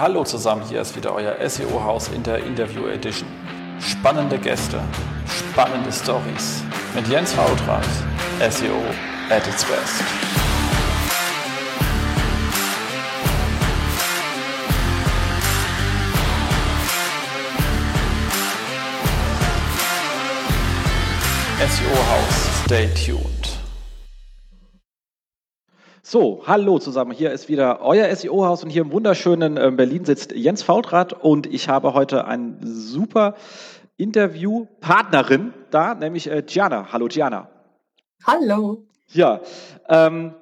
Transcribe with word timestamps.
Hallo 0.00 0.22
zusammen, 0.22 0.62
hier 0.68 0.80
ist 0.80 0.94
wieder 0.94 1.12
euer 1.12 1.34
SEO-Haus 1.48 2.06
in 2.14 2.22
der 2.22 2.38
Interview 2.44 2.86
Edition. 2.86 3.28
Spannende 3.80 4.38
Gäste, 4.38 4.80
spannende 5.26 5.90
Stories 5.90 6.62
mit 6.94 7.08
Jens 7.08 7.32
Fautrat, 7.32 7.84
SEO 8.38 8.76
at 9.28 9.44
its 9.48 9.64
best. 9.64 10.04
SEO-Haus, 21.58 22.64
stay 22.64 22.88
tuned. 22.94 23.27
So, 26.10 26.42
hallo 26.46 26.78
zusammen. 26.78 27.10
Hier 27.10 27.32
ist 27.32 27.50
wieder 27.50 27.82
euer 27.82 28.08
SEO-Haus 28.16 28.64
und 28.64 28.70
hier 28.70 28.80
im 28.80 28.92
wunderschönen 28.92 29.58
äh, 29.58 29.70
Berlin 29.70 30.06
sitzt 30.06 30.32
Jens 30.32 30.62
Faultrat 30.62 31.12
und 31.12 31.46
ich 31.46 31.68
habe 31.68 31.92
heute 31.92 32.24
ein 32.24 32.60
super 32.62 33.34
Interviewpartnerin 33.98 35.52
da, 35.70 35.94
nämlich 35.94 36.30
äh, 36.30 36.40
Gianna. 36.40 36.94
Hallo 36.94 37.08
Gianna. 37.08 37.50
Hallo. 38.26 38.86
Ja, 39.08 39.42
ähm, 39.90 40.32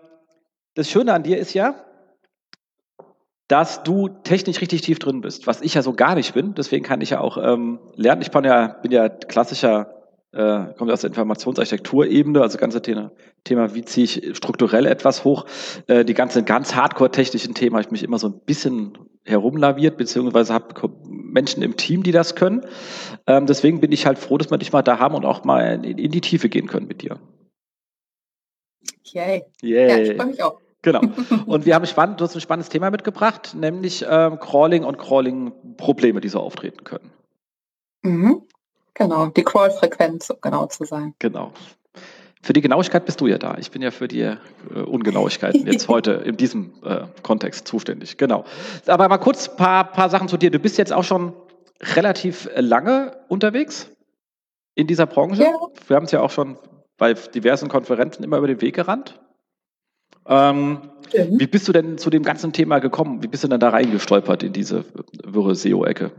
das 0.76 0.88
Schöne 0.88 1.12
an 1.12 1.24
dir 1.24 1.36
ist 1.36 1.52
ja, 1.52 1.74
dass 3.48 3.82
du 3.82 4.06
technisch 4.06 4.60
richtig 4.60 4.82
tief 4.82 5.00
drin 5.00 5.20
bist, 5.20 5.48
was 5.48 5.62
ich 5.62 5.74
ja 5.74 5.82
so 5.82 5.94
gar 5.94 6.14
nicht 6.14 6.32
bin. 6.32 6.54
Deswegen 6.54 6.84
kann 6.84 7.00
ich 7.00 7.10
ja 7.10 7.18
auch 7.20 7.38
ähm, 7.38 7.80
lernen. 7.96 8.22
Ich 8.22 8.30
bin 8.30 8.44
ja, 8.44 8.68
bin 8.68 8.92
ja 8.92 9.08
klassischer 9.08 9.95
äh, 10.36 10.74
kommt 10.74 10.90
aus 10.90 11.00
der 11.00 11.08
Informationsarchitekturebene, 11.08 12.40
also 12.40 12.58
ganze 12.58 12.82
Thema, 12.82 13.12
Thema, 13.44 13.74
wie 13.74 13.84
ziehe 13.84 14.04
ich 14.04 14.36
strukturell 14.36 14.86
etwas 14.86 15.24
hoch. 15.24 15.46
Äh, 15.86 16.04
die 16.04 16.14
ganzen 16.14 16.44
ganz 16.44 16.74
hardcore-technischen 16.74 17.54
Themen 17.54 17.74
habe 17.74 17.82
ich 17.82 17.90
mich 17.90 18.02
immer 18.02 18.18
so 18.18 18.28
ein 18.28 18.40
bisschen 18.40 18.98
herumlaviert, 19.24 19.96
beziehungsweise 19.96 20.54
habe 20.54 20.90
Menschen 21.08 21.62
im 21.62 21.76
Team, 21.76 22.02
die 22.02 22.12
das 22.12 22.34
können. 22.34 22.64
Ähm, 23.26 23.46
deswegen 23.46 23.80
bin 23.80 23.92
ich 23.92 24.06
halt 24.06 24.18
froh, 24.18 24.38
dass 24.38 24.50
wir 24.50 24.58
dich 24.58 24.72
mal 24.72 24.82
da 24.82 24.98
haben 24.98 25.14
und 25.14 25.24
auch 25.24 25.44
mal 25.44 25.84
in, 25.84 25.98
in 25.98 26.10
die 26.10 26.20
Tiefe 26.20 26.48
gehen 26.48 26.66
können 26.66 26.86
mit 26.86 27.02
dir. 27.02 27.18
Yay. 29.04 29.44
Yay. 29.62 29.88
Ja, 29.88 29.96
ich 29.98 30.16
freue 30.16 30.26
mich 30.26 30.42
auch. 30.42 30.60
Genau. 30.82 31.00
Und 31.46 31.66
wir 31.66 31.74
haben 31.74 31.86
spannend, 31.86 32.20
du 32.20 32.24
hast 32.24 32.36
ein 32.36 32.40
spannendes 32.40 32.68
Thema 32.68 32.90
mitgebracht, 32.90 33.56
nämlich 33.58 34.04
ähm, 34.08 34.38
Crawling 34.38 34.84
und 34.84 34.98
Crawling-Probleme, 34.98 36.20
die 36.20 36.28
so 36.28 36.38
auftreten 36.38 36.84
können. 36.84 37.10
Mhm. 38.02 38.42
Genau, 38.98 39.26
die 39.26 39.44
Crawl-Frequenz, 39.44 40.30
um 40.30 40.38
genau 40.40 40.66
zu 40.66 40.84
sein. 40.84 41.14
Genau. 41.18 41.52
Für 42.40 42.54
die 42.54 42.62
Genauigkeit 42.62 43.04
bist 43.04 43.20
du 43.20 43.26
ja 43.26 43.36
da. 43.36 43.56
Ich 43.58 43.70
bin 43.70 43.82
ja 43.82 43.90
für 43.90 44.08
die 44.08 44.22
äh, 44.22 44.36
Ungenauigkeiten 44.74 45.66
jetzt 45.70 45.88
heute 45.88 46.12
in 46.12 46.36
diesem 46.36 46.72
äh, 46.82 47.02
Kontext 47.22 47.68
zuständig. 47.68 48.16
Genau. 48.16 48.44
Aber 48.86 49.08
mal 49.08 49.18
kurz 49.18 49.48
ein 49.48 49.56
paar, 49.56 49.92
paar 49.92 50.08
Sachen 50.08 50.28
zu 50.28 50.38
dir. 50.38 50.50
Du 50.50 50.58
bist 50.58 50.78
jetzt 50.78 50.94
auch 50.94 51.04
schon 51.04 51.34
relativ 51.94 52.48
lange 52.54 53.18
unterwegs 53.28 53.90
in 54.74 54.86
dieser 54.86 55.06
Branche. 55.06 55.42
Ja. 55.42 55.58
Wir 55.88 55.96
haben 55.96 56.04
es 56.04 56.12
ja 56.12 56.20
auch 56.20 56.30
schon 56.30 56.56
bei 56.96 57.12
diversen 57.12 57.68
Konferenzen 57.68 58.22
immer 58.22 58.38
über 58.38 58.46
den 58.46 58.62
Weg 58.62 58.76
gerannt. 58.76 59.20
Ähm, 60.26 60.80
mhm. 61.12 61.38
Wie 61.38 61.46
bist 61.46 61.68
du 61.68 61.72
denn 61.72 61.98
zu 61.98 62.08
dem 62.08 62.22
ganzen 62.22 62.54
Thema 62.54 62.78
gekommen? 62.78 63.22
Wie 63.22 63.28
bist 63.28 63.44
du 63.44 63.48
denn 63.48 63.60
da 63.60 63.68
reingestolpert 63.68 64.42
in 64.42 64.54
diese 64.54 64.86
wirre 65.22 65.54
SEO-Ecke? 65.54 66.12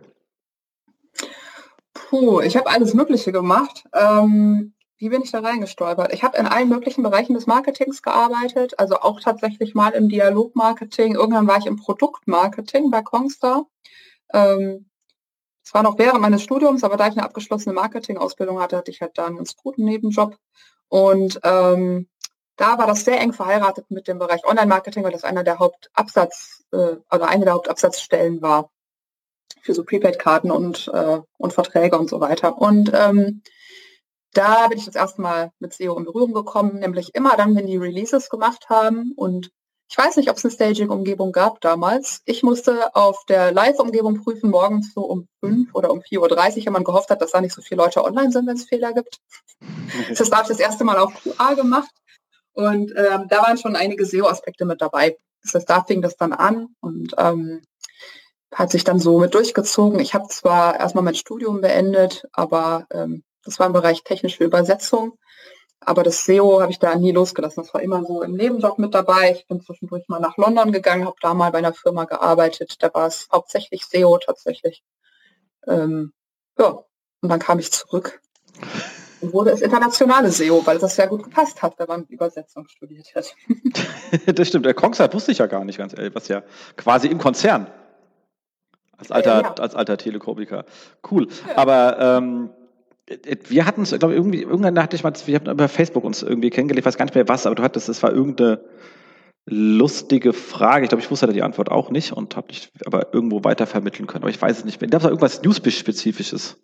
Puh, 2.07 2.39
ich 2.39 2.55
habe 2.55 2.69
alles 2.69 2.93
Mögliche 2.93 3.33
gemacht. 3.33 3.83
Ähm, 3.93 4.73
wie 4.97 5.09
bin 5.09 5.21
ich 5.23 5.31
da 5.31 5.41
reingestolpert? 5.41 6.13
Ich 6.13 6.23
habe 6.23 6.37
in 6.37 6.47
allen 6.47 6.69
möglichen 6.69 7.03
Bereichen 7.03 7.33
des 7.33 7.47
Marketings 7.47 8.01
gearbeitet, 8.01 8.79
also 8.79 8.95
auch 9.01 9.19
tatsächlich 9.19 9.75
mal 9.75 9.89
im 9.89 10.07
Dialogmarketing. 10.07 11.15
Irgendwann 11.15 11.47
war 11.47 11.57
ich 11.57 11.65
im 11.65 11.75
Produktmarketing 11.75 12.91
bei 12.91 13.01
Kongstar. 13.01 13.65
Ähm, 14.33 14.89
es 15.65 15.73
war 15.73 15.83
noch 15.83 15.97
während 15.97 16.21
meines 16.21 16.43
Studiums, 16.43 16.85
aber 16.85 16.95
da 16.95 17.07
ich 17.07 17.17
eine 17.17 17.23
abgeschlossene 17.23 17.75
Marketingausbildung 17.75 18.61
hatte, 18.61 18.77
hatte 18.77 18.91
ich 18.91 19.01
halt 19.01 19.17
da 19.17 19.25
einen 19.25 19.35
ganz 19.35 19.57
guten 19.57 19.83
Nebenjob. 19.83 20.37
Und 20.87 21.41
ähm, 21.43 22.07
da 22.55 22.77
war 22.77 22.87
das 22.87 23.03
sehr 23.03 23.19
eng 23.19 23.33
verheiratet 23.33 23.91
mit 23.91 24.07
dem 24.07 24.17
Bereich 24.17 24.45
Online-Marketing, 24.45 25.03
weil 25.03 25.11
das 25.11 25.25
einer 25.25 25.43
der 25.43 25.59
Hauptabsatz 25.59 26.63
äh, 26.71 26.95
oder 27.11 27.27
eine 27.27 27.43
der 27.43 27.55
Hauptabsatzstellen 27.55 28.41
war 28.41 28.69
für 29.67 29.73
so 29.73 29.83
Prepaid-Karten 29.83 30.49
und, 30.49 30.89
äh, 30.93 31.19
und 31.37 31.53
Verträge 31.53 31.99
und 31.99 32.09
so 32.09 32.21
weiter. 32.21 32.57
Und 32.57 32.91
ähm, 32.95 33.43
da 34.33 34.67
bin 34.67 34.77
ich 34.77 34.85
das 34.85 34.95
erste 34.95 35.21
Mal 35.21 35.51
mit 35.59 35.73
SEO 35.73 35.97
in 35.97 36.05
Berührung 36.05 36.33
gekommen, 36.33 36.79
nämlich 36.79 37.13
immer 37.13 37.35
dann, 37.35 37.55
wenn 37.55 37.67
die 37.67 37.75
Releases 37.75 38.29
gemacht 38.29 38.69
haben. 38.69 39.11
Und 39.15 39.51
ich 39.89 39.97
weiß 39.97 40.15
nicht, 40.15 40.29
ob 40.29 40.37
es 40.37 40.45
eine 40.45 40.53
Staging-Umgebung 40.53 41.33
gab 41.33 41.59
damals. 41.59 42.21
Ich 42.25 42.43
musste 42.43 42.95
auf 42.95 43.25
der 43.27 43.51
Live-Umgebung 43.51 44.23
prüfen, 44.23 44.49
morgens 44.49 44.93
so 44.93 45.01
um 45.01 45.27
5 45.41 45.75
oder 45.75 45.91
um 45.91 45.99
4.30 45.99 46.59
Uhr, 46.59 46.65
wenn 46.67 46.73
man 46.73 46.83
gehofft 46.85 47.09
hat, 47.09 47.21
dass 47.21 47.31
da 47.31 47.41
nicht 47.41 47.53
so 47.53 47.61
viele 47.61 47.83
Leute 47.83 48.03
online 48.03 48.31
sind, 48.31 48.47
wenn 48.47 48.55
es 48.55 48.65
Fehler 48.65 48.93
gibt. 48.93 49.19
Das 50.17 50.31
habe 50.31 50.43
ich 50.43 50.49
das 50.49 50.59
erste 50.59 50.83
Mal 50.83 50.97
auf 50.97 51.13
QA 51.13 51.53
gemacht. 51.55 51.89
Und 52.53 52.93
ähm, 52.95 53.25
da 53.27 53.41
waren 53.41 53.57
schon 53.57 53.75
einige 53.75 54.05
SEO-Aspekte 54.05 54.65
mit 54.65 54.81
dabei. 54.81 55.17
Das 55.43 55.55
heißt, 55.55 55.69
da 55.69 55.83
fing 55.83 56.01
das 56.01 56.15
dann 56.15 56.33
an 56.33 56.67
und 56.79 57.13
ähm, 57.17 57.61
hat 58.53 58.71
sich 58.71 58.83
dann 58.83 58.99
so 58.99 59.19
mit 59.19 59.33
durchgezogen. 59.33 59.99
Ich 59.99 60.13
habe 60.13 60.27
zwar 60.27 60.79
erstmal 60.79 61.03
mein 61.03 61.15
Studium 61.15 61.61
beendet, 61.61 62.27
aber 62.31 62.87
ähm, 62.91 63.23
das 63.43 63.59
war 63.59 63.67
im 63.67 63.73
Bereich 63.73 64.03
technische 64.03 64.43
Übersetzung. 64.43 65.17
Aber 65.79 66.03
das 66.03 66.25
SEO 66.25 66.59
habe 66.61 66.71
ich 66.71 66.79
da 66.79 66.95
nie 66.95 67.11
losgelassen. 67.11 67.63
Das 67.63 67.73
war 67.73 67.81
immer 67.81 68.03
so 68.03 68.23
im 68.23 68.33
Nebenjob 68.33 68.79
mit 68.79 68.93
dabei. 68.93 69.33
Ich 69.37 69.47
bin 69.47 69.61
zwischendurch 69.61 70.07
mal 70.07 70.19
nach 70.19 70.35
London 70.37 70.71
gegangen, 70.71 71.05
habe 71.05 71.15
da 71.21 71.33
mal 71.33 71.51
bei 71.51 71.59
einer 71.59 71.73
Firma 71.73 72.05
gearbeitet. 72.05 72.75
Da 72.79 72.93
war 72.93 73.07
es 73.07 73.27
hauptsächlich 73.31 73.85
SEO 73.85 74.17
tatsächlich. 74.17 74.83
Ähm, 75.67 76.13
ja, 76.57 76.83
und 77.21 77.29
dann 77.29 77.39
kam 77.39 77.59
ich 77.59 77.71
zurück 77.71 78.21
und 79.21 79.33
wurde 79.33 79.51
es 79.51 79.61
internationale 79.61 80.31
SEO, 80.31 80.65
weil 80.65 80.79
das 80.79 80.95
sehr 80.95 81.07
gut 81.07 81.23
gepasst 81.23 81.61
hat, 81.61 81.77
wenn 81.77 81.87
man 81.87 82.05
Übersetzung 82.05 82.67
studiert 82.67 83.13
hat. 83.15 83.35
das 84.35 84.47
stimmt. 84.47 84.65
Der 84.65 84.73
Kongsat 84.73 85.13
wusste 85.13 85.31
ich 85.31 85.37
ja 85.37 85.47
gar 85.47 85.63
nicht 85.63 85.77
ganz 85.77 85.93
ehrlich, 85.93 86.13
was 86.15 86.27
ja 86.27 86.43
quasi 86.75 87.07
im 87.07 87.17
Konzern 87.17 87.67
als 88.97 89.11
alter, 89.11 89.41
ja. 89.41 89.53
als 89.53 89.75
alter 89.75 89.97
Telekomiker. 89.97 90.65
Cool. 91.09 91.27
Ja. 91.47 91.57
Aber 91.57 91.99
ähm, 91.99 92.49
wir 93.47 93.65
hatten 93.65 93.83
es, 93.83 93.97
glaube 93.97 94.13
ich, 94.13 94.17
irgendwie, 94.17 94.41
irgendwann 94.41 94.81
hatte 94.81 94.95
ich 94.95 95.03
mal, 95.03 95.13
wir 95.25 95.35
haben 95.35 95.49
über 95.49 95.69
Facebook 95.69 96.03
uns 96.03 96.23
irgendwie 96.23 96.49
kennengelernt, 96.49 96.81
ich 96.81 96.85
weiß 96.85 96.97
gar 96.97 97.05
nicht 97.05 97.15
mehr 97.15 97.27
was, 97.27 97.45
aber 97.45 97.55
du 97.55 97.63
hattest, 97.63 97.87
es 97.89 98.03
war 98.03 98.11
irgendeine 98.11 98.61
lustige 99.45 100.33
Frage. 100.33 100.83
Ich 100.83 100.89
glaube, 100.89 101.01
ich 101.01 101.09
wusste 101.09 101.27
da 101.27 101.31
die 101.31 101.41
Antwort 101.41 101.71
auch 101.71 101.89
nicht 101.89 102.11
und 102.11 102.35
habe 102.35 102.49
dich 102.49 102.69
aber 102.85 103.13
irgendwo 103.13 103.43
weiter 103.45 103.65
vermitteln 103.65 104.05
können. 104.05 104.23
Aber 104.23 104.29
ich 104.29 104.41
weiß 104.41 104.59
es 104.59 104.65
nicht 104.65 104.81
mehr. 104.81 104.89
Da 104.89 105.01
war 105.01 105.09
irgendwas 105.09 105.41
Newsbiz-spezifisches. 105.41 106.57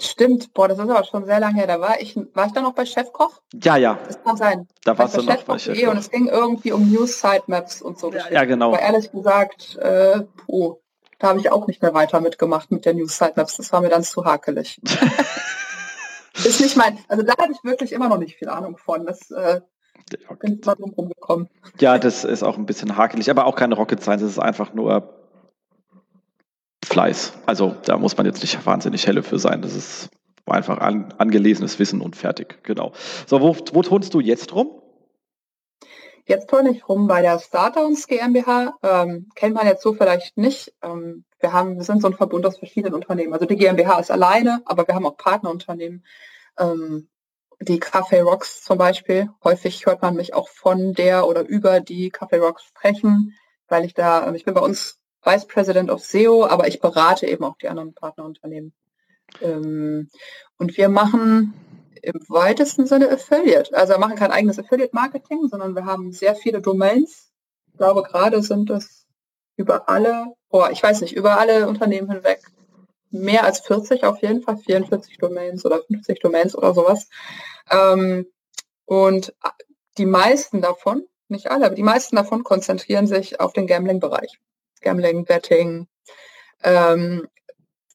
Stimmt, 0.00 0.52
boah, 0.54 0.66
das 0.66 0.78
ist 0.78 0.88
aber 0.88 1.04
schon 1.04 1.24
sehr 1.24 1.38
lange 1.40 1.56
her. 1.56 1.66
Da 1.66 1.80
war 1.80 2.00
ich, 2.00 2.16
war 2.34 2.46
ich 2.46 2.52
da 2.52 2.62
noch 2.62 2.74
bei 2.74 2.84
Chefkoch? 2.84 3.40
Ja, 3.62 3.76
ja. 3.76 3.98
Das 4.06 4.22
kann 4.22 4.36
sein. 4.36 4.68
Da 4.84 4.96
warst 4.98 5.16
du 5.16 5.22
noch 5.22 5.42
bei 5.42 5.58
Chefkoch. 5.58 5.90
Und 5.90 5.98
es 5.98 6.10
ging 6.10 6.28
irgendwie 6.28 6.72
um 6.72 6.90
News 6.92 7.20
Sitemaps 7.20 7.82
und 7.82 7.98
so. 7.98 8.12
Ja, 8.12 8.30
ja, 8.30 8.44
genau. 8.44 8.68
Aber 8.68 8.80
ehrlich 8.80 9.10
gesagt, 9.10 9.76
äh, 9.76 10.22
puh, 10.46 10.76
da 11.18 11.28
habe 11.28 11.40
ich 11.40 11.50
auch 11.50 11.66
nicht 11.66 11.82
mehr 11.82 11.94
weiter 11.94 12.20
mitgemacht 12.20 12.70
mit 12.70 12.84
der 12.84 12.94
News 12.94 13.18
Sitemaps. 13.18 13.56
Das 13.56 13.72
war 13.72 13.80
mir 13.80 13.88
dann 13.88 14.02
zu 14.02 14.24
hakelig. 14.24 14.80
ist 16.34 16.60
nicht 16.60 16.76
mein, 16.76 16.98
also 17.08 17.22
da 17.22 17.34
habe 17.38 17.52
ich 17.52 17.62
wirklich 17.64 17.92
immer 17.92 18.08
noch 18.08 18.18
nicht 18.18 18.36
viel 18.36 18.48
Ahnung 18.48 18.76
von. 18.76 19.06
Das 19.06 19.30
äh, 19.30 19.60
bin 20.40 20.58
ich 20.58 20.66
mal 20.66 20.74
drum 20.74 20.90
rumgekommen. 20.90 21.48
Ja, 21.78 21.98
das 21.98 22.24
ist 22.24 22.42
auch 22.42 22.58
ein 22.58 22.66
bisschen 22.66 22.96
hakelig, 22.96 23.30
aber 23.30 23.46
auch 23.46 23.56
keine 23.56 23.74
Rocket 23.74 24.02
Science. 24.02 24.22
Es 24.22 24.32
ist 24.32 24.38
einfach 24.38 24.74
nur 24.74 25.20
Fleiß. 26.84 27.32
Also 27.46 27.74
da 27.84 27.96
muss 27.96 28.16
man 28.16 28.26
jetzt 28.26 28.42
nicht 28.42 28.64
wahnsinnig 28.66 29.06
helle 29.06 29.22
für 29.22 29.38
sein. 29.38 29.62
Das 29.62 29.74
ist 29.74 30.10
einfach 30.46 30.78
an, 30.78 31.14
angelesenes 31.18 31.78
Wissen 31.78 32.00
und 32.00 32.16
fertig. 32.16 32.62
Genau. 32.64 32.92
So, 33.26 33.40
wo, 33.40 33.56
wo 33.72 33.82
tonst 33.82 34.12
du 34.14 34.20
jetzt 34.20 34.54
rum? 34.54 34.80
Jetzt 36.26 36.48
turne 36.48 36.70
ich 36.70 36.88
rum 36.88 37.06
bei 37.06 37.20
der 37.20 37.38
Startowns 37.38 38.06
GmbH. 38.06 38.74
Ähm, 38.82 39.28
kennt 39.34 39.54
man 39.54 39.66
jetzt 39.66 39.82
so 39.82 39.92
vielleicht 39.92 40.36
nicht. 40.38 40.72
Ähm, 40.82 41.24
wir, 41.40 41.52
haben, 41.52 41.76
wir 41.76 41.84
sind 41.84 42.00
so 42.00 42.08
ein 42.08 42.14
Verbund 42.14 42.46
aus 42.46 42.58
verschiedenen 42.58 42.94
Unternehmen. 42.94 43.34
Also 43.34 43.44
die 43.44 43.56
GmbH 43.56 43.98
ist 43.98 44.10
alleine, 44.10 44.62
aber 44.64 44.88
wir 44.88 44.94
haben 44.94 45.06
auch 45.06 45.18
Partnerunternehmen. 45.18 46.04
Ähm, 46.58 47.08
die 47.60 47.80
Café 47.80 48.22
Rocks 48.22 48.62
zum 48.62 48.78
Beispiel. 48.78 49.28
Häufig 49.42 49.84
hört 49.86 50.02
man 50.02 50.16
mich 50.16 50.34
auch 50.34 50.48
von 50.48 50.94
der 50.94 51.26
oder 51.26 51.42
über 51.42 51.80
die 51.80 52.10
Café 52.10 52.38
Rocks 52.38 52.64
sprechen, 52.64 53.34
weil 53.68 53.84
ich 53.84 53.94
da, 53.94 54.32
ich 54.34 54.44
bin 54.44 54.54
bei 54.54 54.60
uns 54.60 55.00
Vice 55.22 55.46
President 55.46 55.90
of 55.90 56.02
SEO, 56.02 56.46
aber 56.46 56.68
ich 56.68 56.80
berate 56.80 57.26
eben 57.26 57.44
auch 57.44 57.56
die 57.58 57.68
anderen 57.68 57.94
Partnerunternehmen. 57.94 58.72
Ähm, 59.40 60.10
und 60.58 60.76
wir 60.76 60.88
machen 60.88 61.54
im 62.02 62.20
weitesten 62.28 62.86
Sinne 62.86 63.10
Affiliate. 63.10 63.74
Also 63.74 63.94
wir 63.94 63.98
machen 63.98 64.16
kein 64.16 64.32
eigenes 64.32 64.58
Affiliate-Marketing, 64.58 65.48
sondern 65.48 65.74
wir 65.74 65.84
haben 65.84 66.12
sehr 66.12 66.34
viele 66.34 66.60
Domains. 66.60 67.32
Ich 67.66 67.78
glaube, 67.78 68.02
gerade 68.02 68.42
sind 68.42 68.70
es 68.70 69.06
über 69.56 69.88
alle, 69.88 70.34
oh, 70.50 70.66
ich 70.70 70.82
weiß 70.82 71.00
nicht, 71.00 71.14
über 71.14 71.38
alle 71.38 71.68
Unternehmen 71.68 72.10
hinweg 72.10 72.40
mehr 73.14 73.44
als 73.44 73.60
40 73.60 74.04
auf 74.04 74.20
jeden 74.22 74.42
Fall, 74.42 74.58
44 74.58 75.18
Domains 75.18 75.64
oder 75.64 75.80
50 75.82 76.20
Domains 76.20 76.56
oder 76.56 76.74
sowas. 76.74 77.08
Ähm, 77.70 78.26
und 78.84 79.34
die 79.96 80.06
meisten 80.06 80.60
davon, 80.60 81.04
nicht 81.28 81.50
alle, 81.50 81.66
aber 81.66 81.74
die 81.74 81.82
meisten 81.82 82.16
davon 82.16 82.44
konzentrieren 82.44 83.06
sich 83.06 83.40
auf 83.40 83.52
den 83.52 83.66
Gambling-Bereich. 83.66 84.40
Gambling, 84.80 85.24
Betting. 85.24 85.86
Ähm, 86.62 87.28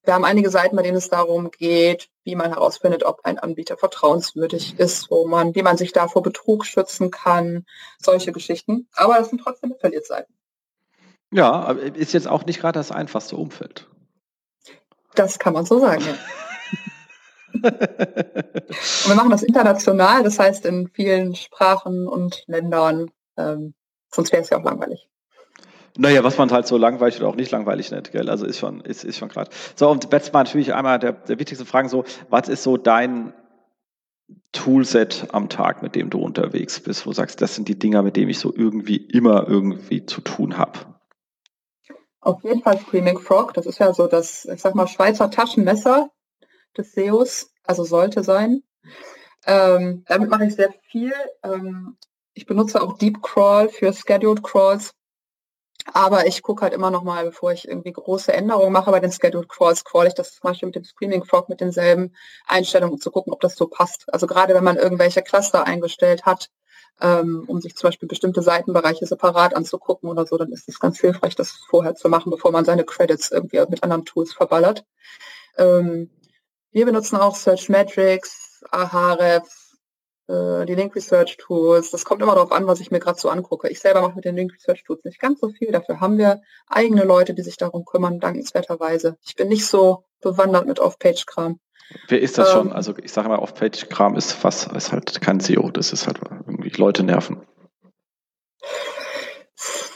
wir 0.03 0.13
haben 0.13 0.25
einige 0.25 0.49
Seiten, 0.49 0.75
bei 0.75 0.81
denen 0.81 0.97
es 0.97 1.09
darum 1.09 1.51
geht, 1.51 2.09
wie 2.29 2.35
man 2.35 2.53
herausfindet, 2.53 3.03
ob 3.03 3.21
ein 3.23 3.39
Anbieter 3.39 3.75
vertrauenswürdig 3.75 4.77
ist, 4.77 5.09
wo 5.09 5.27
man, 5.27 5.55
wie 5.55 5.63
man 5.63 5.77
sich 5.77 5.93
da 5.93 6.07
vor 6.07 6.21
Betrug 6.21 6.63
schützen 6.63 7.09
kann, 7.09 7.65
solche 7.99 8.31
Geschichten. 8.31 8.87
Aber 8.93 9.15
das 9.15 9.29
sind 9.29 9.41
trotzdem 9.41 9.73
Affiliate-Seiten. 9.73 10.31
Ja, 11.31 11.71
ist 11.71 12.13
jetzt 12.13 12.27
auch 12.27 12.45
nicht 12.45 12.59
gerade 12.59 12.77
das 12.79 12.91
einfachste 12.91 13.35
Umfeld. 13.35 13.87
Das 15.15 15.39
kann 15.39 15.53
man 15.53 15.65
so 15.65 15.79
sagen, 15.79 16.03
ja. 16.03 16.15
wir 17.61 19.15
machen 19.15 19.31
das 19.31 19.41
international, 19.41 20.21
das 20.21 20.37
heißt 20.37 20.65
in 20.65 20.87
vielen 20.87 21.33
Sprachen 21.33 22.07
und 22.07 22.43
Ländern. 22.45 23.09
Ähm, 23.37 23.73
sonst 24.13 24.31
wäre 24.31 24.43
es 24.43 24.51
ja 24.51 24.59
auch 24.59 24.63
langweilig. 24.63 25.09
Naja, 25.99 26.23
was 26.23 26.37
man 26.37 26.49
halt 26.49 26.65
so 26.65 26.77
langweilig 26.77 27.17
oder 27.17 27.27
auch 27.27 27.35
nicht 27.35 27.51
langweilig 27.51 27.91
nennt, 27.91 28.13
gell? 28.13 28.29
Also 28.29 28.45
ist 28.45 28.57
schon, 28.57 28.79
ist, 28.79 29.03
ist 29.03 29.17
schon 29.17 29.27
klar. 29.27 29.49
So, 29.75 29.89
und 29.89 30.09
jetzt 30.13 30.31
mal 30.31 30.43
natürlich 30.43 30.73
einmal 30.73 30.97
der, 30.97 31.11
der 31.11 31.39
wichtigste 31.39 31.65
Fragen 31.65 31.89
so, 31.89 32.05
was 32.29 32.47
ist 32.47 32.63
so 32.63 32.77
dein 32.77 33.33
Toolset 34.53 35.27
am 35.33 35.49
Tag, 35.49 35.81
mit 35.81 35.95
dem 35.95 36.09
du 36.09 36.19
unterwegs 36.19 36.79
bist, 36.79 37.05
wo 37.05 37.09
du 37.09 37.17
sagst, 37.17 37.41
das 37.41 37.55
sind 37.55 37.67
die 37.67 37.77
Dinger, 37.77 38.01
mit 38.01 38.15
denen 38.15 38.29
ich 38.29 38.39
so 38.39 38.53
irgendwie 38.55 38.95
immer 38.95 39.45
irgendwie 39.49 40.05
zu 40.05 40.21
tun 40.21 40.57
habe? 40.57 40.79
Auf 42.21 42.45
jeden 42.45 42.61
Fall 42.61 42.79
Screaming 42.79 43.19
Frog, 43.19 43.53
das 43.53 43.65
ist 43.65 43.79
ja 43.79 43.93
so 43.93 44.07
das, 44.07 44.45
ich 44.45 44.61
sag 44.61 44.75
mal, 44.75 44.87
Schweizer 44.87 45.29
Taschenmesser 45.29 46.11
des 46.77 46.93
SEOs, 46.93 47.51
also 47.65 47.83
sollte 47.83 48.23
sein. 48.23 48.63
Ähm, 49.45 50.05
damit 50.07 50.29
mache 50.29 50.45
ich 50.45 50.55
sehr 50.55 50.73
viel. 50.89 51.11
Ähm, 51.43 51.97
ich 52.33 52.45
benutze 52.45 52.81
auch 52.81 52.97
Deep 52.97 53.21
Crawl 53.21 53.67
für 53.67 53.91
Scheduled 53.91 54.43
Crawls. 54.43 54.93
Aber 55.93 56.27
ich 56.27 56.41
gucke 56.41 56.61
halt 56.61 56.73
immer 56.73 56.91
noch 56.91 57.03
mal, 57.03 57.25
bevor 57.25 57.51
ich 57.51 57.67
irgendwie 57.67 57.91
große 57.91 58.33
Änderungen 58.33 58.71
mache 58.71 58.91
bei 58.91 58.99
den 58.99 59.11
Scheduled 59.11 59.49
Crawls, 59.49 59.83
crawl 59.83 60.07
ich 60.07 60.13
das 60.13 60.35
zum 60.35 60.49
Beispiel 60.49 60.67
mit 60.67 60.75
dem 60.75 60.83
Screaming 60.83 61.23
Frog 61.23 61.49
mit 61.49 61.61
denselben 61.61 62.13
Einstellungen, 62.47 62.93
um 62.93 63.01
zu 63.01 63.11
gucken, 63.11 63.33
ob 63.33 63.39
das 63.41 63.55
so 63.55 63.67
passt. 63.67 64.11
Also 64.13 64.27
gerade 64.27 64.53
wenn 64.53 64.63
man 64.63 64.77
irgendwelche 64.77 65.21
Cluster 65.21 65.65
eingestellt 65.65 66.25
hat, 66.25 66.49
ähm, 67.01 67.45
um 67.47 67.61
sich 67.61 67.75
zum 67.75 67.87
Beispiel 67.87 68.07
bestimmte 68.07 68.41
Seitenbereiche 68.41 69.05
separat 69.05 69.55
anzugucken 69.55 70.09
oder 70.09 70.25
so, 70.25 70.37
dann 70.37 70.51
ist 70.51 70.67
es 70.67 70.79
ganz 70.79 70.99
hilfreich, 70.99 71.35
das 71.35 71.51
vorher 71.69 71.95
zu 71.95 72.09
machen, 72.09 72.29
bevor 72.29 72.51
man 72.51 72.65
seine 72.65 72.83
Credits 72.83 73.31
irgendwie 73.31 73.59
mit 73.69 73.83
anderen 73.83 74.05
Tools 74.05 74.33
verballert. 74.33 74.85
Ähm, 75.57 76.09
wir 76.71 76.85
benutzen 76.85 77.17
auch 77.17 77.35
Search 77.35 77.69
Metrics, 77.69 78.63
Ahrefs, 78.71 79.58
äh, 80.29 80.65
die 80.65 80.75
Link 80.75 80.95
Research 80.95 81.37
Tools. 81.37 81.91
Das 81.91 82.05
kommt 82.05 82.21
immer 82.21 82.35
darauf 82.35 82.51
an, 82.51 82.67
was 82.67 82.79
ich 82.79 82.91
mir 82.91 82.99
gerade 82.99 83.19
so 83.19 83.29
angucke. 83.29 83.67
Ich 83.69 83.79
selber 83.79 84.01
mache 84.01 84.15
mit 84.15 84.25
den 84.25 84.35
Link 84.35 84.53
Research 84.53 84.83
Tools 84.83 85.03
nicht 85.03 85.19
ganz 85.19 85.39
so 85.39 85.49
viel. 85.49 85.71
Dafür 85.71 85.99
haben 85.99 86.17
wir 86.17 86.41
eigene 86.67 87.03
Leute, 87.03 87.33
die 87.33 87.41
sich 87.41 87.57
darum 87.57 87.83
kümmern, 87.83 88.19
dankenswerterweise. 88.19 89.17
Ich 89.21 89.35
bin 89.35 89.49
nicht 89.49 89.65
so 89.65 90.03
bewandert 90.21 90.67
mit 90.67 90.79
Off-Page-Kram. 90.79 91.59
Wer 92.07 92.21
ist 92.21 92.37
das 92.37 92.49
ähm, 92.49 92.53
schon? 92.53 92.71
Also 92.73 92.93
ich 93.01 93.11
sage 93.11 93.29
mal, 93.29 93.39
Off-Page-Kram 93.39 94.15
ist 94.15 94.33
fast, 94.33 94.71
ist 94.73 94.91
halt 94.91 95.19
kein 95.21 95.39
SEO. 95.39 95.71
Das 95.71 95.91
ist 95.91 96.05
halt 96.05 96.19
irgendwie 96.21 96.69
Leute 96.69 97.03
nerven. 97.03 97.41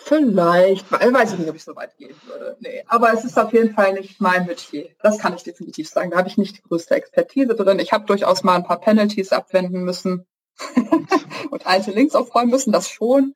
Vielleicht, 0.06 0.92
weiß 0.92 1.34
ich 1.34 1.40
nicht, 1.40 1.50
ob 1.50 1.56
ich 1.56 1.64
so 1.64 1.78
weit 1.78 1.96
gehen 1.98 2.16
würde. 2.26 2.58
Nee, 2.60 2.84
aber 2.88 3.14
es 3.14 3.24
ist 3.24 3.40
auf 3.40 3.54
jeden 3.54 3.74
Fall 3.74 3.94
nicht 3.94 4.20
mein 4.20 4.46
Metier. 4.46 4.90
Das 5.02 5.18
kann 5.18 5.34
ich 5.34 5.44
definitiv 5.44 5.88
sagen. 5.88 6.12
Da 6.12 6.18
habe 6.18 6.28
ich 6.28 6.38
nicht 6.38 6.58
die 6.58 6.62
größte 6.62 6.96
Expertise 6.96 7.56
drin. 7.56 7.80
Ich 7.80 7.94
habe 7.94 8.06
durchaus 8.06 8.44
mal 8.44 8.56
ein 8.56 8.66
paar 8.66 8.82
Penalties 8.82 9.32
abwenden 9.32 9.84
müssen 9.84 10.26
und 11.52 11.66
alte 11.66 11.92
Links 11.92 12.16
aufräumen 12.16 12.52
müssen. 12.52 12.74
Das 12.74 12.90
schon. 12.90 13.34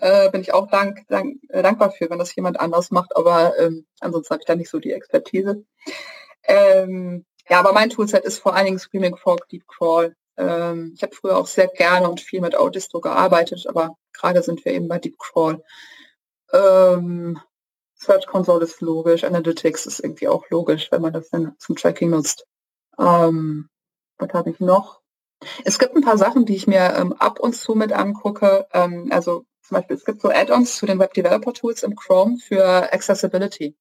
Äh, 0.00 0.28
bin 0.30 0.40
ich 0.40 0.52
auch 0.52 0.68
dank, 0.68 1.06
dank, 1.08 1.38
äh, 1.50 1.62
dankbar 1.62 1.92
für, 1.92 2.10
wenn 2.10 2.18
das 2.18 2.34
jemand 2.34 2.58
anders 2.58 2.90
macht. 2.90 3.14
Aber 3.16 3.56
ähm, 3.58 3.86
ansonsten 4.00 4.32
habe 4.32 4.42
ich 4.42 4.46
da 4.46 4.56
nicht 4.56 4.70
so 4.70 4.80
die 4.80 4.92
Expertise. 4.92 5.64
Ähm, 6.42 7.26
ja, 7.48 7.60
aber 7.60 7.72
mein 7.72 7.90
Toolset 7.90 8.24
ist 8.24 8.40
vor 8.40 8.56
allen 8.56 8.66
Dingen 8.66 8.78
Screaming 8.80 9.16
Frog, 9.16 9.48
Deep 9.50 9.68
Crawl. 9.68 10.16
Ähm, 10.36 10.94
ich 10.96 11.02
habe 11.02 11.14
früher 11.14 11.36
auch 11.36 11.46
sehr 11.46 11.68
gerne 11.68 12.10
und 12.10 12.20
viel 12.20 12.40
mit 12.40 12.56
Audisto 12.56 13.00
gearbeitet, 13.00 13.66
aber 13.68 13.96
gerade 14.12 14.42
sind 14.42 14.64
wir 14.64 14.72
eben 14.72 14.88
bei 14.88 14.98
Deep 14.98 15.16
Crawl. 15.18 15.62
Ähm, 16.52 17.40
Search 17.94 18.26
Console 18.26 18.64
ist 18.64 18.80
logisch, 18.80 19.24
Analytics 19.24 19.86
ist 19.86 20.00
irgendwie 20.00 20.28
auch 20.28 20.48
logisch, 20.50 20.90
wenn 20.92 21.02
man 21.02 21.12
das 21.12 21.30
dann 21.30 21.54
zum 21.58 21.76
Tracking 21.76 22.10
nutzt. 22.10 22.46
Ähm, 22.98 23.68
was 24.18 24.32
habe 24.32 24.50
ich 24.50 24.60
noch? 24.60 25.00
Es 25.64 25.78
gibt 25.78 25.94
ein 25.94 26.02
paar 26.02 26.18
Sachen, 26.18 26.46
die 26.46 26.56
ich 26.56 26.66
mir 26.66 26.94
ähm, 26.96 27.12
ab 27.12 27.40
und 27.40 27.54
zu 27.54 27.74
mit 27.74 27.92
angucke. 27.92 28.66
Ähm, 28.72 29.08
also 29.10 29.44
zum 29.62 29.76
Beispiel, 29.76 29.96
es 29.96 30.04
gibt 30.04 30.20
so 30.20 30.30
Add-ons 30.30 30.76
zu 30.76 30.86
den 30.86 30.98
Web 30.98 31.12
Developer 31.14 31.52
Tools 31.52 31.82
im 31.82 31.94
Chrome 31.94 32.38
für 32.38 32.92
Accessibility. 32.92 33.76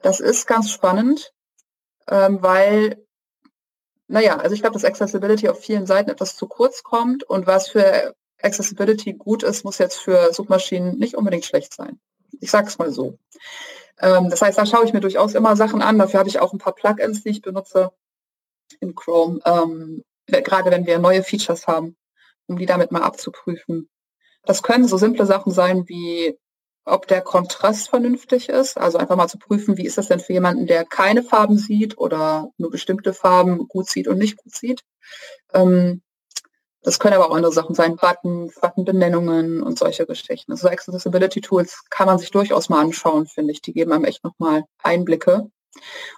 Das 0.00 0.20
ist 0.20 0.46
ganz 0.46 0.70
spannend, 0.70 1.32
ähm, 2.08 2.42
weil, 2.42 3.04
naja, 4.06 4.36
also 4.36 4.54
ich 4.54 4.60
glaube, 4.60 4.74
dass 4.74 4.84
Accessibility 4.84 5.48
auf 5.48 5.60
vielen 5.60 5.86
Seiten 5.86 6.10
etwas 6.10 6.36
zu 6.36 6.46
kurz 6.46 6.82
kommt 6.82 7.24
und 7.24 7.46
was 7.46 7.68
für 7.68 8.14
Accessibility 8.42 9.14
gut 9.14 9.42
ist, 9.42 9.64
muss 9.64 9.78
jetzt 9.78 9.98
für 9.98 10.32
Suchmaschinen 10.32 10.98
nicht 10.98 11.14
unbedingt 11.16 11.44
schlecht 11.44 11.74
sein. 11.74 12.00
Ich 12.40 12.50
sage 12.50 12.68
es 12.68 12.78
mal 12.78 12.92
so. 12.92 13.18
Ähm, 14.00 14.30
das 14.30 14.42
heißt, 14.42 14.58
da 14.58 14.66
schaue 14.66 14.84
ich 14.84 14.92
mir 14.92 15.00
durchaus 15.00 15.34
immer 15.34 15.56
Sachen 15.56 15.82
an. 15.82 15.98
Dafür 15.98 16.20
habe 16.20 16.28
ich 16.28 16.40
auch 16.40 16.52
ein 16.52 16.58
paar 16.58 16.74
Plugins, 16.74 17.22
die 17.24 17.30
ich 17.30 17.42
benutze 17.42 17.90
in 18.80 18.94
Chrome, 18.94 19.40
ähm, 19.44 20.04
gerade 20.26 20.70
wenn 20.70 20.86
wir 20.86 20.98
neue 20.98 21.22
Features 21.22 21.66
haben, 21.66 21.96
um 22.46 22.58
die 22.58 22.66
damit 22.66 22.92
mal 22.92 23.02
abzuprüfen. 23.02 23.88
Das 24.44 24.62
können 24.62 24.86
so 24.86 24.98
simple 24.98 25.26
Sachen 25.26 25.52
sein 25.52 25.88
wie 25.88 26.38
ob 26.88 27.06
der 27.06 27.20
Kontrast 27.20 27.88
vernünftig 27.90 28.48
ist. 28.48 28.78
Also 28.78 28.98
einfach 28.98 29.16
mal 29.16 29.28
zu 29.28 29.38
prüfen, 29.38 29.76
wie 29.76 29.86
ist 29.86 29.98
das 29.98 30.08
denn 30.08 30.20
für 30.20 30.32
jemanden, 30.32 30.66
der 30.66 30.84
keine 30.84 31.22
Farben 31.22 31.58
sieht 31.58 31.98
oder 31.98 32.50
nur 32.56 32.70
bestimmte 32.70 33.12
Farben 33.12 33.68
gut 33.68 33.88
sieht 33.88 34.08
und 34.08 34.18
nicht 34.18 34.36
gut 34.36 34.54
sieht. 34.54 34.82
Ähm, 35.52 36.02
das 36.88 36.98
können 36.98 37.16
aber 37.16 37.28
auch 37.28 37.36
andere 37.36 37.52
Sachen 37.52 37.74
sein, 37.74 37.96
Buttons, 37.96 38.54
Buttonbenennungen 38.62 39.62
und 39.62 39.78
solche 39.78 40.06
Geschichten. 40.06 40.52
Also 40.52 40.68
Accessibility 40.68 41.42
Tools 41.42 41.84
kann 41.90 42.06
man 42.06 42.18
sich 42.18 42.30
durchaus 42.30 42.70
mal 42.70 42.80
anschauen, 42.80 43.26
finde 43.26 43.52
ich. 43.52 43.60
Die 43.60 43.74
geben 43.74 43.92
einem 43.92 44.06
echt 44.06 44.24
nochmal 44.24 44.64
Einblicke. 44.82 45.50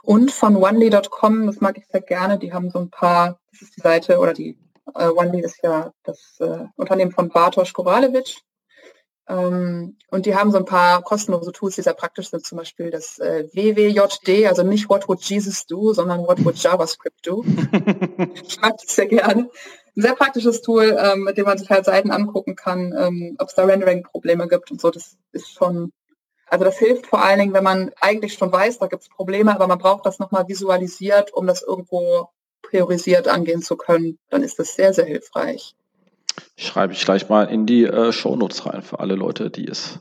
Und 0.05 0.31
von 0.31 0.55
onely.com, 0.55 1.49
das 1.49 1.61
mag 1.61 1.77
ich 1.77 1.87
sehr 1.89 2.03
gerne, 2.03 2.39
die 2.39 2.53
haben 2.53 2.71
so 2.71 2.79
ein 2.79 2.89
paar, 2.89 3.41
das 3.51 3.63
ist 3.63 3.77
die 3.77 3.81
Seite 3.81 4.21
oder 4.21 4.33
die 4.33 4.57
äh, 4.95 5.09
Onely 5.09 5.41
ist 5.41 5.59
ja 5.65 5.93
das 6.05 6.37
äh, 6.39 6.67
Unternehmen 6.77 7.11
von 7.11 7.31
Bartosz 7.31 7.73
Kowalewicz. 7.73 8.37
Ähm, 9.29 9.97
und 10.13 10.25
die 10.25 10.37
haben 10.37 10.53
so 10.53 10.59
ein 10.59 10.65
paar 10.67 11.03
kostenlose 11.03 11.51
Tools, 11.51 11.75
die 11.75 11.83
sehr 11.83 11.95
praktisch 11.95 12.31
sind, 12.31 12.47
zum 12.47 12.59
Beispiel 12.59 12.93
das 12.93 13.19
äh, 13.19 13.49
WWJD, 13.53 14.47
also 14.47 14.63
nicht 14.63 14.89
What 14.89 15.09
would 15.09 15.21
Jesus 15.21 15.67
do, 15.67 15.93
sondern 15.93 16.21
What 16.21 16.45
would 16.45 16.63
JavaScript 16.63 17.27
do. 17.27 17.45
ich 18.45 18.61
mag 18.61 18.79
das 18.79 18.95
sehr 18.95 19.07
gerne 19.07 19.51
ein 19.97 20.03
sehr 20.03 20.15
praktisches 20.15 20.63
Tool, 20.63 20.97
ähm, 20.99 21.25
mit 21.25 21.37
dem 21.37 21.45
man 21.45 21.59
sich 21.59 21.71
halt 21.71 21.85
Seiten 21.85 22.11
angucken 22.11 22.57
kann, 22.57 22.95
ähm, 22.97 23.37
ob 23.39 23.49
es 23.49 23.55
da 23.55 23.65
Rendering-Probleme 23.65 24.49
gibt 24.49 24.71
und 24.71 24.81
so. 24.81 24.91
Das 24.91 25.17
ist 25.33 25.53
schon, 25.53 25.93
also 26.47 26.65
das 26.65 26.79
hilft 26.79 27.07
vor 27.07 27.23
allen 27.23 27.39
Dingen, 27.39 27.53
wenn 27.53 27.65
man 27.65 27.91
eigentlich 28.01 28.35
schon 28.35 28.53
weiß, 28.53 28.79
da 28.79 28.87
gibt 28.87 29.03
es 29.03 29.09
Probleme, 29.09 29.55
aber 29.55 29.67
man 29.67 29.79
braucht 29.79 30.07
das 30.07 30.19
nochmal 30.19 30.49
visualisiert, 30.49 31.33
um 31.33 31.47
das 31.47 31.63
irgendwo 31.63 32.29
priorisiert 32.63 33.29
angehen 33.29 33.63
zu 33.63 33.77
können. 33.77 34.19
Dann 34.29 34.43
ist 34.43 34.59
das 34.59 34.75
sehr, 34.75 34.95
sehr 34.95 35.07
hilfreich. 35.07 35.75
Schreibe 36.57 36.93
ich 36.93 37.05
gleich 37.05 37.29
mal 37.29 37.45
in 37.45 37.67
die 37.67 37.85
äh, 37.85 38.13
Shownotes 38.13 38.67
rein 38.67 38.83
für 38.83 39.01
alle 39.01 39.15
Leute, 39.15 39.51
die 39.51 39.67
es 39.67 40.01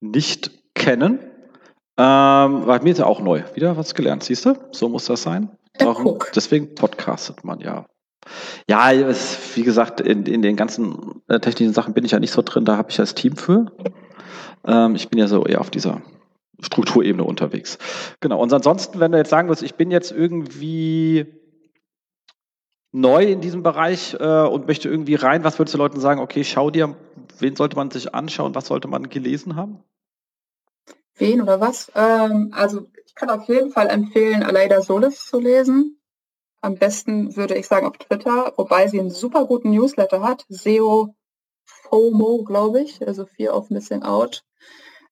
nicht 0.00 0.50
kennen. 0.74 1.18
Ähm, 1.98 2.66
war 2.66 2.82
mir 2.82 2.92
ist 2.92 2.98
ja 2.98 3.06
auch 3.06 3.20
neu. 3.20 3.42
Wieder 3.54 3.76
was 3.76 3.94
gelernt, 3.94 4.22
siehst 4.22 4.46
du? 4.46 4.54
So 4.70 4.88
muss 4.88 5.06
das 5.06 5.22
sein. 5.22 5.50
Ja, 5.80 5.94
deswegen 6.34 6.74
podcastet 6.74 7.44
man 7.44 7.60
ja. 7.60 7.86
Ja, 8.68 8.92
es, 8.92 9.56
wie 9.56 9.62
gesagt, 9.62 10.00
in, 10.00 10.26
in 10.26 10.42
den 10.42 10.56
ganzen 10.56 11.22
äh, 11.28 11.40
technischen 11.40 11.72
Sachen 11.72 11.94
bin 11.94 12.04
ich 12.04 12.12
ja 12.12 12.20
nicht 12.20 12.32
so 12.32 12.42
drin, 12.42 12.64
da 12.64 12.76
habe 12.76 12.90
ich 12.90 12.96
das 12.96 13.14
Team 13.14 13.36
für. 13.36 13.72
Ähm, 14.66 14.94
ich 14.94 15.08
bin 15.08 15.18
ja 15.18 15.28
so 15.28 15.44
eher 15.44 15.60
auf 15.60 15.70
dieser 15.70 16.02
Strukturebene 16.60 17.24
unterwegs. 17.24 17.78
Genau. 18.20 18.40
Und 18.40 18.52
ansonsten, 18.52 19.00
wenn 19.00 19.12
du 19.12 19.18
jetzt 19.18 19.30
sagen 19.30 19.48
würdest, 19.48 19.62
ich 19.62 19.74
bin 19.74 19.90
jetzt 19.90 20.12
irgendwie 20.12 21.26
neu 22.92 23.24
in 23.24 23.40
diesem 23.40 23.62
Bereich 23.62 24.16
äh, 24.18 24.46
und 24.46 24.66
möchte 24.66 24.88
irgendwie 24.88 25.14
rein, 25.14 25.44
was 25.44 25.58
würdest 25.58 25.74
du 25.74 25.78
Leuten 25.78 26.00
sagen, 26.00 26.20
okay, 26.20 26.44
schau 26.44 26.70
dir, 26.70 26.96
wen 27.38 27.54
sollte 27.54 27.76
man 27.76 27.90
sich 27.90 28.14
anschauen, 28.14 28.54
was 28.54 28.66
sollte 28.66 28.88
man 28.88 29.08
gelesen 29.08 29.56
haben? 29.56 29.82
Wen 31.16 31.42
oder 31.42 31.60
was? 31.60 31.92
Ähm, 31.94 32.52
also 32.52 32.86
ich 33.06 33.14
kann 33.14 33.30
auf 33.30 33.48
jeden 33.48 33.70
Fall 33.70 33.88
empfehlen, 33.88 34.42
Aleida 34.42 34.82
Solis 34.82 35.26
zu 35.26 35.40
lesen. 35.40 35.97
Am 36.60 36.74
besten 36.74 37.36
würde 37.36 37.56
ich 37.56 37.68
sagen 37.68 37.86
auf 37.86 37.98
Twitter, 37.98 38.52
wobei 38.56 38.88
sie 38.88 38.98
einen 38.98 39.10
super 39.10 39.46
guten 39.46 39.70
Newsletter 39.70 40.22
hat, 40.22 40.44
SEO 40.48 41.14
FOMO, 41.64 42.44
glaube 42.44 42.82
ich, 42.82 43.06
also 43.06 43.26
Fear 43.26 43.56
of 43.56 43.70
Missing 43.70 44.02
Out. 44.02 44.42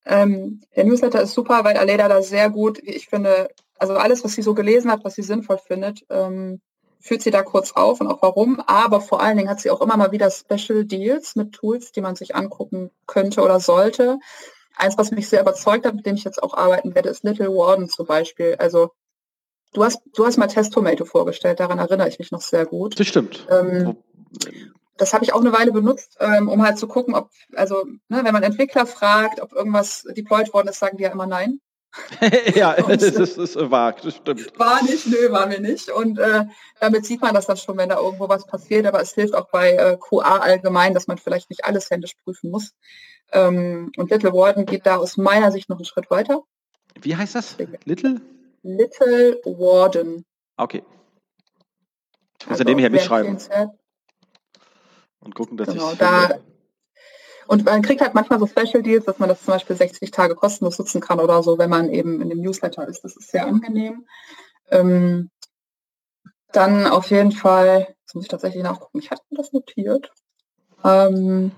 Ähm, 0.04 0.60
der 0.74 0.84
Newsletter 0.84 1.22
ist 1.22 1.34
super, 1.34 1.64
weil 1.64 1.76
Aleda 1.76 2.08
da 2.08 2.22
sehr 2.22 2.50
gut, 2.50 2.78
ich 2.82 3.08
finde, 3.08 3.48
also 3.78 3.94
alles, 3.94 4.24
was 4.24 4.32
sie 4.32 4.42
so 4.42 4.54
gelesen 4.54 4.90
hat, 4.90 5.04
was 5.04 5.14
sie 5.14 5.22
sinnvoll 5.22 5.58
findet, 5.58 6.04
ähm, 6.10 6.60
führt 7.00 7.22
sie 7.22 7.30
da 7.30 7.42
kurz 7.42 7.72
auf 7.72 8.00
und 8.00 8.08
auch 8.08 8.22
warum. 8.22 8.60
Aber 8.66 9.00
vor 9.00 9.20
allen 9.20 9.36
Dingen 9.36 9.50
hat 9.50 9.60
sie 9.60 9.70
auch 9.70 9.80
immer 9.80 9.96
mal 9.96 10.12
wieder 10.12 10.30
Special 10.30 10.84
Deals 10.84 11.36
mit 11.36 11.52
Tools, 11.52 11.92
die 11.92 12.00
man 12.00 12.16
sich 12.16 12.34
angucken 12.34 12.90
könnte 13.06 13.42
oder 13.42 13.60
sollte. 13.60 14.18
eins, 14.76 14.98
was 14.98 15.10
mich 15.10 15.28
sehr 15.28 15.40
überzeugt 15.40 15.86
hat, 15.86 15.94
mit 15.94 16.06
dem 16.06 16.16
ich 16.16 16.24
jetzt 16.24 16.42
auch 16.42 16.54
arbeiten 16.54 16.94
werde, 16.94 17.08
ist 17.08 17.24
Little 17.24 17.48
Warden 17.48 17.88
zum 17.88 18.06
Beispiel. 18.06 18.56
Also 18.58 18.90
du 19.72 19.84
hast, 19.84 20.00
du 20.14 20.26
hast 20.26 20.36
mal 20.36 20.46
Testomato 20.46 21.04
vorgestellt, 21.04 21.60
daran 21.60 21.78
erinnere 21.78 22.08
ich 22.08 22.18
mich 22.18 22.30
noch 22.30 22.40
sehr 22.40 22.66
gut. 22.66 22.98
Das 22.98 23.06
stimmt. 23.06 23.46
Ähm, 23.50 23.96
das 24.96 25.12
habe 25.12 25.24
ich 25.24 25.32
auch 25.32 25.40
eine 25.40 25.52
Weile 25.52 25.72
benutzt, 25.72 26.16
ähm, 26.20 26.48
um 26.48 26.62
halt 26.62 26.78
zu 26.78 26.86
gucken, 26.88 27.14
ob, 27.14 27.30
also 27.54 27.84
ne, 28.08 28.20
wenn 28.24 28.32
man 28.32 28.42
Entwickler 28.42 28.86
fragt, 28.86 29.40
ob 29.40 29.52
irgendwas 29.52 30.04
deployed 30.16 30.52
worden 30.54 30.68
ist, 30.68 30.78
sagen 30.78 30.96
die 30.96 31.04
ja 31.04 31.10
immer 31.10 31.26
nein. 31.26 31.60
ja, 32.54 32.74
das 32.88 33.02
ist, 33.02 33.38
ist 33.38 33.56
das 33.56 34.14
stimmt. 34.14 34.58
War 34.58 34.82
nicht, 34.82 35.06
nö, 35.06 35.30
war 35.30 35.46
mir 35.46 35.60
nicht. 35.60 35.90
Und 35.90 36.18
äh, 36.18 36.44
damit 36.80 37.06
sieht 37.06 37.22
man 37.22 37.34
das 37.34 37.46
dann 37.46 37.56
schon, 37.56 37.76
wenn 37.78 37.88
da 37.88 37.98
irgendwo 37.98 38.28
was 38.28 38.46
passiert. 38.46 38.86
Aber 38.86 39.00
es 39.00 39.14
hilft 39.14 39.34
auch 39.34 39.48
bei 39.50 39.72
äh, 39.72 39.96
QA 39.96 40.38
allgemein, 40.38 40.94
dass 40.94 41.06
man 41.06 41.18
vielleicht 41.18 41.50
nicht 41.50 41.64
alles 41.64 41.90
händisch 41.90 42.14
prüfen 42.22 42.50
muss. 42.50 42.72
Ähm, 43.32 43.92
und 43.96 44.10
Little 44.10 44.32
Warden 44.32 44.66
geht 44.66 44.86
da 44.86 44.96
aus 44.96 45.16
meiner 45.16 45.50
Sicht 45.52 45.68
noch 45.68 45.78
einen 45.78 45.86
Schritt 45.86 46.10
weiter. 46.10 46.42
Wie 47.00 47.16
heißt 47.16 47.34
das? 47.34 47.56
Little? 47.84 48.20
Little 48.66 49.40
Warden. 49.44 50.24
Okay. 50.56 50.82
Muss 52.42 52.50
also 52.50 52.62
ja 52.62 52.68
nebenher 52.68 52.90
mitschreiben. 52.90 53.38
Und 55.20 55.34
gucken, 55.34 55.56
dass 55.56 55.68
genau, 55.68 55.92
ich... 55.92 55.98
Da, 55.98 56.40
und 57.46 57.64
man 57.64 57.82
kriegt 57.82 58.00
halt 58.00 58.14
manchmal 58.14 58.40
so 58.40 58.46
Special 58.46 58.82
Deals, 58.82 59.04
dass 59.04 59.18
man 59.18 59.28
das 59.28 59.42
zum 59.42 59.54
Beispiel 59.54 59.76
60 59.76 60.10
Tage 60.10 60.34
kostenlos 60.34 60.78
nutzen 60.78 61.00
kann 61.00 61.20
oder 61.20 61.42
so, 61.42 61.58
wenn 61.58 61.70
man 61.70 61.90
eben 61.90 62.20
in 62.20 62.28
dem 62.28 62.40
Newsletter 62.40 62.86
ist. 62.88 63.04
Das 63.04 63.16
ist 63.16 63.30
sehr 63.30 63.46
angenehm. 63.46 64.06
Ähm, 64.70 65.30
dann 66.52 66.86
auf 66.86 67.10
jeden 67.10 67.32
Fall, 67.32 67.94
jetzt 68.00 68.14
muss 68.14 68.24
ich 68.24 68.30
tatsächlich 68.30 68.62
nachgucken, 68.62 68.98
ich 68.98 69.10
hatte 69.10 69.22
das 69.30 69.52
notiert. 69.52 70.12
Ähm, 70.82 71.52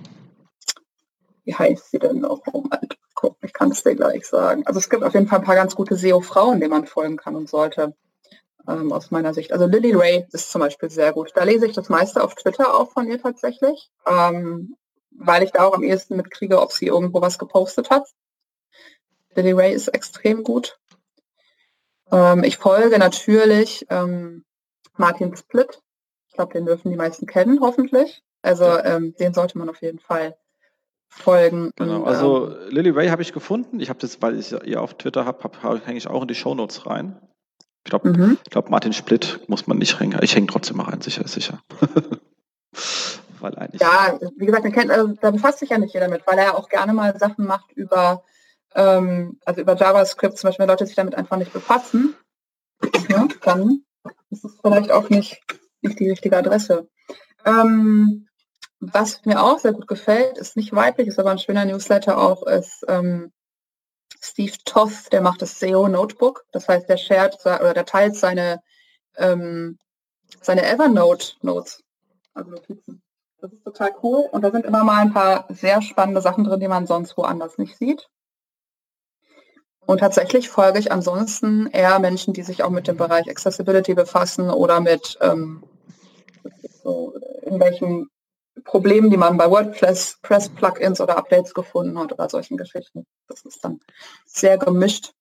wie 1.44 1.54
heißt 1.54 1.90
sie 1.90 1.98
denn 1.98 2.20
noch? 2.20 2.42
Oh 2.52 2.64
Gott, 3.20 3.36
ich 3.42 3.52
kann 3.52 3.72
es 3.72 3.82
dir 3.82 3.96
gleich 3.96 4.26
sagen. 4.26 4.64
Also 4.64 4.78
es 4.78 4.88
gibt 4.88 5.02
auf 5.02 5.12
jeden 5.12 5.26
Fall 5.26 5.40
ein 5.40 5.44
paar 5.44 5.56
ganz 5.56 5.74
gute 5.74 5.96
SEO-Frauen, 5.96 6.60
denen 6.60 6.70
man 6.70 6.86
folgen 6.86 7.16
kann 7.16 7.34
und 7.34 7.48
sollte, 7.48 7.94
ähm, 8.68 8.92
aus 8.92 9.10
meiner 9.10 9.34
Sicht. 9.34 9.52
Also 9.52 9.66
Lily 9.66 9.92
Ray 9.92 10.26
ist 10.30 10.52
zum 10.52 10.60
Beispiel 10.60 10.88
sehr 10.88 11.12
gut. 11.12 11.32
Da 11.34 11.42
lese 11.42 11.66
ich 11.66 11.74
das 11.74 11.88
meiste 11.88 12.22
auf 12.22 12.36
Twitter 12.36 12.78
auch 12.78 12.92
von 12.92 13.08
ihr 13.08 13.20
tatsächlich. 13.20 13.90
Ähm, 14.06 14.76
weil 15.10 15.42
ich 15.42 15.50
da 15.50 15.64
auch 15.64 15.74
am 15.74 15.82
ehesten 15.82 16.16
mitkriege, 16.16 16.60
ob 16.60 16.72
sie 16.72 16.86
irgendwo 16.86 17.20
was 17.20 17.38
gepostet 17.38 17.90
hat. 17.90 18.08
Lily 19.34 19.52
Ray 19.52 19.74
ist 19.74 19.88
extrem 19.88 20.44
gut. 20.44 20.78
Ähm, 22.12 22.44
ich 22.44 22.56
folge 22.58 23.00
natürlich 23.00 23.84
ähm, 23.90 24.44
Martin 24.96 25.36
Split. 25.36 25.82
Ich 26.28 26.34
glaube, 26.34 26.52
den 26.52 26.66
dürfen 26.66 26.90
die 26.90 26.96
meisten 26.96 27.26
kennen, 27.26 27.60
hoffentlich. 27.60 28.22
Also 28.42 28.78
ähm, 28.78 29.16
den 29.18 29.34
sollte 29.34 29.58
man 29.58 29.68
auf 29.68 29.82
jeden 29.82 29.98
Fall 29.98 30.36
folgen. 31.08 31.70
Genau, 31.76 32.04
also 32.04 32.48
ähm, 32.48 32.70
Lily 32.70 32.90
Ray 32.90 33.08
habe 33.08 33.22
ich 33.22 33.32
gefunden. 33.32 33.80
Ich 33.80 33.88
habe 33.88 33.98
das, 33.98 34.20
weil 34.22 34.38
ich 34.38 34.52
ihr 34.52 34.80
auf 34.80 34.94
Twitter 34.94 35.24
habe, 35.24 35.42
hab, 35.42 35.62
hab, 35.62 35.86
hänge 35.86 35.98
ich 35.98 36.08
auch 36.08 36.22
in 36.22 36.28
die 36.28 36.34
Shownotes 36.34 36.86
rein. 36.86 37.18
Ich 37.84 37.90
glaube, 37.90 38.10
mhm. 38.10 38.38
glaub, 38.50 38.70
Martin 38.70 38.92
Split 38.92 39.40
muss 39.48 39.66
man 39.66 39.78
nicht 39.78 39.98
hängen. 39.98 40.18
Ich 40.22 40.34
hänge 40.34 40.46
trotzdem 40.46 40.76
mal 40.76 40.84
rein, 40.84 41.00
sicher, 41.00 41.26
sicher. 41.26 41.62
weil 43.40 43.54
eigentlich. 43.56 43.80
Ja, 43.80 44.18
wie 44.36 44.46
gesagt, 44.46 44.72
kennt, 44.72 44.90
also, 44.90 45.14
da 45.20 45.30
befasst 45.30 45.60
sich 45.60 45.70
ja 45.70 45.78
nicht 45.78 45.94
jeder 45.94 46.08
mit, 46.08 46.26
weil 46.26 46.38
er 46.38 46.56
auch 46.56 46.68
gerne 46.68 46.92
mal 46.92 47.18
Sachen 47.18 47.46
macht 47.46 47.72
über, 47.72 48.22
ähm, 48.74 49.38
also 49.44 49.60
über 49.60 49.76
JavaScript, 49.76 50.38
zum 50.38 50.48
Beispiel, 50.48 50.64
wenn 50.64 50.68
Leute 50.68 50.86
sich 50.86 50.96
damit 50.96 51.14
einfach 51.14 51.36
nicht 51.36 51.52
befassen, 51.52 52.14
ja, 53.08 53.26
dann 53.42 53.82
ist 54.30 54.44
es 54.44 54.58
vielleicht 54.62 54.90
auch 54.90 55.08
nicht, 55.08 55.42
nicht 55.82 55.98
die 55.98 56.10
richtige 56.10 56.36
Adresse. 56.36 56.88
Ähm, 57.44 58.27
was 58.80 59.24
mir 59.24 59.42
auch 59.42 59.58
sehr 59.58 59.72
gut 59.72 59.88
gefällt, 59.88 60.38
ist 60.38 60.56
nicht 60.56 60.72
weiblich, 60.72 61.08
ist 61.08 61.18
aber 61.18 61.30
ein 61.30 61.38
schöner 61.38 61.64
Newsletter 61.64 62.18
auch, 62.18 62.46
ist 62.46 62.84
ähm, 62.88 63.32
Steve 64.20 64.52
Toth, 64.64 65.12
der 65.12 65.20
macht 65.20 65.42
das 65.42 65.58
SEO 65.58 65.88
Notebook. 65.88 66.44
Das 66.52 66.68
heißt, 66.68 66.88
der 66.88 66.96
shared 66.96 67.36
oder 67.44 67.74
der 67.74 67.84
teilt 67.84 68.16
seine, 68.16 68.62
ähm, 69.16 69.78
seine 70.40 70.64
Evernote 70.66 71.34
Notes, 71.42 71.82
also 72.34 72.50
Notizen. 72.50 73.02
Das 73.40 73.52
ist 73.52 73.64
total 73.64 73.92
cool. 74.02 74.28
Und 74.32 74.42
da 74.42 74.50
sind 74.50 74.64
immer 74.64 74.82
mal 74.82 75.00
ein 75.00 75.12
paar 75.12 75.46
sehr 75.48 75.80
spannende 75.82 76.20
Sachen 76.20 76.44
drin, 76.44 76.60
die 76.60 76.68
man 76.68 76.86
sonst 76.86 77.16
woanders 77.16 77.58
nicht 77.58 77.76
sieht. 77.78 78.08
Und 79.86 79.98
tatsächlich 79.98 80.50
folge 80.50 80.80
ich 80.80 80.92
ansonsten 80.92 81.66
eher 81.68 81.98
Menschen, 81.98 82.34
die 82.34 82.42
sich 82.42 82.62
auch 82.62 82.70
mit 82.70 82.88
dem 82.88 82.96
Bereich 82.96 83.30
Accessibility 83.30 83.94
befassen 83.94 84.50
oder 84.50 84.80
mit 84.80 85.16
ähm, 85.22 85.62
so 86.82 87.14
irgendwelchen 87.42 88.10
Problemen, 88.64 89.10
die 89.10 89.16
man 89.16 89.36
bei 89.36 89.50
WordPress, 89.50 90.18
Press 90.22 90.48
Plugins 90.48 91.00
oder 91.00 91.16
Updates 91.16 91.54
gefunden 91.54 91.98
hat 91.98 92.12
oder 92.12 92.28
solchen 92.28 92.56
Geschichten. 92.56 93.06
Das 93.26 93.42
ist 93.42 93.64
dann 93.64 93.80
sehr 94.26 94.58
gemischt. 94.58 95.12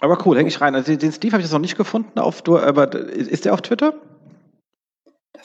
Aber 0.00 0.24
cool, 0.24 0.36
hänge 0.36 0.48
ich 0.48 0.60
rein. 0.60 0.74
Also 0.74 0.96
den 0.96 1.12
Steve 1.12 1.32
habe 1.32 1.40
ich 1.40 1.46
jetzt 1.46 1.52
noch 1.52 1.60
nicht 1.60 1.76
gefunden. 1.76 2.18
Auf, 2.18 2.42
aber 2.48 2.94
ist 2.94 3.44
der 3.44 3.52
auf 3.52 3.60
Twitter? 3.60 3.94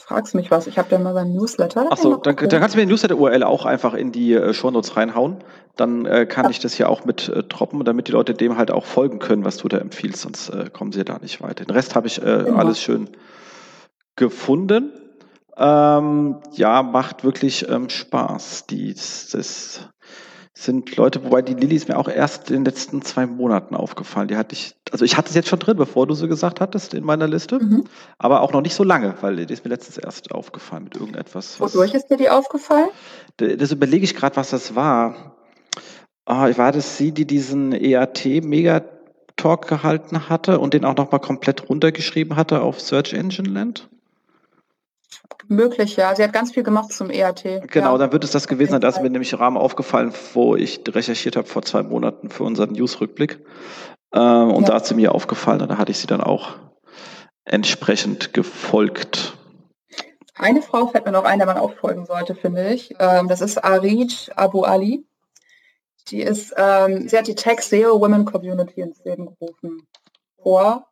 fragst 0.06 0.36
mich 0.36 0.52
was. 0.52 0.68
Ich 0.68 0.78
habe 0.78 0.88
da 0.88 0.98
mal 0.98 1.14
seinen 1.14 1.34
Newsletter. 1.34 1.90
Achso, 1.90 2.16
dann, 2.16 2.36
dann, 2.36 2.48
kannst 2.48 2.74
du 2.74 2.78
mir 2.78 2.84
den 2.84 2.90
Newsletter-URL 2.90 3.42
auch 3.42 3.64
einfach 3.64 3.92
in 3.94 4.12
die 4.12 4.34
äh, 4.34 4.54
Shownotes 4.54 4.96
reinhauen. 4.96 5.38
Dann 5.74 6.06
äh, 6.06 6.26
kann 6.26 6.44
ja. 6.44 6.50
ich 6.50 6.60
das 6.60 6.74
hier 6.74 6.88
auch 6.88 7.04
mit 7.04 7.28
äh, 7.28 7.42
droppen, 7.42 7.84
damit 7.84 8.06
die 8.06 8.12
Leute 8.12 8.32
dem 8.32 8.56
halt 8.56 8.70
auch 8.70 8.84
folgen 8.84 9.18
können, 9.18 9.44
was 9.44 9.56
du 9.56 9.66
da 9.66 9.78
empfiehlst, 9.78 10.22
sonst 10.22 10.50
äh, 10.50 10.70
kommen 10.72 10.92
sie 10.92 11.04
da 11.04 11.18
nicht 11.18 11.42
weiter. 11.42 11.64
Den 11.64 11.74
Rest 11.74 11.96
habe 11.96 12.06
ich 12.06 12.18
äh, 12.18 12.44
genau. 12.44 12.56
alles 12.56 12.80
schön 12.80 13.10
gefunden. 14.14 14.92
Ähm, 15.58 16.36
ja, 16.52 16.82
macht 16.82 17.24
wirklich 17.24 17.68
ähm, 17.68 17.88
Spaß. 17.88 18.66
Die, 18.66 18.94
das, 18.94 19.88
sind 20.58 20.96
Leute, 20.96 21.22
wobei 21.22 21.42
die 21.42 21.52
Lilly 21.52 21.76
ist 21.76 21.88
mir 21.88 21.98
auch 21.98 22.08
erst 22.08 22.50
in 22.50 22.56
den 22.56 22.64
letzten 22.64 23.02
zwei 23.02 23.26
Monaten 23.26 23.76
aufgefallen. 23.76 24.28
Die 24.28 24.38
hatte 24.38 24.54
ich, 24.54 24.74
also 24.90 25.04
ich 25.04 25.18
hatte 25.18 25.28
es 25.28 25.34
jetzt 25.34 25.48
schon 25.48 25.58
drin, 25.58 25.76
bevor 25.76 26.06
du 26.06 26.14
sie 26.14 26.28
gesagt 26.28 26.62
hattest 26.62 26.94
in 26.94 27.04
meiner 27.04 27.28
Liste, 27.28 27.62
mhm. 27.62 27.84
aber 28.18 28.40
auch 28.40 28.52
noch 28.54 28.62
nicht 28.62 28.74
so 28.74 28.82
lange, 28.82 29.14
weil 29.20 29.44
die 29.44 29.52
ist 29.52 29.64
mir 29.64 29.68
letztens 29.68 29.98
erst 29.98 30.32
aufgefallen 30.32 30.84
mit 30.84 30.96
irgendetwas. 30.96 31.60
Wodurch 31.60 31.92
ist 31.92 32.08
dir 32.08 32.16
die 32.16 32.30
aufgefallen? 32.30 32.88
Das 33.36 33.70
überlege 33.70 34.04
ich 34.04 34.14
gerade, 34.14 34.36
was 34.36 34.48
das 34.48 34.74
war. 34.74 35.36
Ah, 36.24 36.48
war 36.56 36.72
das 36.72 36.96
sie, 36.96 37.12
die 37.12 37.26
diesen 37.26 37.72
EAT-Megatalk 37.72 39.68
gehalten 39.68 40.30
hatte 40.30 40.58
und 40.58 40.72
den 40.72 40.86
auch 40.86 40.96
nochmal 40.96 41.20
komplett 41.20 41.68
runtergeschrieben 41.68 42.34
hatte 42.34 42.62
auf 42.62 42.80
Search 42.80 43.12
Engine 43.12 43.50
Land? 43.50 43.90
Möglich, 45.48 45.96
ja. 45.96 46.14
Sie 46.14 46.22
hat 46.22 46.32
ganz 46.32 46.52
viel 46.52 46.62
gemacht 46.62 46.92
zum 46.92 47.10
EAT. 47.10 47.44
Genau, 47.70 47.92
ja. 47.92 47.98
dann 47.98 48.12
wird 48.12 48.24
es 48.24 48.30
das 48.30 48.48
gewesen 48.48 48.72
sein. 48.72 48.80
Da 48.80 48.88
ist 48.88 49.00
mir 49.00 49.10
nämlich 49.10 49.32
im 49.32 49.38
Rahmen 49.38 49.56
aufgefallen, 49.56 50.12
wo 50.34 50.56
ich 50.56 50.80
recherchiert 50.88 51.36
habe 51.36 51.46
vor 51.46 51.62
zwei 51.62 51.82
Monaten 51.82 52.30
für 52.30 52.44
unseren 52.44 52.72
News-Rückblick. 52.72 53.44
Ähm, 54.12 54.50
und 54.50 54.62
ja. 54.62 54.68
da 54.68 54.74
hat 54.74 54.86
sie 54.86 54.94
mir 54.94 55.14
aufgefallen 55.14 55.60
und 55.60 55.68
da 55.68 55.78
hatte 55.78 55.92
ich 55.92 55.98
sie 55.98 56.06
dann 56.06 56.20
auch 56.20 56.54
entsprechend 57.44 58.32
gefolgt. 58.32 59.36
Eine 60.34 60.62
Frau 60.62 60.86
fällt 60.88 61.06
mir 61.06 61.12
noch 61.12 61.24
ein, 61.24 61.38
der 61.38 61.46
man 61.46 61.58
auch 61.58 61.74
folgen 61.74 62.04
sollte, 62.04 62.34
finde 62.34 62.72
ich. 62.72 62.94
Ähm, 62.98 63.28
das 63.28 63.40
ist 63.40 63.62
Arid 63.64 64.30
Abu 64.36 64.62
Ali. 64.62 65.06
Die 66.08 66.20
ist, 66.20 66.54
ähm, 66.56 67.08
sie 67.08 67.16
hat 67.16 67.26
die 67.26 67.34
Tech 67.34 67.60
SEO 67.60 68.00
Women 68.00 68.24
Community 68.24 68.80
ins 68.80 69.02
Leben 69.04 69.26
gerufen. 69.26 69.86
Vor, 70.42 70.86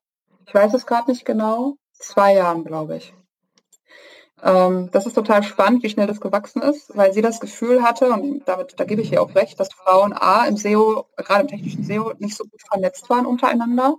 ich 0.47 0.55
weiß 0.55 0.75
es 0.75 0.87
gerade 0.87 1.11
nicht 1.11 1.25
genau, 1.25 1.77
zwei 1.93 2.35
Jahren, 2.35 2.65
glaube 2.65 2.97
ich. 2.97 3.15
Ähm, 4.45 4.91
das 4.93 5.07
ist 5.07 5.15
total 5.15 5.43
spannend, 5.43 5.83
wie 5.83 5.89
schnell 5.89 6.07
das 6.07 6.21
gewachsen 6.21 6.61
ist, 6.61 6.95
weil 6.95 7.15
sie 7.15 7.23
das 7.23 7.41
Gefühl 7.41 7.83
hatte, 7.83 8.13
und 8.13 8.43
damit, 8.45 8.79
da 8.79 8.85
gebe 8.85 9.01
ich 9.01 9.11
ihr 9.11 9.23
auch 9.23 9.35
recht, 9.35 9.59
dass 9.59 9.73
Frauen 9.73 10.13
A 10.13 10.45
im 10.45 10.59
SEO, 10.59 11.07
gerade 11.17 11.41
im 11.41 11.49
technischen 11.49 11.83
SEO, 11.83 12.13
nicht 12.19 12.37
so 12.37 12.45
gut 12.45 12.61
vernetzt 12.69 13.09
waren 13.09 13.25
untereinander. 13.25 13.97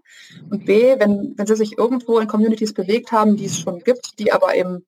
Und 0.51 0.65
B, 0.65 0.99
wenn, 0.99 1.33
wenn 1.35 1.47
sie 1.47 1.55
sich 1.55 1.79
irgendwo 1.79 2.19
in 2.19 2.27
Communities 2.27 2.75
bewegt 2.75 3.11
haben, 3.11 3.37
die 3.37 3.45
es 3.45 3.57
schon 3.57 3.79
gibt, 3.79 4.19
die 4.19 4.31
aber 4.31 4.55
eben, 4.55 4.85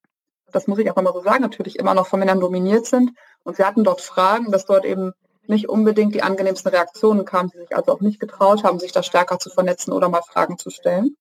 das 0.52 0.68
muss 0.68 0.78
ich 0.78 0.92
auch 0.92 0.98
immer 0.98 1.12
so 1.12 1.22
sagen, 1.22 1.42
natürlich 1.42 1.80
immer 1.80 1.96
noch 1.96 2.06
von 2.06 2.20
Männern 2.20 2.40
dominiert 2.40 2.86
sind. 2.86 3.12
Und 3.44 3.58
sie 3.58 3.64
hatten 3.64 3.84
dort 3.84 4.02
Fragen, 4.02 4.52
dass 4.52 4.66
dort 4.66 4.86
eben 4.86 5.14
nicht 5.48 5.70
unbedingt 5.70 6.14
die 6.14 6.22
angenehmsten 6.22 6.70
Reaktionen 6.70 7.26
kamen, 7.26 7.50
sie 7.50 7.60
sich 7.60 7.76
also 7.76 7.94
auch 7.94 8.02
nicht 8.02 8.20
getraut 8.20 8.64
haben, 8.64 8.80
sich 8.80 8.92
da 8.92 9.02
stärker 9.02 9.40
zu 9.40 9.50
vernetzen 9.50 9.92
oder 9.92 10.08
mal 10.10 10.22
Fragen 10.22 10.60
zu 10.60 10.70
stellen. 10.70 11.16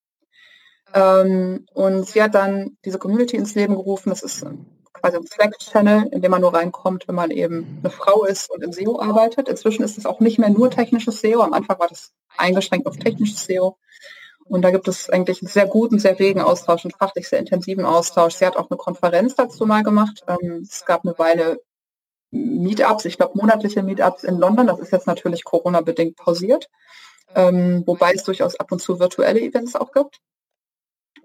Ähm, 0.96 1.66
und 1.74 2.06
sie 2.08 2.22
hat 2.22 2.34
dann 2.34 2.78
diese 2.84 2.98
Community 2.98 3.36
ins 3.36 3.54
Leben 3.54 3.74
gerufen. 3.74 4.08
Das 4.08 4.22
ist 4.22 4.46
quasi 4.94 5.16
ein 5.18 5.26
Slack-Channel, 5.26 6.08
in 6.10 6.22
dem 6.22 6.30
man 6.30 6.40
nur 6.40 6.54
reinkommt, 6.54 7.06
wenn 7.06 7.14
man 7.14 7.30
eben 7.30 7.80
eine 7.80 7.90
Frau 7.90 8.24
ist 8.24 8.50
und 8.50 8.64
im 8.64 8.72
SEO 8.72 8.98
arbeitet. 8.98 9.48
Inzwischen 9.48 9.82
ist 9.82 9.98
es 9.98 10.06
auch 10.06 10.20
nicht 10.20 10.38
mehr 10.38 10.48
nur 10.48 10.70
technisches 10.70 11.20
SEO. 11.20 11.42
Am 11.42 11.52
Anfang 11.52 11.78
war 11.78 11.88
das 11.88 12.12
eingeschränkt 12.38 12.86
auf 12.86 12.96
technisches 12.96 13.44
SEO. 13.44 13.76
Und 14.46 14.62
da 14.62 14.70
gibt 14.70 14.88
es 14.88 15.10
eigentlich 15.10 15.42
einen 15.42 15.50
sehr 15.50 15.66
guten, 15.66 15.98
sehr 15.98 16.18
regen 16.18 16.40
Austausch 16.40 16.86
und 16.86 16.96
fachlich 16.96 17.28
sehr 17.28 17.40
intensiven 17.40 17.84
Austausch. 17.84 18.34
Sie 18.34 18.46
hat 18.46 18.56
auch 18.56 18.70
eine 18.70 18.78
Konferenz 18.78 19.34
dazu 19.34 19.66
mal 19.66 19.82
gemacht. 19.82 20.24
Ähm, 20.28 20.62
es 20.62 20.86
gab 20.86 21.04
eine 21.04 21.18
Weile 21.18 21.60
Meetups, 22.30 23.04
ich 23.04 23.18
glaube 23.18 23.38
monatliche 23.38 23.82
Meetups 23.82 24.24
in 24.24 24.38
London. 24.38 24.66
Das 24.66 24.78
ist 24.78 24.92
jetzt 24.92 25.06
natürlich 25.06 25.44
Corona-bedingt 25.44 26.16
pausiert. 26.16 26.70
Ähm, 27.34 27.82
wobei 27.86 28.12
es 28.14 28.24
durchaus 28.24 28.56
ab 28.56 28.72
und 28.72 28.80
zu 28.80 28.98
virtuelle 28.98 29.40
Events 29.40 29.76
auch 29.76 29.92
gibt. 29.92 30.20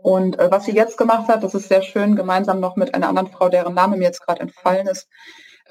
Und 0.02 0.40
äh, 0.40 0.50
was 0.50 0.66
sie 0.66 0.72
jetzt 0.72 0.98
gemacht 0.98 1.28
hat, 1.28 1.44
das 1.44 1.54
ist 1.54 1.70
sehr 1.70 1.84
schön, 1.84 2.16
gemeinsam 2.16 2.60
noch 2.60 2.76
mit 2.76 2.94
einer 2.94 3.10
anderen 3.10 3.30
Frau, 3.32 3.50
deren 3.50 3.74
Name 3.74 3.98
mir 3.98 4.06
jetzt 4.06 4.26
gerade 4.26 4.42
entfallen 4.42 4.88
ist, 4.88 5.08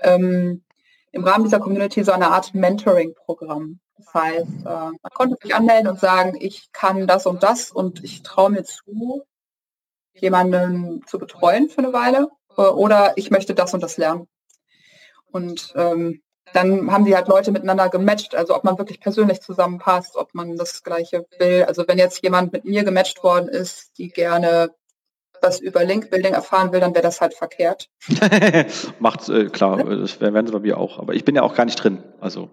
ähm, 0.03 0.65
im 1.13 1.25
Rahmen 1.25 1.45
dieser 1.45 1.59
Community 1.59 2.05
so 2.05 2.13
eine 2.13 2.31
Art 2.31 2.55
Mentoring-Programm. 2.55 3.81
Das 3.97 4.15
heißt, 4.15 4.61
äh, 4.65 4.65
man 4.65 5.13
konnte 5.15 5.37
sich 5.43 5.55
anmelden 5.55 5.89
und 5.89 5.99
sagen, 5.99 6.37
ich 6.39 6.71
kann 6.73 7.07
das 7.07 7.27
und 7.27 7.43
das 7.43 7.71
und 7.71 8.05
ich 8.05 8.23
traue 8.23 8.51
mir 8.51 8.63
zu, 8.63 9.25
jemanden 10.15 11.03
zu 11.07 11.19
betreuen 11.19 11.69
für 11.69 11.79
eine 11.79 11.93
Weile 11.93 12.29
äh, 12.57 12.63
oder 12.63 13.15
ich 13.17 13.31
möchte 13.31 13.55
das 13.55 13.75
und 13.75 13.83
das 13.83 13.97
lernen. 13.97 14.29
Und 15.33 15.73
ähm, 15.77 16.23
dann 16.53 16.91
haben 16.91 17.05
die 17.05 17.15
halt 17.15 17.29
Leute 17.29 17.53
miteinander 17.53 17.89
gematcht, 17.89 18.35
also 18.35 18.55
ob 18.55 18.65
man 18.65 18.79
wirklich 18.79 19.01
persönlich 19.01 19.41
zusammenpasst, 19.41 20.17
ob 20.17 20.35
man 20.35 20.57
das 20.57 20.83
Gleiche 20.83 21.27
will. 21.39 21.65
Also 21.67 21.85
wenn 21.87 21.99
jetzt 21.99 22.23
jemand 22.23 22.53
mit 22.53 22.65
mir 22.65 22.85
gematcht 22.85 23.23
worden 23.23 23.49
ist, 23.49 23.99
die 23.99 24.09
gerne 24.09 24.71
was 25.43 25.61
über 25.61 25.85
Link-Building 25.85 26.35
erfahren 26.35 26.73
will, 26.73 26.81
dann 26.81 26.95
wäre 26.95 27.03
das 27.03 27.21
halt 27.21 27.35
verkehrt. 27.35 27.89
Macht, 28.99 29.29
äh, 29.29 29.47
klar, 29.47 29.83
das 29.83 30.21
werden 30.21 30.47
sie 30.47 30.53
bei 30.53 30.61
mir 30.61 30.79
auch. 30.79 30.99
Aber 30.99 31.15
ich 31.15 31.25
bin 31.25 31.35
ja 31.35 31.43
auch 31.43 31.55
gar 31.55 31.65
nicht 31.65 31.83
drin. 31.83 32.03
Also 32.21 32.51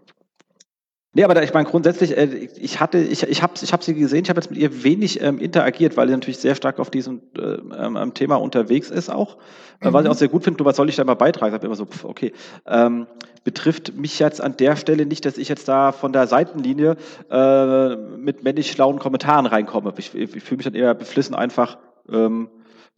Nee, 1.14 1.24
aber 1.24 1.34
da, 1.34 1.42
ich 1.42 1.54
meine 1.54 1.68
grundsätzlich, 1.68 2.16
äh, 2.16 2.50
ich 2.58 2.80
hatte, 2.80 3.00
ich, 3.00 3.24
ich 3.24 3.42
habe 3.42 3.54
ich 3.60 3.74
hab 3.74 3.84
sie 3.84 3.96
gesehen, 3.96 4.24
ich 4.24 4.30
habe 4.30 4.40
jetzt 4.40 4.52
mit 4.52 4.60
ihr 4.60 4.84
wenig 4.84 5.22
ähm, 5.22 5.40
interagiert, 5.40 5.98
weil 5.98 6.08
sie 6.08 6.14
natürlich 6.14 6.38
sehr 6.38 6.54
stark 6.54 6.80
auf 6.80 6.92
diesem 6.92 7.22
äh, 7.38 7.42
ähm, 7.42 8.14
Thema 8.14 8.36
unterwegs 8.36 8.92
ist 8.92 9.10
auch. 9.10 9.38
Äh, 9.80 9.90
mhm. 9.90 9.94
Was 9.94 10.04
ich 10.04 10.12
auch 10.12 10.16
sehr 10.16 10.28
gut 10.28 10.44
finde, 10.44 10.64
was 10.66 10.76
soll 10.76 10.90
ich 10.90 10.96
da 10.96 11.04
mal 11.04 11.16
beitragen? 11.16 11.48
Ich 11.48 11.54
habe 11.54 11.66
immer 11.66 11.76
so, 11.76 11.86
pf, 11.86 12.04
okay, 12.04 12.34
ähm, 12.68 13.08
betrifft 13.44 13.96
mich 13.96 14.20
jetzt 14.20 14.42
an 14.42 14.58
der 14.58 14.76
Stelle 14.76 15.06
nicht, 15.06 15.26
dass 15.26 15.38
ich 15.38 15.48
jetzt 15.48 15.68
da 15.68 15.92
von 15.92 16.12
der 16.14 16.28
Seitenlinie 16.28 16.98
äh, 17.32 17.96
mit 17.96 18.44
männlich 18.44 18.70
schlauen 18.72 19.00
Kommentaren 19.00 19.46
reinkomme. 19.46 19.94
Ich, 19.98 20.14
ich, 20.14 20.36
ich 20.36 20.44
fühle 20.44 20.58
mich 20.58 20.66
dann 20.66 20.76
eher 20.76 20.94
beflissen, 20.94 21.34
einfach 21.34 21.78
ähm, 22.12 22.50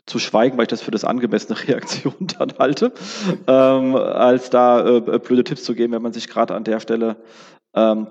zu 0.05 0.19
schweigen, 0.19 0.57
weil 0.57 0.63
ich 0.63 0.69
das 0.69 0.81
für 0.81 0.91
das 0.91 1.05
angemessene 1.05 1.57
Reaktion 1.67 2.15
dann 2.37 2.53
halte, 2.57 2.91
ähm, 3.47 3.95
als 3.95 4.49
da 4.49 4.97
äh, 4.97 5.19
blöde 5.19 5.43
Tipps 5.43 5.63
zu 5.63 5.75
geben, 5.75 5.93
wenn 5.93 6.01
man 6.01 6.13
sich 6.13 6.27
gerade 6.27 6.55
an 6.55 6.63
der 6.63 6.79
Stelle 6.79 7.17
ähm, 7.73 8.07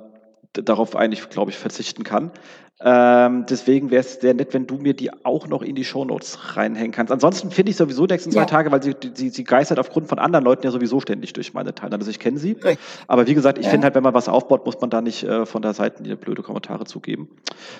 darauf 0.53 0.97
eigentlich, 0.97 1.29
glaube 1.29 1.51
ich, 1.51 1.59
verzichten 1.59 2.05
kann. 2.05 2.33
Ähm, 2.81 3.45
deswegen 3.49 3.91
wäre 3.91 4.03
es 4.03 4.21
sehr 4.21 4.35
nett, 4.35 4.55
wenn 4.55 4.69
du 4.69 4.77
mir 4.77 4.95
die 4.95 5.11
auch 5.25 5.49
noch 5.49 5.63
in 5.63 5.75
die 5.75 5.85
Shownotes 5.85 6.57
reinhängen 6.57 6.93
kannst. 6.93 7.13
Ansonsten 7.13 7.51
finde 7.51 7.71
ich 7.71 7.77
sowieso 7.77 8.07
die 8.07 8.15
nächsten 8.15 8.31
zwei 8.31 8.45
Tage, 8.45 8.71
weil 8.71 8.81
sie, 8.81 8.95
sie, 9.15 9.31
sie 9.31 9.43
geistert 9.43 9.81
aufgrund 9.81 10.07
von 10.09 10.21
anderen 10.21 10.45
Leuten 10.45 10.63
ja 10.65 10.71
sowieso 10.71 11.01
ständig 11.01 11.33
durch 11.33 11.55
meine 11.55 11.75
Teile. 11.75 11.97
Also 11.97 12.09
ich 12.09 12.21
kenne 12.21 12.39
sie. 12.39 12.53
Richtig. 12.53 12.79
Aber 13.09 13.27
wie 13.27 13.35
gesagt, 13.35 13.59
ich 13.59 13.65
ja. 13.65 13.73
finde 13.73 13.87
halt, 13.87 13.97
wenn 13.97 14.05
man 14.05 14.15
was 14.15 14.29
aufbaut, 14.29 14.65
muss 14.65 14.81
man 14.81 14.91
da 14.91 15.01
nicht 15.01 15.25
äh, 15.25 15.45
von 15.45 15.61
der 15.61 15.75
Seite 15.75 16.17
blöde 16.17 16.43
Kommentare 16.43 16.85
zugeben. 16.85 17.29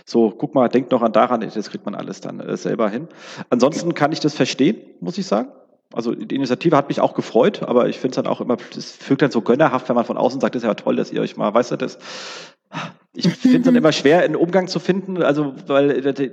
So, 0.05 0.31
guck 0.31 0.57
mal, 0.57 0.69
denkt 0.69 0.91
noch 0.91 1.03
an 1.03 1.13
daran, 1.13 1.43
das 1.43 1.71
kriegt 1.71 1.85
man 1.85 1.95
alles 1.95 2.21
dann 2.21 2.41
äh, 2.41 2.57
selber 2.57 2.91
hin. 2.91 3.07
Ansonsten 3.51 3.95
kann 3.95 4.11
ich 4.11 4.19
das 4.19 4.35
verstehen, 4.35 4.79
muss 5.01 5.17
ich 5.17 5.27
sagen. 5.27 5.49
Also 5.93 6.15
die 6.15 6.35
Initiative 6.35 6.77
hat 6.77 6.89
mich 6.89 7.01
auch 7.01 7.15
gefreut, 7.15 7.63
aber 7.63 7.89
ich 7.89 7.99
finde 7.99 8.13
es 8.13 8.17
dann 8.17 8.27
auch 8.27 8.43
immer, 8.43 8.59
es 8.77 8.99
wirkt 9.09 9.23
dann 9.23 9.31
so 9.31 9.41
gönnerhaft, 9.41 9.89
wenn 9.89 9.97
man 9.97 10.05
von 10.05 10.19
außen 10.19 10.41
sagt, 10.41 10.55
das 10.55 10.63
ist 10.63 10.67
ja 10.67 10.75
toll, 10.75 10.97
dass 10.97 11.11
ihr 11.11 11.23
euch 11.23 11.37
mal, 11.37 11.53
weißt 11.55 11.73
du, 11.73 11.77
das, 11.77 11.99
ich 13.15 13.29
finde 13.29 13.59
es 13.59 13.65
dann 13.65 13.75
immer 13.77 13.93
schwer, 13.93 14.21
einen 14.21 14.37
Umgang 14.37 14.69
zu 14.69 14.81
finden, 14.81 15.23
also 15.23 15.55
weil 15.67 15.91
äh, 15.91 16.33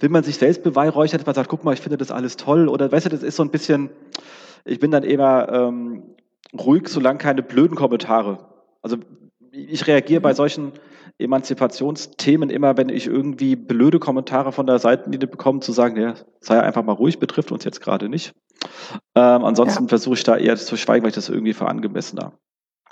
will 0.00 0.08
man 0.08 0.24
sich 0.24 0.38
selbst 0.38 0.62
beweihräuchern, 0.62 1.18
dass 1.18 1.26
man 1.26 1.34
sagt, 1.34 1.50
guck 1.50 1.62
mal, 1.62 1.74
ich 1.74 1.80
finde 1.80 1.98
das 1.98 2.10
alles 2.10 2.36
toll, 2.36 2.68
oder 2.68 2.90
weißt 2.90 3.06
du, 3.06 3.10
das 3.10 3.22
ist 3.22 3.36
so 3.36 3.42
ein 3.42 3.50
bisschen, 3.50 3.90
ich 4.64 4.80
bin 4.80 4.90
dann 4.90 5.02
immer 5.02 5.52
ähm, 5.52 6.02
ruhig, 6.58 6.88
solange 6.88 7.18
keine 7.18 7.42
blöden 7.42 7.76
Kommentare. 7.76 8.38
Also 8.80 8.96
ich 9.52 9.86
reagiere 9.86 10.22
bei 10.22 10.32
solchen 10.32 10.72
Emanzipationsthemen 11.18 12.50
immer, 12.50 12.76
wenn 12.76 12.88
ich 12.88 13.06
irgendwie 13.06 13.56
blöde 13.56 13.98
Kommentare 13.98 14.52
von 14.52 14.66
der 14.66 14.78
Seitenlinie 14.78 15.28
bekomme, 15.28 15.60
zu 15.60 15.72
sagen, 15.72 16.00
ja, 16.00 16.14
sei 16.40 16.60
einfach 16.60 16.84
mal 16.84 16.92
ruhig, 16.92 17.18
betrifft 17.18 17.52
uns 17.52 17.64
jetzt 17.64 17.80
gerade 17.80 18.08
nicht. 18.08 18.32
Ähm, 19.14 19.44
ansonsten 19.44 19.84
ja. 19.84 19.88
versuche 19.88 20.14
ich 20.14 20.24
da 20.24 20.36
eher 20.36 20.56
zu 20.56 20.76
schweigen, 20.76 21.02
weil 21.02 21.10
ich 21.10 21.14
das 21.14 21.28
irgendwie 21.28 21.54
für 21.54 21.68
angemessener 21.68 22.32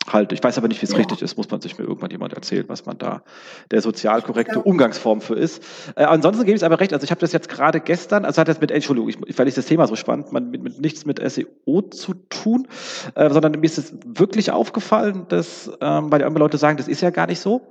halte. 0.08 0.34
Ich 0.34 0.42
weiß 0.42 0.58
aber 0.58 0.68
nicht, 0.68 0.80
wie 0.82 0.86
es 0.86 0.92
ja. 0.92 0.98
richtig 0.98 1.22
ist. 1.22 1.36
Muss 1.36 1.50
man 1.50 1.60
sich 1.60 1.78
mir 1.78 1.84
irgendwann 1.84 2.10
jemand 2.10 2.32
erzählen, 2.32 2.64
was 2.68 2.86
man 2.86 2.98
da 2.98 3.22
der 3.70 3.80
sozial 3.80 4.22
korrekte. 4.22 4.60
Umgangsform 4.60 5.20
für 5.20 5.34
ist. 5.34 5.62
Äh, 5.96 6.04
ansonsten 6.04 6.44
gebe 6.44 6.54
ich 6.54 6.60
es 6.60 6.64
aber 6.64 6.80
recht. 6.80 6.92
Also 6.92 7.04
ich 7.04 7.10
habe 7.10 7.20
das 7.20 7.32
jetzt 7.32 7.48
gerade 7.48 7.80
gestern, 7.80 8.24
also 8.24 8.40
hat 8.40 8.48
das 8.48 8.60
mit, 8.60 8.70
Entschuldigung, 8.70 9.08
ich, 9.26 9.38
weil 9.38 9.48
ich 9.48 9.54
das 9.54 9.66
Thema 9.66 9.86
so 9.86 9.96
spannend, 9.96 10.32
man 10.32 10.50
mit, 10.50 10.62
mit 10.62 10.80
nichts 10.80 11.04
mit 11.04 11.20
SEO 11.20 11.82
zu 11.90 12.14
tun, 12.30 12.68
äh, 13.14 13.30
sondern 13.30 13.52
mir 13.52 13.64
ist 13.64 13.78
es 13.78 13.94
wirklich 14.04 14.50
aufgefallen, 14.50 15.26
dass, 15.28 15.70
ähm, 15.80 16.10
weil 16.10 16.22
andere 16.24 16.44
Leute 16.44 16.58
sagen, 16.58 16.76
das 16.76 16.88
ist 16.88 17.00
ja 17.00 17.10
gar 17.10 17.26
nicht 17.26 17.40
so, 17.40 17.62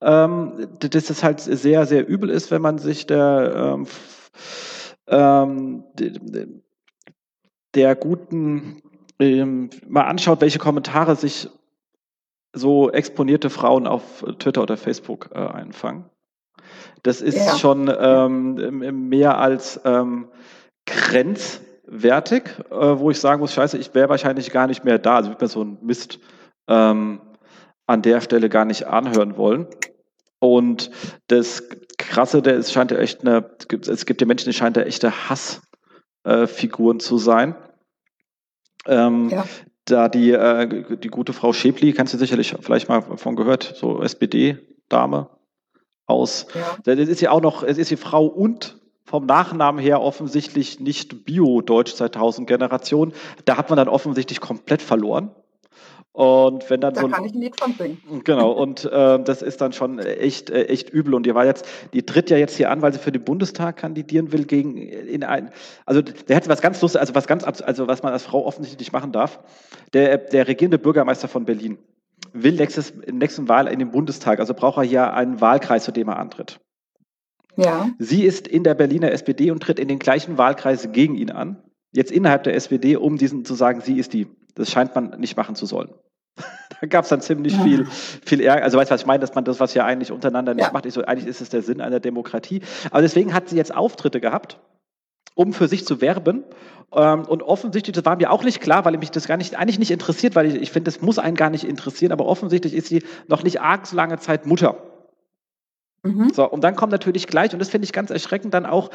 ähm, 0.00 0.68
dass 0.78 1.10
es 1.10 1.22
halt 1.22 1.40
sehr, 1.40 1.86
sehr 1.86 2.06
übel 2.06 2.30
ist, 2.30 2.50
wenn 2.50 2.62
man 2.62 2.78
sich 2.78 3.06
der 3.06 3.76
ähm, 3.76 3.86
ähm, 5.08 5.84
der 7.74 7.94
guten 7.96 8.82
ähm, 9.18 9.70
mal 9.88 10.02
anschaut, 10.02 10.40
welche 10.40 10.58
Kommentare 10.58 11.16
sich 11.16 11.48
so 12.52 12.90
exponierte 12.90 13.50
Frauen 13.50 13.86
auf 13.86 14.24
Twitter 14.38 14.62
oder 14.62 14.76
Facebook 14.76 15.30
äh, 15.34 15.38
einfangen. 15.38 16.04
Das 17.02 17.20
ist 17.20 17.36
ja. 17.36 17.56
schon 17.56 17.92
ähm, 17.98 19.08
mehr 19.08 19.38
als 19.38 19.80
ähm, 19.84 20.28
grenzwertig, 20.86 22.44
äh, 22.70 22.98
wo 22.98 23.10
ich 23.10 23.18
sagen 23.18 23.40
muss, 23.40 23.52
scheiße, 23.54 23.78
ich 23.78 23.94
wäre 23.94 24.08
wahrscheinlich 24.08 24.50
gar 24.50 24.66
nicht 24.66 24.84
mehr 24.84 24.98
da. 24.98 25.16
Also 25.16 25.30
ich 25.30 25.34
würde 25.34 25.44
mir 25.44 25.48
so 25.48 25.64
ein 25.64 25.78
Mist 25.82 26.20
ähm, 26.68 27.20
an 27.86 28.02
der 28.02 28.20
Stelle 28.20 28.48
gar 28.48 28.64
nicht 28.64 28.86
anhören 28.86 29.36
wollen. 29.36 29.66
Und 30.38 30.90
das 31.28 31.68
Krasse, 31.98 32.42
der 32.42 32.56
es 32.56 32.72
scheint 32.72 32.90
ja 32.90 32.98
echt 32.98 33.22
eine, 33.22 33.50
es 33.88 34.06
gibt 34.06 34.20
ja 34.20 34.26
Menschen, 34.26 34.50
die 34.50 34.56
scheint 34.56 34.76
ja 34.76 34.82
echte 34.82 35.12
Hassfiguren 35.28 36.96
äh, 36.96 37.00
zu 37.00 37.18
sein. 37.18 37.54
Ähm, 38.86 39.28
ja. 39.28 39.44
Da 39.92 40.08
die, 40.08 40.30
äh, 40.30 40.96
die 40.96 41.08
gute 41.08 41.34
Frau 41.34 41.52
Schäpli, 41.52 41.92
kannst 41.92 42.14
du 42.14 42.18
sicherlich 42.18 42.54
vielleicht 42.60 42.88
mal 42.88 43.02
von 43.02 43.36
gehört, 43.36 43.74
so 43.76 44.02
SPD-Dame 44.02 45.28
aus. 46.06 46.46
Ja. 46.54 46.96
Das 46.96 47.08
ist 47.08 47.20
ja 47.20 47.30
auch 47.30 47.42
noch, 47.42 47.62
es 47.62 47.76
ist 47.76 47.90
die 47.90 47.98
Frau 47.98 48.24
und 48.24 48.78
vom 49.04 49.26
Nachnamen 49.26 49.82
her 49.82 50.00
offensichtlich 50.00 50.80
nicht 50.80 51.26
Bio-Deutsch 51.26 51.94
2000 51.94 52.48
Generation. 52.48 53.12
Da 53.44 53.58
hat 53.58 53.68
man 53.68 53.76
dann 53.76 53.88
offensichtlich 53.88 54.40
komplett 54.40 54.80
verloren. 54.80 55.34
Und 56.14 56.68
wenn 56.68 56.82
dann 56.82 56.92
da 56.92 57.00
so 57.00 57.08
kann 57.08 57.24
ich 57.24 57.32
ein 57.32 57.40
Lied 57.40 57.58
von 57.58 57.72
singen. 57.72 58.22
Genau, 58.24 58.52
und 58.52 58.84
äh, 58.84 59.22
das 59.22 59.40
ist 59.40 59.62
dann 59.62 59.72
schon 59.72 59.98
echt, 59.98 60.50
äh, 60.50 60.64
echt 60.64 60.90
übel. 60.90 61.14
Und 61.14 61.24
die 61.24 61.34
war 61.34 61.46
jetzt, 61.46 61.66
die 61.94 62.04
tritt 62.04 62.28
ja 62.28 62.36
jetzt 62.36 62.54
hier 62.56 62.70
an, 62.70 62.82
weil 62.82 62.92
sie 62.92 62.98
für 62.98 63.12
den 63.12 63.24
Bundestag 63.24 63.78
kandidieren 63.78 64.30
will 64.30 64.44
gegen 64.44 64.76
in 64.76 65.24
ein, 65.24 65.50
also 65.86 66.02
der 66.02 66.36
hat 66.36 66.48
was 66.48 66.60
ganz 66.60 66.82
Lustiges, 66.82 67.00
also 67.00 67.14
was 67.14 67.26
ganz, 67.26 67.44
also 67.62 67.88
was 67.88 68.02
man 68.02 68.12
als 68.12 68.24
Frau 68.24 68.44
offensichtlich 68.44 68.88
nicht 68.88 68.92
machen 68.92 69.12
darf. 69.12 69.40
Der, 69.94 70.18
der 70.18 70.48
regierende 70.48 70.78
Bürgermeister 70.78 71.28
von 71.28 71.46
Berlin 71.46 71.78
will 72.34 72.56
nächstes, 72.56 72.92
nächsten 73.10 73.48
Wahl 73.48 73.66
in 73.66 73.78
den 73.78 73.90
Bundestag, 73.90 74.38
also 74.38 74.52
braucht 74.52 74.78
er 74.78 74.84
hier 74.84 75.14
einen 75.14 75.40
Wahlkreis, 75.40 75.84
zu 75.84 75.92
dem 75.92 76.08
er 76.08 76.18
antritt. 76.18 76.60
Ja. 77.56 77.90
Sie 77.98 78.24
ist 78.24 78.48
in 78.48 78.64
der 78.64 78.74
Berliner 78.74 79.12
SPD 79.12 79.50
und 79.50 79.62
tritt 79.62 79.78
in 79.78 79.88
den 79.88 79.98
gleichen 79.98 80.38
Wahlkreis 80.38 80.92
gegen 80.92 81.16
ihn 81.16 81.30
an. 81.30 81.62
Jetzt 81.92 82.10
innerhalb 82.10 82.44
der 82.44 82.54
SPD, 82.54 82.96
um 82.96 83.18
diesen 83.18 83.44
zu 83.44 83.54
sagen, 83.54 83.82
sie 83.82 83.98
ist 83.98 84.14
die. 84.14 84.26
Das 84.54 84.70
scheint 84.70 84.94
man 84.94 85.20
nicht 85.20 85.36
machen 85.36 85.54
zu 85.54 85.66
sollen. 85.66 85.90
da 86.80 86.86
gab 86.86 87.04
es 87.04 87.10
dann 87.10 87.20
ziemlich 87.20 87.54
ja. 87.54 87.62
viel, 87.62 87.86
viel 87.86 88.40
Ärger. 88.40 88.64
Also 88.64 88.78
weißt 88.78 88.90
du, 88.90 88.94
was 88.94 89.02
ich 89.02 89.06
meine, 89.06 89.20
dass 89.20 89.34
man 89.34 89.44
das, 89.44 89.60
was 89.60 89.74
ja 89.74 89.84
eigentlich 89.84 90.12
untereinander 90.12 90.54
nicht 90.54 90.66
ja. 90.66 90.72
macht, 90.72 90.86
ich 90.86 90.94
so, 90.94 91.04
eigentlich 91.04 91.26
ist 91.28 91.40
es 91.40 91.48
der 91.50 91.62
Sinn 91.62 91.80
einer 91.80 92.00
Demokratie. 92.00 92.62
Aber 92.90 93.02
deswegen 93.02 93.34
hat 93.34 93.48
sie 93.48 93.56
jetzt 93.56 93.74
Auftritte 93.74 94.20
gehabt, 94.20 94.58
um 95.34 95.52
für 95.52 95.68
sich 95.68 95.86
zu 95.86 96.00
werben. 96.00 96.44
Ähm, 96.94 97.24
und 97.24 97.42
offensichtlich, 97.42 97.94
das 97.94 98.04
war 98.04 98.16
mir 98.16 98.30
auch 98.30 98.44
nicht 98.44 98.60
klar, 98.60 98.84
weil 98.84 98.96
mich 98.98 99.10
das 99.10 99.26
gar 99.26 99.36
nicht, 99.36 99.56
eigentlich 99.56 99.78
nicht 99.78 99.90
interessiert, 99.90 100.34
weil 100.34 100.46
ich, 100.46 100.54
ich 100.54 100.70
finde, 100.70 100.90
das 100.90 101.00
muss 101.00 101.18
einen 101.18 101.36
gar 101.36 101.50
nicht 101.50 101.64
interessieren, 101.64 102.12
aber 102.12 102.26
offensichtlich 102.26 102.74
ist 102.74 102.88
sie 102.88 103.02
noch 103.28 103.42
nicht 103.42 103.60
arg 103.60 103.86
so 103.86 103.96
lange 103.96 104.18
Zeit 104.18 104.46
Mutter. 104.46 104.91
Mhm. 106.02 106.30
So, 106.34 106.48
und 106.50 106.64
dann 106.64 106.74
kommt 106.74 106.90
natürlich 106.90 107.26
gleich, 107.26 107.52
und 107.52 107.60
das 107.60 107.68
finde 107.68 107.84
ich 107.84 107.92
ganz 107.92 108.10
erschreckend, 108.10 108.54
dann 108.54 108.66
auch, 108.66 108.90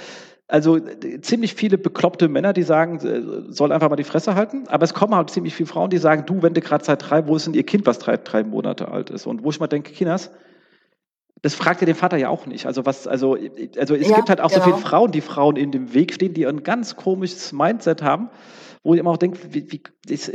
also 0.48 0.80
ziemlich 1.22 1.54
viele 1.54 1.78
bekloppte 1.78 2.28
Männer, 2.28 2.54
die 2.54 2.64
sagen, 2.64 3.00
äh, 3.00 3.52
soll 3.52 3.72
einfach 3.72 3.90
mal 3.90 3.96
die 3.96 4.04
Fresse 4.04 4.36
halten, 4.36 4.68
aber 4.68 4.84
es 4.84 4.94
kommen 4.94 5.14
auch 5.14 5.26
ziemlich 5.28 5.56
viele 5.56 5.68
Frauen, 5.68 5.90
die 5.90 5.98
sagen, 5.98 6.26
du, 6.26 6.42
wenn 6.42 6.54
du 6.54 6.62
gerade 6.62 6.84
seit 6.84 7.10
drei, 7.10 7.28
wo 7.28 7.36
ist 7.36 7.48
denn 7.48 7.54
ihr 7.54 7.66
Kind, 7.66 7.86
was 7.86 8.00
drei, 8.00 8.18
drei 8.18 8.44
Monate 8.44 8.90
alt 8.90 9.10
ist? 9.10 9.26
Und 9.26 9.44
wo 9.44 9.50
ich 9.50 9.60
mal 9.60 9.68
denke, 9.68 9.94
Kinas, 9.94 10.32
das 11.42 11.56
fragt 11.56 11.82
ihr 11.82 11.86
den 11.86 11.96
Vater 11.96 12.18
ja 12.18 12.30
auch 12.30 12.46
nicht. 12.46 12.66
Also 12.66 12.86
was, 12.86 13.08
also, 13.08 13.38
also 13.78 13.96
es 13.96 14.10
ja, 14.10 14.16
gibt 14.16 14.30
halt 14.30 14.42
auch 14.42 14.50
genau. 14.50 14.66
so 14.66 14.72
viele 14.72 14.82
Frauen, 14.82 15.12
die 15.12 15.22
Frauen 15.22 15.56
in 15.56 15.72
dem 15.72 15.94
Weg 15.94 16.14
stehen, 16.14 16.34
die 16.34 16.46
ein 16.48 16.64
ganz 16.64 16.96
komisches 16.96 17.54
Mindset 17.54 18.02
haben, 18.02 18.30
wo 18.84 18.94
ich 18.94 19.00
immer 19.00 19.12
auch 19.12 19.18
denke, 19.18 19.40
wie, 19.52 19.72
wie, 19.72 19.84
das, 20.08 20.32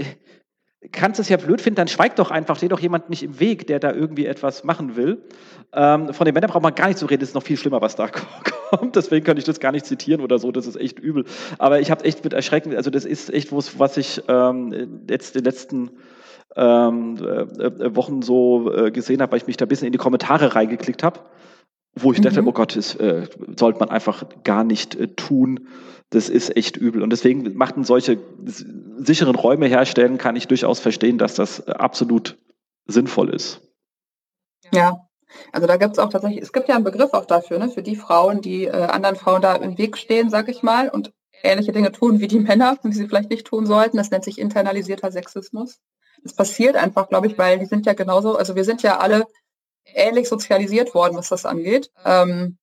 kannst 0.90 1.20
es 1.20 1.28
ja 1.28 1.36
blöd 1.36 1.60
finden, 1.60 1.76
dann 1.76 1.88
schweigt 1.88 2.18
doch 2.18 2.30
einfach, 2.30 2.56
steht 2.56 2.72
doch 2.72 2.80
jemand 2.80 3.08
nicht 3.08 3.22
im 3.22 3.38
Weg, 3.38 3.66
der 3.68 3.78
da 3.78 3.92
irgendwie 3.92 4.26
etwas 4.26 4.64
machen 4.64 4.96
will. 4.96 5.22
Ähm, 5.72 6.12
von 6.12 6.24
den 6.24 6.34
Männern 6.34 6.50
braucht 6.50 6.62
man 6.62 6.74
gar 6.74 6.88
nicht 6.88 6.98
zu 6.98 7.06
reden, 7.06 7.20
das 7.20 7.30
ist 7.30 7.34
noch 7.34 7.44
viel 7.44 7.56
schlimmer, 7.56 7.80
was 7.80 7.94
da 7.94 8.08
kommt. 8.70 8.96
Deswegen 8.96 9.24
kann 9.24 9.36
ich 9.36 9.44
das 9.44 9.60
gar 9.60 9.72
nicht 9.72 9.86
zitieren 9.86 10.20
oder 10.20 10.38
so, 10.38 10.50
das 10.50 10.66
ist 10.66 10.76
echt 10.76 10.98
übel. 10.98 11.24
Aber 11.58 11.80
ich 11.80 11.90
habe 11.90 12.04
echt 12.04 12.24
mit 12.24 12.32
Erschrecken, 12.32 12.74
also 12.74 12.90
das 12.90 13.04
ist 13.04 13.32
echt 13.32 13.52
was, 13.52 13.78
was 13.78 13.96
ich 13.96 14.22
ähm, 14.28 15.04
jetzt 15.08 15.36
den 15.36 15.44
letzten 15.44 15.90
ähm, 16.56 17.16
äh, 17.16 17.94
Wochen 17.96 18.22
so 18.22 18.72
äh, 18.72 18.90
gesehen 18.90 19.22
habe, 19.22 19.32
weil 19.32 19.38
ich 19.38 19.46
mich 19.46 19.56
da 19.56 19.64
ein 19.64 19.68
bisschen 19.68 19.86
in 19.86 19.92
die 19.92 19.98
Kommentare 19.98 20.54
reingeklickt 20.54 21.02
habe. 21.02 21.20
wo 21.94 22.12
ich 22.12 22.18
mhm. 22.18 22.24
dachte, 22.24 22.42
oh 22.44 22.52
Gott, 22.52 22.76
das 22.76 22.94
äh, 22.96 23.28
sollte 23.58 23.78
man 23.78 23.90
einfach 23.90 24.24
gar 24.44 24.64
nicht 24.64 24.94
äh, 24.96 25.08
tun. 25.08 25.68
Das 26.12 26.28
ist 26.28 26.56
echt 26.56 26.76
übel. 26.76 27.02
Und 27.02 27.10
deswegen 27.10 27.56
machten 27.56 27.84
solche 27.84 28.18
sicheren 28.98 29.34
Räume 29.34 29.66
herstellen, 29.66 30.18
kann 30.18 30.36
ich 30.36 30.46
durchaus 30.46 30.78
verstehen, 30.78 31.16
dass 31.16 31.34
das 31.34 31.60
äh, 31.60 31.72
absolut 31.72 32.38
sinnvoll 32.84 33.30
ist. 33.30 33.62
Ja, 34.72 35.08
also 35.52 35.66
da 35.66 35.76
gibt 35.78 35.92
es 35.92 35.98
auch 35.98 36.10
tatsächlich, 36.10 36.42
es 36.42 36.52
gibt 36.52 36.68
ja 36.68 36.74
einen 36.74 36.84
Begriff 36.84 37.14
auch 37.14 37.24
dafür, 37.24 37.58
ne, 37.58 37.70
für 37.70 37.82
die 37.82 37.96
Frauen, 37.96 38.42
die 38.42 38.64
äh, 38.64 38.70
anderen 38.70 39.16
Frauen 39.16 39.40
da 39.40 39.56
im 39.56 39.78
Weg 39.78 39.96
stehen, 39.96 40.28
sag 40.28 40.48
ich 40.48 40.62
mal, 40.62 40.90
und 40.90 41.12
ähnliche 41.42 41.72
Dinge 41.72 41.92
tun 41.92 42.20
wie 42.20 42.28
die 42.28 42.40
Männer, 42.40 42.76
die 42.84 42.92
sie 42.92 43.08
vielleicht 43.08 43.30
nicht 43.30 43.46
tun 43.46 43.66
sollten. 43.66 43.96
Das 43.96 44.10
nennt 44.10 44.24
sich 44.24 44.38
internalisierter 44.38 45.10
Sexismus. 45.10 45.80
Das 46.22 46.34
passiert 46.34 46.76
einfach, 46.76 47.08
glaube 47.08 47.26
ich, 47.26 47.38
weil 47.38 47.58
die 47.58 47.66
sind 47.66 47.86
ja 47.86 47.94
genauso, 47.94 48.36
also 48.36 48.54
wir 48.54 48.64
sind 48.64 48.82
ja 48.82 48.98
alle 48.98 49.26
ähnlich 49.86 50.28
sozialisiert 50.28 50.94
worden, 50.94 51.16
was 51.16 51.30
das 51.30 51.46
angeht. 51.46 51.90
Ähm, 52.04 52.58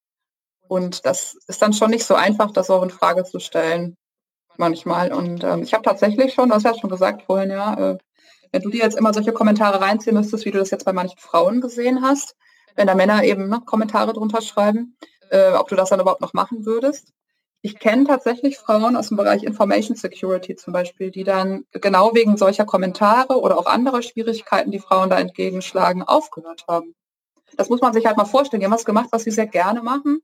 und 0.69 1.05
das 1.05 1.35
ist 1.47 1.61
dann 1.61 1.73
schon 1.73 1.89
nicht 1.89 2.05
so 2.05 2.13
einfach, 2.13 2.51
das 2.51 2.69
auch 2.69 2.83
in 2.83 2.91
Frage 2.91 3.23
zu 3.23 3.39
stellen 3.39 3.97
manchmal. 4.57 5.11
Und 5.11 5.43
ähm, 5.43 5.63
ich 5.63 5.73
habe 5.73 5.83
tatsächlich 5.83 6.33
schon, 6.33 6.49
du 6.49 6.55
hast 6.55 6.63
ja 6.63 6.77
schon 6.77 6.91
gesagt 6.91 7.23
vorhin, 7.23 7.49
ja, 7.49 7.73
äh, 7.73 7.97
wenn 8.51 8.61
du 8.61 8.69
dir 8.69 8.83
jetzt 8.83 8.97
immer 8.97 9.13
solche 9.13 9.33
Kommentare 9.33 9.81
reinziehen 9.81 10.15
müsstest, 10.15 10.45
wie 10.45 10.51
du 10.51 10.59
das 10.59 10.69
jetzt 10.69 10.85
bei 10.85 10.93
manchen 10.93 11.17
Frauen 11.17 11.59
gesehen 11.59 12.03
hast, 12.03 12.35
wenn 12.75 12.85
da 12.85 12.93
Männer 12.93 13.23
eben 13.23 13.49
ne, 13.49 13.61
Kommentare 13.65 14.13
drunter 14.13 14.41
schreiben, 14.41 14.95
äh, 15.31 15.53
ob 15.53 15.69
du 15.69 15.75
das 15.75 15.89
dann 15.89 15.99
überhaupt 15.99 16.21
noch 16.21 16.33
machen 16.33 16.65
würdest. 16.65 17.13
Ich 17.61 17.79
kenne 17.79 18.05
tatsächlich 18.05 18.57
Frauen 18.57 18.95
aus 18.95 19.07
dem 19.07 19.17
Bereich 19.17 19.43
Information 19.43 19.97
Security 19.97 20.55
zum 20.55 20.71
Beispiel, 20.71 21.09
die 21.09 21.23
dann 21.23 21.65
genau 21.71 22.13
wegen 22.13 22.37
solcher 22.37 22.65
Kommentare 22.65 23.39
oder 23.39 23.57
auch 23.57 23.65
anderer 23.65 24.03
Schwierigkeiten, 24.03 24.71
die 24.71 24.79
Frauen 24.79 25.09
da 25.09 25.19
entgegenschlagen, 25.19 26.03
aufgehört 26.03 26.65
haben. 26.67 26.95
Das 27.57 27.69
muss 27.69 27.81
man 27.81 27.93
sich 27.93 28.05
halt 28.05 28.17
mal 28.17 28.25
vorstellen. 28.25 28.59
Die 28.59 28.65
haben 28.67 28.73
was 28.73 28.85
gemacht, 28.85 29.09
was 29.11 29.23
sie 29.23 29.31
sehr 29.31 29.47
gerne 29.47 29.81
machen. 29.81 30.21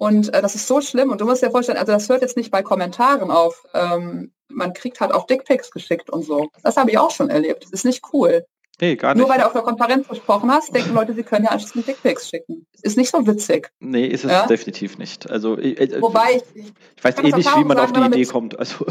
Und 0.00 0.32
äh, 0.32 0.40
das 0.40 0.54
ist 0.54 0.66
so 0.66 0.80
schlimm. 0.80 1.10
Und 1.10 1.20
du 1.20 1.26
musst 1.26 1.42
dir 1.42 1.50
vorstellen, 1.50 1.76
also 1.76 1.92
das 1.92 2.08
hört 2.08 2.22
jetzt 2.22 2.38
nicht 2.38 2.50
bei 2.50 2.62
Kommentaren 2.62 3.30
auf. 3.30 3.66
Ähm, 3.74 4.32
man 4.48 4.72
kriegt 4.72 4.98
halt 4.98 5.12
auch 5.12 5.26
Dickpics 5.26 5.70
geschickt 5.70 6.08
und 6.08 6.24
so. 6.24 6.48
Das 6.62 6.78
habe 6.78 6.90
ich 6.90 6.96
auch 6.96 7.10
schon 7.10 7.28
erlebt. 7.28 7.64
Das 7.64 7.70
ist 7.72 7.84
nicht 7.84 8.02
cool. 8.14 8.46
Nee, 8.80 8.96
gar 8.96 9.12
nicht. 9.12 9.20
Nur 9.20 9.28
weil 9.28 9.40
du 9.40 9.46
auf 9.46 9.52
der 9.52 9.60
Konferenz 9.60 10.08
gesprochen 10.08 10.50
hast, 10.50 10.74
denken 10.74 10.94
Leute, 10.94 11.12
sie 11.12 11.22
können 11.22 11.44
ja 11.44 11.50
anschließend 11.50 11.86
Dickpics 11.86 12.30
schicken. 12.30 12.66
Ist 12.80 12.96
nicht 12.96 13.10
so 13.10 13.26
witzig. 13.26 13.70
Nee, 13.78 14.06
ist 14.06 14.24
es 14.24 14.30
ja? 14.30 14.46
definitiv 14.46 14.96
nicht. 14.96 15.30
Also, 15.30 15.58
äh, 15.58 15.72
äh 15.72 16.00
Wobei 16.00 16.36
ich, 16.36 16.42
ich, 16.54 16.72
ich 16.96 17.04
weiß 17.04 17.18
eh 17.18 17.22
nicht, 17.32 17.56
wie 17.56 17.64
man 17.64 17.76
sagen, 17.76 17.94
auf 17.94 18.10
die 18.10 18.20
Idee 18.20 18.24
kommt. 18.24 18.58
Also. 18.58 18.86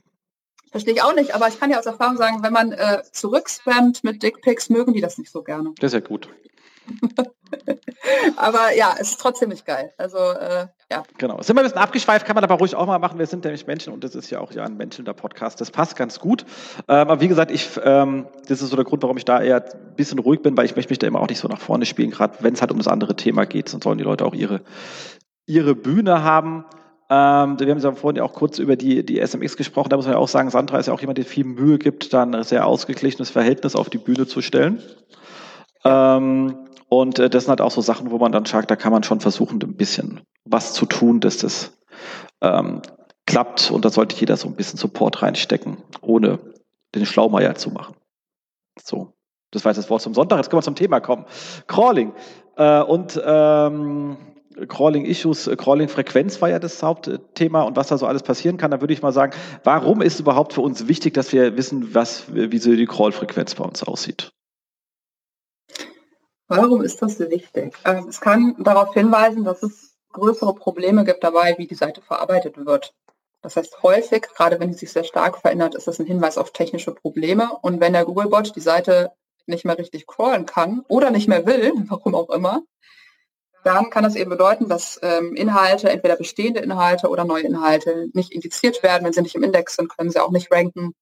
Verstehe 0.70 0.94
ich 0.94 1.02
auch 1.02 1.14
nicht, 1.14 1.34
aber 1.34 1.48
ich 1.48 1.60
kann 1.60 1.70
ja 1.70 1.78
aus 1.78 1.86
Erfahrung 1.86 2.16
sagen, 2.16 2.42
wenn 2.42 2.54
man 2.54 2.72
äh, 2.72 3.02
zurückspammt 3.12 4.02
mit 4.02 4.22
Dickpics, 4.22 4.70
mögen 4.70 4.94
die 4.94 5.02
das 5.02 5.18
nicht 5.18 5.30
so 5.30 5.42
gerne. 5.42 5.74
Das 5.78 5.92
ist 5.92 5.94
ja 5.94 6.00
gut. 6.00 6.30
aber 8.36 8.74
ja, 8.76 8.94
es 8.98 9.10
ist 9.10 9.20
trotzdem 9.20 9.50
nicht 9.50 9.66
geil. 9.66 9.92
Also 9.98 10.18
äh, 10.18 10.66
ja. 10.90 11.02
Genau. 11.18 11.40
Sind 11.42 11.56
wir 11.56 11.60
ein 11.60 11.64
bisschen 11.64 11.78
abgeschweift, 11.78 12.26
kann 12.26 12.34
man 12.34 12.44
aber 12.44 12.54
ruhig 12.54 12.74
auch 12.74 12.86
mal 12.86 12.98
machen. 12.98 13.18
Wir 13.18 13.26
sind 13.26 13.44
nämlich 13.44 13.66
Menschen 13.66 13.92
und 13.92 14.04
das 14.04 14.14
ist 14.14 14.30
ja 14.30 14.40
auch 14.40 14.52
ja 14.52 14.64
ein 14.64 14.76
menschelnder 14.76 15.14
Podcast. 15.14 15.60
Das 15.60 15.70
passt 15.70 15.96
ganz 15.96 16.18
gut. 16.18 16.42
Ähm, 16.88 17.08
aber 17.08 17.20
wie 17.20 17.28
gesagt, 17.28 17.50
ich, 17.50 17.68
ähm, 17.82 18.26
das 18.48 18.62
ist 18.62 18.70
so 18.70 18.76
der 18.76 18.84
Grund, 18.84 19.02
warum 19.02 19.16
ich 19.16 19.24
da 19.24 19.40
eher 19.40 19.64
ein 19.64 19.96
bisschen 19.96 20.18
ruhig 20.18 20.40
bin, 20.40 20.56
weil 20.56 20.64
ich 20.64 20.76
möchte 20.76 20.90
mich 20.90 20.98
da 20.98 21.06
immer 21.06 21.20
auch 21.20 21.28
nicht 21.28 21.40
so 21.40 21.48
nach 21.48 21.60
vorne 21.60 21.86
spielen, 21.86 22.10
gerade 22.10 22.36
wenn 22.40 22.54
es 22.54 22.60
halt 22.60 22.70
um 22.70 22.78
das 22.78 22.88
andere 22.88 23.16
Thema 23.16 23.44
geht. 23.44 23.68
Sonst 23.68 23.84
sollen 23.84 23.98
die 23.98 24.04
Leute 24.04 24.24
auch 24.24 24.34
ihre, 24.34 24.62
ihre 25.46 25.74
Bühne 25.74 26.22
haben. 26.22 26.64
Ähm, 27.10 27.58
wir 27.58 27.70
haben 27.70 27.78
ja 27.78 27.92
vorhin 27.92 28.16
ja 28.16 28.22
auch 28.22 28.34
kurz 28.34 28.58
über 28.58 28.76
die, 28.76 29.04
die 29.04 29.18
SMX 29.18 29.56
gesprochen. 29.56 29.88
Da 29.88 29.96
muss 29.96 30.04
man 30.04 30.14
ja 30.14 30.18
auch 30.18 30.28
sagen, 30.28 30.50
Sandra 30.50 30.78
ist 30.78 30.86
ja 30.86 30.92
auch 30.92 31.00
jemand, 31.00 31.18
der 31.18 31.24
viel 31.24 31.44
Mühe 31.44 31.78
gibt, 31.78 32.12
dann 32.12 32.34
ein 32.34 32.44
sehr 32.44 32.66
ausgeglichenes 32.66 33.30
Verhältnis 33.30 33.76
auf 33.76 33.88
die 33.88 33.98
Bühne 33.98 34.26
zu 34.26 34.42
stellen. 34.42 34.82
Ähm, 35.84 36.67
und 36.88 37.18
äh, 37.18 37.28
das 37.28 37.44
sind 37.44 37.50
halt 37.50 37.60
auch 37.60 37.70
so 37.70 37.80
Sachen, 37.80 38.10
wo 38.10 38.18
man 38.18 38.32
dann 38.32 38.44
sagt, 38.44 38.70
da 38.70 38.76
kann 38.76 38.92
man 38.92 39.02
schon 39.02 39.20
versuchen, 39.20 39.60
ein 39.62 39.76
bisschen 39.76 40.20
was 40.44 40.72
zu 40.72 40.86
tun, 40.86 41.20
dass 41.20 41.38
das 41.38 41.78
ähm, 42.40 42.82
klappt. 43.26 43.70
Und 43.70 43.84
da 43.84 43.90
sollte 43.90 44.16
jeder 44.16 44.36
so 44.36 44.48
ein 44.48 44.54
bisschen 44.54 44.78
Support 44.78 45.22
reinstecken, 45.22 45.78
ohne 46.00 46.38
den 46.94 47.04
Schlaumeier 47.04 47.54
zu 47.56 47.70
machen. 47.70 47.94
So, 48.82 49.12
das 49.50 49.64
war 49.64 49.70
jetzt 49.70 49.78
das 49.78 49.90
Wort 49.90 50.02
zum 50.02 50.14
Sonntag. 50.14 50.38
Jetzt 50.38 50.50
können 50.50 50.58
wir 50.58 50.64
zum 50.64 50.76
Thema 50.76 51.00
kommen. 51.00 51.26
Crawling. 51.66 52.12
Äh, 52.56 52.80
und 52.82 53.20
ähm, 53.22 54.16
Crawling 54.66 55.04
Issues, 55.04 55.46
äh, 55.46 55.56
Crawling 55.56 55.88
Frequenz 55.88 56.40
war 56.40 56.48
ja 56.48 56.58
das 56.58 56.82
Hauptthema 56.82 57.62
und 57.62 57.76
was 57.76 57.88
da 57.88 57.98
so 57.98 58.06
alles 58.06 58.22
passieren 58.22 58.56
kann. 58.56 58.70
Da 58.70 58.80
würde 58.80 58.94
ich 58.94 59.02
mal 59.02 59.12
sagen, 59.12 59.32
warum 59.62 60.00
ist 60.00 60.20
überhaupt 60.20 60.54
für 60.54 60.62
uns 60.62 60.88
wichtig, 60.88 61.12
dass 61.12 61.32
wir 61.32 61.56
wissen, 61.58 61.94
was, 61.94 62.32
wie 62.32 62.58
so 62.58 62.74
die 62.74 62.86
Crawl 62.86 63.12
Frequenz 63.12 63.54
bei 63.54 63.64
uns 63.64 63.82
aussieht? 63.82 64.32
Warum 66.48 66.82
ist 66.82 67.02
das 67.02 67.18
so 67.18 67.30
wichtig? 67.30 67.74
Ähm, 67.84 68.06
es 68.08 68.20
kann 68.20 68.56
darauf 68.58 68.94
hinweisen, 68.94 69.44
dass 69.44 69.62
es 69.62 69.96
größere 70.12 70.54
Probleme 70.54 71.04
gibt 71.04 71.22
dabei, 71.22 71.54
wie 71.58 71.66
die 71.66 71.74
Seite 71.74 72.00
verarbeitet 72.00 72.64
wird. 72.64 72.94
Das 73.42 73.56
heißt, 73.56 73.82
häufig, 73.82 74.22
gerade 74.34 74.58
wenn 74.58 74.72
sie 74.72 74.80
sich 74.80 74.92
sehr 74.92 75.04
stark 75.04 75.38
verändert, 75.38 75.74
ist 75.74 75.86
das 75.86 76.00
ein 76.00 76.06
Hinweis 76.06 76.38
auf 76.38 76.52
technische 76.52 76.92
Probleme. 76.92 77.50
Und 77.62 77.80
wenn 77.80 77.92
der 77.92 78.04
Googlebot 78.04 78.56
die 78.56 78.60
Seite 78.60 79.12
nicht 79.46 79.64
mehr 79.64 79.78
richtig 79.78 80.06
crawlen 80.06 80.46
kann 80.46 80.84
oder 80.88 81.10
nicht 81.10 81.28
mehr 81.28 81.46
will, 81.46 81.72
warum 81.88 82.14
auch 82.14 82.30
immer, 82.30 82.62
dann 83.62 83.90
kann 83.90 84.04
das 84.04 84.16
eben 84.16 84.30
bedeuten, 84.30 84.68
dass 84.68 84.98
ähm, 85.02 85.34
Inhalte, 85.34 85.90
entweder 85.90 86.16
bestehende 86.16 86.60
Inhalte 86.60 87.08
oder 87.08 87.24
neue 87.24 87.42
Inhalte, 87.42 88.08
nicht 88.14 88.32
indiziert 88.32 88.82
werden. 88.82 89.04
Wenn 89.04 89.12
sie 89.12 89.22
nicht 89.22 89.34
im 89.34 89.42
Index 89.42 89.76
sind, 89.76 89.94
können 89.94 90.10
sie 90.10 90.20
auch 90.20 90.30
nicht 90.30 90.50
ranken. 90.50 90.94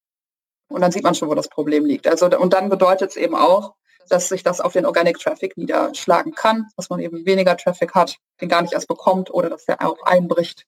Und 0.68 0.80
dann 0.80 0.90
sieht 0.90 1.04
man 1.04 1.14
schon, 1.14 1.28
wo 1.28 1.34
das 1.34 1.48
Problem 1.48 1.84
liegt. 1.84 2.08
Also, 2.08 2.26
und 2.26 2.52
dann 2.52 2.68
bedeutet 2.68 3.10
es 3.10 3.16
eben 3.16 3.36
auch, 3.36 3.74
dass 4.08 4.28
sich 4.28 4.42
das 4.42 4.60
auf 4.60 4.72
den 4.72 4.86
Organic 4.86 5.18
Traffic 5.18 5.56
niederschlagen 5.56 6.34
kann, 6.34 6.68
dass 6.76 6.90
man 6.90 7.00
eben 7.00 7.26
weniger 7.26 7.56
Traffic 7.56 7.94
hat, 7.94 8.18
den 8.40 8.48
gar 8.48 8.62
nicht 8.62 8.72
erst 8.72 8.88
bekommt 8.88 9.32
oder 9.32 9.50
dass 9.50 9.66
der 9.66 9.86
auch 9.86 10.02
einbricht. 10.04 10.66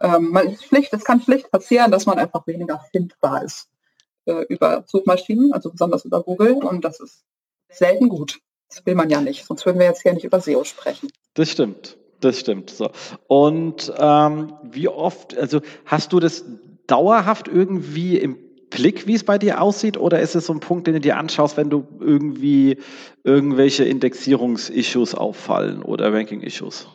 Ähm, 0.00 0.30
man 0.30 0.48
ist 0.48 0.64
Pflicht, 0.64 0.92
es 0.92 1.04
kann 1.04 1.20
Pflicht 1.20 1.50
passieren, 1.50 1.90
dass 1.90 2.06
man 2.06 2.18
einfach 2.18 2.46
weniger 2.46 2.84
findbar 2.90 3.44
ist 3.44 3.68
äh, 4.26 4.44
über 4.48 4.84
Suchmaschinen, 4.86 5.52
also 5.52 5.70
besonders 5.70 6.04
über 6.04 6.22
Google 6.22 6.54
und 6.54 6.84
das 6.84 7.00
ist 7.00 7.24
selten 7.68 8.08
gut. 8.08 8.40
Das 8.68 8.84
will 8.86 8.94
man 8.94 9.10
ja 9.10 9.20
nicht, 9.20 9.44
sonst 9.44 9.66
würden 9.66 9.78
wir 9.78 9.86
jetzt 9.86 10.02
hier 10.02 10.12
nicht 10.12 10.24
über 10.24 10.40
SEO 10.40 10.64
sprechen. 10.64 11.10
Das 11.34 11.50
stimmt, 11.50 11.98
das 12.20 12.38
stimmt. 12.38 12.70
So. 12.70 12.90
Und 13.26 13.92
ähm, 13.96 14.54
wie 14.62 14.88
oft, 14.88 15.36
also 15.36 15.60
hast 15.84 16.12
du 16.12 16.20
das 16.20 16.44
dauerhaft 16.86 17.48
irgendwie 17.48 18.18
im 18.18 18.38
Blick, 18.72 19.06
wie 19.06 19.14
es 19.14 19.24
bei 19.24 19.38
dir 19.38 19.60
aussieht, 19.60 19.96
oder 19.96 20.20
ist 20.20 20.34
es 20.34 20.46
so 20.46 20.52
ein 20.52 20.60
Punkt, 20.60 20.86
den 20.86 20.94
du 20.94 21.00
dir 21.00 21.16
anschaust, 21.16 21.56
wenn 21.56 21.70
du 21.70 21.86
irgendwie 22.00 22.78
irgendwelche 23.22 23.84
Indexierungs-Issues 23.84 25.14
auffallen 25.14 25.82
oder 25.82 26.12
Ranking-Issues? 26.12 26.88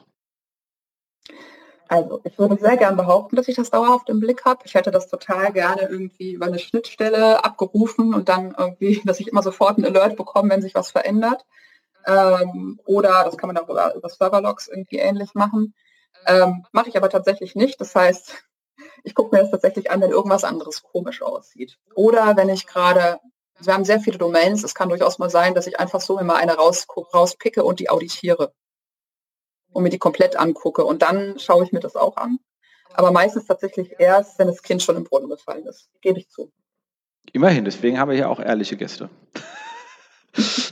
Also 1.90 2.20
ich 2.26 2.38
würde 2.38 2.58
sehr 2.58 2.76
gern 2.76 2.98
behaupten, 2.98 3.36
dass 3.36 3.48
ich 3.48 3.56
das 3.56 3.70
dauerhaft 3.70 4.10
im 4.10 4.20
Blick 4.20 4.44
habe. 4.44 4.62
Ich 4.66 4.74
hätte 4.74 4.92
das 4.92 5.08
total 5.08 5.54
gerne 5.54 5.84
irgendwie 5.84 6.34
über 6.34 6.48
eine 6.48 6.60
Schnittstelle 6.60 7.44
abgerufen 7.44 8.14
und 8.14 8.28
dann 8.28 8.54
irgendwie, 8.58 9.02
dass 9.06 9.20
ich 9.20 9.28
immer 9.30 9.44
sofort 9.44 9.78
ein 9.78 9.86
Alert 9.86 10.18
bekomme, 10.18 10.50
wenn 10.50 10.62
sich 10.62 10.76
was 10.76 10.92
verändert. 10.92 11.46
Ähm, 12.06 12.80
oder 12.86 13.24
das 13.24 13.38
kann 13.38 13.48
man 13.48 13.58
auch 13.58 13.70
über, 13.70 13.96
über 13.96 14.10
Serverlogs 14.10 14.68
irgendwie 14.68 14.98
ähnlich 14.98 15.34
machen. 15.34 15.74
Ähm, 16.26 16.66
Mache 16.72 16.90
ich 16.90 16.98
aber 16.98 17.10
tatsächlich 17.10 17.56
nicht. 17.56 17.80
Das 17.80 17.96
heißt, 17.96 18.34
ich 19.04 19.16
gucke 19.16 19.36
mir 19.36 19.42
das 19.42 19.52
tatsächlich 19.52 19.92
an, 19.92 20.02
wenn 20.02 20.12
irgendwas 20.12 20.44
anderes 20.44 20.84
komisch 20.84 21.22
aussieht. 21.22 21.78
Oder 21.96 22.36
wenn 22.36 22.50
ich 22.50 22.68
gerade, 22.68 23.20
wir 23.60 23.74
haben 23.74 23.86
sehr 23.86 24.00
viele 24.00 24.18
Domains, 24.18 24.64
es 24.64 24.76
kann 24.76 24.90
durchaus 24.90 25.20
mal 25.20 25.30
sein, 25.30 25.54
dass 25.54 25.68
ich 25.68 25.80
einfach 25.80 26.02
so 26.02 26.20
immer 26.20 26.36
eine 26.36 26.56
raus, 26.56 26.86
rauspicke 27.14 27.64
und 27.64 27.80
die 27.80 27.90
auditiere 27.90 28.54
und 29.72 29.84
mir 29.84 29.90
die 29.90 30.00
komplett 30.00 30.36
angucke. 30.36 30.84
Und 30.86 31.02
dann 31.02 31.40
schaue 31.40 31.64
ich 31.64 31.72
mir 31.72 31.80
das 31.80 31.96
auch 31.96 32.18
an. 32.18 32.40
Aber 32.94 33.12
meistens 33.12 33.46
tatsächlich 33.46 33.96
erst, 34.00 34.40
wenn 34.40 34.48
das 34.48 34.64
Kind 34.64 34.82
schon 34.82 34.96
im 34.96 35.04
Brunnen 35.04 35.30
gefallen 35.30 35.66
ist. 35.66 35.90
Gebe 36.02 36.20
ich 36.20 36.30
zu. 36.30 36.52
Immerhin, 37.34 37.66
deswegen 37.66 38.00
haben 38.00 38.10
wir 38.10 38.16
hier 38.16 38.30
auch 38.30 38.40
ehrliche 38.40 38.78
Gäste. 38.78 39.10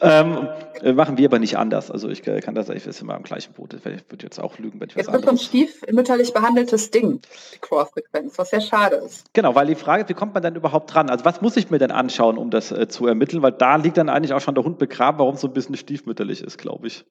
ähm, 0.00 0.48
äh, 0.82 0.92
machen 0.92 1.18
wir 1.18 1.26
aber 1.26 1.38
nicht 1.38 1.56
anders. 1.56 1.90
Also 1.90 2.08
ich 2.08 2.22
kann 2.22 2.54
das, 2.54 2.68
ich 2.68 2.86
ist 2.86 3.00
immer 3.00 3.14
am 3.14 3.22
gleichen 3.22 3.52
Boot. 3.52 3.74
Ich 3.74 3.84
würde 3.84 4.22
jetzt 4.22 4.38
auch 4.38 4.58
lügen, 4.58 4.80
wenn 4.80 4.88
ich 4.88 4.96
was 4.96 5.06
Jetzt 5.06 5.12
wird 5.12 5.28
ein 5.28 5.38
stiefmütterlich 5.38 6.32
behandeltes 6.32 6.90
Ding, 6.90 7.20
die 7.54 7.58
Core-Frequenz, 7.58 8.38
was 8.38 8.50
sehr 8.50 8.60
schade 8.60 8.96
ist. 8.96 9.32
Genau, 9.32 9.54
weil 9.54 9.66
die 9.66 9.74
Frage 9.74 10.02
ist, 10.02 10.08
wie 10.08 10.14
kommt 10.14 10.34
man 10.34 10.42
dann 10.42 10.56
überhaupt 10.56 10.92
dran? 10.92 11.10
Also 11.10 11.24
was 11.24 11.40
muss 11.40 11.56
ich 11.56 11.70
mir 11.70 11.78
denn 11.78 11.90
anschauen, 11.90 12.38
um 12.38 12.50
das 12.50 12.72
äh, 12.72 12.88
zu 12.88 13.06
ermitteln? 13.06 13.42
Weil 13.42 13.52
da 13.52 13.76
liegt 13.76 13.96
dann 13.96 14.08
eigentlich 14.08 14.32
auch 14.32 14.40
schon 14.40 14.54
der 14.54 14.64
Hund 14.64 14.78
begraben, 14.78 15.18
warum 15.18 15.34
es 15.34 15.40
so 15.40 15.48
ein 15.48 15.52
bisschen 15.52 15.76
stiefmütterlich 15.76 16.42
ist, 16.42 16.58
glaube 16.58 16.86
ich. 16.86 17.04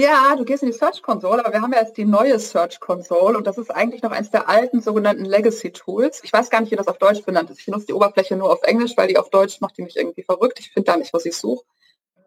Ja, 0.00 0.34
du 0.34 0.44
gehst 0.44 0.62
in 0.62 0.70
die 0.70 0.76
Search 0.76 1.02
Console, 1.02 1.44
aber 1.44 1.52
wir 1.52 1.60
haben 1.60 1.72
ja 1.74 1.80
jetzt 1.80 1.96
die 1.98 2.06
neue 2.06 2.38
Search 2.38 2.80
Console 2.80 3.36
und 3.36 3.46
das 3.46 3.58
ist 3.58 3.70
eigentlich 3.70 4.02
noch 4.02 4.12
eins 4.12 4.30
der 4.30 4.48
alten 4.48 4.80
sogenannten 4.80 5.26
Legacy 5.26 5.72
Tools. 5.72 6.22
Ich 6.24 6.32
weiß 6.32 6.48
gar 6.48 6.62
nicht, 6.62 6.70
wie 6.70 6.76
das 6.76 6.88
auf 6.88 6.96
Deutsch 6.96 7.22
benannt 7.24 7.50
ist. 7.50 7.60
Ich 7.60 7.68
nutze 7.68 7.86
die 7.86 7.92
Oberfläche 7.92 8.34
nur 8.34 8.50
auf 8.50 8.62
Englisch, 8.62 8.96
weil 8.96 9.08
die 9.08 9.18
auf 9.18 9.28
Deutsch 9.28 9.60
macht 9.60 9.76
die 9.76 9.82
mich 9.82 9.96
irgendwie 9.96 10.22
verrückt. 10.22 10.58
Ich 10.58 10.70
finde 10.70 10.90
da 10.90 10.96
nicht, 10.96 11.12
was 11.12 11.26
ich 11.26 11.36
suche. 11.36 11.64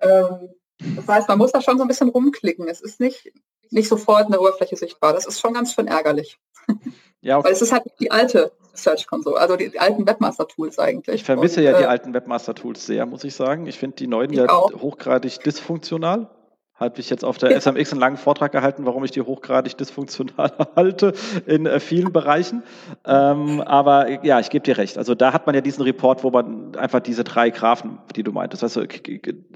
Ähm, 0.01 0.53
das 0.95 1.07
heißt, 1.07 1.27
man 1.27 1.39
muss 1.39 1.51
da 1.51 1.61
schon 1.61 1.77
so 1.77 1.83
ein 1.83 1.87
bisschen 1.87 2.09
rumklicken. 2.09 2.67
Es 2.67 2.79
ist 2.79 2.99
nicht, 2.99 3.31
nicht 3.71 3.89
sofort 3.89 4.25
in 4.25 4.31
der 4.31 4.41
Oberfläche 4.41 4.75
sichtbar. 4.75 5.13
Das 5.13 5.25
ist 5.25 5.39
schon 5.39 5.53
ganz 5.53 5.73
schön 5.73 5.87
ärgerlich. 5.87 6.37
Ja, 7.25 7.37
okay. 7.37 7.45
Weil 7.45 7.53
es 7.53 7.61
ist 7.61 7.71
halt 7.71 7.83
die 8.01 8.11
alte 8.11 8.51
Search 8.73 9.07
Console, 9.07 9.39
also 9.39 9.55
die, 9.55 9.69
die 9.69 9.79
alten 9.79 10.05
Webmaster-Tools 10.05 10.77
eigentlich. 10.77 11.15
Ich 11.15 11.23
vermisse 11.23 11.61
und, 11.61 11.65
ja 11.67 11.71
äh, 11.71 11.77
die 11.77 11.85
alten 11.85 12.13
Webmaster-Tools 12.13 12.85
sehr, 12.85 13.05
muss 13.05 13.23
ich 13.23 13.33
sagen. 13.33 13.65
Ich 13.65 13.79
finde 13.79 13.95
die 13.95 14.07
neuen 14.07 14.33
ja 14.33 14.49
auch. 14.49 14.73
hochgradig 14.73 15.39
dysfunktional. 15.39 16.29
Habe 16.75 16.99
ich 16.99 17.09
jetzt 17.09 17.23
auf 17.23 17.37
der 17.37 17.59
SMX 17.59 17.91
einen 17.91 18.01
langen 18.01 18.17
Vortrag 18.17 18.51
gehalten, 18.51 18.85
warum 18.85 19.03
ich 19.03 19.11
die 19.11 19.21
hochgradig 19.21 19.77
dysfunktional 19.77 20.51
halte 20.75 21.13
in 21.45 21.65
äh, 21.65 21.79
vielen 21.79 22.11
Bereichen. 22.11 22.63
Ähm, 23.05 23.61
aber 23.61 24.25
ja, 24.25 24.39
ich 24.39 24.49
gebe 24.49 24.63
dir 24.63 24.77
recht. 24.77 24.97
Also 24.97 25.13
da 25.13 25.33
hat 25.33 25.45
man 25.45 25.55
ja 25.55 25.61
diesen 25.61 25.83
Report, 25.83 26.23
wo 26.23 26.31
man 26.31 26.75
einfach 26.75 26.99
diese 26.99 27.23
drei 27.23 27.51
Graphen, 27.51 27.99
die 28.15 28.23
du 28.23 28.31
meintest, 28.31 28.63
also 28.63 28.83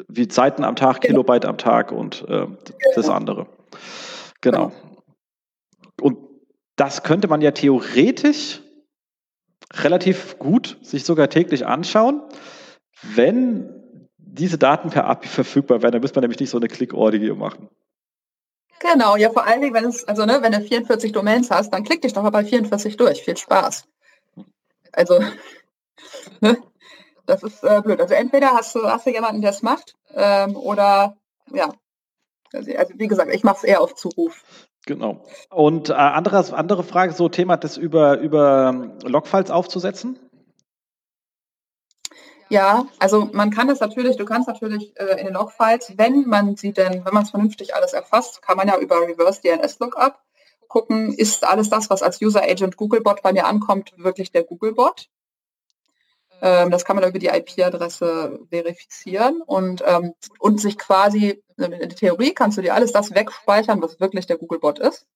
wie 0.08 0.28
Zeiten 0.28 0.64
am 0.64 0.76
Tag, 0.76 1.02
genau. 1.02 1.24
Kilobyte 1.24 1.46
am 1.46 1.58
Tag 1.58 1.92
und 1.92 2.24
äh, 2.28 2.46
das 2.96 3.06
genau. 3.06 3.16
andere. 3.16 3.48
Genau. 4.42 4.72
Und 6.02 6.20
das 6.76 7.02
könnte 7.02 7.28
man 7.28 7.42
ja 7.42 7.52
theoretisch 7.52 8.62
relativ 9.74 10.38
gut 10.38 10.78
sich 10.82 11.04
sogar 11.04 11.30
täglich 11.30 11.66
anschauen, 11.66 12.22
wenn 13.02 13.77
diese 14.34 14.58
Daten 14.58 14.90
per 14.90 15.06
API 15.06 15.28
verfügbar 15.28 15.82
werden, 15.82 15.94
dann 15.94 16.02
müsste 16.02 16.18
man 16.18 16.24
nämlich 16.24 16.40
nicht 16.40 16.50
so 16.50 16.58
eine 16.58 16.68
Click-Order 16.68 17.36
machen. 17.36 17.70
Genau, 18.80 19.16
ja 19.16 19.32
vor 19.32 19.46
allen 19.46 19.62
Dingen, 19.62 19.74
wenn 19.74 19.86
es, 19.86 20.08
also 20.08 20.26
ne, 20.26 20.40
wenn 20.42 20.52
du 20.52 20.62
44 20.62 21.12
Domains 21.12 21.50
hast, 21.50 21.72
dann 21.72 21.84
klick 21.84 22.02
dich 22.02 22.14
doch 22.14 22.22
mal 22.22 22.30
bei 22.30 22.46
44 22.46 22.96
durch. 22.98 23.24
Viel 23.24 23.38
Spaß. 23.38 23.86
Also, 24.92 25.20
ne, 26.42 26.58
das 27.26 27.44
ist 27.44 27.64
äh, 27.64 27.82
blöd. 27.84 28.00
Also 28.00 28.14
entweder 28.14 28.52
hast 28.52 28.76
du, 28.76 28.84
hast 28.84 29.06
du 29.06 29.12
jemanden, 29.12 29.42
der 29.42 29.52
es 29.52 29.64
macht, 29.64 29.96
ähm, 30.14 30.56
oder 30.56 31.18
ja. 31.52 31.74
Also, 32.54 32.72
also 32.76 32.94
wie 32.96 33.08
gesagt, 33.08 33.34
ich 33.34 33.44
mache 33.44 33.58
es 33.58 33.64
eher 33.64 33.82
auf 33.82 33.96
Zuruf. 33.96 34.44
Genau. 34.86 35.26
Und 35.50 35.90
äh, 35.90 35.94
anderes, 35.94 36.54
andere 36.54 36.84
Frage, 36.84 37.14
so 37.14 37.28
Thema, 37.30 37.58
das 37.58 37.78
über, 37.78 38.20
über 38.20 38.94
Logfiles 39.04 39.52
aufzusetzen? 39.52 40.18
Ja, 42.50 42.88
also 43.00 43.30
man 43.34 43.52
kann 43.52 43.68
das 43.68 43.82
natürlich, 43.82 44.16
du 44.16 44.26
kannst 44.26 44.48
natürlich 44.48 44.98
äh, 45.00 45.20
in 45.20 45.26
den 45.26 45.34
Logfiles, 45.34 45.94
wenn 45.98 46.26
man 46.28 46.56
sie 46.56 46.72
denn, 46.72 47.04
wenn 47.04 47.14
man 47.14 47.24
es 47.24 47.32
vernünftig 47.32 47.76
alles 47.76 47.94
erfasst, 47.94 48.42
kann 48.42 48.56
man 48.58 48.68
ja 48.68 48.78
über 48.78 49.02
Reverse 49.02 49.42
DNS 49.42 49.80
Lookup 49.80 50.20
gucken, 50.68 51.14
ist 51.14 51.44
alles 51.44 51.70
das, 51.70 51.90
was 51.90 52.04
als 52.04 52.22
User 52.22 52.42
Agent 52.44 52.78
Googlebot 52.78 53.22
bei 53.22 53.34
mir 53.34 53.46
ankommt, 53.46 53.94
wirklich 53.98 54.32
der 54.32 54.44
Googlebot. 54.44 55.10
Ähm, 56.42 56.70
das 56.70 56.86
kann 56.86 56.96
man 56.96 57.08
über 57.10 57.20
die 57.20 57.28
IP-Adresse 57.28 58.40
verifizieren 58.50 59.42
und, 59.42 59.84
ähm, 59.86 60.14
und 60.40 60.62
sich 60.62 60.78
quasi, 60.78 61.42
in 61.58 61.72
der 61.72 61.90
Theorie 61.90 62.34
kannst 62.34 62.58
du 62.58 62.62
dir 62.62 62.76
alles 62.76 62.92
das 62.92 63.16
wegspeichern, 63.16 63.82
was 63.82 64.00
wirklich 64.00 64.28
der 64.28 64.38
Googlebot 64.38 64.80
ist. 64.80 65.08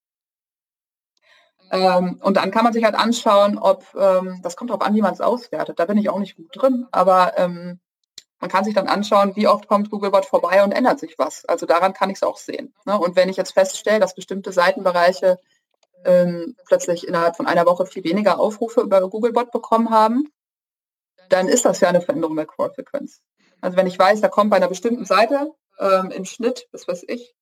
Ähm, 1.72 2.20
und 2.22 2.36
dann 2.36 2.52
kann 2.52 2.66
man 2.66 2.74
sich 2.74 2.84
halt 2.84 2.96
anschauen, 2.96 3.58
ob, 3.58 3.86
ähm, 3.96 4.42
das 4.44 4.58
kommt 4.58 4.70
darauf 4.70 4.86
an, 4.86 4.94
wie 4.94 5.02
man 5.02 5.14
es 5.14 5.22
auswertet. 5.22 5.80
Da 5.80 5.86
bin 5.86 5.98
ich 5.98 6.10
auch 6.10 6.20
nicht 6.20 6.36
gut 6.36 6.50
drin, 6.54 6.86
aber 6.92 7.38
ähm, 7.38 7.80
man 8.42 8.50
kann 8.50 8.66
sich 8.66 8.74
dann 8.74 8.88
anschauen, 8.88 9.36
wie 9.36 9.48
oft 9.48 9.68
kommt 9.68 9.90
Googlebot 9.90 10.26
vorbei 10.26 10.64
und 10.64 10.74
ändert 10.74 11.00
sich 11.00 11.18
was. 11.18 11.46
Also 11.46 11.66
daran 11.66 11.94
kann 11.94 12.10
ich 12.10 12.18
es 12.18 12.24
auch 12.24 12.38
sehen. 12.38 12.74
Ne? 12.86 13.00
Und 13.00 13.16
wenn 13.16 13.30
ich 13.30 13.38
jetzt 13.38 13.54
feststelle, 13.54 14.00
dass 14.00 14.16
bestimmte 14.16 14.52
Seitenbereiche 14.52 15.38
ähm, 16.04 16.58
plötzlich 16.66 17.08
innerhalb 17.08 17.38
von 17.38 17.46
einer 17.46 17.66
Woche 17.66 17.86
viel 17.86 18.04
weniger 18.04 18.40
Aufrufe 18.40 18.82
über 18.82 19.08
Googlebot 19.08 19.52
bekommen 19.52 19.92
haben, 19.92 20.28
dann 21.30 21.48
ist 21.48 21.64
das 21.64 21.80
ja 21.80 21.88
eine 21.88 22.02
Veränderung 22.02 22.36
der 22.36 22.48
Crawl-Frequenz. 22.48 23.22
Also 23.62 23.78
wenn 23.78 23.88
ich 23.88 23.98
weiß, 23.98 24.20
da 24.20 24.28
kommt 24.28 24.50
bei 24.50 24.58
einer 24.58 24.68
bestimmten 24.68 25.06
Seite 25.06 25.52
ähm, 25.80 26.12
im 26.12 26.26
Schnitt, 26.26 26.68
das 26.74 26.88
weiß 26.88 27.06
ich, 27.08 27.34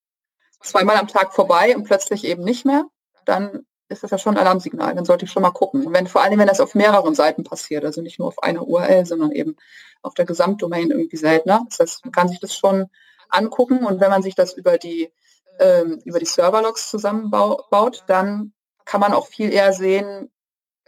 zweimal 0.61 0.97
am 0.97 1.07
Tag 1.07 1.33
vorbei 1.33 1.75
und 1.75 1.85
plötzlich 1.85 2.25
eben 2.25 2.43
nicht 2.43 2.65
mehr, 2.65 2.83
dann 3.25 3.65
ist 3.89 4.03
das 4.03 4.11
ja 4.11 4.17
schon 4.17 4.35
ein 4.35 4.41
Alarmsignal. 4.41 4.95
Dann 4.95 5.05
sollte 5.05 5.25
ich 5.25 5.31
schon 5.31 5.43
mal 5.43 5.51
gucken. 5.51 5.91
wenn, 5.91 6.07
vor 6.07 6.21
allem, 6.21 6.39
wenn 6.39 6.47
das 6.47 6.61
auf 6.61 6.75
mehreren 6.75 7.15
Seiten 7.15 7.43
passiert, 7.43 7.83
also 7.83 8.01
nicht 8.01 8.19
nur 8.19 8.27
auf 8.27 8.41
einer 8.43 8.67
URL, 8.67 9.05
sondern 9.05 9.31
eben 9.31 9.57
auf 10.01 10.13
der 10.13 10.25
Gesamtdomain 10.25 10.91
irgendwie 10.91 11.17
seltener. 11.17 11.65
Das 11.69 11.79
heißt, 11.79 12.05
man 12.05 12.11
kann 12.11 12.29
sich 12.29 12.39
das 12.39 12.55
schon 12.55 12.87
angucken 13.29 13.85
und 13.85 13.99
wenn 13.99 14.09
man 14.09 14.23
sich 14.23 14.35
das 14.35 14.53
über 14.53 14.77
die, 14.77 15.11
ähm, 15.59 15.99
über 16.05 16.19
die 16.19 16.25
Serverlogs 16.25 16.89
zusammenbaut, 16.89 18.03
dann 18.07 18.53
kann 18.85 19.01
man 19.01 19.13
auch 19.13 19.27
viel 19.27 19.51
eher 19.51 19.73
sehen, 19.73 20.31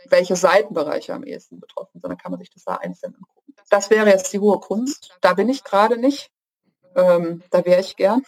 welche 0.10 0.36
Seitenbereiche 0.36 1.14
am 1.14 1.24
ehesten 1.24 1.60
betroffen 1.60 2.00
sind. 2.00 2.10
Dann 2.10 2.18
kann 2.18 2.32
man 2.32 2.40
sich 2.40 2.50
das 2.50 2.64
da 2.64 2.76
einzeln 2.76 3.16
angucken. 3.16 3.54
Das 3.70 3.90
wäre 3.90 4.10
jetzt 4.10 4.34
die 4.34 4.40
hohe 4.40 4.60
Kunst. 4.60 5.18
Da 5.22 5.34
bin 5.34 5.50
ich 5.50 5.64
gerade 5.64 5.98
nicht. 5.98 6.32
Ähm, 6.96 7.44
da 7.52 7.64
wäre 7.66 7.82
ich 7.82 7.96
gern. 7.96 8.24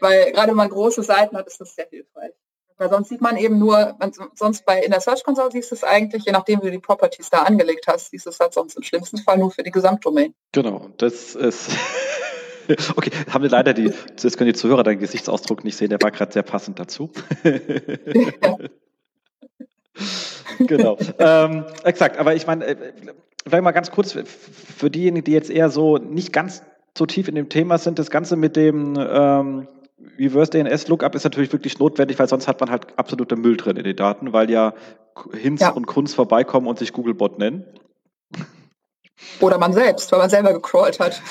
Weil 0.00 0.32
gerade 0.32 0.48
wenn 0.48 0.56
man 0.56 0.68
große 0.68 1.02
Seiten 1.02 1.36
hat, 1.36 1.46
ist 1.46 1.60
das 1.60 1.74
sehr 1.74 1.88
hilfreich. 1.88 2.32
Weil 2.76 2.90
sonst 2.90 3.08
sieht 3.08 3.20
man 3.20 3.36
eben 3.36 3.58
nur, 3.58 3.94
man, 4.00 4.12
sonst 4.34 4.66
bei 4.66 4.80
in 4.80 4.90
der 4.90 5.00
Search 5.00 5.22
Console 5.22 5.50
siehst 5.52 5.70
du 5.70 5.76
es 5.76 5.84
eigentlich, 5.84 6.24
je 6.24 6.32
nachdem 6.32 6.60
wie 6.60 6.66
du 6.66 6.72
die 6.72 6.78
Properties 6.78 7.30
da 7.30 7.42
angelegt 7.42 7.86
hast, 7.86 8.10
siehst 8.10 8.26
du 8.26 8.30
es 8.30 8.40
halt 8.40 8.52
sonst 8.52 8.76
im 8.76 8.82
schlimmsten 8.82 9.18
Fall 9.18 9.38
nur 9.38 9.52
für 9.52 9.62
die 9.62 9.70
Gesamtdomain. 9.70 10.34
Genau, 10.52 10.88
das 10.96 11.36
ist. 11.36 11.70
okay, 12.96 13.10
haben 13.30 13.42
wir 13.42 13.50
leider 13.50 13.74
die, 13.74 13.92
jetzt 14.20 14.36
können 14.36 14.52
die 14.52 14.58
Zuhörer 14.58 14.82
deinen 14.82 14.98
Gesichtsausdruck 14.98 15.62
nicht 15.62 15.76
sehen, 15.76 15.90
der 15.90 16.02
war 16.02 16.10
gerade 16.10 16.32
sehr 16.32 16.42
passend 16.42 16.80
dazu. 16.80 17.10
ja. 17.44 18.56
genau. 20.66 20.98
ähm, 21.18 21.66
exakt, 21.84 22.18
aber 22.18 22.34
ich 22.34 22.46
meine, 22.46 22.66
äh, 22.66 22.92
vielleicht 23.46 23.62
mal 23.62 23.72
ganz 23.72 23.90
kurz 23.92 24.12
für 24.12 24.90
diejenigen, 24.90 25.24
die 25.24 25.32
jetzt 25.32 25.50
eher 25.50 25.70
so 25.70 25.98
nicht 25.98 26.32
ganz 26.32 26.62
so 26.96 27.06
tief 27.06 27.28
in 27.28 27.34
dem 27.34 27.48
Thema 27.48 27.78
sind, 27.78 27.98
das 27.98 28.10
Ganze 28.10 28.36
mit 28.36 28.56
dem 28.56 28.96
ähm, 28.98 29.68
Reverse 30.18 30.50
DNS 30.50 30.88
Lookup 30.88 31.14
ist 31.14 31.24
natürlich 31.24 31.52
wirklich 31.52 31.78
notwendig, 31.78 32.18
weil 32.18 32.28
sonst 32.28 32.48
hat 32.48 32.60
man 32.60 32.70
halt 32.70 32.98
absoluter 32.98 33.36
Müll 33.36 33.56
drin 33.56 33.76
in 33.76 33.84
den 33.84 33.96
Daten, 33.96 34.32
weil 34.32 34.50
ja 34.50 34.74
Hinz 35.32 35.60
ja. 35.60 35.70
und 35.70 35.86
Kunz 35.86 36.14
vorbeikommen 36.14 36.66
und 36.66 36.78
sich 36.78 36.92
Googlebot 36.92 37.38
nennen. 37.38 37.64
Oder 39.40 39.58
man 39.58 39.72
selbst, 39.72 40.10
weil 40.10 40.18
man 40.18 40.30
selber 40.30 40.52
gecrawlt 40.52 40.98
hat. 40.98 41.22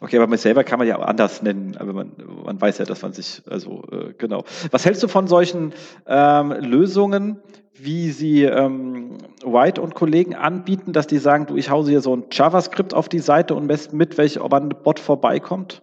Okay, 0.00 0.16
aber 0.16 0.28
man 0.28 0.38
selber 0.38 0.62
kann 0.62 0.78
man 0.78 0.86
ja 0.86 0.96
auch 0.96 1.04
anders 1.04 1.42
nennen, 1.42 1.76
aber 1.76 1.92
man, 1.92 2.12
man 2.44 2.60
weiß 2.60 2.78
ja, 2.78 2.84
dass 2.84 3.02
man 3.02 3.12
sich, 3.12 3.42
also 3.50 3.82
äh, 3.90 4.12
genau. 4.16 4.44
Was 4.70 4.84
hältst 4.84 5.02
du 5.02 5.08
von 5.08 5.26
solchen 5.26 5.72
ähm, 6.06 6.52
Lösungen, 6.52 7.40
wie 7.74 8.10
sie 8.10 8.44
ähm, 8.44 9.18
White 9.44 9.80
und 9.80 9.94
Kollegen 9.94 10.34
anbieten, 10.34 10.92
dass 10.92 11.06
die 11.08 11.18
sagen, 11.18 11.46
du, 11.46 11.56
ich 11.56 11.68
hause 11.68 11.90
hier 11.90 12.00
so 12.00 12.14
ein 12.14 12.26
JavaScript 12.30 12.94
auf 12.94 13.08
die 13.08 13.18
Seite 13.18 13.54
und 13.54 13.66
messe 13.66 13.94
mit, 13.94 14.18
welcher 14.18 14.44
ob 14.44 14.54
ein 14.54 14.68
Bot 14.68 15.00
vorbeikommt? 15.00 15.82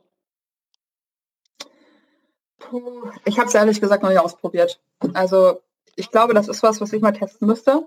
Ich 3.26 3.38
habe 3.38 3.48
es 3.48 3.56
ehrlich 3.56 3.82
gesagt 3.82 4.04
noch 4.04 4.10
nicht 4.10 4.20
ausprobiert. 4.20 4.80
Also 5.14 5.62
ich 5.96 6.12
glaube, 6.12 6.34
das 6.34 6.48
ist 6.48 6.64
was, 6.64 6.82
was 6.82 6.94
ich 6.94 7.02
mal 7.02 7.14
testen 7.14 7.48
müsste 7.48 7.86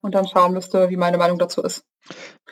und 0.00 0.14
dann 0.14 0.26
schauen 0.28 0.52
müsste, 0.52 0.90
wie 0.90 0.96
meine 0.96 1.18
Meinung 1.18 1.38
dazu 1.38 1.62
ist. 1.62 1.84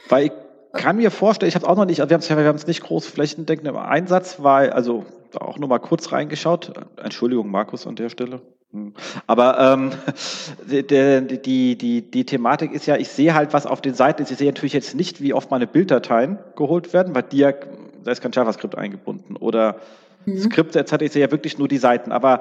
Weil 0.08 0.26
ich 0.26 0.32
kann 0.72 0.96
mir 0.96 1.10
vorstellen, 1.10 1.48
ich 1.48 1.54
habe 1.54 1.64
es 1.64 1.70
auch 1.70 1.76
noch 1.76 1.84
nicht, 1.84 1.98
wir 1.98 2.46
haben 2.46 2.56
es 2.56 2.66
nicht 2.66 2.82
groß 2.82 3.06
flächendeckend 3.06 3.68
im 3.68 3.76
Einsatz, 3.76 4.42
weil, 4.42 4.70
also 4.70 5.04
auch 5.38 5.58
nur 5.58 5.68
mal 5.68 5.78
kurz 5.78 6.12
reingeschaut. 6.12 6.72
Entschuldigung, 6.96 7.50
Markus, 7.50 7.86
an 7.86 7.96
der 7.96 8.08
Stelle. 8.08 8.40
Hm. 8.72 8.94
Aber 9.26 9.58
ähm, 9.58 9.90
die, 10.70 11.38
die, 11.42 11.76
die, 11.78 12.10
die 12.10 12.26
Thematik 12.26 12.72
ist 12.72 12.86
ja, 12.86 12.96
ich 12.96 13.08
sehe 13.08 13.34
halt, 13.34 13.52
was 13.52 13.66
auf 13.66 13.80
den 13.80 13.94
Seiten 13.94 14.22
ist. 14.22 14.30
Ich 14.30 14.38
sehe 14.38 14.48
natürlich 14.48 14.72
jetzt 14.72 14.94
nicht, 14.94 15.20
wie 15.20 15.34
oft 15.34 15.50
meine 15.50 15.66
Bilddateien 15.66 16.38
geholt 16.56 16.92
werden, 16.92 17.14
weil 17.14 17.24
die 17.24 17.38
ja, 17.38 17.52
da 17.52 18.10
ist 18.10 18.22
kein 18.22 18.32
JavaScript 18.32 18.76
eingebunden. 18.76 19.36
Oder 19.36 19.76
mhm. 20.26 20.38
Skripte 20.38 20.78
etc. 20.78 20.94
Ich 21.00 21.12
sehe 21.12 21.22
ja 21.22 21.30
wirklich 21.30 21.58
nur 21.58 21.68
die 21.68 21.78
Seiten. 21.78 22.12
Aber 22.12 22.40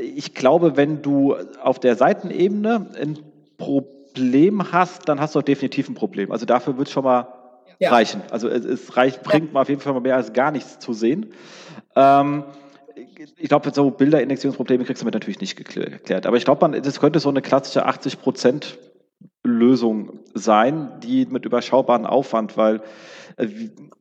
ich 0.00 0.34
glaube, 0.34 0.76
wenn 0.76 1.02
du 1.02 1.36
auf 1.62 1.78
der 1.78 1.96
Seitenebene 1.96 2.90
ein 3.00 3.18
Problem 3.56 4.72
hast, 4.72 5.08
dann 5.08 5.20
hast 5.20 5.34
du 5.34 5.42
definitiv 5.42 5.88
ein 5.88 5.94
Problem. 5.94 6.32
Also 6.32 6.46
dafür 6.46 6.78
wird 6.78 6.88
es 6.88 6.92
schon 6.92 7.04
mal 7.04 7.28
ja. 7.78 7.90
reichen. 7.90 8.22
Also 8.30 8.48
es, 8.48 8.64
es 8.64 8.96
reicht, 8.96 9.22
bringt 9.22 9.48
ja. 9.48 9.52
mal 9.54 9.62
auf 9.62 9.68
jeden 9.68 9.80
Fall 9.80 9.92
mal 9.92 10.00
mehr 10.00 10.16
als 10.16 10.32
gar 10.32 10.50
nichts 10.50 10.78
zu 10.78 10.92
sehen. 10.92 11.32
Ähm, 11.96 12.44
ich 13.36 13.48
glaube, 13.48 13.70
so 13.72 13.90
Bilderindexierungsprobleme 13.90 14.84
kriegst 14.84 15.02
du 15.02 15.04
mit 15.04 15.14
natürlich 15.14 15.40
nicht 15.40 15.56
geklärt. 15.56 16.26
Aber 16.26 16.36
ich 16.36 16.44
glaube, 16.44 16.80
das 16.80 17.00
könnte 17.00 17.20
so 17.20 17.28
eine 17.28 17.42
klassische 17.42 17.86
80 17.86 18.20
Prozent 18.20 18.78
Lösung 19.44 20.20
sein, 20.34 20.92
die 21.02 21.26
mit 21.26 21.44
überschaubarem 21.44 22.06
Aufwand, 22.06 22.56
weil 22.56 22.80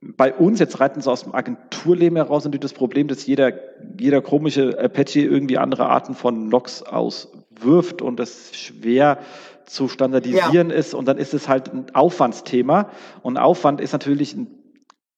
bei 0.02 0.34
uns, 0.34 0.60
jetzt 0.60 0.80
reiten 0.80 1.02
sie 1.02 1.12
aus 1.12 1.24
dem 1.24 1.36
Agenturleben 1.36 2.18
heraus, 2.18 2.44
natürlich 2.44 2.62
das 2.62 2.74
Problem, 2.74 3.08
dass 3.08 3.26
jeder, 3.26 3.54
jeder 4.00 4.22
komische 4.22 4.78
Apache 4.80 5.20
irgendwie 5.20 5.58
andere 5.58 5.88
Arten 5.88 6.16
von 6.16 6.50
Logs 6.50 6.82
auswirft 6.82 8.02
und 8.02 8.20
das 8.20 8.56
schwer 8.56 9.20
zu 9.66 9.88
standardisieren 9.90 10.70
ja. 10.70 10.76
ist 10.76 10.94
und 10.94 11.08
dann 11.08 11.18
ist 11.18 11.34
es 11.34 11.48
halt 11.48 11.72
ein 11.74 11.94
Aufwandsthema 11.94 12.90
und 13.22 13.38
Aufwand 13.38 13.82
ist 13.82 13.92
natürlich 13.92 14.34
ein 14.34 14.48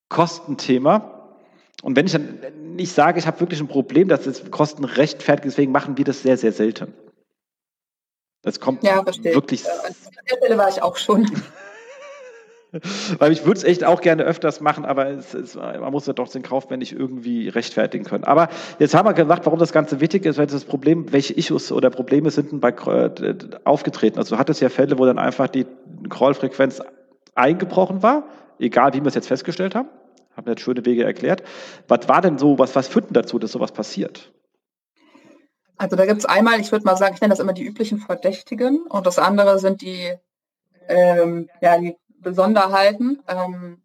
Kostenthema. 0.09 1.37
Und 1.81 1.95
wenn 1.95 2.07
ich 2.07 2.11
dann 2.11 2.39
nicht 2.75 2.91
sage, 2.91 3.19
ich 3.19 3.27
habe 3.27 3.39
wirklich 3.39 3.61
ein 3.61 3.67
Problem, 3.67 4.09
dass 4.09 4.23
das 4.23 4.51
Kosten 4.51 4.83
rechtfertigt, 4.83 5.45
deswegen 5.45 5.71
machen 5.71 5.97
wir 5.97 6.03
das 6.03 6.23
sehr, 6.23 6.35
sehr 6.35 6.51
selten. 6.51 6.93
Das 8.41 8.59
kommt 8.59 8.83
ja, 8.83 9.05
wirklich. 9.05 9.65
An 9.65 9.95
der 10.29 10.37
Stelle 10.37 10.57
war 10.57 10.69
ich 10.69 10.81
auch 10.81 10.97
schon. 10.97 11.29
Weil 13.17 13.31
ich 13.31 13.45
würde 13.45 13.57
es 13.57 13.63
echt 13.63 13.83
auch 13.83 14.01
gerne 14.01 14.23
öfters 14.23 14.61
machen, 14.61 14.85
aber 14.85 15.07
es, 15.07 15.33
es, 15.33 15.55
man 15.55 15.91
muss 15.91 16.05
ja 16.05 16.13
doch 16.13 16.29
den 16.29 16.43
Kaufmännisch 16.43 16.91
irgendwie 16.91 17.49
rechtfertigen 17.49 18.05
können. 18.05 18.23
Aber 18.25 18.49
jetzt 18.77 18.93
haben 18.93 19.07
wir 19.07 19.13
gesagt, 19.13 19.45
warum 19.45 19.59
das 19.59 19.73
Ganze 19.73 19.99
wichtig 19.99 20.25
ist, 20.25 20.37
weil 20.37 20.45
das 20.45 20.65
Problem, 20.65 21.11
welche 21.11 21.33
Issues 21.33 21.71
oder 21.71 21.89
Probleme 21.89 22.29
sind 22.29 22.51
denn 22.51 22.59
bei 22.59 22.69
äh, 22.69 23.35
aufgetreten? 23.63 24.19
Also 24.19 24.35
du 24.35 24.39
hattest 24.39 24.61
ja 24.61 24.69
Fälle, 24.69 24.99
wo 24.99 25.05
dann 25.05 25.17
einfach 25.17 25.47
die 25.47 25.65
Crawl-Frequenz 26.09 26.81
eingebrochen 27.33 28.03
war, 28.03 28.25
egal 28.59 28.93
wie 28.93 29.01
wir 29.01 29.07
es 29.07 29.15
jetzt 29.15 29.27
festgestellt 29.27 29.73
haben. 29.73 29.89
haben 30.35 30.47
jetzt 30.47 30.61
schöne 30.61 30.85
Wege 30.85 31.03
erklärt. 31.03 31.43
Was 31.87 32.07
war 32.07 32.21
denn 32.21 32.37
so, 32.37 32.59
was, 32.59 32.75
was 32.75 32.87
führt 32.87 33.05
denn 33.05 33.13
dazu, 33.13 33.39
dass 33.39 33.51
sowas 33.51 33.71
passiert? 33.71 34.31
Also 35.77 35.95
da 35.95 36.05
gibt 36.05 36.19
es 36.19 36.25
einmal, 36.25 36.59
ich 36.59 36.71
würde 36.71 36.85
mal 36.85 36.97
sagen, 36.97 37.15
ich 37.15 37.21
nenne 37.21 37.31
das 37.31 37.39
immer 37.39 37.53
die 37.53 37.63
üblichen 37.63 37.99
Verdächtigen 37.99 38.81
und 38.89 39.07
das 39.07 39.17
andere 39.17 39.59
sind 39.59 39.81
die, 39.81 40.13
ähm, 40.89 41.49
ja, 41.61 41.79
die 41.79 41.95
Besonderheiten. 42.21 43.21
Ähm, 43.27 43.81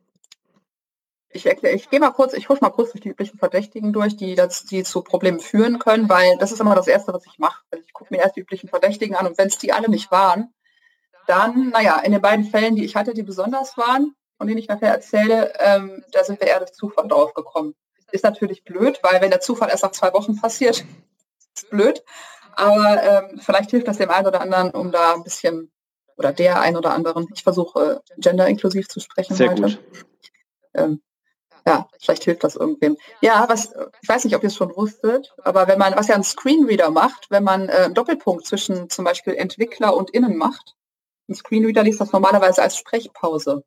ich, 1.31 1.47
ich 1.47 1.91
gehe 1.91 2.01
mal 2.01 2.13
kurz, 2.13 2.33
ich 2.33 2.49
husche 2.49 2.61
mal 2.61 2.71
kurz 2.71 2.93
durch 2.93 3.03
die 3.03 3.09
üblichen 3.09 3.39
Verdächtigen 3.39 3.93
durch, 3.93 4.17
die, 4.17 4.37
das, 4.37 4.65
die 4.65 4.85
zu 4.85 5.03
Problemen 5.03 5.41
führen 5.41 5.81
können, 5.81 6.09
weil 6.09 6.39
das 6.39 6.53
ist 6.53 6.61
immer 6.61 6.77
das 6.77 6.87
Erste, 6.87 7.13
was 7.13 7.27
ich 7.27 7.39
mache. 7.39 7.63
Also 7.71 7.83
ich 7.85 7.93
gucke 7.93 8.15
mir 8.15 8.21
erst 8.21 8.37
die 8.37 8.41
üblichen 8.41 8.69
Verdächtigen 8.69 9.17
an 9.17 9.27
und 9.27 9.37
wenn 9.37 9.49
es 9.49 9.59
die 9.59 9.73
alle 9.73 9.91
nicht 9.91 10.13
waren, 10.13 10.55
dann, 11.27 11.71
naja, 11.71 11.99
in 12.01 12.13
den 12.13 12.21
beiden 12.21 12.45
Fällen, 12.45 12.77
die 12.77 12.85
ich 12.85 12.95
hatte, 12.95 13.15
die 13.15 13.23
besonders 13.23 13.77
waren, 13.77 14.15
von 14.37 14.47
denen 14.47 14.59
ich 14.59 14.69
nachher 14.69 14.93
erzähle, 14.93 15.53
ähm, 15.59 16.05
da 16.13 16.23
sind 16.23 16.41
wir 16.41 16.49
eher 16.49 16.59
durch 16.59 16.73
Zufall 16.73 17.09
drauf 17.09 17.35
gekommen. 17.35 17.75
Ist 18.13 18.25
natürlich 18.25 18.63
blöd, 18.65 19.01
weil 19.03 19.21
wenn 19.21 19.31
der 19.31 19.41
Zufall 19.41 19.71
erst 19.71 19.83
nach 19.83 19.93
zwei 19.93 20.13
Wochen 20.13 20.37
passiert, 20.37 20.85
ist 21.57 21.71
blöd. 21.71 22.05
Aber 22.57 23.03
ähm, 23.03 23.41
vielleicht 23.41 23.71
hilft 23.71 23.89
das 23.89 23.99
dem 23.99 24.11
einen 24.11 24.29
oder 24.29 24.41
anderen, 24.41 24.71
um 24.71 24.93
da 24.93 25.15
ein 25.15 25.25
bisschen, 25.25 25.73
oder 26.17 26.33
der 26.33 26.61
ein 26.61 26.77
oder 26.77 26.93
anderen, 26.93 27.27
ich 27.35 27.43
versuche 27.43 28.03
gender-inklusiv 28.19 28.89
zu 28.89 29.01
sprechen 29.01 29.35
Sehr 29.35 29.51
heute. 29.51 29.63
Gut. 29.63 29.79
Ähm, 30.75 31.03
ja, 31.67 31.89
vielleicht 31.99 32.25
hilft 32.25 32.45
das 32.45 32.57
irgendwem. 32.57 32.97
Ja, 33.23 33.47
was, 33.49 33.73
ich 34.03 34.09
weiß 34.09 34.25
nicht, 34.25 34.37
ob 34.37 34.43
ihr 34.43 34.49
es 34.49 34.57
schon 34.57 34.77
wusstet, 34.77 35.35
aber 35.43 35.67
wenn 35.67 35.79
man, 35.79 35.97
was 35.97 36.09
ja 36.09 36.15
ein 36.15 36.25
Screenreader 36.25 36.91
macht, 36.91 37.31
wenn 37.31 37.43
man 37.43 37.69
äh, 37.69 37.73
einen 37.73 37.95
Doppelpunkt 37.95 38.47
zwischen 38.47 38.91
zum 38.91 39.05
Beispiel 39.05 39.35
Entwickler 39.35 39.97
und 39.97 40.11
Innen 40.11 40.37
macht, 40.37 40.75
ein 41.29 41.35
Screenreader 41.35 41.83
liest 41.83 42.01
das 42.01 42.13
normalerweise 42.13 42.63
als 42.63 42.77
Sprechpause. 42.77 43.65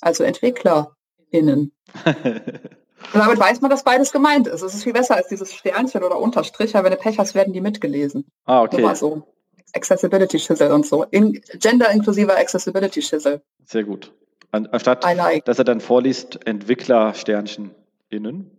Also 0.00 0.24
EntwicklerInnen. 0.24 1.72
Und 3.12 3.18
damit 3.18 3.38
weiß 3.38 3.60
man, 3.60 3.70
dass 3.70 3.82
beides 3.82 4.12
gemeint 4.12 4.46
ist. 4.46 4.62
Es 4.62 4.74
ist 4.74 4.84
viel 4.84 4.92
besser 4.92 5.16
als 5.16 5.28
dieses 5.28 5.52
Sternchen 5.52 6.04
oder 6.04 6.18
Unterstrich, 6.18 6.76
aber 6.76 6.84
wenn 6.84 6.96
du 6.96 7.02
Pech 7.02 7.18
hast, 7.18 7.34
werden 7.34 7.52
die 7.52 7.60
mitgelesen. 7.60 8.30
Ah, 8.44 8.62
okay. 8.62 8.94
So. 8.94 9.26
Accessibility 9.74 10.38
Schissel 10.38 10.70
und 10.72 10.86
so. 10.86 11.04
In, 11.04 11.40
Gender 11.58 11.90
inklusiver 11.90 12.36
Accessibility 12.36 13.02
Schissel. 13.02 13.42
Sehr 13.64 13.84
gut. 13.84 14.12
Anstatt, 14.50 15.02
like. 15.16 15.46
dass 15.46 15.58
er 15.58 15.64
dann 15.64 15.80
vorliest, 15.80 16.46
Entwickler 16.46 17.14
Sternchen 17.14 17.70
innen. 18.10 18.50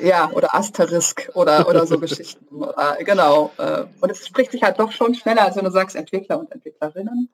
Ja, 0.00 0.30
oder 0.32 0.54
Asterisk 0.54 1.30
oder, 1.34 1.68
oder 1.68 1.86
so 1.86 1.98
Geschichten. 2.00 2.46
genau. 3.04 3.52
Äh, 3.56 3.84
und 4.00 4.10
es 4.10 4.26
spricht 4.26 4.50
sich 4.50 4.62
halt 4.62 4.78
doch 4.78 4.92
schon 4.92 5.14
schneller, 5.14 5.42
als 5.44 5.56
wenn 5.56 5.64
du 5.64 5.70
sagst 5.70 5.96
Entwickler 5.96 6.40
und 6.40 6.50
Entwicklerinnen. 6.50 7.30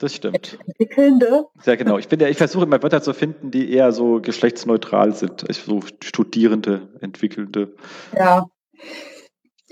Das 0.00 0.14
stimmt. 0.14 0.58
Entwickelnde. 0.66 1.46
Sehr 1.62 1.76
genau. 1.76 1.98
Ich, 1.98 2.08
bin 2.08 2.20
ja, 2.20 2.28
ich 2.28 2.38
versuche 2.38 2.64
immer 2.64 2.82
Wörter 2.82 3.02
zu 3.02 3.12
finden, 3.12 3.50
die 3.50 3.70
eher 3.70 3.92
so 3.92 4.20
geschlechtsneutral 4.20 5.14
sind. 5.14 5.44
Ich 5.48 5.58
so 5.58 5.80
Studierende, 6.02 6.88
Entwickelnde. 7.00 7.74
Ja. 8.16 8.46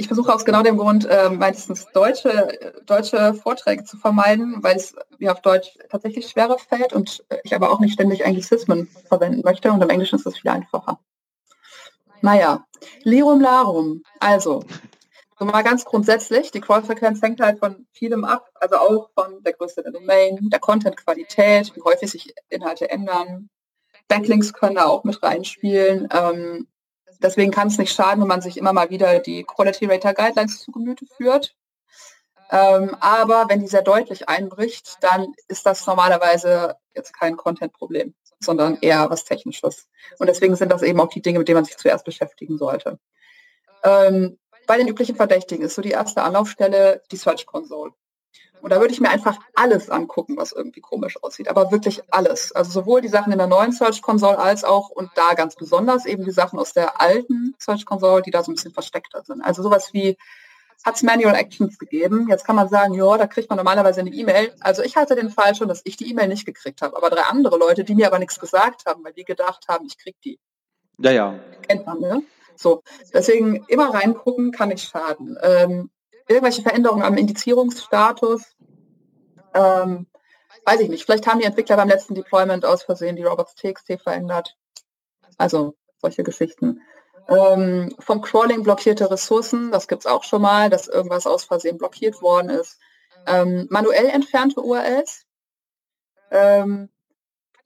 Ich 0.01 0.07
versuche 0.07 0.33
aus 0.33 0.45
genau 0.45 0.63
dem 0.63 0.77
Grund 0.77 1.07
äh, 1.07 1.29
meistens 1.29 1.87
deutsche, 1.93 2.73
deutsche 2.87 3.35
Vorträge 3.35 3.83
zu 3.83 3.97
vermeiden, 3.97 4.63
weil 4.63 4.77
es 4.77 4.95
mir 5.19 5.33
auf 5.33 5.43
Deutsch 5.43 5.77
tatsächlich 5.91 6.29
schwerer 6.29 6.57
fällt 6.57 6.93
und 6.93 7.25
ich 7.43 7.53
aber 7.53 7.73
auch 7.73 7.81
nicht 7.81 7.95
ständig 7.95 8.25
Anglizismen 8.25 8.87
verwenden 9.09 9.43
möchte 9.45 9.73
und 9.73 9.83
im 9.83 9.91
Englischen 9.91 10.15
ist 10.15 10.25
das 10.25 10.39
viel 10.39 10.53
einfacher. 10.53 11.01
Naja, 12.21 12.65
Lirum 13.03 13.41
Larum. 13.41 14.05
Also, 14.21 14.63
so 15.37 15.45
mal 15.45 15.63
ganz 15.63 15.85
grundsätzlich, 15.85 16.53
die 16.53 16.61
Crawl-Frequenz 16.61 17.21
hängt 17.21 17.41
halt 17.41 17.59
von 17.59 17.85
vielem 17.91 18.25
ab, 18.25 18.49
also 18.55 18.77
auch 18.77 19.11
von 19.15 19.43
der 19.43 19.55
Größe 19.55 19.83
der 19.83 19.91
Domain, 19.91 20.49
der 20.49 20.61
Content-Qualität, 20.61 21.75
wie 21.75 21.83
häufig 21.83 22.13
sich 22.13 22.33
Inhalte 22.51 22.89
ändern. 22.89 23.51
Backlinks 24.07 24.53
können 24.53 24.77
da 24.77 24.85
auch 24.85 25.03
mit 25.03 25.21
reinspielen. 25.25 26.09
Ähm, 26.13 26.69
deswegen 27.23 27.51
kann 27.51 27.69
es 27.69 27.79
nicht 27.79 27.95
schaden, 27.95 28.21
wenn 28.21 28.29
man 28.29 28.43
sich 28.43 28.57
immer 28.57 28.73
mal 28.73 28.91
wieder 28.91 29.19
die 29.19 29.45
Quality 29.45 29.87
Rater 29.87 30.15
Guidelines 30.15 30.61
zu 30.61 30.73
Gemüte 30.73 31.07
führt. 31.17 31.55
Ähm, 32.51 32.97
aber 33.01 33.47
wenn 33.49 33.61
die 33.61 33.69
sehr 33.69 33.83
deutlich 33.83 34.29
einbricht, 34.29 34.97
dann 35.03 35.35
ist 35.49 35.67
das 35.67 35.87
normalerweise 35.87 36.77
jetzt 36.95 37.13
kein 37.13 37.37
Content-Problem, 37.37 38.15
sondern 38.41 38.79
eher 38.81 39.11
was 39.11 39.25
Technisches. 39.25 39.87
Und 40.19 40.29
deswegen 40.29 40.57
sind 40.57 40.73
das 40.73 40.83
eben 40.83 41.01
auch 41.01 41.11
die 41.11 41.21
Dinge, 41.21 41.39
mit 41.39 41.49
denen 41.49 41.59
man 41.59 41.65
sich 41.67 41.77
zuerst 41.77 42.05
beschäftigen 42.05 42.57
sollte. 42.57 42.99
Ähm, 43.85 44.39
bei 44.67 44.79
den 44.79 44.89
üblichen 44.89 45.17
Verdächtigen 45.17 45.65
ist 45.65 45.75
so 45.75 45.83
die 45.83 45.91
erste 45.91 46.23
Anlaufstelle 46.23 47.03
die 47.11 47.17
Search 47.17 47.47
Console. 47.47 47.93
Und 48.61 48.71
da 48.71 48.81
würde 48.81 48.93
ich 48.93 49.01
mir 49.01 49.11
einfach 49.11 49.39
alles 49.55 49.91
angucken, 49.91 50.37
was 50.37 50.53
irgendwie 50.53 50.81
komisch 50.81 51.23
aussieht, 51.23 51.49
aber 51.49 51.71
wirklich 51.71 52.03
alles. 52.11 52.53
Also 52.53 52.71
sowohl 52.71 53.01
die 53.01 53.09
Sachen 53.09 53.33
in 53.33 53.39
der 53.39 53.47
neuen 53.47 53.73
Search 53.73 54.03
Console 54.03 54.39
als 54.39 54.65
auch 54.65 54.91
und 54.91 55.11
da 55.15 55.35
ganz 55.35 55.57
besonders 55.57 56.07
eben 56.07 56.25
die 56.25 56.31
Sachen 56.31 56.59
aus 56.59 56.73
der 56.73 57.01
alten 57.01 57.55
Search 57.59 57.85
Console, 57.85 58.23
die 58.23 58.31
da 58.31 58.43
so 58.43 58.51
ein 58.51 58.55
bisschen 58.55 58.73
versteckter 58.73 59.23
sind. 59.25 59.43
Also 59.43 59.63
sowas 59.63 59.93
wie 59.93 60.17
hat 60.85 60.97
es 60.97 61.03
Manual 61.03 61.35
Actions 61.35 61.79
gegeben. 61.79 62.27
Jetzt 62.29 62.45
kann 62.45 62.57
man 62.57 62.69
sagen, 62.69 62.95
ja, 62.95 63.19
da 63.19 63.27
kriegt 63.27 63.51
man 63.51 63.57
normalerweise 63.57 64.01
eine 64.01 64.11
E-Mail. 64.11 64.55
Also 64.61 64.83
ich 64.83 64.97
hatte 64.97 65.17
den 65.17 65.31
Fall 65.31 65.55
schon, 65.55 65.69
dass 65.69 65.83
ich 65.85 65.97
die 65.97 66.11
E-Mail 66.11 66.29
nicht 66.29 66.47
gekriegt 66.47 66.83
habe, 66.83 66.97
aber 66.97 67.11
drei 67.11 67.23
andere 67.23 67.59
Leute, 67.59 67.85
die 67.85 67.95
mir 67.95 68.07
aber 68.07 68.19
nichts 68.19 68.39
gesagt 68.39 68.87
haben, 68.87 69.05
weil 69.05 69.13
die 69.13 69.25
gedacht 69.25 69.67
haben, 69.69 69.87
ich 69.87 69.99
krieg 69.99 70.17
die. 70.25 70.39
Ja, 70.99 71.11
ja. 71.11 71.39
Kennt 71.67 71.87
man, 71.87 72.01
ne? 72.01 72.23
So, 72.57 72.83
deswegen 73.15 73.65
immer 73.69 73.95
reingucken 73.95 74.51
kann 74.51 74.71
nicht 74.71 74.89
schaden. 74.89 75.39
Ähm, 75.43 75.91
irgendwelche 76.29 76.63
Veränderungen 76.63 77.03
am 77.03 77.17
Indizierungsstatus, 77.17 78.43
ähm, 79.55 80.07
weiß 80.65 80.81
ich 80.81 80.89
nicht. 80.89 81.05
Vielleicht 81.05 81.27
haben 81.27 81.41
die 81.41 81.47
Entwickler 81.47 81.77
beim 81.77 81.89
letzten 81.89 82.15
Deployment 82.15 82.65
aus 82.65 82.83
Versehen 82.83 83.17
die 83.17 83.25
Robots.txt 83.25 84.01
verändert. 84.03 84.57
Also 85.37 85.75
solche 86.01 86.23
Geschichten. 86.23 86.83
Ähm, 87.29 87.95
vom 87.99 88.23
Crawling 88.23 88.63
blockierte 88.63 89.11
Ressourcen, 89.11 89.71
das 89.71 89.87
gibt 89.87 90.03
es 90.03 90.07
auch 90.07 90.25
schon 90.25 90.43
mal, 90.43 90.71
dass 90.71 90.89
irgendwas 90.89 91.27
aus 91.27 91.45
Versehen 91.45 91.77
blockiert 91.77 92.23
worden 92.23 92.51
ist. 92.51 92.79
Ähm, 93.27 93.67
manuell 93.71 94.07
entfernte 94.07 94.61
URLs. 94.63 95.27
Ähm, 96.31 96.89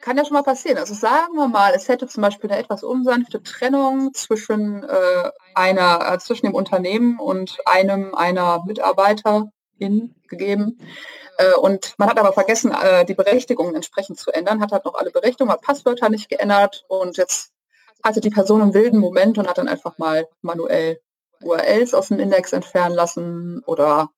kann 0.02 0.18
ja 0.18 0.24
schon 0.24 0.34
mal 0.34 0.42
passieren. 0.42 0.78
Also 0.78 0.92
sagen 0.92 1.34
wir 1.36 1.48
mal, 1.48 1.72
es 1.74 1.88
hätte 1.88 2.06
zum 2.06 2.22
Beispiel 2.22 2.50
eine 2.50 2.60
etwas 2.60 2.82
unsanfte 2.82 3.42
Trennung 3.42 4.12
zwischen 4.12 4.82
äh, 4.82 5.30
einer, 5.54 6.12
äh, 6.12 6.18
zwischen 6.18 6.46
dem 6.46 6.54
Unternehmen 6.54 7.18
und 7.18 7.56
einem 7.64 8.14
einer 8.14 8.62
Mitarbeiterin 8.66 9.52
gegeben. 10.28 10.78
Äh, 11.38 11.54
und 11.54 11.94
man 11.98 12.10
hat 12.10 12.18
aber 12.18 12.32
vergessen, 12.32 12.72
äh, 12.72 13.06
die 13.06 13.14
Berechtigungen 13.14 13.74
entsprechend 13.74 14.18
zu 14.18 14.32
ändern, 14.32 14.60
hat 14.60 14.72
halt 14.72 14.84
noch 14.84 14.94
alle 14.94 15.10
Berechtigungen, 15.10 15.54
hat 15.54 15.62
Passwörter 15.62 16.10
nicht 16.10 16.28
geändert 16.28 16.84
und 16.88 17.16
jetzt 17.16 17.52
hatte 18.04 18.20
die 18.20 18.30
Person 18.30 18.60
einen 18.60 18.74
wilden 18.74 18.98
Moment 18.98 19.38
und 19.38 19.48
hat 19.48 19.58
dann 19.58 19.68
einfach 19.68 19.98
mal 19.98 20.26
manuell 20.42 21.00
URLs 21.42 21.94
aus 21.94 22.08
dem 22.08 22.18
Index 22.18 22.52
entfernen 22.52 22.94
lassen 22.96 23.62
oder 23.66 24.10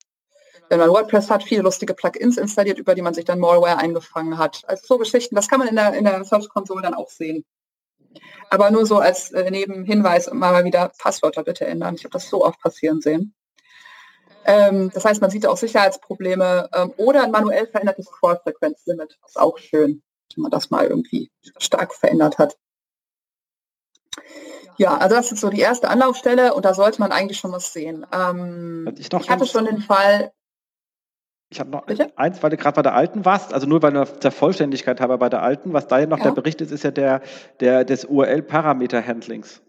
WordPress 0.70 1.30
hat, 1.30 1.42
viele 1.42 1.62
lustige 1.62 1.94
Plugins 1.94 2.36
installiert, 2.36 2.78
über 2.78 2.94
die 2.94 3.02
man 3.02 3.14
sich 3.14 3.24
dann 3.24 3.38
Malware 3.38 3.78
eingefangen 3.78 4.38
hat. 4.38 4.62
Also 4.66 4.84
so 4.86 4.98
Geschichten, 4.98 5.34
das 5.34 5.48
kann 5.48 5.58
man 5.58 5.68
in 5.68 5.76
der, 5.76 5.94
in 5.94 6.04
der 6.04 6.24
Search 6.24 6.48
Console 6.48 6.82
dann 6.82 6.94
auch 6.94 7.10
sehen. 7.10 7.44
Aber 8.50 8.70
nur 8.70 8.86
so 8.86 8.98
als 8.98 9.32
äh, 9.32 9.50
Nebenhinweis 9.50 10.32
mal 10.32 10.64
wieder 10.64 10.92
Passwörter 10.98 11.42
bitte 11.42 11.66
ändern. 11.66 11.96
Ich 11.96 12.04
habe 12.04 12.12
das 12.12 12.28
so 12.28 12.44
oft 12.44 12.60
passieren 12.60 13.00
sehen. 13.00 13.34
Ähm, 14.44 14.90
das 14.92 15.04
heißt, 15.04 15.20
man 15.20 15.30
sieht 15.30 15.46
auch 15.46 15.56
Sicherheitsprobleme 15.56 16.68
ähm, 16.74 16.92
oder 16.96 17.24
ein 17.24 17.30
manuell 17.30 17.66
verändertes 17.66 18.10
Crawl-Frequenz-Limit. 18.10 19.18
Ist 19.26 19.40
auch 19.40 19.58
schön, 19.58 20.02
wenn 20.34 20.42
man 20.42 20.50
das 20.50 20.70
mal 20.70 20.86
irgendwie 20.86 21.30
stark 21.58 21.94
verändert 21.94 22.38
hat. 22.38 22.56
Ja, 24.76 24.96
also 24.96 25.14
das 25.14 25.32
ist 25.32 25.40
so 25.40 25.50
die 25.50 25.60
erste 25.60 25.88
Anlaufstelle 25.88 26.54
und 26.54 26.64
da 26.64 26.74
sollte 26.74 27.00
man 27.00 27.12
eigentlich 27.12 27.38
schon 27.38 27.52
was 27.52 27.72
sehen. 27.72 28.06
Ähm, 28.12 28.92
ich, 28.98 29.12
ich 29.12 29.30
hatte 29.30 29.46
schon 29.46 29.66
den 29.66 29.80
Fall, 29.80 30.32
ich 31.54 31.60
habe 31.60 31.70
noch 31.70 31.86
Bitte? 31.86 32.10
eins, 32.16 32.42
weil 32.42 32.50
du 32.50 32.56
gerade 32.56 32.74
bei 32.74 32.82
der 32.82 32.94
alten 32.94 33.24
warst, 33.24 33.54
also 33.54 33.68
nur 33.68 33.80
weil 33.80 33.92
du 33.92 34.04
der 34.04 34.32
Vollständigkeit 34.32 35.00
habe 35.00 35.16
bei 35.18 35.28
der 35.28 35.42
alten, 35.42 35.72
was 35.72 35.86
da 35.86 36.00
ja 36.00 36.06
noch 36.06 36.18
ja. 36.18 36.24
der 36.24 36.32
Bericht 36.32 36.60
ist, 36.60 36.72
ist 36.72 36.82
ja 36.82 36.90
der, 36.90 37.22
der 37.60 37.84
des 37.84 38.04
URL-Parameter-Handlings. 38.04 39.62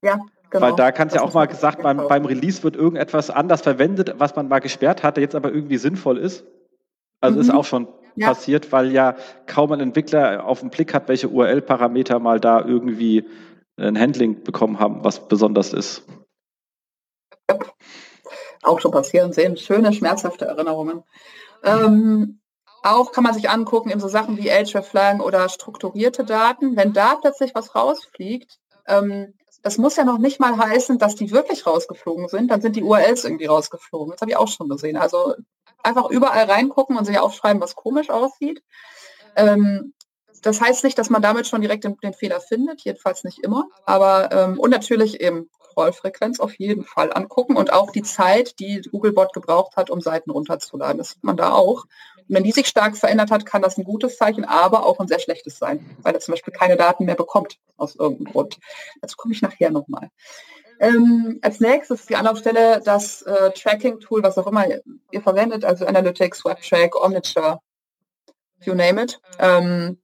Ja, 0.00 0.18
genau. 0.48 0.66
Weil 0.66 0.76
da 0.76 0.90
kann 0.90 1.08
es 1.08 1.14
ja 1.14 1.20
auch 1.20 1.34
mal 1.34 1.46
gesagt, 1.46 1.82
beim, 1.82 2.08
beim 2.08 2.24
Release 2.24 2.62
wird 2.62 2.74
irgendetwas 2.74 3.28
anders 3.28 3.60
verwendet, 3.60 4.14
was 4.16 4.34
man 4.34 4.48
mal 4.48 4.60
gesperrt 4.60 5.02
hatte, 5.02 5.20
jetzt 5.20 5.34
aber 5.34 5.52
irgendwie 5.52 5.76
sinnvoll 5.76 6.16
ist. 6.16 6.46
Also 7.20 7.36
mhm. 7.36 7.42
ist 7.42 7.50
auch 7.50 7.66
schon 7.66 7.88
ja. 8.16 8.28
passiert, 8.28 8.72
weil 8.72 8.90
ja 8.90 9.16
kaum 9.44 9.72
ein 9.72 9.80
Entwickler 9.80 10.46
auf 10.46 10.60
den 10.60 10.70
Blick 10.70 10.94
hat, 10.94 11.08
welche 11.08 11.28
URL-Parameter 11.28 12.18
mal 12.18 12.40
da 12.40 12.64
irgendwie 12.64 13.26
ein 13.76 13.98
Handling 13.98 14.42
bekommen 14.42 14.80
haben, 14.80 15.04
was 15.04 15.28
besonders 15.28 15.74
ist. 15.74 16.02
Auch 18.62 18.80
schon 18.80 18.92
passieren 18.92 19.32
sehen. 19.32 19.56
Schöne, 19.56 19.92
schmerzhafte 19.92 20.46
Erinnerungen. 20.46 21.04
Ähm, 21.62 22.40
auch 22.82 23.12
kann 23.12 23.24
man 23.24 23.34
sich 23.34 23.50
angucken 23.50 23.90
in 23.90 24.00
so 24.00 24.08
Sachen 24.08 24.36
wie 24.36 24.48
Hreflang 24.48 25.20
oder 25.20 25.48
strukturierte 25.48 26.24
Daten. 26.24 26.76
Wenn 26.76 26.92
da 26.92 27.16
plötzlich 27.16 27.54
was 27.54 27.74
rausfliegt, 27.74 28.58
ähm, 28.86 29.34
das 29.62 29.78
muss 29.78 29.96
ja 29.96 30.04
noch 30.04 30.18
nicht 30.18 30.40
mal 30.40 30.56
heißen, 30.56 30.98
dass 30.98 31.16
die 31.16 31.30
wirklich 31.32 31.66
rausgeflogen 31.66 32.28
sind. 32.28 32.50
Dann 32.50 32.60
sind 32.60 32.76
die 32.76 32.82
URLs 32.82 33.24
irgendwie 33.24 33.46
rausgeflogen. 33.46 34.12
Das 34.12 34.20
habe 34.20 34.30
ich 34.30 34.36
auch 34.36 34.48
schon 34.48 34.68
gesehen. 34.68 34.96
Also 34.96 35.34
einfach 35.82 36.10
überall 36.10 36.44
reingucken 36.44 36.96
und 36.96 37.04
sich 37.04 37.18
aufschreiben, 37.18 37.60
was 37.60 37.74
komisch 37.74 38.10
aussieht. 38.10 38.62
Ähm, 39.36 39.94
das 40.42 40.60
heißt 40.60 40.84
nicht, 40.84 40.98
dass 40.98 41.10
man 41.10 41.22
damit 41.22 41.46
schon 41.46 41.60
direkt 41.60 41.84
den, 41.84 41.96
den 42.02 42.14
Fehler 42.14 42.40
findet, 42.40 42.82
jedenfalls 42.82 43.24
nicht 43.24 43.38
immer. 43.40 43.68
Aber 43.84 44.30
ähm, 44.32 44.58
und 44.58 44.70
natürlich 44.70 45.20
eben 45.20 45.48
Scrollfrequenz 45.78 46.40
auf 46.40 46.58
jeden 46.58 46.84
Fall 46.84 47.12
angucken 47.12 47.56
und 47.56 47.72
auch 47.72 47.92
die 47.92 48.02
Zeit, 48.02 48.58
die 48.58 48.80
Googlebot 48.80 49.32
gebraucht 49.32 49.76
hat, 49.76 49.90
um 49.90 50.00
Seiten 50.00 50.30
runterzuladen. 50.30 50.98
Das 50.98 51.10
sieht 51.10 51.24
man 51.24 51.36
da 51.36 51.52
auch. 51.52 51.84
Und 52.16 52.34
wenn 52.34 52.42
die 52.42 52.52
sich 52.52 52.66
stark 52.66 52.96
verändert 52.96 53.30
hat, 53.30 53.46
kann 53.46 53.62
das 53.62 53.78
ein 53.78 53.84
gutes 53.84 54.16
Zeichen, 54.16 54.44
aber 54.44 54.84
auch 54.84 54.98
ein 54.98 55.08
sehr 55.08 55.20
schlechtes 55.20 55.58
sein, 55.58 55.96
weil 56.02 56.14
er 56.14 56.20
zum 56.20 56.32
Beispiel 56.32 56.52
keine 56.52 56.76
Daten 56.76 57.04
mehr 57.04 57.14
bekommt 57.14 57.58
aus 57.76 57.94
irgendeinem 57.94 58.32
Grund. 58.32 58.58
Dazu 59.00 59.16
komme 59.16 59.34
ich 59.34 59.42
nachher 59.42 59.70
nochmal. 59.70 60.10
Ähm, 60.80 61.38
als 61.42 61.60
nächstes 61.60 62.06
die 62.06 62.16
Anlaufstelle 62.16 62.80
das 62.84 63.22
äh, 63.22 63.50
Tracking-Tool, 63.50 64.22
was 64.22 64.38
auch 64.38 64.46
immer 64.46 64.64
ihr 65.10 65.22
verwendet, 65.22 65.64
also 65.64 65.86
Analytics, 65.86 66.44
WebTrack, 66.44 66.94
Omniture, 66.94 67.60
you 68.64 68.74
name 68.74 69.02
it. 69.02 69.20
Ähm, 69.38 69.98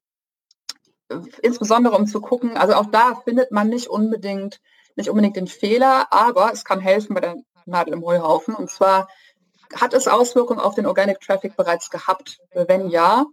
insbesondere 1.43 1.97
um 1.97 2.07
zu 2.07 2.21
gucken, 2.21 2.57
also 2.57 2.75
auch 2.75 2.87
da 2.87 3.21
findet 3.25 3.51
man 3.51 3.69
nicht 3.69 3.89
unbedingt, 3.89 4.61
nicht 4.97 5.09
unbedingt 5.09 5.37
den 5.37 5.47
Fehler, 5.47 6.07
aber 6.11 6.53
es 6.53 6.65
kann 6.65 6.81
helfen 6.81 7.15
bei 7.15 7.21
der 7.21 7.37
Nadel 7.67 7.95
im 7.95 8.05
Heuhaufen. 8.05 8.55
Und 8.55 8.71
zwar 8.71 9.09
hat 9.75 9.95
es 9.95 10.09
Auswirkungen 10.09 10.61
auf 10.61 10.75
den 10.75 10.87
Organic 10.87 11.21
Traffic 11.21 11.57
bereits 11.57 11.91
gehabt? 11.91 12.39
Wenn 12.53 12.89
ja, 12.89 13.27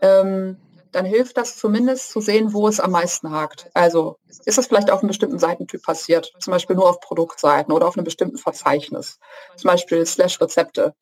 ähm, 0.00 0.56
dann 0.92 1.04
hilft 1.04 1.36
das 1.36 1.56
zumindest 1.56 2.10
zu 2.10 2.20
sehen, 2.20 2.52
wo 2.52 2.66
es 2.66 2.80
am 2.80 2.90
meisten 2.90 3.30
hakt. 3.30 3.70
Also 3.74 4.18
ist 4.44 4.58
es 4.58 4.66
vielleicht 4.66 4.90
auf 4.90 5.00
einem 5.00 5.08
bestimmten 5.08 5.38
Seitentyp 5.38 5.82
passiert, 5.82 6.32
zum 6.40 6.50
Beispiel 6.52 6.76
nur 6.76 6.88
auf 6.88 7.00
Produktseiten 7.00 7.72
oder 7.72 7.86
auf 7.86 7.96
einem 7.96 8.04
bestimmten 8.04 8.38
Verzeichnis, 8.38 9.18
zum 9.56 9.68
Beispiel 9.68 10.04
Slash 10.04 10.40
Rezepte. 10.40 10.94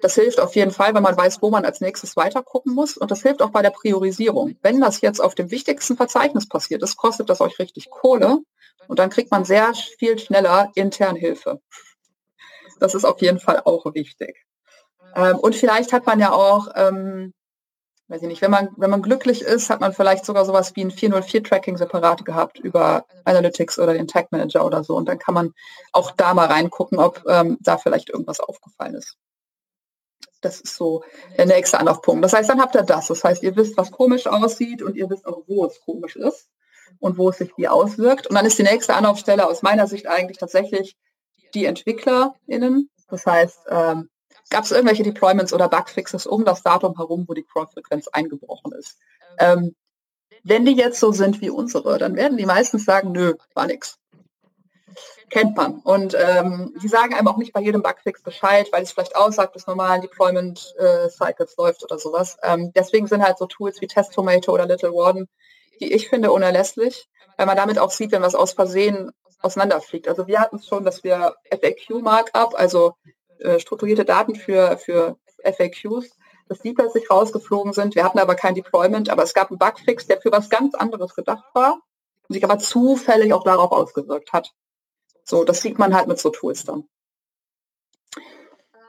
Das 0.00 0.14
hilft 0.14 0.40
auf 0.40 0.54
jeden 0.54 0.70
Fall, 0.70 0.94
wenn 0.94 1.02
man 1.02 1.16
weiß, 1.16 1.40
wo 1.40 1.50
man 1.50 1.64
als 1.64 1.80
nächstes 1.80 2.16
weiter 2.16 2.42
gucken 2.42 2.74
muss. 2.74 2.96
Und 2.96 3.10
das 3.10 3.22
hilft 3.22 3.42
auch 3.42 3.50
bei 3.50 3.62
der 3.62 3.70
Priorisierung. 3.70 4.56
Wenn 4.62 4.80
das 4.80 5.00
jetzt 5.00 5.20
auf 5.20 5.34
dem 5.34 5.50
wichtigsten 5.50 5.96
Verzeichnis 5.96 6.48
passiert 6.48 6.82
ist, 6.82 6.96
kostet 6.96 7.30
das 7.30 7.40
euch 7.40 7.58
richtig 7.58 7.90
Kohle. 7.90 8.38
Und 8.88 8.98
dann 8.98 9.10
kriegt 9.10 9.30
man 9.30 9.44
sehr 9.44 9.72
viel 9.98 10.18
schneller 10.18 10.70
intern 10.74 11.16
Hilfe. 11.16 11.60
Das 12.78 12.94
ist 12.94 13.04
auf 13.04 13.20
jeden 13.22 13.40
Fall 13.40 13.62
auch 13.64 13.86
wichtig. 13.94 14.44
Ähm, 15.14 15.38
und 15.38 15.56
vielleicht 15.56 15.92
hat 15.92 16.06
man 16.06 16.20
ja 16.20 16.32
auch 16.32 16.68
ähm, 16.74 17.32
weiß 18.08 18.22
ich 18.22 18.28
nicht, 18.28 18.42
wenn 18.42 18.50
man, 18.50 18.68
wenn 18.76 18.90
man 18.90 19.02
glücklich 19.02 19.42
ist, 19.42 19.68
hat 19.68 19.80
man 19.80 19.92
vielleicht 19.92 20.24
sogar 20.24 20.44
sowas 20.44 20.76
wie 20.76 20.82
ein 20.82 20.90
404-Tracking 20.90 21.76
separat 21.76 22.24
gehabt 22.24 22.58
über 22.58 23.04
Analytics 23.24 23.78
oder 23.78 23.94
den 23.94 24.06
Tag 24.06 24.30
Manager 24.30 24.64
oder 24.64 24.84
so. 24.84 24.96
Und 24.96 25.08
dann 25.08 25.18
kann 25.18 25.34
man 25.34 25.52
auch 25.92 26.12
da 26.12 26.32
mal 26.34 26.46
reingucken, 26.46 26.98
ob 26.98 27.24
ähm, 27.28 27.58
da 27.60 27.78
vielleicht 27.78 28.10
irgendwas 28.10 28.40
aufgefallen 28.40 28.94
ist. 28.94 29.16
Das 30.40 30.60
ist 30.60 30.76
so 30.76 31.02
der 31.36 31.46
nächste 31.46 31.78
Anlaufpunkt. 31.78 32.24
Das 32.24 32.32
heißt, 32.32 32.48
dann 32.48 32.60
habt 32.60 32.74
ihr 32.74 32.82
das. 32.82 33.08
Das 33.08 33.24
heißt, 33.24 33.42
ihr 33.42 33.56
wisst, 33.56 33.76
was 33.76 33.90
komisch 33.90 34.26
aussieht 34.26 34.82
und 34.82 34.96
ihr 34.96 35.08
wisst 35.10 35.26
auch, 35.26 35.42
wo 35.46 35.64
es 35.66 35.80
komisch 35.80 36.16
ist 36.16 36.48
und 37.00 37.18
wo 37.18 37.30
es 37.30 37.38
sich 37.38 37.52
wie 37.56 37.68
auswirkt. 37.68 38.26
Und 38.26 38.36
dann 38.36 38.46
ist 38.46 38.58
die 38.58 38.62
nächste 38.62 38.94
Anlaufstelle 38.94 39.46
aus 39.46 39.62
meiner 39.62 39.86
Sicht 39.86 40.06
eigentlich 40.06 40.38
tatsächlich 40.38 40.96
die 41.54 41.64
EntwicklerInnen. 41.64 42.90
Das 43.08 43.26
heißt, 43.26 43.60
ähm, 43.70 44.10
Gab 44.50 44.64
es 44.64 44.70
irgendwelche 44.70 45.02
Deployments 45.02 45.52
oder 45.52 45.68
Bugfixes 45.68 46.26
um 46.26 46.44
das 46.44 46.62
Datum 46.62 46.96
herum, 46.96 47.24
wo 47.26 47.34
die 47.34 47.42
Crawl-Frequenz 47.42 48.08
eingebrochen 48.08 48.72
ist? 48.72 48.98
Ähm, 49.38 49.74
wenn 50.44 50.64
die 50.64 50.76
jetzt 50.76 51.00
so 51.00 51.10
sind 51.10 51.40
wie 51.40 51.50
unsere, 51.50 51.98
dann 51.98 52.14
werden 52.14 52.38
die 52.38 52.46
meistens 52.46 52.84
sagen, 52.84 53.10
nö, 53.10 53.34
war 53.54 53.66
nix. 53.66 53.98
Kennt 55.30 55.56
man. 55.56 55.80
Und 55.80 56.16
ähm, 56.18 56.72
die 56.82 56.88
sagen 56.88 57.14
einem 57.14 57.28
auch 57.28 57.36
nicht 57.36 57.52
bei 57.52 57.60
jedem 57.60 57.82
Bugfix 57.82 58.22
Bescheid, 58.22 58.68
weil 58.72 58.82
es 58.82 58.92
vielleicht 58.92 59.16
aussagt, 59.16 59.54
dass 59.54 59.66
normalen 59.66 60.02
Deployment-Cycles 60.02 61.52
äh, 61.52 61.62
läuft 61.62 61.82
oder 61.82 61.98
sowas. 61.98 62.36
Ähm, 62.42 62.72
deswegen 62.74 63.06
sind 63.06 63.22
halt 63.22 63.38
so 63.38 63.46
Tools 63.46 63.80
wie 63.80 63.86
Test 63.86 64.12
Tomato 64.12 64.52
oder 64.52 64.66
Little 64.66 64.92
Warden, 64.92 65.28
die 65.80 65.92
ich 65.92 66.08
finde 66.08 66.30
unerlässlich, 66.32 67.08
weil 67.36 67.46
man 67.46 67.56
damit 67.56 67.78
auch 67.78 67.90
sieht, 67.90 68.12
wenn 68.12 68.22
was 68.22 68.34
aus 68.34 68.52
Versehen 68.52 69.10
auseinanderfliegt. 69.40 70.08
Also 70.08 70.26
wir 70.26 70.40
hatten 70.40 70.56
es 70.56 70.66
schon, 70.66 70.84
dass 70.84 71.04
wir 71.04 71.34
FAQ-Markup, 71.50 72.54
also 72.58 72.94
äh, 73.38 73.58
strukturierte 73.58 74.04
Daten 74.04 74.34
für, 74.34 74.78
für 74.78 75.16
FAQs, 75.42 76.10
dass 76.48 76.60
die 76.60 76.72
plötzlich 76.72 77.10
rausgeflogen 77.10 77.72
sind. 77.72 77.94
Wir 77.94 78.04
hatten 78.04 78.18
aber 78.18 78.34
kein 78.34 78.54
Deployment, 78.54 79.10
aber 79.10 79.22
es 79.22 79.34
gab 79.34 79.50
einen 79.50 79.58
Bugfix, 79.58 80.06
der 80.06 80.20
für 80.20 80.32
was 80.32 80.48
ganz 80.48 80.74
anderes 80.74 81.14
gedacht 81.14 81.44
war 81.54 81.80
und 82.28 82.34
sich 82.34 82.44
aber 82.44 82.58
zufällig 82.58 83.32
auch 83.32 83.44
darauf 83.44 83.72
ausgewirkt 83.72 84.32
hat. 84.32 84.52
So, 85.26 85.44
das 85.44 85.60
sieht 85.60 85.78
man 85.78 85.94
halt 85.94 86.08
mit 86.08 86.18
so 86.18 86.30
Tools 86.30 86.64
dann. 86.64 86.88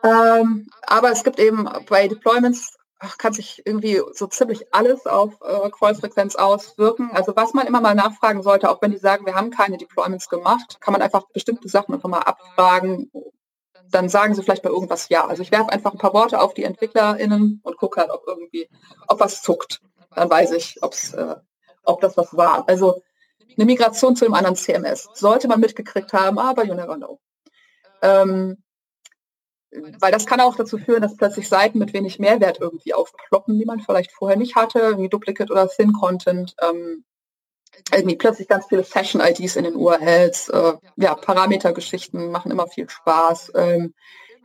Ähm, 0.04 0.70
aber 0.84 1.12
es 1.12 1.24
gibt 1.24 1.40
eben 1.40 1.68
bei 1.90 2.08
Deployments 2.08 2.78
ach, 3.00 3.18
kann 3.18 3.34
sich 3.34 3.62
irgendwie 3.66 4.02
so 4.14 4.28
ziemlich 4.28 4.74
alles 4.74 5.06
auf 5.06 5.34
äh, 5.42 5.70
Call-Frequenz 5.70 6.36
auswirken. 6.36 7.12
Also 7.12 7.36
was 7.36 7.54
man 7.54 7.68
immer 7.68 7.82
mal 7.82 7.96
nachfragen 7.96 8.42
sollte, 8.44 8.70
auch 8.70 8.82
wenn 8.82 8.92
die 8.92 8.98
sagen, 8.98 9.26
wir 9.26 9.36
haben 9.36 9.52
keine 9.52 9.78
Deployments 9.78 10.30
gemacht, 10.30 10.80
kann 10.82 10.94
man 10.94 11.02
einfach 11.02 11.26
bestimmte 11.34 11.70
Sachen 11.70 11.94
einfach 11.94 12.10
mal 12.10 12.20
abfragen, 12.20 13.12
dann 13.90 14.10
sagen 14.10 14.36
sie 14.36 14.44
vielleicht 14.44 14.64
bei 14.64 14.70
irgendwas 14.70 15.10
ja. 15.10 15.26
Also 15.26 15.42
ich 15.42 15.52
werfe 15.52 15.72
einfach 15.72 15.94
ein 15.94 16.00
paar 16.00 16.14
Worte 16.14 16.42
auf 16.42 16.54
die 16.54 16.64
EntwicklerInnen 16.64 17.62
und 17.64 17.78
gucke 17.78 18.02
halt, 18.02 18.12
ob 18.12 18.24
irgendwie, 18.28 18.70
ob 19.08 19.20
was 19.20 19.42
zuckt. 19.42 19.82
Dann 20.14 20.30
weiß 20.30 20.52
ich, 20.52 20.78
ob's, 20.82 21.14
äh, 21.14 21.36
ob 21.84 22.02
das 22.02 22.18
was 22.18 22.36
war. 22.36 22.68
Also 22.68 23.02
eine 23.58 23.66
Migration 23.66 24.16
zu 24.16 24.26
einem 24.26 24.34
anderen 24.34 24.56
CMS 24.56 25.10
sollte 25.14 25.48
man 25.48 25.60
mitgekriegt 25.60 26.14
haben, 26.14 26.38
aber 26.40 26.66
you 26.66 26.74
never 26.74 26.96
know. 26.96 27.20
Ähm, 28.02 28.64
weil 30.00 30.12
das 30.12 30.26
kann 30.26 30.40
auch 30.40 30.56
dazu 30.56 30.78
führen, 30.78 31.02
dass 31.02 31.18
plötzlich 31.18 31.50
Seiten 31.50 31.80
mit 31.80 31.94
wenig 31.94 32.20
Mehrwert 32.20 32.60
irgendwie 32.62 32.94
aufploppen, 32.94 33.58
die 33.60 33.66
man 33.66 33.80
vielleicht 33.80 34.12
vorher 34.12 34.38
nicht 34.38 34.56
hatte, 34.56 34.98
wie 34.98 35.10
Duplicate 35.10 35.52
oder 35.52 35.68
Thin 35.68 35.94
Content. 35.94 36.56
Ähm, 36.62 37.04
irgendwie 37.94 38.16
plötzlich 38.16 38.48
ganz 38.48 38.66
viele 38.68 38.84
Session-IDs 38.84 39.56
in 39.56 39.66
den 39.66 39.76
URLs, 39.76 40.50
äh, 40.50 40.74
ja, 40.96 41.16
Parametergeschichten 41.16 42.32
machen 42.32 42.52
immer 42.52 42.68
viel 42.68 42.90
Spaß. 42.90 43.52
Ähm, 43.56 43.94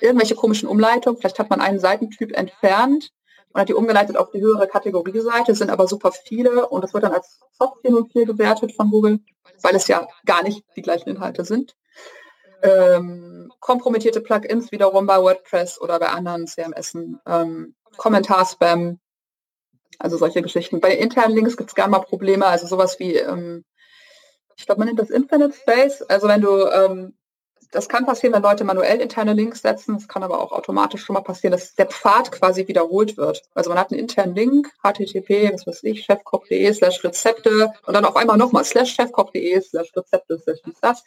irgendwelche 0.00 0.34
komischen 0.34 0.68
Umleitungen, 0.68 1.18
vielleicht 1.18 1.38
hat 1.38 1.50
man 1.50 1.60
einen 1.60 1.78
Seitentyp 1.78 2.36
entfernt 2.36 3.10
und 3.52 3.60
hat 3.60 3.68
die 3.68 3.74
umgeleitet 3.74 4.16
auf 4.16 4.30
die 4.30 4.40
höhere 4.40 4.66
Kategorieseite, 4.66 5.54
sind 5.54 5.70
aber 5.70 5.86
super 5.86 6.12
viele 6.12 6.68
und 6.68 6.82
das 6.82 6.94
wird 6.94 7.04
dann 7.04 7.12
als 7.12 7.40
Soft 7.52 7.80
404 7.82 8.26
gewertet 8.26 8.72
von 8.72 8.90
Google, 8.90 9.20
weil 9.62 9.74
es 9.74 9.88
ja 9.88 10.06
gar 10.24 10.42
nicht 10.42 10.64
die 10.76 10.82
gleichen 10.82 11.10
Inhalte 11.10 11.44
sind. 11.44 11.76
Ähm, 12.62 13.52
kompromittierte 13.60 14.20
Plugins 14.20 14.70
wiederum 14.72 15.06
bei 15.06 15.20
WordPress 15.20 15.80
oder 15.80 15.98
bei 15.98 16.08
anderen 16.08 16.46
CMS, 16.46 16.94
ähm, 17.26 17.74
Kommentar-Spam, 17.96 19.00
also 19.98 20.16
solche 20.16 20.42
Geschichten. 20.42 20.80
Bei 20.80 20.94
internen 20.94 21.34
Links 21.34 21.56
gibt 21.56 21.70
es 21.70 21.74
gerne 21.74 21.90
mal 21.90 22.00
Probleme, 22.00 22.46
also 22.46 22.66
sowas 22.66 22.98
wie, 22.98 23.16
ähm, 23.16 23.64
ich 24.56 24.66
glaube, 24.66 24.80
man 24.80 24.88
nennt 24.88 25.00
das 25.00 25.10
Infinite 25.10 25.54
Space. 25.54 26.02
Also 26.02 26.28
wenn 26.28 26.40
du, 26.40 26.66
ähm, 26.66 27.14
das 27.72 27.88
kann 27.88 28.06
passieren, 28.06 28.34
wenn 28.34 28.42
Leute 28.42 28.64
manuell 28.64 29.00
interne 29.00 29.32
Links 29.32 29.62
setzen. 29.62 29.96
Es 29.96 30.06
kann 30.06 30.22
aber 30.22 30.40
auch 30.40 30.52
automatisch 30.52 31.04
schon 31.04 31.14
mal 31.14 31.22
passieren, 31.22 31.52
dass 31.52 31.74
der 31.74 31.86
Pfad 31.86 32.30
quasi 32.30 32.68
wiederholt 32.68 33.16
wird. 33.16 33.42
Also 33.54 33.70
man 33.70 33.78
hat 33.78 33.90
einen 33.90 34.00
internen 34.00 34.34
Link, 34.34 34.70
http, 34.82 35.52
was 35.54 35.66
weiß 35.66 35.82
ich, 35.84 36.04
chefkoch.de 36.04 36.72
slash 36.74 37.02
Rezepte 37.02 37.72
und 37.86 37.94
dann 37.94 38.04
auf 38.04 38.14
einmal 38.14 38.36
nochmal 38.36 38.64
slash 38.64 38.94
chefkoch.de 38.94 39.60
slash 39.62 39.90
Rezepte 39.96 40.38
slash 40.38 40.58
das. 40.82 41.02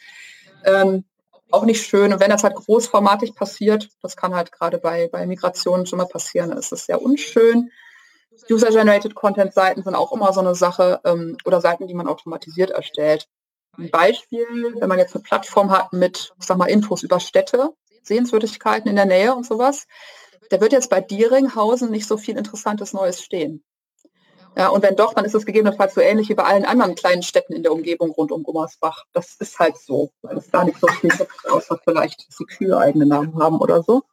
Ähm, 0.66 1.06
auch 1.52 1.66
nicht 1.66 1.86
schön. 1.86 2.12
Und 2.12 2.20
wenn 2.20 2.32
das 2.32 2.44
halt 2.44 2.56
großformatig 2.56 3.36
passiert, 3.36 3.90
das 4.02 4.18
kann 4.18 4.34
halt 4.34 4.52
gerade 4.52 4.80
bei, 4.80 5.08
bei 5.12 5.28
Migrationen 5.28 5.86
schon 5.86 5.98
mal 5.98 6.08
passieren, 6.08 6.52
ist 6.52 6.72
das 6.72 6.88
sehr 6.88 7.02
unschön. 7.02 7.70
User-Generated 8.50 9.16
Content-Seiten 9.16 9.84
sind 9.84 9.96
auch 9.96 10.12
immer 10.12 10.34
so 10.34 10.42
eine 10.42 10.56
Sache 10.56 11.00
ähm, 11.06 11.38
oder 11.46 11.62
Seiten, 11.62 11.88
die 11.88 11.94
man 11.94 12.08
automatisiert 12.08 12.72
erstellt. 12.72 13.28
Ein 13.78 13.92
Beispiel, 13.92 14.76
wenn 14.80 14.90
man 14.90 15.00
jetzt 15.00 15.16
eine 15.16 15.24
Plattform 15.24 15.72
hat 15.72 15.94
mit, 15.94 16.34
sag 16.40 16.58
mal, 16.58 16.66
Infos 16.66 17.04
über 17.04 17.20
Städte, 17.20 17.72
Sehenswürdigkeiten 18.04 18.90
in 18.90 18.96
der 18.96 19.06
Nähe 19.06 19.36
und 19.36 19.46
sowas, 19.46 19.88
da 20.50 20.62
wird 20.62 20.72
jetzt 20.72 20.90
bei 20.90 21.02
Dieringhausen 21.02 21.92
nicht 21.92 22.08
so 22.08 22.18
viel 22.18 22.38
Interessantes 22.38 22.94
Neues 22.94 23.22
stehen. 23.22 23.64
Ja, 24.58 24.70
und 24.70 24.84
wenn 24.84 24.96
doch, 24.96 25.14
dann 25.14 25.26
ist 25.26 25.36
es 25.36 25.46
gegebenenfalls 25.46 25.96
so 25.96 26.02
ähnlich 26.02 26.30
wie 26.30 26.36
bei 26.36 26.46
allen 26.46 26.64
anderen 26.64 26.96
kleinen 26.96 27.24
Städten 27.24 27.54
in 27.54 27.64
der 27.64 27.74
Umgebung 27.74 28.12
rund 28.12 28.32
um 28.32 28.44
Gummersbach. 28.44 29.04
Das 29.12 29.36
ist 29.36 29.60
halt 29.60 29.78
so, 29.78 30.12
weil 30.22 30.38
es 30.38 30.50
da 30.50 30.64
nicht 30.64 30.80
so 30.80 30.88
viel 30.88 31.10
gibt, 31.10 31.50
außer 31.50 31.78
vielleicht, 31.84 32.28
die 32.40 32.46
Kühe 32.46 32.78
eigene 32.78 33.06
Namen 33.06 33.38
haben 33.38 33.60
oder 33.60 33.84
so. 33.84 34.04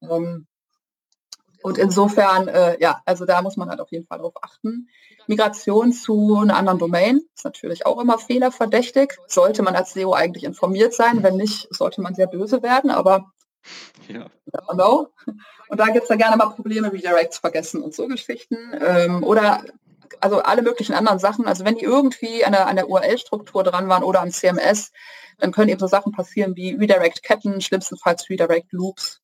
Ähm, 0.00 0.48
und 1.62 1.78
insofern, 1.78 2.48
äh, 2.48 2.76
ja, 2.80 3.00
also 3.04 3.24
da 3.24 3.42
muss 3.42 3.56
man 3.56 3.68
halt 3.68 3.80
auf 3.80 3.90
jeden 3.90 4.06
Fall 4.06 4.18
drauf 4.18 4.34
achten. 4.42 4.88
Migration 5.26 5.92
zu 5.92 6.38
einer 6.40 6.56
anderen 6.56 6.78
Domain 6.78 7.20
ist 7.34 7.44
natürlich 7.44 7.86
auch 7.86 8.00
immer 8.00 8.18
fehlerverdächtig. 8.18 9.14
Sollte 9.26 9.62
man 9.62 9.76
als 9.76 9.92
SEO 9.92 10.12
eigentlich 10.12 10.44
informiert 10.44 10.94
sein. 10.94 11.22
Wenn 11.22 11.36
nicht, 11.36 11.68
sollte 11.70 12.00
man 12.00 12.14
sehr 12.14 12.26
böse 12.26 12.62
werden, 12.62 12.90
aber 12.90 13.32
ja. 14.08 14.26
know. 14.72 15.08
Und 15.68 15.78
da 15.78 15.86
gibt 15.86 16.04
es 16.04 16.08
ja 16.08 16.16
gerne 16.16 16.36
mal 16.36 16.50
Probleme, 16.50 16.92
Redirects 16.92 17.38
vergessen 17.38 17.82
und 17.82 17.94
so 17.94 18.08
Geschichten. 18.08 18.56
Ähm, 18.80 19.22
oder 19.22 19.62
also 20.20 20.42
alle 20.42 20.62
möglichen 20.62 20.94
anderen 20.94 21.18
Sachen. 21.18 21.46
Also 21.46 21.64
wenn 21.64 21.76
die 21.76 21.84
irgendwie 21.84 22.44
an 22.44 22.52
der, 22.52 22.66
an 22.66 22.76
der 22.76 22.88
URL-Struktur 22.88 23.62
dran 23.62 23.88
waren 23.88 24.02
oder 24.02 24.20
am 24.20 24.30
CMS, 24.30 24.92
dann 25.38 25.52
können 25.52 25.70
eben 25.70 25.80
so 25.80 25.86
Sachen 25.86 26.12
passieren 26.12 26.56
wie 26.56 26.74
Redirect-Ketten, 26.74 27.60
schlimmstenfalls 27.60 28.28
Redirect-Loops 28.28 29.22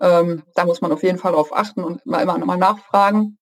ähm, 0.00 0.42
da 0.54 0.64
muss 0.64 0.80
man 0.80 0.92
auf 0.92 1.02
jeden 1.02 1.18
Fall 1.18 1.32
darauf 1.32 1.54
achten 1.54 1.84
und 1.84 2.04
mal 2.06 2.22
immer 2.22 2.38
nochmal 2.38 2.58
nachfragen. 2.58 3.38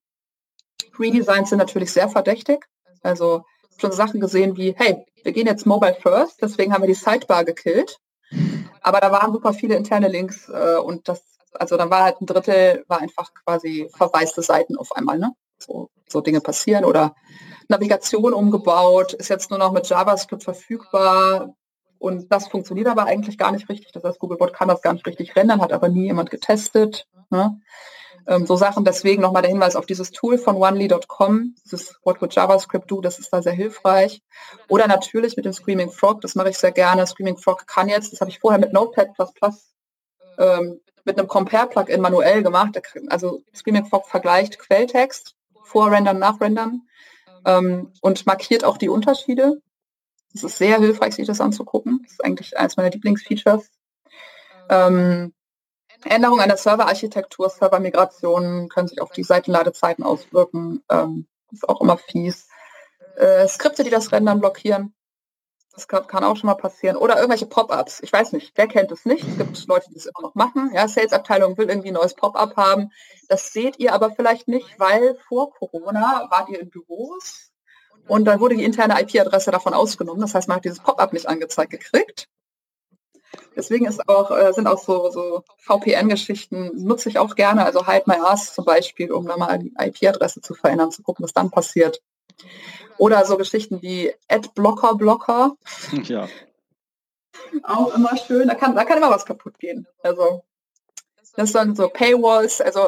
Redesigns 0.98 1.50
sind 1.50 1.58
natürlich 1.58 1.92
sehr 1.92 2.08
verdächtig. 2.08 2.66
Also 3.02 3.42
schon 3.78 3.92
Sachen 3.92 4.20
gesehen 4.20 4.56
wie, 4.56 4.74
hey, 4.76 5.04
wir 5.22 5.32
gehen 5.32 5.46
jetzt 5.46 5.66
Mobile 5.66 5.96
First, 6.00 6.40
deswegen 6.40 6.72
haben 6.72 6.82
wir 6.82 6.88
die 6.88 6.94
Sidebar 6.94 7.44
gekillt. 7.44 7.98
Aber 8.80 9.00
da 9.00 9.10
waren 9.10 9.32
super 9.32 9.52
viele 9.52 9.76
interne 9.76 10.08
Links 10.08 10.48
äh, 10.48 10.76
und 10.76 11.08
das, 11.08 11.22
also 11.52 11.76
dann 11.76 11.90
war 11.90 12.04
halt 12.04 12.20
ein 12.20 12.26
Drittel, 12.26 12.84
war 12.88 13.00
einfach 13.00 13.32
quasi 13.44 13.88
verwaiste 13.96 14.42
Seiten 14.42 14.76
auf 14.76 14.92
einmal, 14.92 15.18
ne? 15.18 15.32
So, 15.58 15.90
so 16.08 16.20
Dinge 16.20 16.40
passieren 16.40 16.84
oder 16.84 17.14
Navigation 17.68 18.32
umgebaut, 18.32 19.14
ist 19.14 19.28
jetzt 19.28 19.50
nur 19.50 19.58
noch 19.58 19.72
mit 19.72 19.88
JavaScript 19.88 20.44
verfügbar 20.44 21.54
und 21.98 22.32
das 22.32 22.48
funktioniert 22.48 22.88
aber 22.88 23.04
eigentlich 23.04 23.38
gar 23.38 23.52
nicht 23.52 23.68
richtig. 23.68 23.92
Das 23.92 24.04
heißt, 24.04 24.18
Googlebot 24.18 24.52
kann 24.52 24.68
das 24.68 24.82
gar 24.82 24.92
nicht 24.92 25.06
richtig 25.06 25.36
rendern, 25.36 25.60
hat 25.60 25.72
aber 25.72 25.88
nie 25.88 26.04
jemand 26.04 26.30
getestet. 26.30 27.06
Ne? 27.30 27.60
Ähm, 28.26 28.46
so 28.46 28.56
Sachen, 28.56 28.84
deswegen 28.84 29.22
nochmal 29.22 29.42
der 29.42 29.50
Hinweis 29.50 29.76
auf 29.76 29.86
dieses 29.86 30.10
Tool 30.10 30.38
von 30.38 30.56
onely.com, 30.56 31.54
dieses 31.64 31.98
What 32.02 32.20
Would 32.20 32.34
JavaScript 32.34 32.90
Do, 32.90 33.00
das 33.00 33.18
ist 33.18 33.32
da 33.32 33.42
sehr 33.42 33.52
hilfreich. 33.52 34.22
Oder 34.68 34.88
natürlich 34.88 35.36
mit 35.36 35.44
dem 35.44 35.52
Screaming 35.52 35.90
Frog, 35.90 36.20
das 36.20 36.34
mache 36.34 36.50
ich 36.50 36.58
sehr 36.58 36.72
gerne. 36.72 37.06
Screaming 37.06 37.36
Frog 37.36 37.66
kann 37.66 37.88
jetzt, 37.88 38.12
das 38.12 38.20
habe 38.20 38.30
ich 38.30 38.40
vorher 38.40 38.58
mit 38.58 38.72
Notepad++ 38.72 39.14
ähm, 40.38 40.80
mit 41.04 41.18
einem 41.18 41.28
Compare-Plugin 41.28 42.00
manuell 42.00 42.42
gemacht. 42.42 42.80
Also 43.08 43.42
Screaming 43.54 43.86
Frog 43.86 44.08
vergleicht 44.08 44.58
Quelltext, 44.58 45.36
Vorrendern, 45.62 46.18
Nachrendern 46.18 46.82
ähm, 47.44 47.92
und 48.00 48.26
markiert 48.26 48.64
auch 48.64 48.76
die 48.76 48.88
Unterschiede. 48.88 49.62
Es 50.36 50.44
ist 50.44 50.58
sehr 50.58 50.78
hilfreich, 50.78 51.14
sich 51.14 51.26
das 51.26 51.40
anzugucken. 51.40 52.00
Das 52.02 52.12
ist 52.12 52.24
eigentlich 52.24 52.58
eines 52.58 52.76
meiner 52.76 52.90
Lieblingsfeatures. 52.90 53.70
Ähm, 54.68 55.32
Änderungen 56.04 56.42
an 56.42 56.48
der 56.48 56.58
Serverarchitektur, 56.58 57.48
Servermigrationen 57.48 58.68
können 58.68 58.86
sich 58.86 59.00
auf 59.00 59.12
die 59.12 59.22
Seitenladezeiten 59.22 60.04
auswirken. 60.04 60.84
Ähm, 60.90 61.26
ist 61.50 61.66
auch 61.66 61.80
immer 61.80 61.96
fies. 61.96 62.48
Äh, 63.16 63.48
Skripte, 63.48 63.82
die 63.82 63.90
das 63.90 64.12
Rendern 64.12 64.40
blockieren. 64.40 64.94
Das 65.72 65.88
kann, 65.88 66.06
kann, 66.06 66.22
auch 66.22 66.36
schon 66.36 66.48
mal 66.48 66.54
passieren. 66.54 66.96
Oder 66.96 67.16
irgendwelche 67.16 67.46
Pop-ups. 67.46 68.00
Ich 68.02 68.12
weiß 68.12 68.32
nicht, 68.32 68.52
wer 68.56 68.66
kennt 68.66 68.92
es 68.92 69.06
nicht? 69.06 69.26
Es 69.26 69.38
gibt 69.38 69.66
Leute, 69.68 69.88
die 69.90 69.96
es 69.96 70.06
immer 70.06 70.20
noch 70.20 70.34
machen. 70.34 70.70
Ja, 70.74 70.86
Sales-Abteilung 70.86 71.56
will 71.56 71.70
irgendwie 71.70 71.88
ein 71.88 71.94
neues 71.94 72.14
Pop-up 72.14 72.56
haben. 72.56 72.90
Das 73.28 73.54
seht 73.54 73.78
ihr 73.78 73.94
aber 73.94 74.10
vielleicht 74.10 74.48
nicht, 74.48 74.78
weil 74.78 75.16
vor 75.28 75.50
Corona 75.54 76.28
wart 76.30 76.50
ihr 76.50 76.60
in 76.60 76.68
Büros 76.68 77.52
und 78.08 78.24
dann 78.24 78.40
wurde 78.40 78.56
die 78.56 78.64
interne 78.64 79.00
IP-Adresse 79.00 79.50
davon 79.50 79.74
ausgenommen. 79.74 80.20
Das 80.20 80.34
heißt, 80.34 80.48
man 80.48 80.58
hat 80.58 80.64
dieses 80.64 80.80
Pop-up 80.80 81.12
nicht 81.12 81.28
angezeigt 81.28 81.70
gekriegt. 81.70 82.28
Deswegen 83.56 83.86
ist 83.86 84.06
auch, 84.08 84.30
äh, 84.30 84.52
sind 84.52 84.66
auch 84.66 84.78
so, 84.78 85.10
so 85.10 85.42
VPN-Geschichten, 85.58 86.72
nutze 86.74 87.08
ich 87.08 87.18
auch 87.18 87.34
gerne, 87.34 87.64
also 87.64 87.86
Hide 87.86 88.04
My 88.06 88.16
Ass 88.16 88.54
zum 88.54 88.64
Beispiel, 88.64 89.10
um 89.10 89.26
da 89.26 89.36
mal 89.36 89.58
die 89.58 89.74
IP-Adresse 89.78 90.42
zu 90.42 90.54
verändern, 90.54 90.92
zu 90.92 91.02
gucken, 91.02 91.24
was 91.24 91.32
dann 91.32 91.50
passiert. 91.50 92.02
Oder 92.98 93.24
so 93.24 93.36
Geschichten 93.36 93.82
wie 93.82 94.12
Adblocker 94.28 94.94
Blocker. 94.94 95.56
Ja. 96.04 96.28
Auch 97.62 97.94
immer 97.94 98.16
schön. 98.16 98.48
Da 98.48 98.54
kann, 98.54 98.74
da 98.74 98.84
kann 98.84 98.98
immer 98.98 99.10
was 99.10 99.26
kaputt 99.26 99.58
gehen. 99.58 99.86
Also 100.02 100.42
das 101.36 101.52
sind 101.52 101.76
so 101.76 101.88
Paywalls, 101.88 102.60
also 102.62 102.80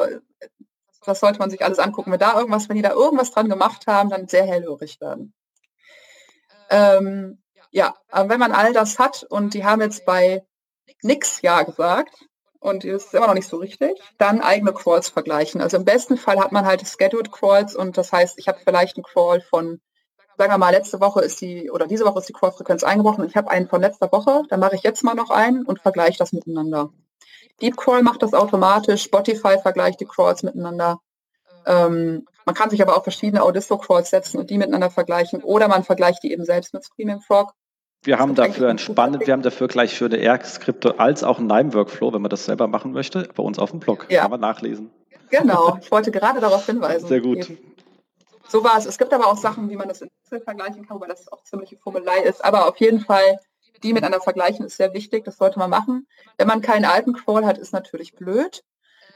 das 1.05 1.19
sollte 1.19 1.39
man 1.39 1.49
sich 1.49 1.63
alles 1.63 1.79
angucken. 1.79 2.11
Wenn 2.11 2.19
da 2.19 2.37
irgendwas, 2.37 2.69
wenn 2.69 2.75
die 2.75 2.81
da 2.81 2.91
irgendwas 2.91 3.31
dran 3.31 3.49
gemacht 3.49 3.87
haben, 3.87 4.09
dann 4.09 4.27
sehr 4.27 4.45
hellhörig 4.45 4.99
werden. 5.01 5.33
Ähm, 6.69 7.41
ja, 7.71 7.95
aber 8.09 8.29
wenn 8.29 8.39
man 8.39 8.51
all 8.51 8.73
das 8.73 8.99
hat 8.99 9.23
und 9.29 9.53
die 9.53 9.65
haben 9.65 9.81
jetzt 9.81 10.05
bei 10.05 10.45
nix 11.01 11.41
Ja 11.41 11.63
gesagt 11.63 12.25
und 12.59 12.83
das 12.83 13.05
ist 13.05 13.13
immer 13.13 13.27
noch 13.27 13.33
nicht 13.33 13.47
so 13.47 13.57
richtig, 13.57 13.99
dann 14.17 14.41
eigene 14.41 14.73
Crawls 14.73 15.09
vergleichen. 15.09 15.61
Also 15.61 15.77
im 15.77 15.85
besten 15.85 16.17
Fall 16.17 16.39
hat 16.39 16.51
man 16.51 16.65
halt 16.65 16.85
Scheduled 16.87 17.31
Crawls 17.31 17.75
und 17.75 17.97
das 17.97 18.11
heißt, 18.11 18.37
ich 18.37 18.47
habe 18.47 18.59
vielleicht 18.63 18.97
einen 18.97 19.03
Crawl 19.03 19.41
von, 19.41 19.79
sagen 20.37 20.51
wir 20.51 20.57
mal, 20.57 20.71
letzte 20.71 20.99
Woche 20.99 21.21
ist 21.21 21.41
die, 21.41 21.71
oder 21.71 21.87
diese 21.87 22.05
Woche 22.05 22.19
ist 22.19 22.29
die 22.29 22.33
Crawl-Frequenz 22.33 22.83
eingebrochen 22.83 23.23
und 23.23 23.29
ich 23.29 23.37
habe 23.37 23.49
einen 23.49 23.69
von 23.69 23.81
letzter 23.81 24.11
Woche, 24.11 24.43
dann 24.49 24.59
mache 24.59 24.75
ich 24.75 24.83
jetzt 24.83 25.03
mal 25.03 25.15
noch 25.15 25.29
einen 25.29 25.65
und 25.65 25.79
vergleiche 25.79 26.17
das 26.17 26.33
miteinander. 26.33 26.91
Deep 27.61 27.77
Crawl 27.77 28.03
macht 28.03 28.23
das 28.23 28.33
automatisch, 28.33 29.03
Spotify 29.03 29.57
vergleicht 29.61 29.99
die 29.99 30.05
Crawls 30.05 30.43
miteinander. 30.43 30.99
Ähm, 31.65 32.25
man 32.45 32.55
kann 32.55 32.69
sich 32.69 32.81
aber 32.81 32.97
auch 32.97 33.03
verschiedene 33.03 33.43
Audisto-Crawls 33.43 34.09
setzen 34.09 34.39
und 34.39 34.49
die 34.49 34.57
miteinander 34.57 34.89
vergleichen 34.89 35.43
oder 35.43 35.67
man 35.67 35.83
vergleicht 35.83 36.23
die 36.23 36.31
eben 36.31 36.45
selbst 36.45 36.73
mit 36.73 36.83
Screaming 36.83 37.21
Frog. 37.21 37.53
Wir 38.01 38.17
haben 38.17 38.33
dafür 38.33 38.69
entspannend, 38.69 39.27
wir 39.27 39.33
haben 39.33 39.41
dafür 39.41 39.67
gleich 39.67 39.95
schöne 39.95 40.19
R-Skripte 40.19 40.99
als 40.99 41.23
auch 41.23 41.37
einen 41.37 41.47
Nime-Workflow, 41.47 42.13
wenn 42.13 42.21
man 42.21 42.29
das 42.29 42.45
selber 42.45 42.67
machen 42.67 42.93
möchte, 42.93 43.27
bei 43.35 43.43
uns 43.43 43.59
auf 43.59 43.71
dem 43.71 43.81
Blog. 43.81 44.07
Ja. 44.09 44.21
Kann 44.21 44.31
man 44.31 44.39
nachlesen. 44.39 44.89
Genau, 45.29 45.77
ich 45.81 45.91
wollte 45.91 46.11
gerade 46.11 46.39
darauf 46.39 46.65
hinweisen. 46.65 47.07
Sehr 47.07 47.19
gut. 47.19 47.37
Eben. 47.37 47.57
So 48.47 48.63
war 48.63 48.77
es. 48.77 48.85
Es 48.85 48.97
gibt 48.97 49.13
aber 49.13 49.27
auch 49.27 49.37
Sachen, 49.37 49.69
wie 49.69 49.75
man 49.75 49.87
das 49.87 50.01
in 50.01 50.09
Excel 50.23 50.41
vergleichen 50.41 50.87
kann, 50.87 50.99
weil 50.99 51.09
das 51.09 51.31
auch 51.31 51.43
ziemliche 51.43 51.77
Formelei 51.77 52.21
ist. 52.21 52.43
Aber 52.43 52.67
auf 52.67 52.77
jeden 52.77 53.01
Fall, 53.01 53.37
die 53.83 53.93
miteinander 53.93 54.21
vergleichen 54.21 54.65
ist 54.65 54.77
sehr 54.77 54.93
wichtig. 54.93 55.25
Das 55.25 55.37
sollte 55.37 55.59
man 55.59 55.69
machen. 55.69 56.07
Wenn 56.37 56.47
man 56.47 56.61
keinen 56.61 56.85
alten 56.85 57.13
Crawl 57.13 57.45
hat, 57.45 57.57
ist 57.57 57.73
natürlich 57.73 58.13
blöd. 58.15 58.63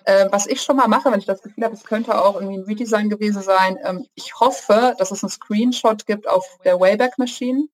Äh, 0.05 0.28
was 0.32 0.47
ich 0.47 0.61
schon 0.61 0.76
mal 0.76 0.88
mache, 0.88 1.11
wenn 1.11 1.20
ich 1.20 1.26
das 1.26 1.41
Gefühl 1.41 1.64
habe, 1.64 1.76
es 1.76 1.84
könnte 1.84 2.22
auch 2.22 2.36
irgendwie 2.36 2.57
ein 2.57 2.66
Redesign 2.66 3.09
gewesen 3.09 3.41
sein, 3.41 3.78
ähm, 3.84 4.05
ich 4.16 4.38
hoffe, 4.39 4.95
dass 4.97 5.11
es 5.11 5.24
einen 5.24 5.30
Screenshot 5.30 6.05
gibt 6.05 6.28
auf 6.28 6.45
der 6.66 6.80
Wayback 6.80 7.18
Machine 7.18 7.68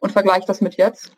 und 0.00 0.12
vergleiche 0.12 0.46
das 0.46 0.60
mit 0.60 0.76
jetzt. 0.76 1.12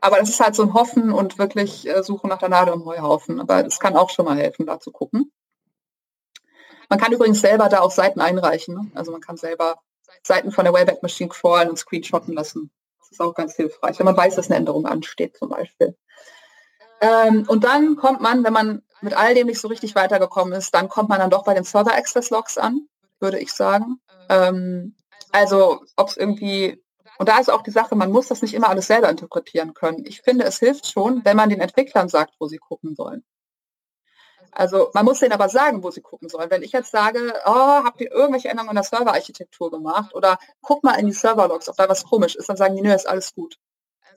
Aber 0.00 0.18
das 0.18 0.30
ist 0.30 0.40
halt 0.40 0.54
so 0.54 0.62
ein 0.62 0.74
Hoffen 0.74 1.12
und 1.12 1.38
wirklich 1.38 1.86
äh, 1.88 2.02
Suchen 2.02 2.30
nach 2.30 2.38
der 2.38 2.48
Nadel 2.48 2.74
im 2.74 2.84
Heuhaufen. 2.84 3.40
Aber 3.40 3.62
das 3.62 3.80
kann 3.80 3.96
auch 3.96 4.10
schon 4.10 4.24
mal 4.24 4.38
helfen, 4.38 4.64
da 4.64 4.80
zu 4.80 4.92
gucken. 4.92 5.32
Man 6.88 6.98
kann 6.98 7.12
übrigens 7.12 7.40
selber 7.40 7.68
da 7.68 7.80
auch 7.80 7.90
Seiten 7.90 8.20
einreichen. 8.20 8.74
Ne? 8.74 8.90
Also 8.94 9.12
man 9.12 9.20
kann 9.20 9.36
selber 9.36 9.76
Seiten 10.22 10.52
von 10.52 10.64
der 10.64 10.72
Wayback 10.72 11.02
Machine 11.02 11.28
crawlen 11.28 11.68
und 11.68 11.78
screenshotten 11.78 12.32
lassen. 12.34 12.70
Ist 13.18 13.24
auch 13.24 13.34
ganz 13.34 13.56
hilfreich, 13.56 13.98
wenn 13.98 14.06
man 14.06 14.16
weiß, 14.16 14.36
dass 14.36 14.48
eine 14.48 14.58
Änderung 14.58 14.86
ansteht 14.86 15.36
zum 15.36 15.48
Beispiel. 15.48 15.96
Ähm, 17.00 17.44
und 17.48 17.64
dann 17.64 17.96
kommt 17.96 18.20
man, 18.20 18.44
wenn 18.44 18.52
man 18.52 18.82
mit 19.00 19.14
all 19.14 19.34
dem 19.34 19.48
nicht 19.48 19.60
so 19.60 19.66
richtig 19.66 19.96
weitergekommen 19.96 20.52
ist, 20.52 20.72
dann 20.72 20.88
kommt 20.88 21.08
man 21.08 21.18
dann 21.18 21.30
doch 21.30 21.42
bei 21.42 21.54
den 21.54 21.64
Server 21.64 21.94
Access 21.94 22.30
Logs 22.30 22.58
an, 22.58 22.86
würde 23.18 23.40
ich 23.40 23.52
sagen. 23.52 24.00
Ähm, 24.28 24.94
also 25.32 25.80
ob 25.96 26.08
es 26.10 26.16
irgendwie 26.16 26.80
und 27.18 27.28
da 27.28 27.40
ist 27.40 27.50
auch 27.50 27.62
die 27.62 27.72
Sache, 27.72 27.96
man 27.96 28.12
muss 28.12 28.28
das 28.28 28.42
nicht 28.42 28.54
immer 28.54 28.68
alles 28.68 28.86
selber 28.86 29.10
interpretieren 29.10 29.74
können. 29.74 30.04
Ich 30.06 30.20
finde, 30.20 30.44
es 30.44 30.60
hilft 30.60 30.86
schon, 30.86 31.24
wenn 31.24 31.36
man 31.36 31.48
den 31.48 31.60
Entwicklern 31.60 32.08
sagt, 32.08 32.34
wo 32.38 32.46
sie 32.46 32.58
gucken 32.58 32.94
sollen. 32.94 33.24
Also 34.58 34.90
man 34.92 35.04
muss 35.04 35.20
denen 35.20 35.32
aber 35.32 35.48
sagen, 35.48 35.84
wo 35.84 35.92
sie 35.92 36.00
gucken 36.00 36.28
sollen. 36.28 36.50
Wenn 36.50 36.64
ich 36.64 36.72
jetzt 36.72 36.90
sage, 36.90 37.32
oh, 37.46 37.84
habt 37.84 38.00
ihr 38.00 38.10
irgendwelche 38.10 38.48
Änderungen 38.48 38.70
an 38.70 38.74
der 38.74 38.82
Serverarchitektur 38.82 39.70
gemacht 39.70 40.16
oder 40.16 40.36
guck 40.62 40.82
mal 40.82 40.98
in 40.98 41.06
die 41.06 41.12
Serverlogs, 41.12 41.68
ob 41.68 41.76
da 41.76 41.88
was 41.88 42.02
komisch 42.02 42.34
ist, 42.34 42.48
dann 42.48 42.56
sagen 42.56 42.74
die, 42.74 42.82
nö, 42.82 42.92
ist 42.92 43.08
alles 43.08 43.32
gut. 43.36 43.56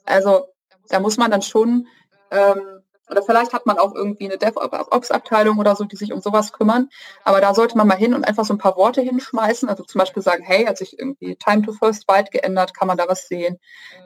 Also 0.04 0.48
da 0.90 1.00
muss 1.00 1.18
man 1.18 1.30
dann 1.30 1.44
schon 1.44 1.86
ähm, 2.32 2.82
oder 3.08 3.22
vielleicht 3.22 3.54
hat 3.54 3.68
man 3.68 3.78
auch 3.78 3.94
irgendwie 3.94 4.26
eine 4.26 4.40
DevOps-Abteilung 4.40 5.60
oder 5.60 5.76
so, 5.76 5.84
die 5.84 5.96
sich 5.96 6.12
um 6.12 6.22
sowas 6.22 6.54
kümmern. 6.54 6.90
Aber 7.24 7.40
da 7.40 7.54
sollte 7.54 7.78
man 7.78 7.88
mal 7.88 7.98
hin 7.98 8.16
und 8.16 8.24
einfach 8.24 8.46
so 8.46 8.54
ein 8.56 8.58
paar 8.58 8.78
Worte 8.78 9.02
hinschmeißen. 9.02 9.70
Also 9.70 9.84
zum 9.84 10.00
Beispiel 10.00 10.24
sagen, 10.24 10.44
hey, 10.44 10.66
hat 10.66 10.78
sich 10.78 10.98
irgendwie 10.98 11.36
Time 11.36 11.62
to 11.62 11.74
First 11.74 12.08
Byte 12.08 12.32
geändert, 12.32 12.74
kann 12.74 12.88
man 12.88 12.98
da 12.98 13.08
was 13.08 13.28
sehen. 13.28 13.60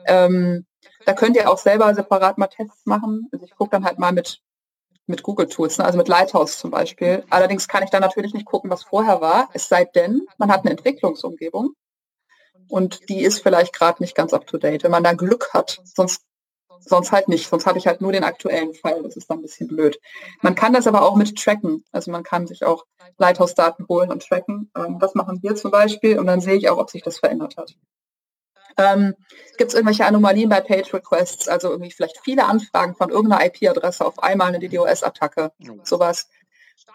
Ähm, 0.06 0.66
da 1.06 1.14
könnt 1.14 1.36
ihr 1.36 1.48
auch 1.48 1.58
selber 1.58 1.94
separat 1.94 2.36
mal 2.36 2.48
Tests 2.48 2.84
machen. 2.84 3.28
Also 3.32 3.46
ich 3.46 3.54
gucke 3.54 3.70
dann 3.70 3.84
halt 3.84 3.98
mal 3.98 4.12
mit, 4.12 4.42
mit 5.06 5.22
Google 5.22 5.48
Tools, 5.48 5.78
ne? 5.78 5.84
also 5.84 5.98
mit 5.98 6.08
Lighthouse 6.08 6.58
zum 6.58 6.70
Beispiel. 6.70 7.24
Allerdings 7.30 7.68
kann 7.68 7.82
ich 7.82 7.90
da 7.90 8.00
natürlich 8.00 8.34
nicht 8.34 8.46
gucken, 8.46 8.70
was 8.70 8.84
vorher 8.84 9.20
war, 9.20 9.48
es 9.52 9.68
sei 9.68 9.84
denn, 9.84 10.26
man 10.38 10.50
hat 10.50 10.60
eine 10.60 10.70
Entwicklungsumgebung 10.70 11.74
und 12.68 13.08
die 13.08 13.22
ist 13.22 13.40
vielleicht 13.40 13.72
gerade 13.72 14.02
nicht 14.02 14.14
ganz 14.14 14.32
up 14.32 14.46
to 14.46 14.58
date. 14.58 14.82
Wenn 14.82 14.90
man 14.90 15.04
da 15.04 15.12
Glück 15.12 15.50
hat, 15.52 15.80
sonst 15.84 16.22
sonst 16.80 17.12
halt 17.12 17.28
nicht. 17.28 17.48
Sonst 17.48 17.66
habe 17.66 17.78
ich 17.78 17.86
halt 17.86 18.00
nur 18.00 18.12
den 18.12 18.24
aktuellen 18.24 18.74
Fall. 18.74 19.02
Das 19.02 19.16
ist 19.16 19.28
dann 19.28 19.38
ein 19.38 19.42
bisschen 19.42 19.68
blöd. 19.68 19.98
Man 20.42 20.54
kann 20.54 20.72
das 20.72 20.86
aber 20.86 21.02
auch 21.02 21.16
mit 21.16 21.36
tracken. 21.36 21.84
Also 21.92 22.10
man 22.10 22.22
kann 22.22 22.46
sich 22.46 22.64
auch 22.64 22.84
Lighthouse-Daten 23.18 23.86
holen 23.88 24.10
und 24.10 24.26
tracken. 24.26 24.70
Ähm, 24.76 24.98
das 24.98 25.14
machen 25.14 25.42
wir 25.42 25.56
zum 25.56 25.70
Beispiel 25.70 26.18
und 26.18 26.26
dann 26.26 26.40
sehe 26.40 26.54
ich 26.54 26.68
auch, 26.68 26.78
ob 26.78 26.90
sich 26.90 27.02
das 27.02 27.18
verändert 27.18 27.56
hat. 27.56 27.74
Ähm, 28.78 29.14
Gibt 29.56 29.70
es 29.70 29.74
irgendwelche 29.74 30.04
Anomalien 30.04 30.48
bei 30.48 30.60
Page 30.60 30.92
Requests, 30.92 31.48
also 31.48 31.70
irgendwie 31.70 31.90
vielleicht 31.90 32.18
viele 32.22 32.44
Anfragen 32.44 32.94
von 32.94 33.08
irgendeiner 33.10 33.46
IP-Adresse 33.46 34.04
auf 34.04 34.22
einmal 34.22 34.48
eine 34.48 34.58
DDoS-Attacke, 34.58 35.52
sowas. 35.82 36.28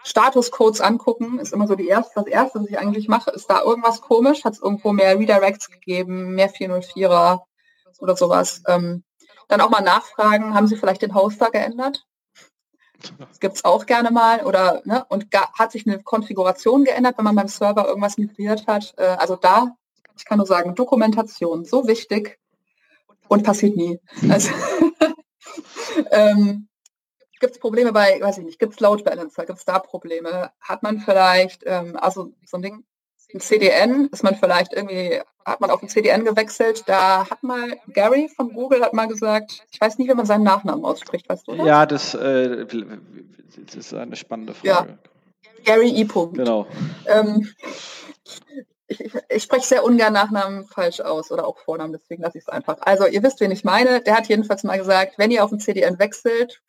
Statuscodes 0.04 0.80
angucken 0.80 1.38
ist 1.38 1.52
immer 1.52 1.66
so 1.66 1.74
die 1.74 1.88
erste, 1.88 2.12
das 2.16 2.26
erste, 2.26 2.60
was 2.60 2.68
ich 2.68 2.78
eigentlich 2.78 3.08
mache. 3.08 3.30
Ist 3.30 3.48
da 3.48 3.62
irgendwas 3.62 4.00
komisch? 4.00 4.44
Hat 4.44 4.54
es 4.54 4.62
irgendwo 4.62 4.92
mehr 4.92 5.18
Redirects 5.18 5.70
gegeben, 5.70 6.34
mehr 6.34 6.50
404er 6.50 7.40
oder 8.00 8.16
sowas? 8.16 8.62
Ähm, 8.66 9.04
dann 9.48 9.60
auch 9.60 9.70
mal 9.70 9.80
nachfragen, 9.80 10.54
haben 10.54 10.66
Sie 10.66 10.76
vielleicht 10.76 11.02
den 11.02 11.14
Hoster 11.14 11.50
geändert? 11.50 12.04
Das 13.18 13.40
gibt 13.40 13.56
es 13.56 13.64
auch 13.64 13.86
gerne 13.86 14.12
mal. 14.12 14.46
Oder 14.46 14.80
ne, 14.84 15.04
und 15.08 15.26
hat 15.58 15.72
sich 15.72 15.88
eine 15.88 16.00
Konfiguration 16.04 16.84
geändert, 16.84 17.18
wenn 17.18 17.24
man 17.24 17.34
beim 17.34 17.48
Server 17.48 17.84
irgendwas 17.88 18.16
migriert 18.16 18.68
hat. 18.68 18.94
Äh, 18.96 19.16
also 19.18 19.34
da, 19.34 19.74
ich 20.22 20.26
kann 20.26 20.38
nur 20.38 20.46
sagen, 20.46 20.76
Dokumentation, 20.76 21.64
so 21.64 21.88
wichtig 21.88 22.38
und 23.26 23.42
passiert 23.42 23.76
nie. 23.76 23.98
Also, 24.30 24.50
ähm, 26.12 26.68
Gibt 27.40 27.54
es 27.54 27.58
Probleme 27.58 27.92
bei, 27.92 28.20
weiß 28.20 28.38
ich 28.38 28.44
nicht, 28.44 28.60
gibt 28.60 28.74
es 28.74 28.78
Load 28.78 29.02
Balancer, 29.02 29.44
gibt 29.44 29.58
es 29.58 29.64
da 29.64 29.80
Probleme? 29.80 30.52
Hat 30.60 30.84
man 30.84 31.00
vielleicht, 31.00 31.64
ähm, 31.66 31.96
also 31.96 32.32
so 32.46 32.56
ein 32.56 32.62
Ding, 32.62 32.84
ein 33.34 33.40
CDN, 33.40 34.08
ist 34.12 34.22
man 34.22 34.36
vielleicht 34.36 34.72
irgendwie, 34.72 35.20
hat 35.44 35.60
man 35.60 35.70
auf 35.70 35.82
ein 35.82 35.88
CDN 35.88 36.24
gewechselt, 36.24 36.84
da 36.86 37.28
hat 37.28 37.42
mal 37.42 37.76
Gary 37.88 38.28
von 38.28 38.52
Google 38.52 38.84
hat 38.84 38.92
mal 38.92 39.08
gesagt, 39.08 39.66
ich 39.72 39.80
weiß 39.80 39.98
nicht, 39.98 40.08
wie 40.08 40.14
man 40.14 40.24
seinen 40.24 40.44
Nachnamen 40.44 40.84
ausspricht, 40.84 41.28
weißt 41.28 41.48
du? 41.48 41.56
Das? 41.56 41.66
Ja, 41.66 41.84
das, 41.84 42.14
äh, 42.14 42.64
das, 43.66 43.74
ist 43.74 43.92
eine 43.92 44.14
spannende 44.14 44.54
Frage. 44.54 44.98
Ja. 45.64 45.64
Gary 45.64 45.90
E. 46.00 46.04
Genau. 46.04 46.68
Ähm, 47.08 47.48
ich, 49.00 49.14
ich, 49.28 49.42
spreche 49.42 49.66
sehr 49.66 49.84
ungern 49.84 50.12
Nachnamen 50.12 50.66
falsch 50.66 51.00
aus 51.00 51.30
oder 51.30 51.46
auch 51.46 51.58
Vornamen, 51.58 51.92
deswegen 51.92 52.22
lasse 52.22 52.38
ich 52.38 52.44
es 52.44 52.48
einfach. 52.48 52.78
Also 52.80 53.06
ihr 53.06 53.22
wisst, 53.22 53.40
wen 53.40 53.50
ich 53.50 53.64
meine. 53.64 54.00
Der 54.02 54.16
hat 54.16 54.28
jedenfalls 54.28 54.62
mal 54.62 54.78
gesagt, 54.78 55.14
wenn 55.18 55.30
ihr 55.30 55.44
auf 55.44 55.52
ein 55.52 55.60
CDN 55.60 55.98
wechselt 55.98 56.60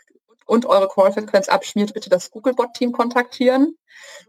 und 0.45 0.65
eure 0.65 0.87
Call-Frequenz 0.87 1.49
abschmiert, 1.49 1.93
bitte 1.93 2.09
das 2.09 2.31
Googlebot-Team 2.31 2.91
kontaktieren. 2.91 3.77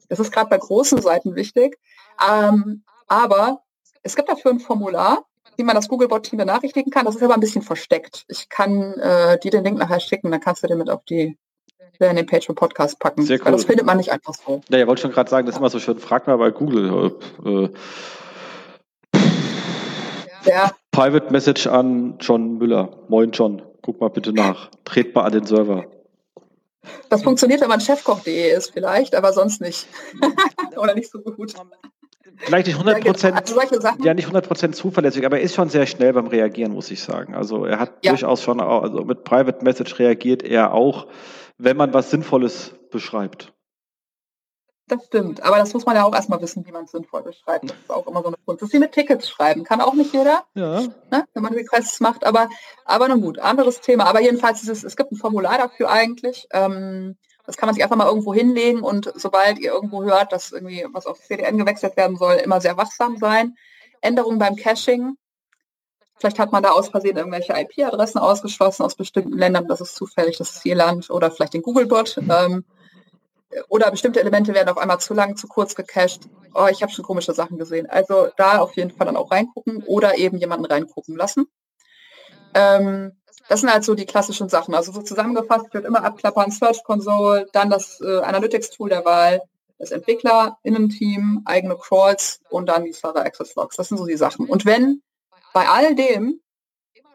Das 0.09 0.21
ist 0.21 0.33
gerade 0.33 0.51
bei 0.51 0.59
großen 0.59 1.01
Seiten 1.01 1.35
wichtig. 1.35 1.79
Ähm, 2.27 2.85
aber 3.07 3.63
es 4.03 4.17
gibt 4.17 4.29
dafür 4.29 4.53
ein 4.53 4.61
Formular, 4.61 5.25
wie 5.57 5.65
man 5.65 5.75
das 5.75 5.89
Googlebot-Team 5.89 6.39
benachrichtigen 6.39 6.91
kann. 6.91 7.07
Das 7.07 7.17
ist 7.17 7.23
aber 7.23 7.35
ein 7.35 7.41
bisschen 7.41 7.63
versteckt. 7.63 8.25
Ich 8.29 8.49
kann 8.49 8.95
äh, 8.95 9.39
dir 9.39 9.51
den 9.51 9.65
Link 9.65 9.79
nachher 9.79 10.01
schicken, 10.01 10.31
dann 10.31 10.41
kannst 10.41 10.63
du 10.63 10.67
den 10.67 10.79
mit 10.79 10.91
auf 10.91 11.05
die 11.05 11.39
in 12.01 12.17
den 12.17 12.27
Patreon-Podcast 12.27 12.99
packen. 12.99 13.23
Sehr 13.23 13.39
cool. 13.39 13.47
Weil 13.47 13.53
das 13.53 13.65
findet 13.65 13.87
man 13.87 13.97
nicht 13.97 14.11
einfach 14.11 14.35
so. 14.35 14.61
Ja, 14.69 14.79
ihr 14.79 14.87
wollt 14.87 15.01
schon 15.01 15.13
gerade 15.13 15.31
sagen, 15.31 15.47
das 15.47 15.55
ist 15.55 15.59
immer 15.59 15.71
so 15.71 15.79
schön. 15.79 15.99
Frag 15.99 16.27
mal 16.27 16.37
bei 16.37 16.51
Google. 16.51 17.13
Äh, 17.45 17.69
ja. 20.47 20.73
Private 20.93 21.33
Message 21.33 21.67
an 21.67 22.17
John 22.21 22.59
Müller. 22.59 22.91
Moin 23.09 23.31
John, 23.31 23.63
guck 23.83 24.01
mal 24.01 24.11
bitte 24.11 24.33
nach. 24.33 24.71
Tretbar 24.85 25.25
an 25.25 25.33
den 25.33 25.47
Server. 25.47 25.87
Das 27.09 27.23
funktioniert, 27.23 27.61
wenn 27.61 27.69
man 27.69 27.81
chefkoch.de 27.81 28.55
ist 28.55 28.73
vielleicht, 28.73 29.15
aber 29.15 29.33
sonst 29.33 29.61
nicht. 29.61 29.87
Oder 30.77 30.95
nicht 30.95 31.11
so 31.11 31.21
gut. 31.21 31.55
Vielleicht 32.37 32.67
nicht 32.67 32.77
100 32.77 33.01
Prozent, 33.05 33.37
ja, 33.37 33.43
genau. 33.65 33.89
also 33.89 34.05
ja, 34.05 34.15
nicht 34.15 34.27
100 34.27 34.75
zuverlässig, 34.75 35.25
aber 35.25 35.39
er 35.39 35.43
ist 35.43 35.55
schon 35.55 35.69
sehr 35.69 35.87
schnell 35.87 36.13
beim 36.13 36.27
Reagieren, 36.27 36.73
muss 36.73 36.91
ich 36.91 37.01
sagen. 37.01 37.35
Also 37.35 37.65
er 37.65 37.79
hat 37.79 37.93
ja. 38.03 38.11
durchaus 38.11 38.43
schon, 38.43 38.61
also 38.61 39.05
mit 39.05 39.25
Private 39.25 39.65
Message 39.65 39.99
reagiert 39.99 40.43
er 40.43 40.73
auch, 40.73 41.07
wenn 41.59 41.77
man 41.77 41.93
was 41.93 42.11
Sinnvolles 42.11 42.75
beschreibt. 42.91 43.53
Das 44.87 45.03
stimmt, 45.07 45.43
aber 45.43 45.57
das 45.57 45.73
muss 45.73 45.87
man 45.87 45.97
ja 45.97 46.05
auch 46.05 46.15
erstmal 46.15 46.43
wissen, 46.43 46.67
wie 46.67 46.73
man 46.73 46.85
es 46.85 46.91
sinnvoll 46.91 47.23
beschreibt. 47.23 47.71
Das 47.71 47.77
ist 47.79 47.91
auch 47.91 48.07
immer 48.07 48.21
so 48.21 48.27
eine 48.27 48.37
Kunst. 48.45 48.61
Das 48.61 48.69
ist 48.69 48.75
wie 48.75 48.79
mit 48.79 48.93
Tickets 48.93 49.29
schreiben, 49.31 49.65
kann 49.65 49.81
auch 49.81 49.95
nicht 49.95 50.13
jeder, 50.13 50.45
ja. 50.55 50.81
ne, 51.11 51.25
wenn 51.33 51.43
man 51.43 51.55
Requests 51.55 52.01
macht, 52.01 52.27
aber, 52.27 52.51
aber 52.85 53.09
nun 53.09 53.23
gut, 53.23 53.39
anderes 53.39 53.81
Thema. 53.81 54.05
Aber 54.05 54.21
jedenfalls 54.21 54.63
ist 54.63 54.69
es, 54.69 54.85
es 54.85 54.97
gibt 54.97 55.11
ein 55.11 55.17
Formular 55.17 55.57
dafür 55.57 55.91
eigentlich. 55.91 56.47
Ähm, 56.53 57.17
das 57.47 57.57
kann 57.57 57.67
man 57.67 57.75
sich 57.75 57.83
einfach 57.83 57.97
mal 57.97 58.09
irgendwo 58.09 58.35
hinlegen 58.35 58.83
und 58.83 59.11
sobald 59.15 59.59
ihr 59.59 59.73
irgendwo 59.73 60.03
hört, 60.03 60.33
dass 60.33 60.53
irgendwie 60.53 60.87
was 60.93 61.07
auf 61.07 61.19
CDN 61.19 61.57
gewechselt 61.57 61.97
werden 61.97 62.17
soll, 62.17 62.35
immer 62.35 62.61
sehr 62.61 62.77
wachsam 62.77 63.17
sein. 63.17 63.57
Änderungen 64.03 64.39
beim 64.39 64.57
Caching. 64.57 65.17
Vielleicht 66.17 66.39
hat 66.39 66.53
man 66.53 66.63
da 66.63 66.71
aus 66.71 66.89
Versehen 66.89 67.17
irgendwelche 67.17 67.55
IP-Adressen 67.55 68.19
ausgeschlossen 68.19 68.85
aus 68.85 68.95
bestimmten 68.95 69.37
Ländern, 69.37 69.67
das 69.67 69.81
ist 69.81 69.97
zufällig 69.97 70.39
das 70.39 70.61
Zielland 70.61 71.11
oder 71.11 71.31
vielleicht 71.31 71.55
den 71.55 71.63
Googlebot. 71.63 72.19
Ähm, 72.19 72.65
oder 73.69 73.91
bestimmte 73.91 74.21
Elemente 74.21 74.55
werden 74.55 74.69
auf 74.69 74.79
einmal 74.79 75.01
zu 75.01 75.15
lang, 75.15 75.37
zu 75.37 75.47
kurz 75.47 75.75
gecached. 75.75 76.29
Oh, 76.55 76.67
ich 76.71 76.83
habe 76.83 76.93
schon 76.93 77.05
komische 77.05 77.35
Sachen 77.35 77.59
gesehen. 77.59 77.89
Also 77.89 78.29
da 78.37 78.59
auf 78.59 78.77
jeden 78.77 78.91
Fall 78.91 79.07
dann 79.07 79.17
auch 79.17 79.31
reingucken 79.31 79.83
oder 79.85 80.19
eben 80.19 80.39
jemanden 80.39 80.65
reingucken 80.67 81.17
lassen. 81.17 81.47
Ähm, 82.55 83.13
das 83.49 83.61
sind 83.61 83.73
halt 83.73 83.85
so 83.85 83.95
die 83.95 84.07
klassischen 84.07 84.49
Sachen. 84.49 84.75
Also 84.75 84.93
so 84.93 85.03
zusammengefasst 85.03 85.73
wird 85.75 85.85
immer 85.85 86.05
abklappern, 86.05 86.51
Search 86.51 86.83
Console, 86.85 87.47
dann 87.53 87.71
das 87.71 88.01
äh, 88.01 88.21
Analytics-Tool 88.21 88.89
der 88.89 89.05
Wahl, 89.05 89.43
das 89.79 89.91
Entwickler-Innenteam, 89.91 91.43
eigene 91.45 91.77
Crawls 91.77 92.41
und 92.51 92.69
dann 92.69 92.85
die 92.85 92.93
Server 92.93 93.25
Access 93.25 93.55
Logs. 93.55 93.77
Das 93.77 93.89
sind 93.89 93.99
so 93.99 94.07
die 94.07 94.17
Sachen. 94.17 94.47
Und 94.47 94.65
wenn 94.65 95.03
bei 95.55 95.67
all 95.67 95.95
dem 95.95 96.41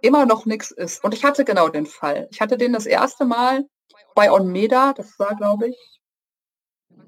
immer 0.01 0.25
noch 0.25 0.47
nichts 0.47 0.71
ist, 0.71 1.03
und 1.03 1.13
ich 1.13 1.23
hatte 1.23 1.45
genau 1.45 1.69
den 1.69 1.85
Fall, 1.85 2.27
ich 2.31 2.41
hatte 2.41 2.57
den 2.57 2.73
das 2.73 2.87
erste 2.87 3.25
Mal 3.25 3.67
bei 4.15 4.31
OnMeda, 4.31 4.93
das 4.93 5.19
war 5.19 5.35
glaube 5.35 5.67
ich 5.67 5.99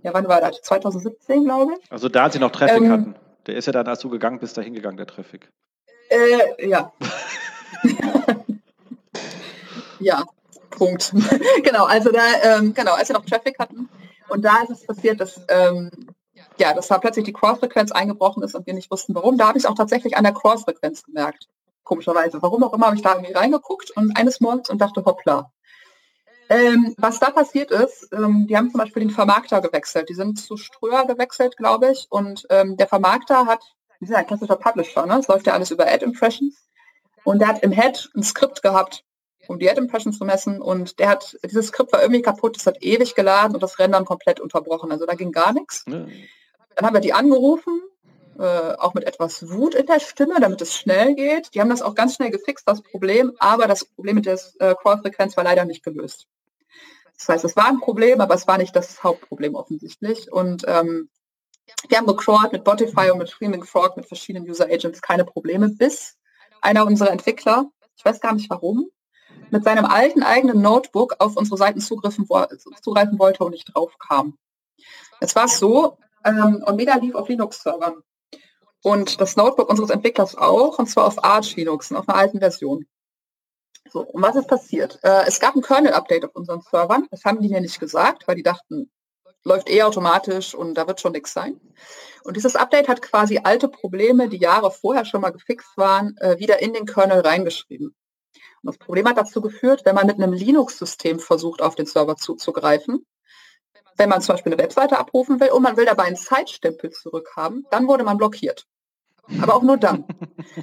ja, 0.03 0.13
wann 0.13 0.27
war 0.27 0.41
das? 0.41 0.61
2017, 0.61 1.43
glaube 1.43 1.73
ich. 1.79 1.91
Also 1.91 2.09
da, 2.09 2.23
als 2.23 2.33
sie 2.33 2.39
noch 2.39 2.51
Traffic 2.51 2.81
ähm, 2.81 2.91
hatten. 2.91 3.15
Der 3.45 3.55
ist 3.55 3.65
ja 3.65 3.73
dann, 3.73 3.87
als 3.87 3.99
du 3.99 4.09
gegangen 4.09 4.39
bist, 4.39 4.57
da 4.57 4.61
hingegangen, 4.61 4.97
der 4.97 5.07
Traffic. 5.07 5.51
Äh, 6.09 6.67
ja. 6.67 6.91
ja, 9.99 10.23
Punkt. 10.71 11.13
genau, 11.63 11.85
also 11.85 12.11
da, 12.11 12.21
ähm, 12.43 12.73
genau, 12.73 12.93
als 12.93 13.09
wir 13.09 13.15
noch 13.15 13.25
Traffic 13.25 13.57
hatten. 13.59 13.89
Und 14.29 14.43
da 14.43 14.63
ist 14.63 14.71
es 14.71 14.85
passiert, 14.85 15.19
dass, 15.19 15.39
ähm, 15.49 15.91
ja, 16.61 16.73
dass 16.73 16.87
da 16.87 16.97
plötzlich 16.97 17.25
die 17.25 17.33
Cross-Frequenz 17.33 17.91
eingebrochen 17.91 18.43
ist 18.43 18.55
und 18.55 18.65
wir 18.67 18.73
nicht 18.73 18.91
wussten, 18.91 19.15
warum. 19.15 19.37
Da 19.37 19.47
habe 19.47 19.57
ich 19.57 19.67
auch 19.67 19.75
tatsächlich 19.75 20.15
an 20.15 20.23
der 20.23 20.33
Cross-Frequenz 20.33 21.03
gemerkt. 21.03 21.47
Komischerweise. 21.83 22.41
Warum 22.41 22.63
auch 22.63 22.73
immer 22.73 22.85
habe 22.85 22.95
ich 22.95 23.01
da 23.01 23.13
irgendwie 23.13 23.33
reingeguckt 23.33 23.91
und 23.91 24.15
eines 24.15 24.39
Morgens 24.39 24.69
und 24.69 24.79
dachte, 24.79 25.03
hoppla, 25.03 25.51
ähm, 26.49 26.93
was 26.97 27.19
da 27.19 27.31
passiert 27.31 27.71
ist, 27.71 28.09
ähm, 28.11 28.45
die 28.47 28.57
haben 28.57 28.69
zum 28.69 28.79
Beispiel 28.79 29.01
den 29.01 29.09
Vermarkter 29.09 29.61
gewechselt. 29.61 30.09
Die 30.09 30.13
sind 30.13 30.39
zu 30.39 30.57
Ströer 30.57 31.05
gewechselt, 31.05 31.57
glaube 31.57 31.91
ich. 31.91 32.07
Und 32.09 32.45
ähm, 32.49 32.77
der 32.77 32.87
Vermarkter 32.87 33.45
hat, 33.45 33.63
die 33.99 34.05
sind 34.05 34.15
ein 34.15 34.27
klassischer 34.27 34.57
Publisher, 34.57 35.05
ne? 35.05 35.17
Es 35.19 35.27
läuft 35.27 35.47
ja 35.47 35.53
alles 35.53 35.71
über 35.71 35.87
Ad 35.87 36.03
Impressions. 36.03 36.67
Und 37.23 37.39
der 37.39 37.47
hat 37.47 37.63
im 37.63 37.71
Head 37.71 38.09
ein 38.15 38.23
Skript 38.23 38.61
gehabt, 38.61 39.03
um 39.47 39.59
die 39.59 39.69
Ad 39.69 39.79
Impressions 39.79 40.17
zu 40.17 40.25
messen. 40.25 40.61
Und 40.61 40.99
der 40.99 41.09
hat, 41.09 41.37
dieses 41.43 41.67
Skript 41.67 41.93
war 41.93 42.01
irgendwie 42.01 42.21
kaputt, 42.21 42.57
es 42.57 42.67
hat 42.67 42.83
ewig 42.83 43.15
geladen 43.15 43.53
und 43.55 43.63
das 43.63 43.79
Rendern 43.79 44.05
komplett 44.05 44.39
unterbrochen. 44.39 44.91
Also 44.91 45.05
da 45.05 45.15
ging 45.15 45.31
gar 45.31 45.53
nichts. 45.53 45.85
Ja. 45.87 46.05
Dann 46.75 46.85
haben 46.85 46.93
wir 46.93 47.01
die 47.01 47.13
angerufen, 47.13 47.81
äh, 48.39 48.73
auch 48.77 48.93
mit 48.93 49.03
etwas 49.05 49.49
Wut 49.49 49.75
in 49.75 49.85
der 49.85 49.99
Stimme, 49.99 50.39
damit 50.39 50.61
es 50.61 50.75
schnell 50.75 51.15
geht. 51.15 51.53
Die 51.53 51.61
haben 51.61 51.69
das 51.69 51.81
auch 51.81 51.95
ganz 51.95 52.15
schnell 52.15 52.31
gefixt, 52.31 52.67
das 52.67 52.81
Problem, 52.81 53.33
aber 53.39 53.67
das 53.67 53.85
Problem 53.85 54.15
mit 54.15 54.25
der 54.25 54.39
äh, 54.59 54.75
Call-Frequenz 54.81 55.37
war 55.37 55.43
leider 55.43 55.65
nicht 55.65 55.83
gelöst. 55.83 56.27
Das 57.17 57.29
heißt, 57.29 57.45
es 57.45 57.55
war 57.55 57.67
ein 57.67 57.79
Problem, 57.79 58.19
aber 58.19 58.33
es 58.33 58.47
war 58.47 58.57
nicht 58.57 58.75
das 58.75 59.03
Hauptproblem 59.03 59.53
offensichtlich. 59.53 60.31
Und 60.31 60.63
ähm, 60.67 61.09
wir 61.87 61.97
haben 61.97 62.07
gecrawlt 62.07 62.51
mit 62.51 62.63
Botify 62.63 63.11
und 63.11 63.19
mit 63.19 63.29
Screaming 63.29 63.63
Frog, 63.63 63.95
mit 63.95 64.07
verschiedenen 64.07 64.49
User 64.49 64.65
Agents 64.65 65.01
keine 65.01 65.25
Probleme, 65.25 65.69
bis 65.69 66.17
einer 66.61 66.85
unserer 66.85 67.11
Entwickler, 67.11 67.69
ich 67.95 68.03
weiß 68.03 68.21
gar 68.21 68.33
nicht 68.33 68.49
warum, 68.49 68.89
mit 69.51 69.63
seinem 69.63 69.85
alten 69.85 70.23
eigenen 70.23 70.61
Notebook 70.61 71.15
auf 71.19 71.37
unsere 71.37 71.57
Seiten 71.57 71.79
zugreifen, 71.79 72.27
zugreifen 72.81 73.19
wollte 73.19 73.43
und 73.43 73.51
nicht 73.51 73.71
drauf 73.73 73.97
kam. 73.99 74.37
Es 75.19 75.35
war 75.35 75.47
so, 75.47 75.97
ähm, 76.25 76.63
Omega 76.65 76.95
lief 76.95 77.15
auf 77.15 77.27
Linux-Servern. 77.29 78.01
Und 78.83 79.21
das 79.21 79.35
Notebook 79.35 79.69
unseres 79.69 79.91
Entwicklers 79.91 80.35
auch, 80.35 80.79
und 80.79 80.87
zwar 80.87 81.05
auf 81.05 81.23
Arch 81.23 81.55
Linux, 81.55 81.91
auf 81.91 82.09
einer 82.09 82.17
alten 82.17 82.39
Version. 82.39 82.85
So, 83.91 84.01
und 84.01 84.21
was 84.21 84.35
ist 84.35 84.47
passiert? 84.47 84.99
Äh, 85.03 85.25
es 85.27 85.39
gab 85.39 85.55
ein 85.55 85.61
Kernel-Update 85.61 86.25
auf 86.25 86.35
unseren 86.35 86.61
Servern. 86.61 87.07
Das 87.11 87.25
haben 87.25 87.41
die 87.41 87.49
mir 87.49 87.61
nicht 87.61 87.79
gesagt, 87.79 88.27
weil 88.27 88.35
die 88.35 88.43
dachten, 88.43 88.89
läuft 89.43 89.69
eh 89.69 89.83
automatisch 89.83 90.53
und 90.53 90.75
da 90.75 90.87
wird 90.87 91.01
schon 91.01 91.11
nichts 91.13 91.33
sein. 91.33 91.59
Und 92.23 92.37
dieses 92.37 92.55
Update 92.55 92.87
hat 92.87 93.01
quasi 93.01 93.39
alte 93.43 93.67
Probleme, 93.67 94.29
die 94.29 94.37
Jahre 94.37 94.71
vorher 94.71 95.05
schon 95.05 95.21
mal 95.21 95.31
gefixt 95.31 95.75
waren, 95.77 96.15
äh, 96.17 96.37
wieder 96.39 96.61
in 96.61 96.73
den 96.73 96.85
Kernel 96.85 97.21
reingeschrieben. 97.21 97.87
Und 97.87 98.67
das 98.67 98.77
Problem 98.77 99.07
hat 99.07 99.17
dazu 99.17 99.41
geführt, 99.41 99.81
wenn 99.85 99.95
man 99.95 100.05
mit 100.05 100.17
einem 100.17 100.33
Linux-System 100.33 101.19
versucht, 101.19 101.61
auf 101.61 101.75
den 101.75 101.87
Server 101.87 102.15
zuzugreifen, 102.15 103.05
wenn 103.97 104.09
man 104.09 104.21
zum 104.21 104.33
Beispiel 104.33 104.53
eine 104.53 104.61
Webseite 104.61 104.97
abrufen 104.97 105.39
will 105.39 105.49
und 105.51 105.63
man 105.63 105.77
will 105.77 105.85
dabei 105.85 106.03
einen 106.03 106.15
Zeitstempel 106.15 106.91
zurückhaben, 106.91 107.65
dann 107.71 107.87
wurde 107.87 108.03
man 108.03 108.17
blockiert. 108.17 108.65
Aber 109.41 109.55
auch 109.55 109.61
nur 109.61 109.77
dann. 109.77 110.05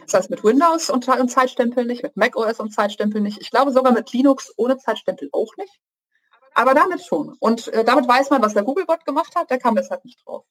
Das 0.04 0.12
heißt 0.14 0.30
mit 0.30 0.44
Windows 0.44 0.90
und, 0.90 1.08
und 1.08 1.28
Zeitstempel 1.30 1.84
nicht, 1.84 2.02
mit 2.02 2.16
macOS 2.16 2.60
und 2.60 2.74
Zeitstempel 2.74 3.20
nicht. 3.22 3.40
Ich 3.40 3.50
glaube 3.50 3.72
sogar 3.72 3.92
mit 3.92 4.12
Linux 4.12 4.52
ohne 4.56 4.76
Zeitstempel 4.76 5.30
auch 5.32 5.56
nicht. 5.56 5.80
Aber 6.54 6.74
damit 6.74 7.02
schon. 7.02 7.36
Und 7.38 7.68
äh, 7.68 7.84
damit 7.84 8.06
weiß 8.06 8.30
man, 8.30 8.42
was 8.42 8.54
der 8.54 8.64
Googlebot 8.64 9.06
gemacht 9.06 9.34
hat, 9.34 9.50
der 9.50 9.58
kam 9.58 9.76
deshalb 9.76 10.04
nicht 10.04 10.18
drauf. 10.26 10.44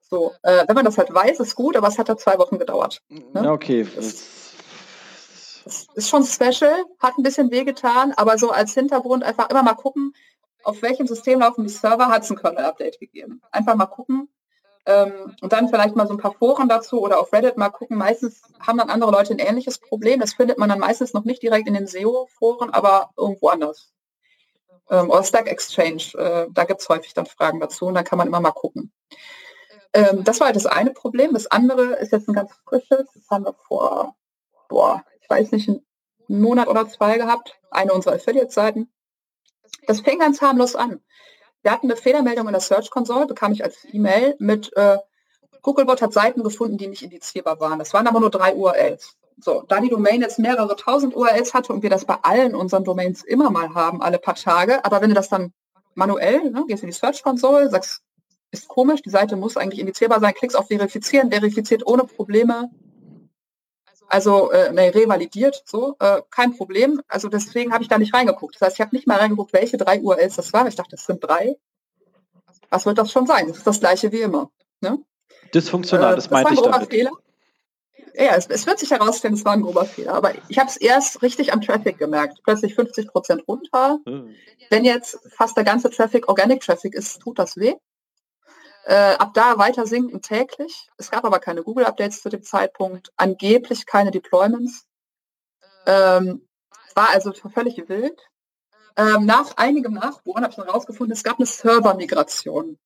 So, 0.00 0.32
äh, 0.42 0.64
wenn 0.68 0.74
man 0.76 0.84
das 0.84 0.98
halt 0.98 1.12
weiß, 1.12 1.40
ist 1.40 1.54
gut, 1.54 1.76
aber 1.76 1.88
es 1.88 1.98
hat 1.98 2.08
da 2.08 2.16
zwei 2.16 2.38
Wochen 2.38 2.58
gedauert. 2.58 3.02
Ne? 3.08 3.50
Okay. 3.50 3.86
Das, 3.96 4.52
das 5.64 5.86
ist 5.94 6.08
schon 6.08 6.24
special, 6.24 6.84
hat 7.00 7.16
ein 7.16 7.22
bisschen 7.22 7.50
wehgetan, 7.50 8.12
aber 8.12 8.36
so 8.36 8.50
als 8.50 8.74
Hintergrund 8.74 9.24
einfach 9.24 9.48
immer 9.48 9.62
mal 9.62 9.74
gucken, 9.74 10.12
auf 10.64 10.82
welchem 10.82 11.06
System 11.06 11.40
laufen 11.40 11.64
die 11.64 11.70
Server, 11.70 12.08
hat 12.08 12.22
es 12.22 12.30
ein 12.30 12.36
Kernel-Update 12.36 13.00
gegeben. 13.00 13.40
Einfach 13.50 13.74
mal 13.74 13.86
gucken, 13.86 14.28
ähm, 14.84 15.36
und 15.40 15.52
dann 15.52 15.68
vielleicht 15.68 15.94
mal 15.94 16.06
so 16.06 16.14
ein 16.14 16.18
paar 16.18 16.34
Foren 16.34 16.68
dazu 16.68 17.00
oder 17.00 17.20
auf 17.20 17.32
Reddit 17.32 17.56
mal 17.56 17.70
gucken. 17.70 17.96
Meistens 17.96 18.42
haben 18.58 18.78
dann 18.78 18.90
andere 18.90 19.12
Leute 19.12 19.32
ein 19.32 19.38
ähnliches 19.38 19.78
Problem. 19.78 20.18
Das 20.18 20.34
findet 20.34 20.58
man 20.58 20.68
dann 20.68 20.80
meistens 20.80 21.12
noch 21.12 21.24
nicht 21.24 21.42
direkt 21.42 21.68
in 21.68 21.74
den 21.74 21.86
SEO-Foren, 21.86 22.70
aber 22.70 23.10
irgendwo 23.16 23.48
anders. 23.48 23.92
Ähm, 24.90 25.08
oder 25.10 25.22
Stack 25.22 25.46
Exchange, 25.46 26.02
äh, 26.18 26.46
da 26.50 26.64
gibt 26.64 26.80
es 26.80 26.88
häufig 26.88 27.14
dann 27.14 27.26
Fragen 27.26 27.60
dazu 27.60 27.86
und 27.86 27.94
da 27.94 28.02
kann 28.02 28.18
man 28.18 28.26
immer 28.26 28.40
mal 28.40 28.50
gucken. 28.50 28.92
Ähm, 29.92 30.24
das 30.24 30.40
war 30.40 30.46
halt 30.46 30.56
das 30.56 30.66
eine 30.66 30.90
Problem. 30.90 31.32
Das 31.32 31.46
andere 31.46 31.94
ist 31.96 32.10
jetzt 32.10 32.28
ein 32.28 32.34
ganz 32.34 32.52
frisches. 32.64 33.08
Das 33.14 33.30
haben 33.30 33.44
wir 33.44 33.54
vor, 33.54 34.16
boah, 34.68 35.04
ich 35.20 35.30
weiß 35.30 35.52
nicht, 35.52 35.68
einen 35.68 35.84
Monat 36.26 36.66
oder 36.66 36.88
zwei 36.88 37.18
gehabt. 37.18 37.60
Eine 37.70 37.92
unserer 37.92 38.14
Affiliate-Seiten. 38.14 38.92
Das 39.86 40.00
fing 40.00 40.18
ganz 40.18 40.40
harmlos 40.40 40.76
an. 40.76 41.00
Wir 41.62 41.72
hatten 41.72 41.86
eine 41.86 41.96
Fehlermeldung 41.96 42.46
in 42.46 42.52
der 42.52 42.60
Search 42.60 42.90
Console, 42.90 43.26
bekam 43.26 43.52
ich 43.52 43.62
als 43.62 43.86
E-Mail 43.92 44.36
mit 44.38 44.76
äh, 44.76 44.98
Googlebot 45.62 46.02
hat 46.02 46.12
Seiten 46.12 46.42
gefunden, 46.42 46.76
die 46.76 46.88
nicht 46.88 47.02
indizierbar 47.02 47.60
waren. 47.60 47.78
Das 47.78 47.94
waren 47.94 48.06
aber 48.06 48.20
nur 48.20 48.30
drei 48.30 48.54
URLs. 48.54 49.16
So, 49.40 49.62
da 49.68 49.80
die 49.80 49.88
Domain 49.88 50.20
jetzt 50.20 50.38
mehrere 50.38 50.76
tausend 50.76 51.16
URLs 51.16 51.54
hatte 51.54 51.72
und 51.72 51.82
wir 51.82 51.90
das 51.90 52.04
bei 52.04 52.16
allen 52.22 52.54
unseren 52.54 52.84
Domains 52.84 53.22
immer 53.22 53.50
mal 53.50 53.74
haben, 53.74 54.02
alle 54.02 54.18
paar 54.18 54.34
Tage, 54.34 54.84
aber 54.84 55.00
wenn 55.00 55.10
du 55.10 55.14
das 55.14 55.28
dann 55.28 55.52
manuell, 55.94 56.50
ne, 56.50 56.64
gehst 56.66 56.82
in 56.82 56.88
die 56.88 56.94
Search 56.94 57.22
Console, 57.22 57.70
sagst, 57.70 58.02
ist 58.50 58.68
komisch, 58.68 59.02
die 59.02 59.10
Seite 59.10 59.36
muss 59.36 59.56
eigentlich 59.56 59.80
indizierbar 59.80 60.20
sein, 60.20 60.34
klickst 60.34 60.56
auf 60.56 60.66
Verifizieren, 60.66 61.30
verifiziert 61.30 61.86
ohne 61.86 62.04
Probleme, 62.04 62.70
also 64.12 64.50
äh, 64.50 64.70
nee, 64.72 64.90
revalidiert, 64.90 65.62
so, 65.64 65.96
äh, 65.98 66.20
kein 66.30 66.54
Problem. 66.54 67.00
Also 67.08 67.28
deswegen 67.28 67.72
habe 67.72 67.82
ich 67.82 67.88
da 67.88 67.96
nicht 67.96 68.12
reingeguckt. 68.12 68.56
Das 68.56 68.66
heißt, 68.66 68.76
ich 68.76 68.80
habe 68.82 68.94
nicht 68.94 69.06
mal 69.06 69.18
reingeguckt, 69.18 69.54
welche 69.54 69.78
drei 69.78 70.00
URLs 70.00 70.36
das 70.36 70.52
waren. 70.52 70.66
Ich 70.66 70.76
dachte, 70.76 70.96
das 70.96 71.06
sind 71.06 71.24
drei. 71.24 71.56
Was 72.68 72.84
wird 72.84 72.98
das 72.98 73.10
schon 73.10 73.26
sein? 73.26 73.48
Das 73.48 73.58
ist 73.58 73.66
das 73.66 73.80
gleiche 73.80 74.12
wie 74.12 74.20
immer. 74.20 74.50
Ne? 74.82 74.98
Dysfunktional, 75.54 76.12
äh, 76.12 76.16
das, 76.16 76.24
das 76.24 76.30
meinte 76.30 76.52
ich 76.52 76.60
damit. 76.60 76.90
Fehler. 76.90 77.10
Ja, 78.14 78.36
es, 78.36 78.46
es, 78.48 78.66
wird 78.66 78.78
sich 78.78 78.90
herausstellen, 78.90 79.32
es 79.32 79.46
war 79.46 79.54
ein 79.54 79.62
grober 79.62 79.86
Fehler. 79.86 80.12
Aber 80.12 80.32
ich 80.48 80.58
habe 80.58 80.68
es 80.68 80.76
erst 80.76 81.22
richtig 81.22 81.54
am 81.54 81.62
Traffic 81.62 81.96
gemerkt. 81.96 82.40
Plötzlich 82.44 82.74
50 82.74 83.08
Prozent 83.08 83.48
runter. 83.48 83.98
Mhm. 84.04 84.34
Wenn 84.68 84.84
jetzt 84.84 85.18
fast 85.34 85.56
der 85.56 85.64
ganze 85.64 85.88
Traffic 85.88 86.28
Organic 86.28 86.60
Traffic 86.60 86.94
ist, 86.94 87.20
tut 87.22 87.38
das 87.38 87.56
weh. 87.56 87.74
Äh, 88.84 89.14
ab 89.14 89.32
da 89.34 89.58
weiter 89.58 89.86
sinken 89.86 90.22
täglich. 90.22 90.88
Es 90.96 91.10
gab 91.10 91.24
aber 91.24 91.38
keine 91.38 91.62
Google-Updates 91.62 92.22
zu 92.22 92.28
dem 92.28 92.42
Zeitpunkt, 92.42 93.12
angeblich 93.16 93.86
keine 93.86 94.10
Deployments. 94.10 94.86
Ähm, 95.86 96.48
war 96.94 97.10
also 97.10 97.32
völlig 97.32 97.88
wild. 97.88 98.20
Ähm, 98.96 99.24
nach 99.24 99.56
einigem 99.56 99.94
Nachbohren 99.94 100.42
habe 100.42 100.50
ich 100.50 100.56
dann 100.56 100.66
herausgefunden, 100.66 101.12
es 101.12 101.22
gab 101.22 101.38
eine 101.38 101.46
Server-Migration. 101.46 102.78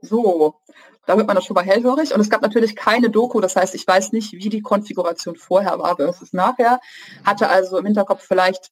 So, 0.00 0.60
da 1.06 1.16
wird 1.16 1.26
man 1.26 1.36
das 1.36 1.44
schon 1.44 1.54
mal 1.54 1.64
hellhörig. 1.64 2.14
Und 2.14 2.20
es 2.20 2.30
gab 2.30 2.42
natürlich 2.42 2.76
keine 2.76 3.10
Doku, 3.10 3.40
das 3.40 3.56
heißt, 3.56 3.74
ich 3.74 3.86
weiß 3.86 4.12
nicht, 4.12 4.32
wie 4.32 4.48
die 4.48 4.62
Konfiguration 4.62 5.36
vorher 5.36 5.78
war 5.78 5.96
versus 5.96 6.32
nachher. 6.32 6.80
Hatte 7.24 7.48
also 7.48 7.78
im 7.78 7.86
Hinterkopf 7.86 8.24
vielleicht, 8.26 8.70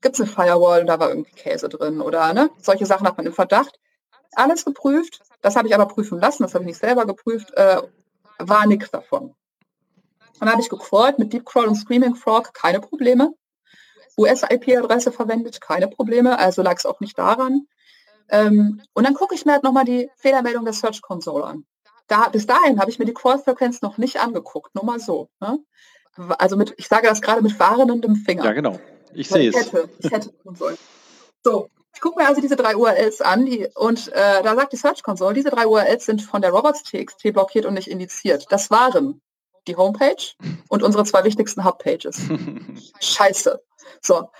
gibt 0.00 0.14
es 0.14 0.20
eine 0.20 0.30
Firewall 0.30 0.80
und 0.80 0.86
da 0.86 0.98
war 0.98 1.10
irgendwie 1.10 1.32
Käse 1.32 1.68
drin 1.68 2.00
oder 2.00 2.32
ne? 2.32 2.50
Solche 2.58 2.86
Sachen 2.86 3.06
hat 3.06 3.16
man 3.16 3.26
im 3.26 3.32
Verdacht. 3.32 3.78
Alles 4.34 4.64
geprüft, 4.64 5.20
das 5.42 5.56
habe 5.56 5.68
ich 5.68 5.74
aber 5.74 5.86
prüfen 5.86 6.18
lassen, 6.20 6.42
das 6.42 6.54
habe 6.54 6.64
ich 6.64 6.68
nicht 6.68 6.80
selber 6.80 7.06
geprüft, 7.06 7.52
äh, 7.54 7.82
war 8.38 8.66
nichts 8.66 8.90
davon. 8.90 9.34
Dann 10.38 10.50
habe 10.50 10.60
ich 10.60 10.70
gecrawlt 10.70 11.18
mit 11.18 11.32
Deep 11.32 11.44
Crawl 11.44 11.68
und 11.68 11.74
Screaming 11.74 12.14
Frog, 12.14 12.54
keine 12.54 12.80
Probleme. 12.80 13.34
US-IP-Adresse 14.16 15.12
verwendet, 15.12 15.60
keine 15.60 15.88
Probleme, 15.88 16.38
also 16.38 16.62
lag 16.62 16.76
es 16.76 16.86
auch 16.86 17.00
nicht 17.00 17.18
daran. 17.18 17.66
Ähm, 18.28 18.82
und 18.94 19.04
dann 19.04 19.14
gucke 19.14 19.34
ich 19.34 19.44
mir 19.44 19.52
halt 19.52 19.62
nochmal 19.62 19.84
die 19.84 20.10
Fehlermeldung 20.16 20.64
der 20.64 20.74
Search 20.74 21.02
Console 21.02 21.44
an. 21.44 21.64
Da, 22.06 22.28
bis 22.28 22.46
dahin 22.46 22.80
habe 22.80 22.90
ich 22.90 22.98
mir 22.98 23.04
die 23.04 23.14
Crawl-Frequenz 23.14 23.82
noch 23.82 23.98
nicht 23.98 24.20
angeguckt, 24.20 24.74
nur 24.74 24.84
mal 24.84 24.98
so. 24.98 25.28
Ne? 25.40 25.58
Also 26.38 26.56
mit, 26.56 26.74
ich 26.76 26.88
sage 26.88 27.06
das 27.06 27.22
gerade 27.22 27.42
mit 27.42 27.52
fahrendem 27.52 28.16
Finger. 28.16 28.44
Ja, 28.44 28.52
genau. 28.52 28.78
Ich 29.14 29.28
sehe 29.28 29.50
es. 29.50 29.56
Hätte, 29.56 29.88
ich 29.98 30.10
hätte 30.10 30.32
sollen. 30.54 30.76
So, 31.44 31.68
ich 32.00 32.02
gucke 32.02 32.18
mir 32.18 32.26
also 32.26 32.40
diese 32.40 32.56
drei 32.56 32.76
URLs 32.76 33.20
an 33.20 33.44
die, 33.44 33.68
und 33.74 34.08
äh, 34.08 34.42
da 34.42 34.54
sagt 34.54 34.72
die 34.72 34.78
Search 34.78 35.02
Console, 35.02 35.34
diese 35.34 35.50
drei 35.50 35.66
URLs 35.66 36.06
sind 36.06 36.22
von 36.22 36.40
der 36.40 36.50
Robots.txt 36.50 37.30
blockiert 37.34 37.66
und 37.66 37.74
nicht 37.74 37.90
indiziert. 37.90 38.46
Das 38.48 38.70
waren 38.70 39.20
die 39.66 39.76
Homepage 39.76 40.32
und 40.70 40.82
unsere 40.82 41.04
zwei 41.04 41.24
wichtigsten 41.24 41.62
Hubpages. 41.62 42.22
Scheiße. 43.00 43.62
So. 44.00 44.30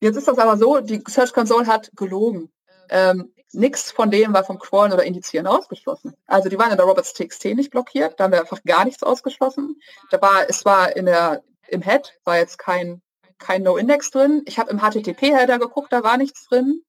Jetzt 0.00 0.16
ist 0.16 0.28
das 0.28 0.36
aber 0.36 0.58
so, 0.58 0.80
die 0.80 1.02
Search 1.08 1.32
Console 1.32 1.66
hat 1.66 1.90
gelogen. 1.96 2.52
Ähm, 2.90 3.32
Nichts 3.52 3.90
von 3.90 4.10
dem 4.10 4.34
war 4.34 4.44
vom 4.44 4.58
Crawlen 4.58 4.92
oder 4.92 5.04
Indizieren 5.04 5.46
ausgeschlossen. 5.46 6.14
Also 6.26 6.50
die 6.50 6.58
waren 6.58 6.72
in 6.72 6.76
der 6.76 6.84
Robots.txt 6.84 7.46
nicht 7.46 7.70
blockiert, 7.70 8.20
da 8.20 8.24
haben 8.24 8.32
wir 8.32 8.40
einfach 8.40 8.62
gar 8.64 8.84
nichts 8.84 9.02
ausgeschlossen. 9.02 9.80
Da 10.10 10.20
war, 10.20 10.48
es 10.48 10.66
war 10.66 10.94
in 10.94 11.06
der, 11.06 11.42
im 11.68 11.80
Head 11.80 12.12
war 12.24 12.36
jetzt 12.36 12.58
kein 12.58 13.00
kein 13.40 13.62
No-Index 13.62 14.10
drin. 14.10 14.42
Ich 14.46 14.58
habe 14.58 14.70
im 14.70 14.80
HTTP-Header 14.80 15.58
geguckt, 15.58 15.92
da 15.92 16.04
war 16.04 16.16
nichts 16.16 16.46
drin. 16.46 16.82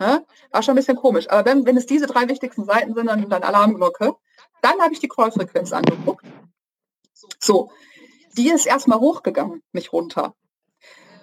Ja, 0.00 0.22
war 0.52 0.62
schon 0.62 0.74
ein 0.74 0.76
bisschen 0.76 0.96
komisch. 0.96 1.28
Aber 1.28 1.44
wenn, 1.50 1.66
wenn 1.66 1.76
es 1.76 1.86
diese 1.86 2.06
drei 2.06 2.28
wichtigsten 2.28 2.64
Seiten 2.64 2.94
sind, 2.94 3.06
dann, 3.06 3.28
dann 3.28 3.42
Alarmglocke. 3.42 4.14
Dann 4.62 4.80
habe 4.80 4.92
ich 4.92 5.00
die 5.00 5.08
Crawl-Frequenz 5.08 5.72
angeguckt. 5.72 6.24
So, 7.40 7.72
die 8.36 8.50
ist 8.50 8.66
erstmal 8.66 9.00
hochgegangen, 9.00 9.62
nicht 9.72 9.92
runter. 9.92 10.34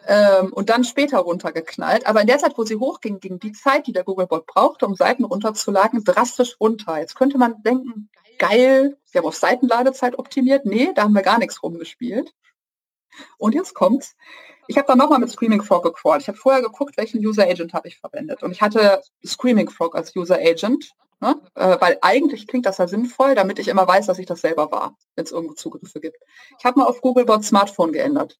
Ähm, 0.07 0.51
und 0.53 0.69
dann 0.69 0.83
später 0.83 1.19
runtergeknallt. 1.19 2.05
Aber 2.05 2.21
in 2.21 2.27
der 2.27 2.37
Zeit, 2.37 2.57
wo 2.57 2.63
sie 2.63 2.75
hochging, 2.75 3.19
ging 3.19 3.39
die 3.39 3.53
Zeit, 3.53 3.87
die 3.87 3.93
der 3.93 4.03
Googlebot 4.03 4.45
brauchte, 4.45 4.85
um 4.85 4.95
Seiten 4.95 5.23
runterzuladen, 5.23 6.03
drastisch 6.03 6.57
runter. 6.59 6.99
Jetzt 6.99 7.15
könnte 7.15 7.37
man 7.37 7.63
denken, 7.63 8.09
geil, 8.37 8.97
wir 9.11 9.19
haben 9.21 9.27
auf 9.27 9.35
Seitenladezeit 9.35 10.19
optimiert. 10.19 10.65
Nee, 10.65 10.91
da 10.93 11.03
haben 11.03 11.15
wir 11.15 11.21
gar 11.23 11.39
nichts 11.39 11.63
rumgespielt. 11.63 12.33
Und 13.37 13.55
jetzt 13.55 13.73
kommt's. 13.73 14.15
Ich 14.67 14.77
habe 14.77 14.87
dann 14.87 14.97
nochmal 14.97 15.19
mit 15.19 15.29
Screaming 15.29 15.61
Frog 15.61 15.83
gecrawlt. 15.83 16.21
Ich 16.21 16.27
habe 16.27 16.37
vorher 16.37 16.61
geguckt, 16.61 16.97
welchen 16.97 17.25
User 17.25 17.43
Agent 17.43 17.73
habe 17.73 17.87
ich 17.87 17.97
verwendet. 17.97 18.43
Und 18.43 18.51
ich 18.51 18.61
hatte 18.61 19.01
Screaming 19.25 19.69
Frog 19.69 19.95
als 19.95 20.15
User 20.15 20.37
Agent, 20.37 20.91
ne? 21.21 21.39
äh, 21.55 21.77
weil 21.79 21.97
eigentlich 22.01 22.47
klingt 22.47 22.65
das 22.65 22.77
ja 22.79 22.87
sinnvoll, 22.87 23.35
damit 23.35 23.59
ich 23.59 23.67
immer 23.67 23.87
weiß, 23.87 24.07
dass 24.07 24.19
ich 24.19 24.25
das 24.25 24.41
selber 24.41 24.71
war, 24.71 24.97
wenn 25.15 25.25
es 25.25 25.31
irgendwo 25.31 25.53
Zugriffe 25.53 25.99
gibt. 25.99 26.17
Ich 26.57 26.65
habe 26.65 26.79
mal 26.79 26.87
auf 26.87 27.01
Googlebot 27.01 27.43
Smartphone 27.43 27.91
geändert 27.91 28.37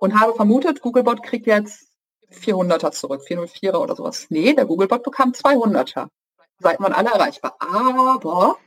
und 0.00 0.18
habe 0.18 0.34
vermutet, 0.34 0.80
Googlebot 0.80 1.22
kriegt 1.22 1.46
jetzt 1.46 1.88
400er 2.32 2.92
zurück, 2.92 3.22
404er 3.26 3.76
oder 3.76 3.94
sowas. 3.94 4.26
Nee, 4.30 4.52
der 4.54 4.66
Googlebot 4.66 5.02
bekam 5.02 5.32
200er. 5.32 6.08
Seiten 6.58 6.82
waren 6.82 6.92
alle 6.92 7.10
erreichbar. 7.10 7.56
Aber 7.58 8.58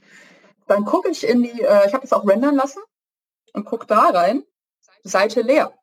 dann 0.68 0.86
gucke 0.86 1.10
ich 1.10 1.28
in 1.28 1.44
die, 1.44 1.62
äh, 1.62 1.88
ich 1.88 1.94
habe 1.94 2.06
es 2.06 2.14
auch 2.14 2.26
rendern 2.28 2.56
lassen 2.56 2.82
und 3.54 3.66
gucke 3.66 3.86
da 3.86 4.10
rein, 4.10 4.44
Seite 5.04 5.42
leer 5.42 5.74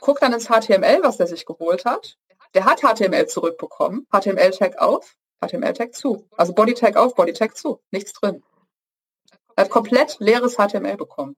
guckt 0.00 0.22
dann 0.22 0.32
ins 0.32 0.46
HTML, 0.48 1.02
was 1.02 1.16
der 1.16 1.26
sich 1.26 1.46
geholt 1.46 1.84
hat. 1.84 2.16
Der 2.54 2.64
hat 2.64 2.80
HTML 2.80 3.26
zurückbekommen, 3.26 4.06
HTML-Tag 4.10 4.78
auf, 4.78 5.16
HTML-Tag 5.40 5.94
zu. 5.94 6.26
Also 6.36 6.52
Body-Tag 6.52 6.96
auf, 6.96 7.14
Body-Tag 7.14 7.56
zu. 7.56 7.80
Nichts 7.90 8.12
drin. 8.12 8.42
Er 9.56 9.64
hat 9.64 9.70
komplett 9.70 10.16
leeres 10.18 10.56
HTML 10.56 10.96
bekommen. 10.96 11.36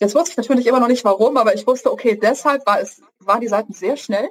Jetzt 0.00 0.14
wusste 0.14 0.30
ich 0.30 0.36
natürlich 0.36 0.66
immer 0.66 0.80
noch 0.80 0.88
nicht 0.88 1.04
warum, 1.04 1.36
aber 1.36 1.54
ich 1.54 1.66
wusste, 1.66 1.92
okay, 1.92 2.18
deshalb 2.20 2.66
war 2.66 2.80
es, 2.80 3.02
waren 3.18 3.40
die 3.40 3.48
Seiten 3.48 3.72
sehr 3.72 3.96
schnell 3.96 4.28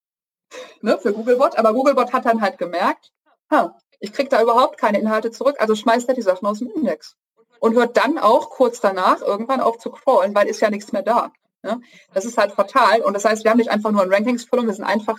ne, 0.80 0.98
für 0.98 1.12
Googlebot, 1.12 1.56
aber 1.56 1.72
Googlebot 1.72 2.12
hat 2.12 2.26
dann 2.26 2.40
halt 2.40 2.58
gemerkt, 2.58 3.12
ha, 3.50 3.78
ich 4.00 4.12
kriege 4.12 4.28
da 4.28 4.42
überhaupt 4.42 4.78
keine 4.78 4.98
Inhalte 4.98 5.30
zurück, 5.30 5.56
also 5.58 5.74
schmeißt 5.74 6.08
er 6.08 6.14
die 6.14 6.22
Sachen 6.22 6.46
aus 6.46 6.58
dem 6.58 6.70
Index. 6.70 7.16
Und 7.60 7.74
hört 7.74 7.96
dann 7.98 8.16
auch 8.18 8.48
kurz 8.48 8.80
danach 8.80 9.20
irgendwann 9.20 9.60
auf 9.60 9.78
zu 9.78 9.90
crawlen, 9.90 10.34
weil 10.34 10.48
ist 10.48 10.60
ja 10.60 10.70
nichts 10.70 10.92
mehr 10.92 11.02
da. 11.02 11.30
Ne? 11.62 11.80
Das 12.14 12.24
ist 12.24 12.38
halt 12.38 12.52
fatal. 12.52 13.02
Und 13.02 13.14
das 13.14 13.24
heißt, 13.24 13.44
wir 13.44 13.50
haben 13.50 13.58
nicht 13.58 13.70
einfach 13.70 13.90
nur 13.90 14.02
ein 14.02 14.12
Rankings 14.12 14.44
verloren, 14.44 14.68
wir 14.68 14.74
sind 14.74 14.84
einfach 14.84 15.18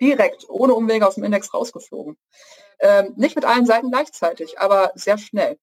direkt 0.00 0.48
ohne 0.48 0.74
Umwege 0.74 1.06
aus 1.06 1.16
dem 1.16 1.24
Index 1.24 1.52
rausgeflogen. 1.52 2.16
Ähm, 2.80 3.12
nicht 3.16 3.36
mit 3.36 3.44
allen 3.44 3.66
Seiten 3.66 3.90
gleichzeitig, 3.90 4.58
aber 4.58 4.92
sehr 4.94 5.18
schnell. 5.18 5.58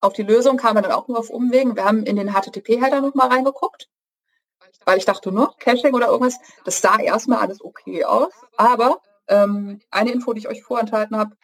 Auf 0.00 0.14
die 0.14 0.22
Lösung 0.22 0.56
kamen 0.56 0.76
wir 0.76 0.82
dann 0.82 0.92
auch 0.92 1.08
nur 1.08 1.18
auf 1.18 1.30
Umwegen. 1.30 1.76
Wir 1.76 1.84
haben 1.84 2.04
in 2.04 2.16
den 2.16 2.32
HTTP-Header 2.32 3.00
nochmal 3.00 3.28
reingeguckt, 3.28 3.88
weil 4.84 4.98
ich 4.98 5.04
dachte 5.04 5.32
nur, 5.32 5.54
Caching 5.58 5.94
oder 5.94 6.08
irgendwas, 6.08 6.38
das 6.64 6.80
sah 6.80 6.98
erstmal 6.98 7.38
alles 7.38 7.62
okay 7.62 8.04
aus. 8.04 8.32
Aber 8.56 9.00
ähm, 9.28 9.80
eine 9.90 10.12
Info, 10.12 10.32
die 10.32 10.40
ich 10.40 10.48
euch 10.48 10.62
vorenthalten 10.62 11.16
habe, 11.16 11.36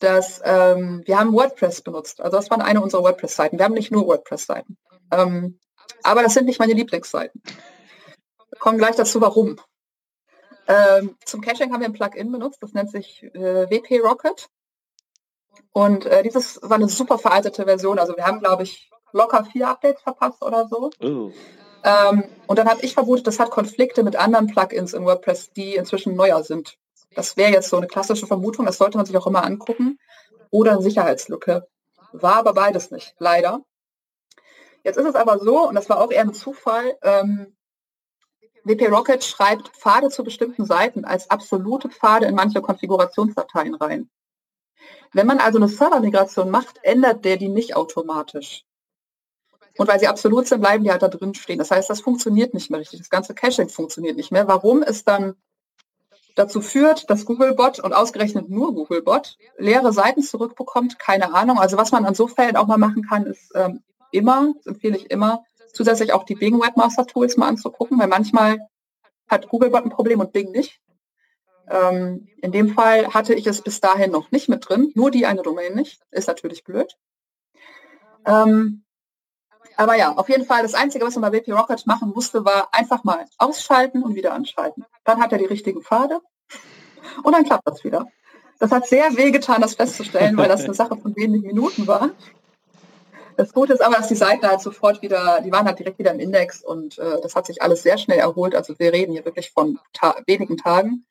dass 0.00 0.40
ähm, 0.44 1.02
wir 1.06 1.18
haben 1.18 1.32
WordPress 1.32 1.82
benutzt. 1.82 2.20
Also 2.20 2.36
das 2.36 2.50
waren 2.50 2.62
eine 2.62 2.80
unserer 2.80 3.02
WordPress-Seiten. 3.02 3.58
Wir 3.58 3.64
haben 3.64 3.74
nicht 3.74 3.90
nur 3.90 4.06
WordPress-Seiten. 4.06 4.76
Ähm, 5.10 5.58
aber 6.02 6.22
das 6.22 6.34
sind 6.34 6.46
nicht 6.46 6.58
meine 6.58 6.74
Lieblingsseiten. 6.74 7.42
Wir 7.44 8.58
kommen 8.58 8.78
gleich 8.78 8.96
dazu, 8.96 9.20
warum. 9.20 9.60
Ähm, 10.66 11.16
zum 11.24 11.40
Caching 11.40 11.72
haben 11.72 11.80
wir 11.80 11.88
ein 11.88 11.94
Plugin 11.94 12.30
benutzt, 12.30 12.62
das 12.62 12.72
nennt 12.72 12.90
sich 12.90 13.22
äh, 13.34 13.70
WP 13.70 14.00
Rocket. 14.00 14.48
Und 15.72 16.06
äh, 16.06 16.22
dieses 16.22 16.60
war 16.62 16.76
eine 16.76 16.88
super 16.88 17.18
veraltete 17.18 17.64
Version. 17.64 17.98
Also 17.98 18.16
wir 18.16 18.26
haben, 18.26 18.40
glaube 18.40 18.64
ich, 18.64 18.90
locker 19.12 19.44
vier 19.44 19.68
Updates 19.68 20.02
verpasst 20.02 20.42
oder 20.42 20.68
so. 20.68 20.90
Oh. 21.00 21.30
Ähm, 21.84 22.24
und 22.46 22.58
dann 22.58 22.68
habe 22.68 22.80
ich 22.82 22.94
vermutet, 22.94 23.26
das 23.26 23.38
hat 23.38 23.50
Konflikte 23.50 24.02
mit 24.02 24.16
anderen 24.16 24.48
Plugins 24.48 24.92
in 24.92 25.04
WordPress, 25.04 25.52
die 25.52 25.76
inzwischen 25.76 26.16
neuer 26.16 26.42
sind. 26.42 26.76
Das 27.14 27.36
wäre 27.36 27.52
jetzt 27.52 27.70
so 27.70 27.76
eine 27.76 27.86
klassische 27.86 28.26
Vermutung, 28.26 28.66
das 28.66 28.78
sollte 28.78 28.96
man 28.96 29.06
sich 29.06 29.16
auch 29.16 29.26
immer 29.26 29.44
angucken. 29.44 29.98
Oder 30.50 30.72
eine 30.72 30.82
Sicherheitslücke. 30.82 31.66
War 32.12 32.36
aber 32.36 32.54
beides 32.54 32.90
nicht, 32.90 33.14
leider. 33.18 33.60
Jetzt 34.84 34.96
ist 34.96 35.06
es 35.06 35.14
aber 35.14 35.38
so, 35.38 35.68
und 35.68 35.74
das 35.74 35.88
war 35.88 36.00
auch 36.00 36.10
eher 36.10 36.22
ein 36.22 36.34
Zufall, 36.34 36.96
ähm, 37.02 37.56
WP 38.64 38.88
Rocket 38.88 39.24
schreibt 39.24 39.68
Pfade 39.68 40.10
zu 40.10 40.22
bestimmten 40.22 40.66
Seiten 40.66 41.04
als 41.04 41.30
absolute 41.30 41.88
Pfade 41.88 42.26
in 42.26 42.34
manche 42.34 42.60
Konfigurationsdateien 42.60 43.74
rein. 43.74 44.10
Wenn 45.12 45.26
man 45.26 45.38
also 45.38 45.58
eine 45.58 45.68
Servermigration 45.68 46.50
macht, 46.50 46.78
ändert 46.82 47.24
der 47.24 47.38
die 47.38 47.48
nicht 47.48 47.76
automatisch. 47.76 48.64
Und 49.78 49.88
weil 49.88 50.00
sie 50.00 50.08
absolut 50.08 50.46
sind, 50.48 50.60
bleiben 50.60 50.84
die 50.84 50.90
halt 50.90 51.02
da 51.02 51.08
drin 51.08 51.34
stehen. 51.34 51.58
Das 51.58 51.70
heißt, 51.70 51.88
das 51.88 52.00
funktioniert 52.00 52.52
nicht 52.52 52.70
mehr 52.70 52.80
richtig. 52.80 52.98
Das 52.98 53.10
ganze 53.10 53.34
Caching 53.34 53.68
funktioniert 53.68 54.16
nicht 54.16 54.32
mehr. 54.32 54.48
Warum 54.48 54.82
ist 54.82 55.06
dann 55.08 55.36
dazu 56.34 56.60
führt, 56.60 57.08
dass 57.10 57.24
Googlebot 57.24 57.80
und 57.80 57.92
ausgerechnet 57.92 58.50
nur 58.50 58.74
Googlebot 58.74 59.38
leere 59.56 59.92
Seiten 59.92 60.22
zurückbekommt, 60.22 60.98
keine 60.98 61.32
Ahnung. 61.32 61.58
Also 61.58 61.76
was 61.76 61.92
man 61.92 62.04
an 62.04 62.14
so 62.14 62.26
Fällen 62.26 62.56
auch 62.56 62.66
mal 62.66 62.76
machen 62.76 63.06
kann, 63.08 63.26
ist 63.26 63.52
ähm, 63.54 63.82
immer, 64.10 64.52
das 64.56 64.66
empfehle 64.66 64.96
ich 64.96 65.10
immer, 65.10 65.44
zusätzlich 65.72 66.12
auch 66.12 66.24
die 66.24 66.34
Bing 66.34 66.60
Webmaster 66.60 67.06
Tools 67.06 67.36
mal 67.36 67.48
anzugucken, 67.48 67.98
weil 67.98 68.08
manchmal 68.08 68.58
hat 69.28 69.48
Googlebot 69.48 69.84
ein 69.84 69.90
Problem 69.90 70.20
und 70.20 70.32
Bing 70.32 70.50
nicht. 70.50 70.80
Ähm, 71.70 72.28
in 72.40 72.52
dem 72.52 72.70
Fall 72.70 73.12
hatte 73.12 73.34
ich 73.34 73.46
es 73.46 73.62
bis 73.62 73.80
dahin 73.80 74.10
noch 74.10 74.30
nicht 74.30 74.48
mit 74.48 74.68
drin, 74.68 74.90
nur 74.94 75.10
die 75.10 75.26
eine 75.26 75.42
Domain 75.42 75.74
nicht. 75.74 76.00
Ist 76.10 76.28
natürlich 76.28 76.64
blöd. 76.64 76.96
Ähm, 78.24 78.84
aber 79.76 79.94
ja, 79.94 80.12
auf 80.12 80.28
jeden 80.28 80.44
Fall, 80.44 80.62
das 80.62 80.74
Einzige, 80.74 81.06
was 81.06 81.14
man 81.16 81.30
bei 81.30 81.38
WP 81.38 81.52
Rocket 81.52 81.86
machen 81.86 82.10
musste, 82.14 82.44
war 82.44 82.68
einfach 82.72 83.04
mal 83.04 83.26
ausschalten 83.38 84.02
und 84.02 84.14
wieder 84.14 84.32
anschalten. 84.32 84.84
Dann 85.04 85.20
hat 85.20 85.30
er 85.32 85.38
die 85.38 85.44
richtigen 85.44 85.82
Pfade 85.82 86.20
und 87.22 87.32
dann 87.32 87.44
klappt 87.44 87.66
das 87.66 87.84
wieder. 87.84 88.06
Das 88.58 88.72
hat 88.72 88.88
sehr 88.88 89.16
weh 89.16 89.30
getan, 89.30 89.60
das 89.60 89.74
festzustellen, 89.74 90.36
weil 90.36 90.48
das 90.48 90.64
eine 90.64 90.74
Sache 90.74 90.96
von 90.96 91.14
wenigen 91.14 91.46
Minuten 91.46 91.86
war. 91.86 92.10
Das 93.38 93.52
Gute 93.52 93.72
ist 93.72 93.80
aber, 93.80 93.94
dass 93.94 94.08
die 94.08 94.16
Seiten 94.16 94.44
halt 94.44 94.60
sofort 94.60 95.00
wieder, 95.00 95.40
die 95.42 95.52
waren 95.52 95.64
halt 95.64 95.78
direkt 95.78 96.00
wieder 96.00 96.10
im 96.10 96.18
Index 96.18 96.60
und 96.60 96.98
äh, 96.98 97.20
das 97.22 97.36
hat 97.36 97.46
sich 97.46 97.62
alles 97.62 97.84
sehr 97.84 97.96
schnell 97.96 98.18
erholt. 98.18 98.56
Also 98.56 98.76
wir 98.80 98.92
reden 98.92 99.12
hier 99.12 99.24
wirklich 99.24 99.52
von 99.52 99.78
ta 99.92 100.16
wenigen 100.26 100.56
Tagen. 100.56 101.06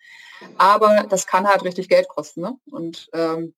Aber 0.57 1.05
das 1.09 1.25
kann 1.25 1.47
halt 1.47 1.63
richtig 1.63 1.87
Geld 1.87 2.09
kosten. 2.09 2.41
Ne? 2.41 2.57
Und 2.69 3.09
ähm, 3.13 3.53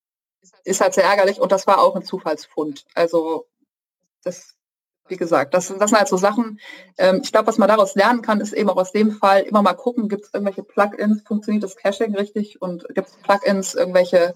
ist 0.66 0.82
halt 0.82 0.94
sehr 0.94 1.04
ärgerlich 1.04 1.42
und 1.42 1.52
das 1.52 1.66
war 1.66 1.82
auch 1.82 1.96
ein 1.96 2.04
Zufallsfund. 2.04 2.86
Also 2.94 3.48
das, 4.24 4.54
wie 5.08 5.18
gesagt, 5.18 5.56
das, 5.56 5.70
das 5.70 5.90
sind 5.90 5.98
halt 5.98 6.08
so 6.08 6.18
Sachen. 6.18 6.60
Ähm, 7.00 7.22
ich 7.24 7.32
glaube, 7.32 7.48
was 7.48 7.58
man 7.58 7.70
daraus 7.70 7.96
lernen 7.96 8.22
kann, 8.22 8.40
ist 8.40 8.54
eben 8.54 8.70
auch 8.70 8.78
aus 8.78 8.92
dem 8.92 9.14
Fall 9.14 9.42
immer 9.42 9.64
mal 9.64 9.74
gucken, 9.74 10.10
gibt 10.10 10.26
es 10.26 10.34
irgendwelche 10.34 10.62
Plugins, 10.62 11.24
funktioniert 11.24 11.64
das 11.64 11.76
Caching 11.76 12.16
richtig 12.16 12.62
und 12.62 12.86
gibt 12.94 13.08
es 13.08 13.16
Plugins, 13.24 13.74
irgendwelche 13.74 14.36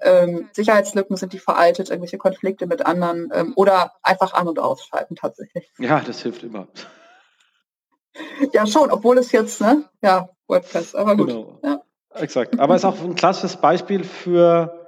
ähm, 0.00 0.48
Sicherheitslücken, 0.52 1.16
sind 1.16 1.32
die 1.32 1.38
veraltet, 1.38 1.90
irgendwelche 1.90 2.18
Konflikte 2.18 2.66
mit 2.66 2.84
anderen 2.84 3.30
ähm, 3.34 3.52
oder 3.56 3.92
einfach 4.02 4.34
an- 4.34 4.48
und 4.48 4.58
ausschalten 4.58 5.16
tatsächlich. 5.16 5.70
Ja, 5.78 6.00
das 6.00 6.22
hilft 6.22 6.42
immer. 6.42 6.68
Ja, 8.52 8.66
schon, 8.66 8.90
obwohl 8.90 9.18
es 9.18 9.32
jetzt, 9.32 9.60
ne, 9.60 9.84
ja, 10.02 10.28
WordPress, 10.46 10.94
aber 10.94 11.16
gut. 11.16 11.28
Genau. 11.28 11.58
Ja. 11.62 11.82
Exakt. 12.14 12.60
Aber 12.60 12.74
es 12.74 12.82
ist 12.82 12.84
auch 12.84 13.00
ein 13.02 13.16
klassisches 13.16 13.56
Beispiel 13.56 14.04
für 14.04 14.86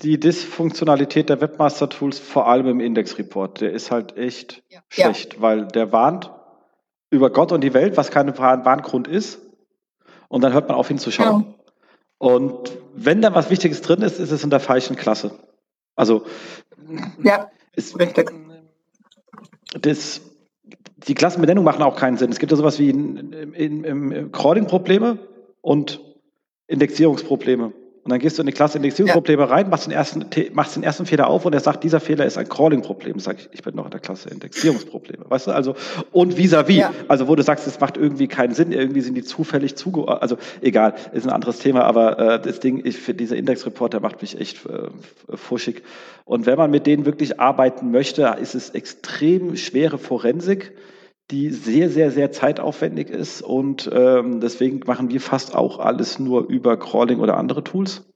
die 0.00 0.20
Dysfunktionalität 0.20 1.28
der 1.28 1.40
Webmaster-Tools, 1.40 2.18
vor 2.18 2.46
allem 2.46 2.66
im 2.68 2.80
Index-Report. 2.80 3.60
Der 3.60 3.72
ist 3.72 3.90
halt 3.90 4.16
echt 4.16 4.62
ja. 4.68 4.80
schlecht, 4.88 5.34
ja. 5.34 5.40
weil 5.40 5.66
der 5.66 5.92
warnt 5.92 6.30
über 7.10 7.30
Gott 7.30 7.52
und 7.52 7.62
die 7.62 7.74
Welt, 7.74 7.96
was 7.96 8.10
kein 8.10 8.36
Warngrund 8.36 9.08
ist. 9.08 9.40
Und 10.28 10.42
dann 10.42 10.52
hört 10.52 10.68
man 10.68 10.76
auf 10.76 10.88
hinzuschauen. 10.88 11.46
Ja. 11.48 11.54
Und 12.18 12.76
wenn 13.04 13.22
da 13.22 13.34
was 13.34 13.50
Wichtiges 13.50 13.82
drin 13.82 14.02
ist, 14.02 14.18
ist 14.18 14.30
es 14.30 14.44
in 14.44 14.50
der 14.50 14.60
falschen 14.60 14.96
Klasse. 14.96 15.32
Also 15.94 16.24
ja, 17.22 17.50
ist 17.74 17.98
richtig. 17.98 18.32
Das, 19.80 20.20
die 21.06 21.14
Klassenbenennung 21.14 21.64
machen 21.64 21.82
auch 21.82 21.96
keinen 21.96 22.16
Sinn. 22.16 22.30
Es 22.30 22.38
gibt 22.38 22.50
ja 22.52 22.56
sowas 22.56 22.78
wie 22.78 22.90
in, 22.90 23.32
in, 23.52 23.84
in 23.84 24.32
Crawling-Probleme 24.32 25.18
und 25.60 26.00
Indexierungsprobleme. 26.66 27.72
Und 28.08 28.12
dann 28.12 28.20
gehst 28.20 28.38
du 28.38 28.42
in 28.42 28.46
die 28.46 28.54
Klasse 28.54 28.78
Indexierungsprobleme 28.78 29.42
ja. 29.42 29.48
rein, 29.50 29.68
machst 29.68 29.84
den, 29.84 29.92
ersten, 29.92 30.24
machst 30.54 30.76
den 30.76 30.82
ersten 30.82 31.04
Fehler 31.04 31.26
auf 31.26 31.44
und 31.44 31.52
er 31.52 31.60
sagt, 31.60 31.84
dieser 31.84 32.00
Fehler 32.00 32.24
ist 32.24 32.38
ein 32.38 32.48
Crawling-Problem. 32.48 33.18
Sag 33.18 33.38
ich, 33.38 33.50
ich 33.52 33.62
bin 33.62 33.76
noch 33.76 33.84
in 33.84 33.90
der 33.90 34.00
Klasse 34.00 34.30
Indexierungsprobleme. 34.30 35.26
Weißt 35.28 35.46
du, 35.46 35.50
also, 35.50 35.74
und 36.10 36.32
vis-à-vis. 36.38 36.68
-vis. 36.68 36.78
Ja. 36.78 36.94
Also, 37.06 37.28
wo 37.28 37.34
du 37.34 37.42
sagst, 37.42 37.66
es 37.66 37.78
macht 37.78 37.98
irgendwie 37.98 38.26
keinen 38.26 38.54
Sinn, 38.54 38.72
irgendwie 38.72 39.02
sind 39.02 39.14
die 39.14 39.24
zufällig 39.24 39.76
zuge, 39.76 40.08
also, 40.22 40.38
egal, 40.62 40.94
ist 41.12 41.26
ein 41.26 41.32
anderes 41.34 41.58
Thema, 41.58 41.82
aber, 41.82 42.18
äh, 42.18 42.40
das 42.40 42.60
Ding, 42.60 42.80
ich 42.82 42.96
finde, 42.96 43.24
dieser 43.24 43.36
Index-Report, 43.36 43.92
der 43.92 44.00
macht 44.00 44.22
mich 44.22 44.40
echt 44.40 44.64
äh, 44.64 44.88
fuschig. 45.36 45.82
Und 46.24 46.46
wenn 46.46 46.56
man 46.56 46.70
mit 46.70 46.86
denen 46.86 47.04
wirklich 47.04 47.38
arbeiten 47.38 47.90
möchte, 47.90 48.36
ist 48.40 48.54
es 48.54 48.70
extrem 48.70 49.54
schwere 49.54 49.98
Forensik 49.98 50.72
die 51.30 51.50
sehr, 51.50 51.90
sehr, 51.90 52.10
sehr 52.10 52.32
zeitaufwendig 52.32 53.10
ist 53.10 53.42
und 53.42 53.90
ähm, 53.92 54.40
deswegen 54.40 54.80
machen 54.86 55.10
wir 55.10 55.20
fast 55.20 55.54
auch 55.54 55.78
alles 55.78 56.18
nur 56.18 56.48
über 56.48 56.78
Crawling 56.78 57.20
oder 57.20 57.36
andere 57.36 57.62
Tools, 57.62 58.06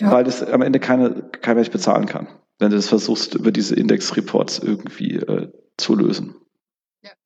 ja. 0.00 0.10
weil 0.10 0.24
das 0.24 0.42
am 0.42 0.62
Ende 0.62 0.78
keine, 0.78 1.30
kein 1.40 1.56
Mensch 1.56 1.70
bezahlen 1.70 2.06
kann, 2.06 2.28
wenn 2.58 2.70
du 2.70 2.76
das 2.76 2.88
versuchst, 2.88 3.34
über 3.34 3.50
diese 3.50 3.74
Index-Reports 3.76 4.58
irgendwie 4.58 5.16
äh, 5.16 5.52
zu 5.78 5.94
lösen. 5.94 6.36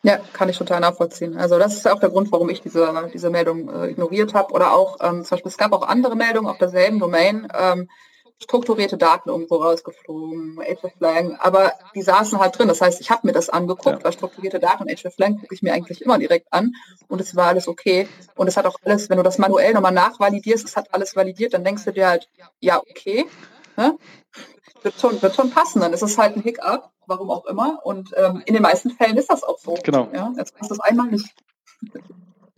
Ja, 0.02 0.18
kann 0.32 0.48
ich 0.48 0.58
total 0.58 0.80
nachvollziehen. 0.80 1.36
Also 1.36 1.58
das 1.58 1.74
ist 1.74 1.88
auch 1.88 2.00
der 2.00 2.10
Grund, 2.10 2.32
warum 2.32 2.50
ich 2.50 2.60
diese, 2.60 3.10
diese 3.12 3.30
Meldung 3.30 3.68
äh, 3.68 3.90
ignoriert 3.90 4.34
habe. 4.34 4.52
Oder 4.52 4.72
auch, 4.72 4.98
ähm, 5.00 5.24
zum 5.24 5.36
Beispiel, 5.36 5.50
es 5.50 5.58
gab 5.58 5.72
auch 5.72 5.86
andere 5.86 6.16
Meldungen 6.16 6.50
auf 6.50 6.58
derselben 6.58 6.98
Domain, 6.98 7.48
ähm, 7.58 7.88
strukturierte 8.42 8.96
Daten 8.96 9.28
irgendwo 9.28 9.56
rausgeflogen, 9.56 10.58
HFLang, 10.58 11.36
aber 11.36 11.72
die 11.94 12.02
saßen 12.02 12.38
halt 12.38 12.58
drin. 12.58 12.68
Das 12.68 12.80
heißt, 12.80 13.00
ich 13.00 13.10
habe 13.10 13.26
mir 13.26 13.32
das 13.32 13.50
angeguckt, 13.50 13.98
ja. 13.98 14.04
weil 14.04 14.12
strukturierte 14.12 14.58
Daten 14.58 14.84
und 14.84 14.90
HFLang 14.90 15.40
gucke 15.40 15.54
ich 15.54 15.62
mir 15.62 15.72
eigentlich 15.74 16.02
immer 16.02 16.18
direkt 16.18 16.52
an 16.52 16.72
und 17.08 17.20
es 17.20 17.36
war 17.36 17.48
alles 17.48 17.68
okay. 17.68 18.08
Und 18.36 18.48
es 18.48 18.56
hat 18.56 18.66
auch 18.66 18.76
alles, 18.84 19.10
wenn 19.10 19.18
du 19.18 19.22
das 19.22 19.38
manuell 19.38 19.74
nochmal 19.74 19.92
nachvalidierst, 19.92 20.64
es 20.64 20.76
hat 20.76 20.92
alles 20.92 21.14
validiert, 21.14 21.54
dann 21.54 21.64
denkst 21.64 21.84
du 21.84 21.92
dir 21.92 22.08
halt, 22.08 22.28
ja, 22.60 22.78
okay, 22.78 23.26
ne? 23.76 23.98
wird, 24.82 25.00
schon, 25.00 25.20
wird 25.20 25.34
schon 25.34 25.50
passen. 25.50 25.80
Dann 25.80 25.92
ist 25.92 26.02
es 26.02 26.18
halt 26.18 26.36
ein 26.36 26.42
Hiccup, 26.42 26.90
warum 27.06 27.30
auch 27.30 27.46
immer. 27.46 27.80
Und 27.84 28.10
ähm, 28.16 28.42
in 28.46 28.54
den 28.54 28.62
meisten 28.62 28.90
Fällen 28.90 29.16
ist 29.16 29.30
das 29.30 29.42
auch 29.42 29.58
so. 29.58 29.74
Genau. 29.82 30.08
Ja, 30.12 30.32
jetzt 30.36 30.56
passt 30.56 30.70
das 30.70 30.80
einmal 30.80 31.06
nicht. 31.06 31.28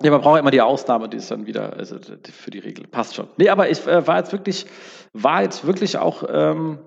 Ja, 0.03 0.11
man 0.11 0.21
braucht 0.21 0.41
immer 0.41 0.51
die 0.51 0.61
Ausnahme, 0.61 1.09
die 1.09 1.19
ist 1.19 1.31
dann 1.31 1.47
wieder 1.47 1.75
also 1.75 1.97
für 1.99 2.51
die 2.51 2.59
Regel. 2.59 2.87
Passt 2.89 3.15
schon. 3.15 3.29
Nee, 3.37 3.51
aber 3.51 3.71
ich 3.71 3.87
äh, 3.87 4.05
war 4.07 4.19
jetzt 4.19 4.33
wirklich, 4.33 4.67
war 5.13 5.43
jetzt 5.43 5.67
wirklich 5.67 5.99
auch 5.99 6.25
ähm, 6.29 6.79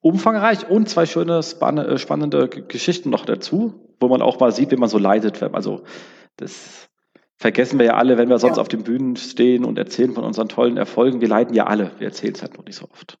umfangreich 0.00 0.68
und 0.68 0.88
zwei 0.88 1.06
schöne, 1.06 1.42
spann 1.42 1.78
äh, 1.78 1.98
spannende 1.98 2.48
Geschichten 2.48 3.10
noch 3.10 3.24
dazu, 3.24 3.74
wo 4.00 4.08
man 4.08 4.22
auch 4.22 4.38
mal 4.38 4.52
sieht, 4.52 4.70
wie 4.70 4.76
man 4.76 4.88
so 4.88 4.98
leidet. 4.98 5.42
Also 5.42 5.82
das 6.36 6.88
vergessen 7.36 7.78
wir 7.78 7.86
ja 7.86 7.94
alle, 7.94 8.18
wenn 8.18 8.28
wir 8.28 8.38
sonst 8.38 8.56
ja. 8.56 8.60
auf 8.60 8.68
den 8.68 8.84
Bühnen 8.84 9.16
stehen 9.16 9.64
und 9.64 9.78
erzählen 9.78 10.14
von 10.14 10.24
unseren 10.24 10.48
tollen 10.48 10.76
Erfolgen. 10.76 11.20
Wir 11.20 11.28
leiden 11.28 11.54
ja 11.54 11.66
alle. 11.66 11.92
Wir 11.98 12.08
erzählen 12.08 12.34
es 12.34 12.42
halt 12.42 12.56
noch 12.56 12.64
nicht 12.64 12.76
so 12.76 12.86
oft. 12.90 13.18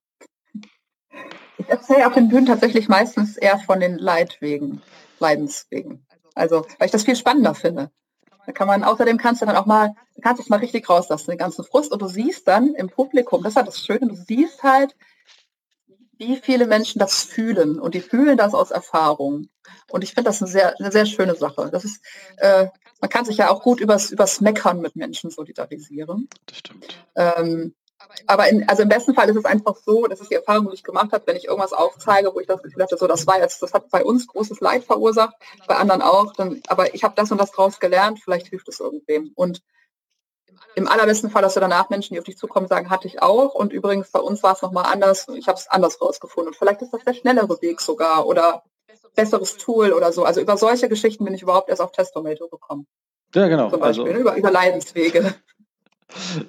Ich 1.58 1.68
erzähle 1.68 2.06
auf 2.06 2.14
den 2.14 2.28
Bühnen 2.28 2.46
tatsächlich 2.46 2.88
meistens 2.88 3.36
eher 3.36 3.58
von 3.58 3.80
den 3.80 3.98
Leidwegen, 3.98 4.80
Leidenswegen. 5.18 6.06
Also, 6.34 6.64
weil 6.78 6.86
ich 6.86 6.92
das 6.92 7.02
viel 7.02 7.16
spannender 7.16 7.54
finde. 7.54 7.90
Da 8.48 8.52
kann 8.52 8.66
man, 8.66 8.82
außerdem 8.82 9.18
kannst 9.18 9.42
du 9.42 9.46
dann 9.46 9.56
auch 9.56 9.66
mal, 9.66 9.94
kannst 10.22 10.38
du 10.38 10.42
es 10.42 10.48
mal 10.48 10.56
richtig 10.56 10.88
rauslassen, 10.88 11.30
den 11.30 11.36
ganzen 11.36 11.66
Frust. 11.66 11.92
Und 11.92 12.00
du 12.00 12.08
siehst 12.08 12.48
dann 12.48 12.74
im 12.76 12.88
Publikum, 12.88 13.42
das 13.42 13.52
ist 13.52 13.56
halt 13.56 13.68
das 13.68 13.84
Schöne, 13.84 14.06
du 14.06 14.14
siehst 14.14 14.62
halt, 14.62 14.96
wie 16.16 16.36
viele 16.36 16.66
Menschen 16.66 16.98
das 16.98 17.24
fühlen. 17.24 17.78
Und 17.78 17.94
die 17.94 18.00
fühlen 18.00 18.38
das 18.38 18.54
aus 18.54 18.70
Erfahrung. 18.70 19.50
Und 19.90 20.02
ich 20.02 20.14
finde 20.14 20.30
das 20.30 20.40
eine 20.40 20.50
sehr, 20.50 20.80
eine 20.80 20.90
sehr 20.90 21.04
schöne 21.04 21.34
Sache. 21.34 21.68
Das 21.70 21.84
ist, 21.84 22.02
äh, 22.38 22.68
man 23.02 23.10
kann 23.10 23.26
sich 23.26 23.36
ja 23.36 23.50
auch 23.50 23.62
gut 23.62 23.80
übers, 23.80 24.10
übers 24.10 24.40
Meckern 24.40 24.80
mit 24.80 24.96
Menschen 24.96 25.28
solidarisieren. 25.28 26.26
Das 26.46 26.56
stimmt. 26.56 26.86
Ähm, 27.16 27.74
aber 28.26 28.48
in, 28.48 28.68
also 28.68 28.82
im 28.82 28.88
besten 28.88 29.14
Fall 29.14 29.28
ist 29.28 29.36
es 29.36 29.44
einfach 29.44 29.76
so, 29.76 30.06
das 30.06 30.20
ist 30.20 30.30
die 30.30 30.36
Erfahrung, 30.36 30.68
die 30.68 30.74
ich 30.74 30.84
gemacht 30.84 31.12
habe, 31.12 31.26
wenn 31.26 31.36
ich 31.36 31.46
irgendwas 31.46 31.72
aufzeige, 31.72 32.34
wo 32.34 32.40
ich 32.40 32.46
das 32.46 32.62
Gefühl 32.62 32.82
hatte, 32.82 32.96
so 32.96 33.06
das 33.06 33.26
war 33.26 33.40
jetzt, 33.40 33.62
das 33.62 33.72
hat 33.72 33.90
bei 33.90 34.04
uns 34.04 34.26
großes 34.26 34.60
Leid 34.60 34.84
verursacht, 34.84 35.34
bei 35.66 35.76
anderen 35.76 36.02
auch, 36.02 36.32
dann, 36.32 36.62
aber 36.68 36.94
ich 36.94 37.04
habe 37.04 37.14
das 37.16 37.30
und 37.32 37.38
das 37.38 37.52
draus 37.52 37.80
gelernt, 37.80 38.20
vielleicht 38.22 38.48
hilft 38.48 38.68
es 38.68 38.80
irgendwem. 38.80 39.32
Und 39.34 39.62
im 40.74 40.86
allerbesten 40.86 41.30
Fall 41.30 41.42
hast 41.44 41.56
du 41.56 41.60
danach 41.60 41.90
Menschen, 41.90 42.14
die 42.14 42.20
auf 42.20 42.24
dich 42.24 42.38
zukommen, 42.38 42.68
sagen, 42.68 42.90
hatte 42.90 43.08
ich 43.08 43.20
auch. 43.20 43.54
Und 43.54 43.72
übrigens 43.72 44.10
bei 44.10 44.20
uns 44.20 44.42
war 44.42 44.54
es 44.54 44.62
nochmal 44.62 44.84
anders. 44.92 45.26
Ich 45.34 45.48
habe 45.48 45.58
es 45.58 45.66
anders 45.68 46.00
rausgefunden. 46.00 46.52
Und 46.52 46.56
vielleicht 46.56 46.82
ist 46.82 46.92
das 46.92 47.04
der 47.04 47.14
schnellere 47.14 47.60
Weg 47.62 47.80
sogar 47.80 48.26
oder 48.26 48.62
besseres 49.14 49.56
Tool 49.56 49.92
oder 49.92 50.12
so. 50.12 50.24
Also 50.24 50.40
über 50.40 50.56
solche 50.56 50.88
Geschichten 50.88 51.24
bin 51.24 51.34
ich 51.34 51.42
überhaupt 51.42 51.68
erst 51.68 51.82
auf 51.82 51.90
Testomato 51.90 52.48
gekommen. 52.48 52.86
Ja, 53.34 53.48
genau. 53.48 53.70
Zum 53.70 53.80
Beispiel, 53.80 54.06
also, 54.06 54.20
über, 54.20 54.36
über 54.36 54.50
Leidenswege. 54.50 55.34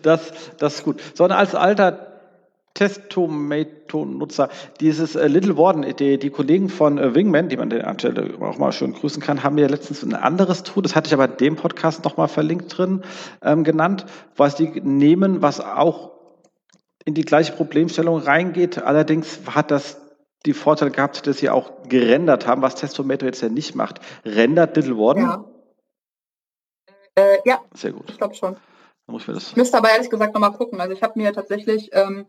Das, 0.02 0.32
das 0.58 0.76
ist 0.76 0.84
gut. 0.84 1.02
Sondern 1.14 1.38
als 1.38 1.56
alter 1.56 2.10
Testomato-Nutzer, 2.74 4.50
dieses 4.80 5.16
äh, 5.16 5.28
Little 5.28 5.58
Warden, 5.58 5.96
die, 5.98 6.18
die 6.18 6.30
Kollegen 6.30 6.70
von 6.70 6.98
äh, 6.98 7.14
Wingman, 7.14 7.50
die 7.50 7.58
man 7.58 7.72
an 7.74 7.98
der 7.98 8.12
Stelle 8.12 8.36
auch 8.40 8.58
mal 8.58 8.72
schön 8.72 8.94
grüßen 8.94 9.22
kann, 9.22 9.44
haben 9.44 9.56
mir 9.56 9.68
letztens 9.68 10.04
ein 10.04 10.14
anderes 10.14 10.64
Tool, 10.64 10.84
das 10.84 10.96
hatte 10.96 11.08
ich 11.08 11.14
aber 11.14 11.26
in 11.26 11.38
dem 11.38 11.56
Podcast 11.58 12.06
nochmal 12.06 12.30
verlinkt 12.30 12.78
drin, 12.78 13.04
ähm, 13.42 13.64
genannt, 13.64 14.06
was 14.38 14.56
die 14.56 14.70
nehmen, 14.82 15.42
was 15.42 15.60
auch 15.60 16.12
in 17.04 17.16
die 17.16 17.26
gleiche 17.26 17.52
Problemstellung 17.54 18.20
reingeht. 18.20 18.82
Allerdings 18.82 19.42
hat 19.48 19.72
das 19.72 20.00
die 20.46 20.54
Vorteile 20.54 20.92
gehabt, 20.92 21.28
dass 21.28 21.40
sie 21.40 21.50
auch 21.50 21.84
gerendert 21.90 22.48
haben, 22.48 22.62
was 22.62 22.76
Testomato 22.76 23.26
jetzt 23.26 23.42
ja 23.42 23.50
nicht 23.50 23.76
macht. 23.76 24.00
Rendert 24.24 24.78
Little 24.78 24.98
Warden? 24.98 25.24
Ja. 25.24 25.46
Äh, 27.16 27.38
ja. 27.46 27.60
Sehr 27.74 27.92
gut. 27.92 28.10
Ich 28.10 28.18
glaube 28.18 28.36
schon. 28.36 28.56
Dann 29.10 29.14
muss 29.14 29.24
ich, 29.24 29.28
mir 29.28 29.34
das 29.34 29.50
ich 29.50 29.56
müsste 29.56 29.78
aber 29.78 29.90
ehrlich 29.90 30.12
gesagt 30.12 30.36
nochmal 30.36 30.54
gucken. 30.54 30.80
Also 30.80 30.94
ich 30.94 31.02
habe 31.02 31.18
mir 31.20 31.34
tatsächlich 31.34 31.90
ähm, 31.94 32.28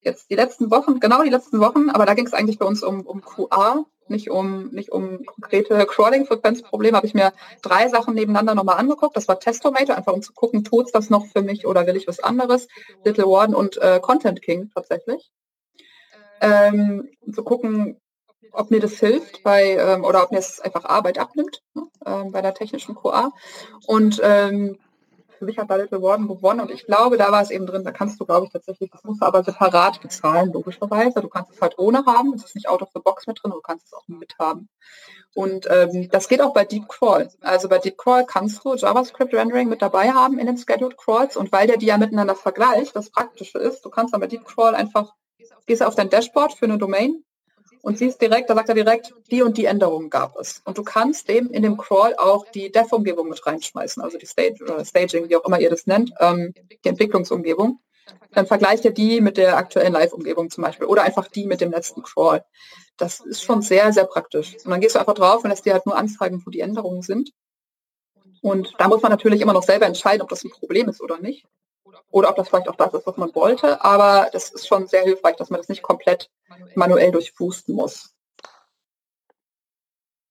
jetzt 0.00 0.30
die 0.30 0.34
letzten 0.34 0.70
Wochen, 0.70 0.98
genau 0.98 1.22
die 1.22 1.28
letzten 1.28 1.60
Wochen, 1.60 1.90
aber 1.90 2.06
da 2.06 2.14
ging 2.14 2.26
es 2.26 2.32
eigentlich 2.32 2.58
bei 2.58 2.64
uns 2.64 2.82
um, 2.82 3.02
um 3.02 3.20
QA, 3.20 3.84
nicht 4.08 4.30
um, 4.30 4.68
nicht 4.68 4.90
um 4.92 5.26
konkrete 5.26 5.84
Crawling-Frequenzprobleme, 5.84 6.96
habe 6.96 7.06
ich 7.06 7.12
mir 7.12 7.34
drei 7.60 7.88
Sachen 7.88 8.14
nebeneinander 8.14 8.54
nochmal 8.54 8.78
angeguckt. 8.78 9.14
Das 9.14 9.28
war 9.28 9.38
Testomator, 9.38 9.94
einfach 9.94 10.14
um 10.14 10.22
zu 10.22 10.32
gucken, 10.32 10.64
tut 10.64 10.94
das 10.94 11.10
noch 11.10 11.26
für 11.26 11.42
mich 11.42 11.66
oder 11.66 11.86
will 11.86 11.96
ich 11.96 12.08
was 12.08 12.20
anderes. 12.20 12.66
Little 13.04 13.26
Warden 13.26 13.54
und 13.54 13.76
äh, 13.76 14.00
Content 14.00 14.40
King 14.40 14.70
tatsächlich. 14.74 15.30
Ähm, 16.40 17.10
zu 17.30 17.44
gucken, 17.44 18.00
ob 18.52 18.70
mir 18.70 18.80
das 18.80 18.94
hilft 18.94 19.42
bei, 19.42 19.76
ähm, 19.76 20.02
oder 20.02 20.22
ob 20.24 20.32
mir 20.32 20.38
es 20.38 20.60
einfach 20.60 20.86
Arbeit 20.86 21.18
abnimmt 21.18 21.62
ne, 21.74 21.88
ähm, 22.06 22.32
bei 22.32 22.40
der 22.40 22.54
technischen 22.54 22.94
QA. 22.94 23.32
Und 23.86 24.18
ähm, 24.24 24.78
für 25.46 25.66
da 25.66 25.76
Little 25.76 26.02
Warden 26.02 26.28
gewonnen 26.28 26.60
und 26.60 26.70
ich 26.70 26.86
glaube, 26.86 27.16
da 27.16 27.32
war 27.32 27.42
es 27.42 27.50
eben 27.50 27.66
drin, 27.66 27.84
da 27.84 27.92
kannst 27.92 28.20
du, 28.20 28.26
glaube 28.26 28.46
ich, 28.46 28.52
tatsächlich, 28.52 28.90
das 28.90 29.02
musst 29.04 29.22
du 29.22 29.26
aber 29.26 29.42
separat 29.42 30.00
bezahlen, 30.00 30.52
logischerweise. 30.52 31.20
Du 31.20 31.28
kannst 31.28 31.52
es 31.52 31.60
halt 31.60 31.78
ohne 31.78 32.04
haben, 32.06 32.34
es 32.34 32.44
ist 32.44 32.54
nicht 32.54 32.68
out 32.68 32.82
of 32.82 32.90
the 32.94 33.00
box 33.00 33.26
mit 33.26 33.38
drin, 33.42 33.52
du 33.52 33.60
kannst 33.60 33.86
es 33.86 33.92
auch 33.92 34.06
mit 34.08 34.34
haben. 34.38 34.68
Und 35.34 35.66
ähm, 35.70 36.08
das 36.10 36.28
geht 36.28 36.40
auch 36.40 36.52
bei 36.52 36.64
Deep 36.64 36.88
Crawl. 36.88 37.28
Also 37.40 37.68
bei 37.68 37.78
Deep 37.78 37.98
Crawl 37.98 38.24
kannst 38.26 38.64
du 38.64 38.74
JavaScript 38.74 39.34
Rendering 39.34 39.68
mit 39.68 39.82
dabei 39.82 40.12
haben 40.12 40.38
in 40.38 40.46
den 40.46 40.58
Scheduled 40.58 40.96
Crawls 40.96 41.36
und 41.36 41.52
weil 41.52 41.66
der 41.66 41.78
die 41.78 41.86
ja 41.86 41.96
miteinander 41.96 42.34
vergleicht, 42.34 42.94
das 42.94 43.10
Praktische 43.10 43.58
ist, 43.58 43.84
du 43.84 43.90
kannst 43.90 44.12
dann 44.12 44.20
bei 44.20 44.26
Deep 44.26 44.44
Crawl 44.44 44.74
einfach, 44.74 45.12
gehst 45.66 45.82
auf 45.82 45.94
dein 45.94 46.10
Dashboard 46.10 46.52
für 46.52 46.66
eine 46.66 46.78
Domain 46.78 47.24
und 47.82 47.98
siehst 47.98 48.22
direkt, 48.22 48.48
da 48.48 48.54
sagt 48.54 48.68
er 48.68 48.74
direkt, 48.74 49.12
die 49.30 49.42
und 49.42 49.58
die 49.58 49.66
Änderungen 49.66 50.08
gab 50.08 50.36
es. 50.38 50.62
Und 50.64 50.78
du 50.78 50.84
kannst 50.84 51.28
dem 51.28 51.50
in 51.50 51.62
dem 51.62 51.76
Crawl 51.76 52.14
auch 52.16 52.46
die 52.52 52.70
Dev-Umgebung 52.70 53.28
mit 53.28 53.44
reinschmeißen, 53.44 54.02
also 54.02 54.16
die 54.18 54.26
Stage 54.26 54.62
oder 54.62 54.84
Staging, 54.84 55.28
wie 55.28 55.36
auch 55.36 55.44
immer 55.44 55.60
ihr 55.60 55.68
das 55.68 55.86
nennt, 55.86 56.12
ähm, 56.20 56.54
die 56.84 56.88
Entwicklungsumgebung. 56.88 57.80
Dann 58.32 58.46
vergleicht 58.46 58.84
ihr 58.84 58.92
die 58.92 59.20
mit 59.20 59.36
der 59.36 59.56
aktuellen 59.56 59.92
Live-Umgebung 59.92 60.48
zum 60.48 60.62
Beispiel 60.62 60.86
oder 60.86 61.02
einfach 61.02 61.28
die 61.28 61.46
mit 61.46 61.60
dem 61.60 61.72
letzten 61.72 62.02
Crawl. 62.02 62.44
Das 62.96 63.20
ist 63.20 63.42
schon 63.42 63.62
sehr, 63.62 63.92
sehr 63.92 64.04
praktisch. 64.04 64.54
Und 64.64 64.70
dann 64.70 64.80
gehst 64.80 64.94
du 64.94 65.00
einfach 65.00 65.14
drauf 65.14 65.42
und 65.42 65.50
lässt 65.50 65.66
dir 65.66 65.74
halt 65.74 65.86
nur 65.86 65.96
anzeigen, 65.96 66.42
wo 66.46 66.50
die 66.50 66.60
Änderungen 66.60 67.02
sind. 67.02 67.32
Und 68.40 68.74
da 68.78 68.88
muss 68.88 69.02
man 69.02 69.10
natürlich 69.10 69.40
immer 69.40 69.52
noch 69.52 69.62
selber 69.62 69.86
entscheiden, 69.86 70.22
ob 70.22 70.28
das 70.28 70.44
ein 70.44 70.50
Problem 70.50 70.88
ist 70.88 71.00
oder 71.00 71.18
nicht 71.18 71.46
oder 72.10 72.30
ob 72.30 72.36
das 72.36 72.48
vielleicht 72.48 72.68
auch 72.68 72.76
das 72.76 72.94
ist, 72.94 73.06
was 73.06 73.16
man 73.16 73.34
wollte. 73.34 73.82
Aber 73.84 74.28
das 74.32 74.50
ist 74.50 74.66
schon 74.66 74.86
sehr 74.86 75.02
hilfreich, 75.02 75.36
dass 75.36 75.50
man 75.50 75.60
das 75.60 75.68
nicht 75.68 75.82
komplett 75.82 76.30
manuell 76.74 77.10
durchfusten 77.10 77.74
muss. 77.74 78.14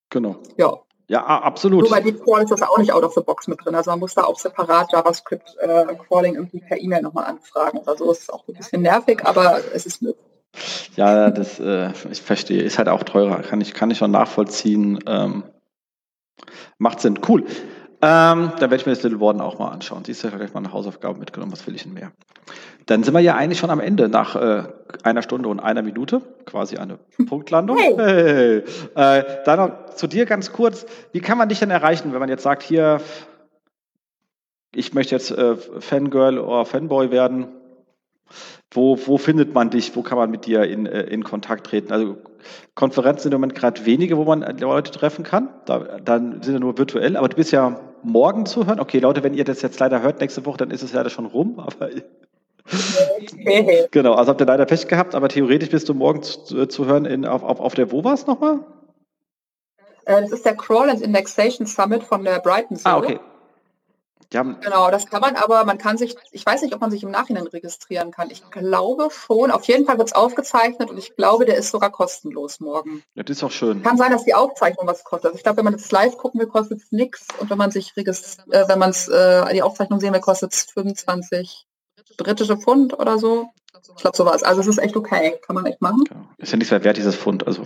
Genau. 0.10 0.38
Ja. 0.58 0.80
Ja, 1.08 1.26
absolut. 1.26 1.82
Nur 1.82 1.90
bei 1.90 2.00
Deep 2.00 2.24
Crawl 2.24 2.44
ist 2.44 2.52
das 2.52 2.62
auch 2.62 2.78
nicht 2.78 2.94
out 2.94 3.04
of 3.04 3.14
the 3.14 3.22
box 3.22 3.46
mit 3.50 3.66
drin. 3.66 3.76
Also 3.76 3.92
man 3.92 4.00
muss 4.00 4.14
da 4.14 4.24
auch 4.24 4.40
separat 4.40 4.94
JavaScript 4.94 5.58
äh, 5.60 5.86
irgendwie 6.10 6.62
per 6.62 6.80
E-Mail 6.80 7.02
nochmal 7.02 7.26
anfragen. 7.26 7.82
Also 7.86 8.10
es 8.12 8.20
ist 8.20 8.34
auch 8.34 8.48
ein 8.48 8.54
bisschen 8.54 8.82
nervig, 8.82 9.26
aber 9.26 9.60
es 9.74 9.86
ist 9.86 10.02
möglich. 10.02 10.26
Ja, 10.96 11.30
das 11.30 11.60
äh, 11.60 11.92
ich 12.10 12.22
verstehe. 12.22 12.62
Ist 12.64 12.78
halt 12.78 12.88
auch 12.88 13.04
teurer. 13.04 13.42
Kann 13.42 13.60
ich, 13.60 13.74
kann 13.74 13.92
ich 13.92 13.98
schon 13.98 14.12
nachvollziehen. 14.12 15.00
Ähm, 15.06 15.44
macht 16.78 17.02
Sinn. 17.02 17.20
Cool. 17.28 17.46
Ähm, 18.04 18.52
dann 18.58 18.60
werde 18.60 18.78
ich 18.78 18.86
mir 18.88 18.94
das 18.94 19.04
Little 19.04 19.20
Warden 19.20 19.42
auch 19.42 19.60
mal 19.60 19.70
anschauen. 19.70 20.04
Siehst 20.04 20.24
du, 20.24 20.28
ich 20.28 20.34
habe 20.34 20.44
gleich 20.44 20.56
mal 20.56 20.62
eine 20.62 20.74
Hausaufgabe 20.74 21.20
mitgenommen. 21.20 21.52
Was 21.52 21.68
will 21.68 21.76
ich 21.76 21.84
denn 21.84 21.94
mehr? 21.94 22.12
Dann 22.88 23.04
sind 23.04 23.14
wir 23.14 23.20
ja 23.20 23.36
eigentlich 23.36 23.60
schon 23.60 23.70
am 23.70 23.80
Ende 23.80 24.10
nach 24.10 24.36
äh, 24.36 24.64
einer 25.04 25.22
Stunde 25.22 25.50
und 25.50 25.60
einer 25.60 25.84
Minute. 25.84 26.22
Quasi 26.46 26.78
eine 26.78 26.98
Punktlandung. 27.28 27.78
Hey. 27.78 28.64
hey. 28.96 29.20
Äh, 29.20 29.44
dann 29.46 29.60
noch 29.60 29.96
zu 29.96 30.08
dir 30.08 30.26
ganz 30.26 30.52
kurz. 30.52 30.88
Wie 31.12 31.20
kann 31.20 31.38
man 31.38 31.48
dich 31.48 31.60
denn 31.60 31.70
erreichen, 31.70 32.12
wenn 32.12 32.20
man 32.20 32.30
jetzt 32.30 32.42
sagt, 32.44 32.64
hier, 32.64 33.02
ich 34.74 34.96
möchte 34.96 35.14
jetzt 35.14 35.30
äh, 35.30 35.56
Fangirl 35.56 36.40
oder 36.40 36.66
Fanboy 36.66 37.12
werden? 37.12 37.50
Wo, 38.72 38.98
wo 39.06 39.20
findet 39.20 39.54
man 39.54 39.70
dich? 39.70 39.96
Wo 39.96 40.02
kann 40.02 40.18
man 40.18 40.32
mit 40.32 40.48
dir 40.48 40.64
in, 40.64 40.88
äh, 40.88 41.02
in 41.04 41.24
Kontakt 41.24 41.68
treten? 41.68 41.92
Also 41.92 42.18
Konferenzen 42.74 43.24
sind 43.24 43.34
im 43.34 43.42
Moment 43.42 43.54
gerade 43.54 43.86
wenige, 43.86 44.18
wo 44.18 44.24
man 44.24 44.42
Leute 44.58 44.92
treffen 44.92 45.24
kann. 45.24 45.50
Da, 45.66 46.00
dann 46.04 46.42
sind 46.42 46.54
ja 46.54 46.60
nur 46.60 46.80
virtuell, 46.80 47.16
aber 47.16 47.30
du 47.30 47.36
bist 47.36 47.52
ja 47.52 47.80
morgen 48.04 48.46
zu 48.46 48.66
hören. 48.66 48.80
Okay, 48.80 49.00
Leute, 49.00 49.24
wenn 49.24 49.34
ihr 49.34 49.44
das 49.44 49.62
jetzt 49.62 49.80
leider 49.80 50.02
hört 50.02 50.20
nächste 50.20 50.46
Woche, 50.46 50.58
dann 50.58 50.72
ist 50.72 50.84
es 50.84 50.94
leider 50.94 51.10
schon 51.10 51.26
rum. 51.26 51.60
Aber 51.60 51.90
genau, 53.92 54.14
also 54.14 54.30
habt 54.30 54.42
ihr 54.42 54.46
leider 54.46 54.66
Pech 54.66 54.88
gehabt, 54.88 55.16
aber 55.16 55.30
theoretisch 55.30 55.70
bist 55.70 55.90
du 55.90 55.94
morgen 55.94 56.22
zu, 56.22 56.68
zu 56.68 56.86
hören 56.86 57.06
in, 57.06 57.26
auf, 57.26 57.44
auf, 57.44 57.60
auf 57.60 57.74
der, 57.74 57.92
wo 57.92 58.04
war 58.04 58.14
es 58.14 58.28
nochmal? 58.28 58.60
Äh, 60.06 60.22
das 60.22 60.32
ist 60.32 60.46
der 60.46 60.56
Crawl 60.56 60.90
and 60.90 61.02
Indexation 61.02 61.66
Summit 61.66 62.04
von 62.04 62.24
der 62.24 62.40
Brighton 62.40 62.78
School. 62.78 62.92
Ah, 62.92 62.98
okay. 62.98 63.20
Genau, 64.32 64.90
das 64.90 65.08
kann 65.08 65.20
man 65.22 65.36
aber, 65.36 65.66
man 65.66 65.78
kann 65.78 65.98
sich, 65.98 66.16
ich 66.32 66.46
weiß 66.46 66.62
nicht, 66.62 66.74
ob 66.74 66.80
man 66.80 66.90
sich 66.90 67.04
im 67.04 67.12
Nachhinein 67.12 67.48
registrieren 67.48 68.12
kann. 68.12 68.30
Ich 68.30 68.50
glaube 68.50 69.10
schon. 69.12 69.52
Auf 69.52 69.66
jeden 69.66 69.86
Fall 69.86 69.98
wird 69.98 70.08
es 70.08 70.14
aufgezeichnet 70.14 70.90
und 70.90 70.98
ich 70.98 71.16
glaube, 71.16 71.46
der 71.46 71.58
ist 71.58 71.70
sogar 71.70 71.92
kostenlos 71.92 72.62
morgen. 72.62 73.04
Ja, 73.16 73.24
das 73.24 73.38
ist 73.38 73.44
auch 73.44 73.52
schön. 73.52 73.84
Kann 73.84 73.98
sein, 73.98 74.12
dass 74.12 74.24
die 74.24 74.34
Aufzeichnung 74.34 74.88
was 74.88 75.04
kostet. 75.04 75.26
Also 75.28 75.38
ich 75.38 75.44
glaube, 75.44 75.58
wenn 75.58 75.66
man 75.66 75.74
das 75.74 75.92
live 75.92 76.18
gucken 76.18 76.40
will, 76.40 76.48
kostet 76.48 76.82
es 76.82 76.92
nichts. 76.92 77.28
Und 77.40 77.50
wenn 77.50 77.58
man 77.58 77.72
sich 77.72 77.96
registriert, 77.98 78.48
äh, 78.54 78.68
wenn 78.70 78.80
man 78.80 78.92
es 78.92 79.10
äh, 79.10 79.54
die 79.54 79.62
Aufzeichnung 79.62 80.00
sehen 80.00 80.14
will, 80.14 80.22
kostet 80.22 80.54
es 80.54 80.64
25 80.64 81.68
britische 82.18 82.58
Pfund 82.58 82.98
oder 82.98 83.18
so. 83.18 83.50
Ich 83.96 84.02
glaube 84.02 84.16
sowas. 84.16 84.44
Also 84.44 84.62
es 84.62 84.68
ist 84.68 84.78
echt 84.78 84.96
okay. 84.96 85.40
Kann 85.46 85.56
man 85.56 85.66
echt 85.66 85.82
machen. 85.82 86.04
Genau. 86.08 86.26
Ist 86.38 86.52
ja 86.52 86.58
nichts 86.58 86.72
mehr 86.72 86.84
wert, 86.84 86.98
dieses 86.98 87.16
Pfund. 87.16 87.46
Also 87.48 87.66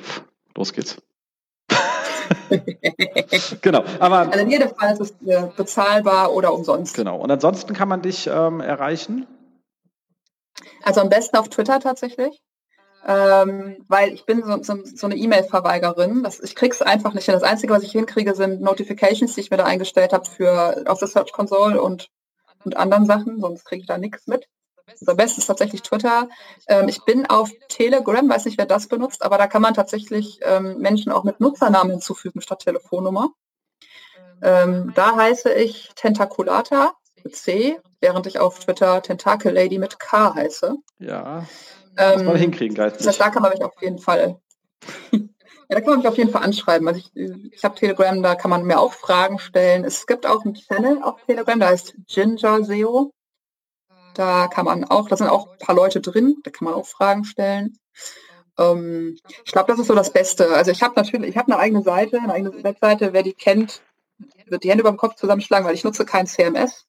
los 0.55 0.73
geht's. 0.73 0.97
genau, 3.61 3.83
aber. 3.99 4.19
Also 4.19 4.39
in 4.39 4.49
jedem 4.49 4.69
Fall 4.69 4.93
ist 4.93 5.01
es 5.01 5.11
äh, 5.27 5.47
bezahlbar 5.55 6.33
oder 6.33 6.53
umsonst. 6.53 6.95
Genau. 6.95 7.19
Und 7.19 7.31
ansonsten 7.31 7.73
kann 7.73 7.87
man 7.87 8.01
dich 8.01 8.27
ähm, 8.27 8.61
erreichen? 8.61 9.27
Also 10.83 11.01
am 11.01 11.09
besten 11.09 11.37
auf 11.37 11.49
Twitter 11.49 11.79
tatsächlich. 11.79 12.41
Ähm, 13.07 13.85
weil 13.87 14.13
ich 14.13 14.25
bin 14.25 14.43
so, 14.43 14.63
so, 14.63 14.83
so 14.83 15.05
eine 15.05 15.15
E-Mail-Verweigerin. 15.15 16.27
Ich 16.41 16.55
kriege 16.55 16.73
es 16.73 16.81
einfach 16.81 17.13
nicht 17.13 17.25
hin. 17.25 17.35
Das 17.35 17.43
Einzige, 17.43 17.71
was 17.71 17.83
ich 17.83 17.91
hinkriege, 17.91 18.33
sind 18.33 18.61
Notifications, 18.61 19.35
die 19.35 19.41
ich 19.41 19.51
mir 19.51 19.57
da 19.57 19.65
eingestellt 19.65 20.11
habe 20.11 20.25
für 20.25 20.83
auf 20.87 20.97
der 20.97 21.07
Search 21.07 21.31
Console 21.31 21.79
und, 21.79 22.09
und 22.63 22.77
anderen 22.77 23.05
Sachen, 23.05 23.39
sonst 23.39 23.65
kriege 23.65 23.81
ich 23.81 23.87
da 23.87 23.99
nichts 23.99 24.25
mit. 24.25 24.47
Am 25.07 25.17
besten 25.17 25.41
ist 25.41 25.47
tatsächlich 25.47 25.81
Twitter. 25.81 26.29
Ähm, 26.67 26.87
ich 26.87 27.03
bin 27.03 27.25
auf 27.25 27.49
Telegram, 27.69 28.27
weiß 28.27 28.45
nicht, 28.45 28.57
wer 28.57 28.65
das 28.65 28.87
benutzt, 28.87 29.23
aber 29.23 29.37
da 29.37 29.47
kann 29.47 29.61
man 29.61 29.73
tatsächlich 29.73 30.39
ähm, 30.43 30.77
Menschen 30.79 31.11
auch 31.11 31.23
mit 31.23 31.39
Nutzernamen 31.39 31.91
hinzufügen 31.91 32.41
statt 32.41 32.59
Telefonnummer. 32.59 33.29
Ähm, 34.41 34.93
da 34.95 35.15
heiße 35.15 35.53
ich 35.53 35.91
Tentaculata 35.95 36.93
mit 37.23 37.35
C, 37.35 37.79
während 37.99 38.27
ich 38.27 38.39
auf 38.39 38.59
Twitter 38.59 39.01
Tentacle 39.01 39.51
Lady 39.51 39.79
mit 39.79 39.99
K 39.99 40.35
heiße. 40.35 40.75
Ja. 40.99 41.45
Ähm, 41.97 42.13
muss 42.19 42.23
man 42.23 42.35
hinkriegen, 42.35 42.75
geistig. 42.75 42.99
Das 42.99 43.07
heißt, 43.07 43.21
da 43.21 43.29
kann 43.29 43.41
man 43.41 43.51
mich 43.51 43.63
auf 43.63 43.73
jeden 43.81 43.99
Fall. 43.99 44.39
ja, 45.11 45.19
da 45.69 45.81
kann 45.81 45.89
man 45.89 45.99
mich 45.99 46.07
auf 46.07 46.17
jeden 46.17 46.29
Fall 46.29 46.43
anschreiben. 46.43 46.87
Also 46.87 46.99
ich, 46.99 47.15
ich 47.51 47.63
habe 47.63 47.75
Telegram, 47.75 48.21
da 48.21 48.35
kann 48.35 48.51
man 48.51 48.63
mir 48.63 48.79
auch 48.79 48.93
Fragen 48.93 49.39
stellen. 49.39 49.83
Es 49.83 50.05
gibt 50.05 50.25
auch 50.25 50.45
einen 50.45 50.55
Channel 50.55 51.01
auf 51.01 51.23
Telegram, 51.25 51.59
da 51.59 51.67
heißt 51.69 51.95
Ginger 52.07 52.63
SEO. 52.63 53.11
Da 54.15 54.47
kann 54.47 54.65
man 54.65 54.83
auch, 54.85 55.07
da 55.09 55.17
sind 55.17 55.27
auch 55.27 55.51
ein 55.51 55.57
paar 55.59 55.75
Leute 55.75 56.01
drin, 56.01 56.37
da 56.43 56.51
kann 56.51 56.65
man 56.65 56.73
auch 56.73 56.85
Fragen 56.85 57.25
stellen. 57.25 57.77
Ähm, 58.57 59.17
ich 59.45 59.51
glaube, 59.51 59.71
das 59.71 59.79
ist 59.79 59.87
so 59.87 59.95
das 59.95 60.11
Beste. 60.11 60.49
Also 60.55 60.71
ich 60.71 60.81
habe 60.81 60.93
natürlich, 60.95 61.29
ich 61.29 61.37
habe 61.37 61.51
eine 61.51 61.61
eigene 61.61 61.83
Seite, 61.83 62.19
eine 62.19 62.33
eigene 62.33 62.63
Webseite, 62.63 63.13
wer 63.13 63.23
die 63.23 63.33
kennt, 63.33 63.81
wird 64.47 64.63
die 64.63 64.69
Hände 64.69 64.81
über 64.81 64.91
dem 64.91 64.97
Kopf 64.97 65.15
zusammenschlagen, 65.15 65.67
weil 65.67 65.75
ich 65.75 65.83
nutze 65.83 66.05
kein 66.05 66.27
CMS 66.27 66.85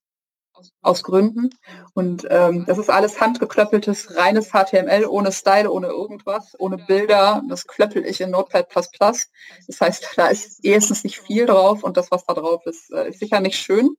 aus 0.82 1.02
Gründen. 1.02 1.50
Und 1.94 2.26
ähm, 2.30 2.64
das 2.66 2.78
ist 2.78 2.90
alles 2.90 3.20
handgeklöppeltes, 3.20 4.16
reines 4.16 4.50
HTML, 4.50 5.06
ohne 5.06 5.32
Style, 5.32 5.70
ohne 5.70 5.88
irgendwas, 5.88 6.54
ohne 6.58 6.78
Bilder. 6.78 7.42
Das 7.48 7.66
klöppel 7.66 8.06
ich 8.06 8.20
in 8.20 8.30
Notepad++. 8.30 8.66
Das 8.70 9.80
heißt, 9.80 10.14
da 10.16 10.28
ist 10.28 10.64
erstens 10.64 11.04
nicht 11.04 11.20
viel 11.20 11.46
drauf 11.46 11.82
und 11.82 11.96
das, 11.96 12.10
was 12.10 12.24
da 12.24 12.34
drauf 12.34 12.64
ist, 12.66 12.90
äh, 12.92 13.08
ist 13.10 13.20
sicher 13.20 13.40
nicht 13.40 13.58
schön, 13.58 13.96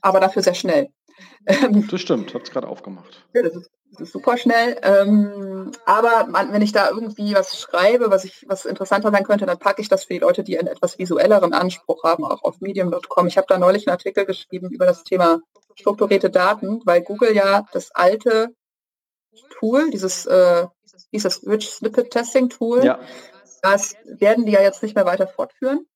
aber 0.00 0.20
dafür 0.20 0.42
sehr 0.42 0.54
schnell. 0.54 0.90
Ähm, 1.46 1.86
das 1.90 2.00
stimmt, 2.00 2.34
habe 2.34 2.44
es 2.44 2.50
gerade 2.50 2.68
aufgemacht. 2.68 3.24
Ja, 3.34 3.42
das 3.42 3.56
ist, 3.56 3.70
das 3.92 4.00
ist 4.02 4.12
super 4.12 4.36
schnell. 4.36 4.78
Ähm, 4.82 5.72
aber 5.86 6.26
man, 6.26 6.52
wenn 6.52 6.62
ich 6.62 6.72
da 6.72 6.90
irgendwie 6.90 7.34
was 7.34 7.58
schreibe, 7.58 8.10
was 8.10 8.24
ich 8.24 8.44
was 8.48 8.66
interessanter 8.66 9.10
sein 9.10 9.24
könnte, 9.24 9.46
dann 9.46 9.58
packe 9.58 9.80
ich 9.80 9.88
das 9.88 10.04
für 10.04 10.14
die 10.14 10.20
Leute, 10.20 10.44
die 10.44 10.58
einen 10.58 10.68
etwas 10.68 10.98
visuelleren 10.98 11.52
Anspruch 11.52 12.04
haben, 12.04 12.24
auch 12.24 12.42
auf 12.42 12.60
medium.com. 12.60 13.26
Ich 13.26 13.36
habe 13.36 13.46
da 13.48 13.58
neulich 13.58 13.86
einen 13.86 13.94
Artikel 13.94 14.26
geschrieben 14.26 14.70
über 14.70 14.86
das 14.86 15.04
Thema 15.04 15.40
strukturierte 15.78 16.30
Daten, 16.30 16.80
weil 16.84 17.02
Google 17.02 17.34
ja 17.34 17.66
das 17.72 17.90
alte 17.92 18.48
Tool, 19.58 19.90
dieses, 19.90 20.26
äh, 20.26 20.66
dieses 21.12 21.46
Rich 21.46 21.70
Snippet 21.70 22.10
Testing 22.10 22.48
Tool, 22.48 22.84
ja. 22.84 22.98
das 23.62 23.94
werden 24.04 24.44
die 24.44 24.52
ja 24.52 24.62
jetzt 24.62 24.82
nicht 24.82 24.96
mehr 24.96 25.06
weiter 25.06 25.26
fortführen. 25.26 25.86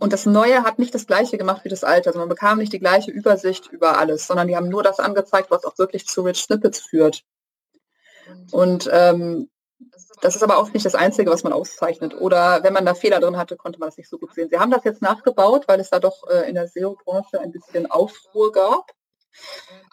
Und 0.00 0.12
das 0.12 0.26
Neue 0.26 0.62
hat 0.64 0.78
nicht 0.78 0.94
das 0.94 1.06
Gleiche 1.06 1.38
gemacht 1.38 1.64
wie 1.64 1.68
das 1.68 1.84
Alte. 1.84 2.08
Also 2.08 2.18
man 2.18 2.28
bekam 2.28 2.58
nicht 2.58 2.72
die 2.72 2.78
gleiche 2.78 3.10
Übersicht 3.10 3.68
über 3.68 3.98
alles, 3.98 4.26
sondern 4.26 4.48
die 4.48 4.56
haben 4.56 4.68
nur 4.68 4.82
das 4.82 4.98
angezeigt, 4.98 5.50
was 5.50 5.64
auch 5.64 5.78
wirklich 5.78 6.06
zu 6.06 6.22
Rich 6.22 6.42
Snippets 6.42 6.80
führt. 6.80 7.24
Und 8.52 8.88
ähm, 8.92 9.48
das 10.20 10.36
ist 10.36 10.42
aber 10.42 10.58
auch 10.58 10.72
nicht 10.72 10.86
das 10.86 10.94
Einzige, 10.94 11.30
was 11.30 11.44
man 11.44 11.52
auszeichnet. 11.52 12.14
Oder 12.14 12.62
wenn 12.62 12.72
man 12.72 12.86
da 12.86 12.94
Fehler 12.94 13.20
drin 13.20 13.36
hatte, 13.36 13.56
konnte 13.56 13.78
man 13.78 13.88
das 13.88 13.96
nicht 13.98 14.08
so 14.08 14.18
gut 14.18 14.34
sehen. 14.34 14.48
Sie 14.50 14.58
haben 14.58 14.70
das 14.70 14.84
jetzt 14.84 15.02
nachgebaut, 15.02 15.64
weil 15.66 15.80
es 15.80 15.90
da 15.90 15.98
doch 15.98 16.26
äh, 16.28 16.48
in 16.48 16.54
der 16.54 16.68
SEO-Branche 16.68 17.40
ein 17.40 17.52
bisschen 17.52 17.90
Aufruhr 17.90 18.52
gab. 18.52 18.92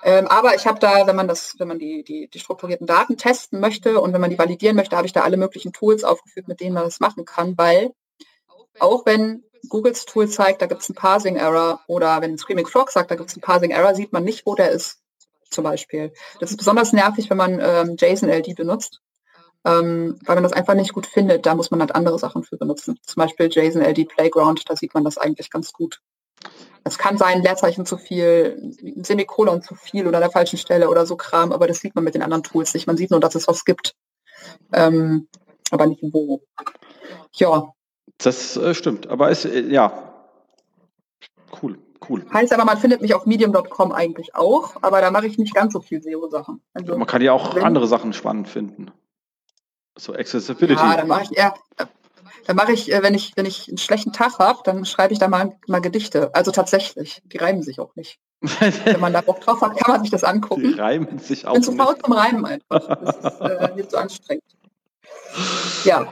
Ähm, 0.03 0.27
aber 0.27 0.55
ich 0.55 0.67
habe 0.67 0.79
da, 0.79 1.07
wenn 1.07 1.15
man 1.15 1.27
das, 1.27 1.55
wenn 1.57 1.67
man 1.67 1.79
die, 1.79 2.03
die, 2.03 2.29
die 2.29 2.39
strukturierten 2.39 2.85
Daten 2.85 3.17
testen 3.17 3.59
möchte 3.59 3.99
und 3.99 4.13
wenn 4.13 4.21
man 4.21 4.29
die 4.29 4.37
validieren 4.37 4.75
möchte, 4.75 4.95
habe 4.95 5.07
ich 5.07 5.13
da 5.13 5.21
alle 5.21 5.37
möglichen 5.37 5.73
Tools 5.73 6.03
aufgeführt, 6.03 6.47
mit 6.47 6.59
denen 6.59 6.75
man 6.75 6.83
das 6.83 6.99
machen 6.99 7.25
kann, 7.25 7.57
weil 7.57 7.91
auch 8.79 9.05
wenn 9.05 9.43
Googles 9.69 10.05
Tool 10.05 10.27
zeigt, 10.27 10.61
da 10.61 10.65
gibt 10.65 10.81
es 10.81 10.89
einen 10.89 10.95
Parsing-Error 10.95 11.81
oder 11.87 12.21
wenn 12.21 12.37
Screaming 12.37 12.67
Frog 12.67 12.91
sagt, 12.91 13.11
da 13.11 13.15
gibt 13.15 13.29
es 13.29 13.35
einen 13.35 13.41
Parsing-Error, 13.41 13.95
sieht 13.95 14.13
man 14.13 14.23
nicht, 14.23 14.45
wo 14.45 14.55
der 14.55 14.71
ist, 14.71 14.99
zum 15.49 15.63
Beispiel. 15.63 16.13
Das 16.39 16.51
ist 16.51 16.57
besonders 16.57 16.93
nervig, 16.93 17.29
wenn 17.29 17.37
man 17.37 17.59
ähm, 17.61 17.95
JSON-LD 17.99 18.55
benutzt, 18.55 19.01
ähm, 19.65 20.19
weil 20.25 20.35
man 20.35 20.43
das 20.43 20.53
einfach 20.53 20.73
nicht 20.73 20.93
gut 20.93 21.05
findet. 21.05 21.45
Da 21.45 21.55
muss 21.55 21.71
man 21.71 21.79
halt 21.79 21.95
andere 21.95 22.17
Sachen 22.19 22.43
für 22.43 22.57
benutzen. 22.57 22.99
Zum 23.05 23.21
Beispiel 23.21 23.49
JSON-LD 23.51 24.07
Playground, 24.07 24.69
da 24.69 24.75
sieht 24.75 24.93
man 24.93 25.03
das 25.03 25.17
eigentlich 25.17 25.49
ganz 25.49 25.71
gut. 25.73 26.01
Es 26.83 26.97
kann 26.97 27.17
sein, 27.17 27.43
Leerzeichen 27.43 27.85
zu 27.85 27.97
viel, 27.97 28.73
Semikolon 29.03 29.61
zu 29.61 29.75
viel 29.75 30.07
oder 30.07 30.17
an 30.17 30.23
der 30.23 30.31
falschen 30.31 30.57
Stelle 30.57 30.89
oder 30.89 31.05
so 31.05 31.15
Kram, 31.15 31.51
aber 31.51 31.67
das 31.67 31.79
sieht 31.79 31.93
man 31.93 32.03
mit 32.03 32.15
den 32.15 32.23
anderen 32.23 32.43
Tools 32.43 32.73
nicht. 32.73 32.87
Man 32.87 32.97
sieht 32.97 33.11
nur, 33.11 33.19
dass 33.19 33.35
es 33.35 33.47
was 33.47 33.65
gibt, 33.65 33.93
ähm, 34.73 35.27
aber 35.69 35.85
nicht 35.85 36.01
wo. 36.01 36.41
Ja. 37.33 37.71
Das 38.23 38.57
äh, 38.57 38.73
stimmt, 38.73 39.07
aber 39.07 39.29
ist, 39.29 39.45
äh, 39.45 39.61
ja, 39.67 40.13
cool, 41.61 41.77
cool. 42.09 42.25
Heißt 42.33 42.53
aber, 42.53 42.65
man 42.65 42.77
findet 42.77 43.01
mich 43.01 43.13
auf 43.13 43.25
medium.com 43.25 43.91
eigentlich 43.91 44.35
auch, 44.35 44.75
aber 44.81 45.01
da 45.01 45.11
mache 45.11 45.27
ich 45.27 45.37
nicht 45.37 45.55
ganz 45.55 45.73
so 45.73 45.81
viel 45.81 46.01
SEO-Sachen. 46.01 46.61
Also, 46.73 46.97
man 46.97 47.07
kann 47.07 47.21
ja 47.21 47.33
auch 47.33 47.55
andere 47.57 47.87
Sachen 47.87 48.13
spannend 48.13 48.47
finden. 48.47 48.91
So 49.97 50.13
Accessibility. 50.13 50.81
Ja, 50.81 50.97
dann 50.97 51.07
mache 51.07 51.23
ich 51.23 51.37
eher, 51.37 51.53
dann 52.45 52.55
mache 52.55 52.71
ich, 52.71 52.91
äh, 52.91 53.03
wenn 53.03 53.13
ich, 53.13 53.33
wenn 53.35 53.45
ich 53.45 53.67
einen 53.67 53.77
schlechten 53.77 54.13
Tag 54.13 54.39
habe, 54.39 54.59
dann 54.63 54.85
schreibe 54.85 55.13
ich 55.13 55.19
da 55.19 55.27
mal, 55.27 55.57
mal 55.67 55.81
Gedichte. 55.81 56.33
Also 56.33 56.51
tatsächlich, 56.51 57.21
die 57.25 57.37
reimen 57.37 57.63
sich 57.63 57.79
auch 57.79 57.95
nicht. 57.95 58.19
wenn 58.41 58.99
man 58.99 59.13
da 59.13 59.21
Bock 59.21 59.41
drauf 59.41 59.61
hat, 59.61 59.77
kann 59.77 59.93
man 59.93 60.01
sich 60.01 60.09
das 60.09 60.23
angucken. 60.23 60.63
Die 60.63 60.79
reimen 60.79 61.19
sich 61.19 61.45
auch 61.45 61.51
Ich 61.55 61.55
bin 61.55 61.63
zu 61.63 61.71
faul 61.73 61.95
zum 61.97 62.13
Reimen 62.13 62.45
einfach. 62.45 62.87
Das 62.87 63.17
ist 63.17 63.41
äh, 63.41 63.75
mir 63.75 63.87
zu 63.87 63.97
anstrengend. 63.97 64.43
Ja. 65.83 66.11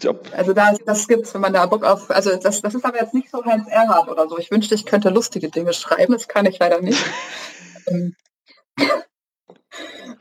Job. 0.00 0.28
Also 0.36 0.52
da, 0.52 0.74
das 0.86 1.08
gibt's, 1.08 1.34
wenn 1.34 1.40
man 1.40 1.52
da 1.52 1.66
Bock 1.66 1.84
auf, 1.84 2.10
also 2.10 2.36
das, 2.36 2.62
das 2.62 2.74
ist 2.74 2.84
aber 2.84 3.00
jetzt 3.00 3.14
nicht 3.14 3.30
so 3.30 3.44
Heinz 3.44 3.68
Erhard 3.68 4.08
oder 4.08 4.28
so. 4.28 4.38
Ich 4.38 4.50
wünschte, 4.50 4.74
ich 4.74 4.86
könnte 4.86 5.10
lustige 5.10 5.48
Dinge 5.48 5.72
schreiben, 5.72 6.12
das 6.12 6.28
kann 6.28 6.46
ich 6.46 6.58
leider 6.58 6.80
nicht. 6.80 7.04
Ähm, 7.90 8.14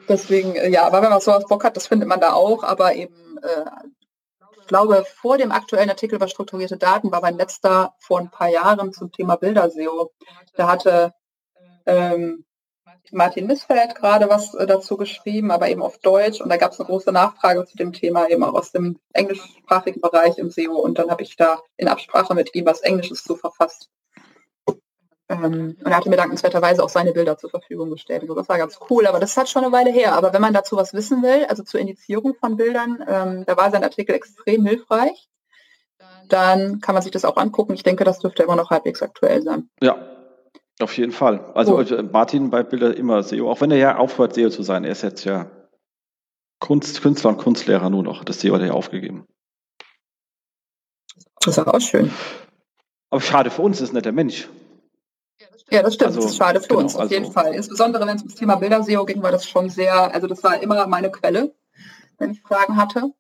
deswegen, 0.07 0.55
äh, 0.55 0.69
ja, 0.69 0.88
aber 0.88 1.01
wenn 1.01 1.09
man 1.09 1.19
sowas 1.19 1.43
Bock 1.49 1.65
hat, 1.65 1.75
das 1.75 1.88
findet 1.88 2.07
man 2.07 2.21
da 2.21 2.32
auch, 2.32 2.63
aber 2.63 2.95
eben 2.95 3.38
äh, 3.39 3.65
ich 4.67 4.69
glaube, 4.69 5.05
vor 5.05 5.38
dem 5.38 5.53
aktuellen 5.53 5.89
Artikel 5.89 6.15
über 6.15 6.28
strukturierte 6.28 6.75
Daten 6.75 7.09
war 7.09 7.21
mein 7.21 7.38
letzter 7.38 7.93
vor 7.99 8.19
ein 8.19 8.30
paar 8.30 8.49
Jahren 8.49 8.91
zum 8.91 9.13
Thema 9.13 9.38
Bilderseo. 9.38 10.11
Da 10.55 10.67
hatte 10.67 11.13
ähm, 11.86 12.43
Martin 13.12 13.47
Missfeld 13.47 13.95
gerade 13.95 14.30
was 14.30 14.53
äh, 14.53 14.66
dazu 14.66 14.97
geschrieben, 14.97 15.51
aber 15.51 15.70
eben 15.70 15.82
auf 15.82 15.97
Deutsch. 15.99 16.41
Und 16.41 16.49
da 16.49 16.58
gab 16.58 16.72
es 16.72 16.80
eine 16.80 16.88
große 16.88 17.12
Nachfrage 17.12 17.66
zu 17.66 17.78
dem 17.78 17.93
Thema 17.93 18.30
eben 18.30 18.43
auch 18.43 18.53
aus 18.53 18.72
dem 18.72 18.99
englischsprachigen 19.14 20.01
Bereich 20.01 20.38
im 20.38 20.49
SEO. 20.49 20.78
Und 20.78 20.99
dann 20.99 21.10
habe 21.10 21.24
ich 21.24 21.36
da 21.36 21.60
in 21.78 21.88
Absprache 21.88 22.34
mit 22.36 22.55
ihm 22.55 22.66
was 22.66 22.82
Englisches 22.82 23.24
zu 23.24 23.36
verfasst. 23.36 23.89
Ähm, 25.30 25.78
und 25.84 25.88
er 25.91 25.97
hatte 25.97 26.10
mir 26.10 26.16
dankenswerterweise 26.16 26.84
auch 26.84 26.89
seine 26.89 27.12
Bilder 27.12 27.38
zur 27.38 27.49
Verfügung 27.49 27.89
gestellt. 27.89 28.22
Also 28.22 28.36
das 28.36 28.47
war 28.47 28.58
ganz 28.58 28.80
cool, 28.89 29.08
aber 29.08 29.20
das 29.20 29.36
halt 29.36 29.49
schon 29.49 29.64
eine 29.64 29.74
Weile 29.74 29.91
her. 29.91 30.14
Aber 30.14 30.34
wenn 30.34 30.41
man 30.41 30.53
dazu 30.53 30.78
was 30.78 30.93
wissen 30.93 31.22
will, 31.22 31.45
also 31.49 31.64
zur 31.64 31.80
Indizierung 31.80 32.36
von 32.36 32.55
Bildern, 32.55 33.03
ähm, 33.08 33.45
da 33.45 33.58
war 33.58 33.72
sein 33.72 33.84
Artikel 33.84 34.16
extrem 34.16 34.66
hilfreich. 34.66 35.30
Dann 36.30 36.82
kann 36.82 36.93
man 36.93 37.01
sich 37.01 37.12
das 37.12 37.26
auch 37.26 37.38
angucken. 37.38 37.74
Ich 37.74 37.84
denke, 37.84 38.03
das 38.03 38.20
dürfte 38.20 38.43
immer 38.43 38.55
noch 38.55 38.70
halbwegs 38.70 39.01
aktuell 39.01 39.41
sein. 39.41 39.70
Ja, 39.82 40.16
auf 40.80 40.97
jeden 40.97 41.11
Fall. 41.11 41.51
Also 41.53 41.78
cool. 41.78 42.03
Martin 42.11 42.49
bei 42.49 42.63
Bilder 42.63 42.95
immer 42.95 43.23
SEO, 43.23 43.49
auch 43.49 43.61
wenn 43.61 43.71
er 43.71 43.78
ja 43.78 43.97
aufhört, 43.97 44.36
SEO 44.36 44.49
zu 44.49 44.63
sein. 44.63 44.84
Er 44.84 44.91
ist 44.91 45.03
jetzt 45.03 45.23
ja 45.25 45.49
Kunst, 46.59 47.01
Künstler 47.01 47.32
und 47.32 47.38
Kunstlehrer 47.38 47.89
nur 47.89 48.03
noch. 48.03 48.23
Das 48.23 48.39
SEO 48.41 48.53
hat 48.53 48.61
er 48.61 48.67
ja 48.67 48.73
aufgegeben. 48.73 49.25
Das 51.41 51.57
ist 51.57 51.67
auch 51.67 51.80
schön. 51.80 52.11
Aber 53.09 53.21
schade 53.21 53.49
für 53.49 53.61
uns, 53.61 53.82
ist 53.82 53.93
nicht 53.93 54.05
der 54.05 54.11
Mensch. 54.11 54.49
Ja, 55.69 55.82
das 55.82 55.95
stimmt. 55.95 56.07
Also, 56.07 56.21
das 56.21 56.32
ist 56.32 56.38
schade 56.38 56.61
für 56.61 56.67
genau, 56.69 56.82
uns, 56.82 56.95
auf 56.95 57.01
also, 57.01 57.13
jeden 57.13 57.32
Fall. 57.32 57.53
Insbesondere 57.53 58.05
wenn 58.05 58.15
es 58.15 58.21
ums 58.21 58.36
Thema 58.36 58.55
Bilder-SEO 58.55 59.05
ging, 59.05 59.21
war 59.21 59.32
das 59.32 59.47
schon 59.47 59.69
sehr, 59.69 60.13
also 60.13 60.28
das 60.28 60.43
war 60.43 60.61
immer 60.61 60.88
meine 60.88 61.11
Quelle, 61.11 61.53
wenn 62.17 62.32
ich 62.32 62.41
Fragen 62.41 62.78
hatte. 62.78 63.11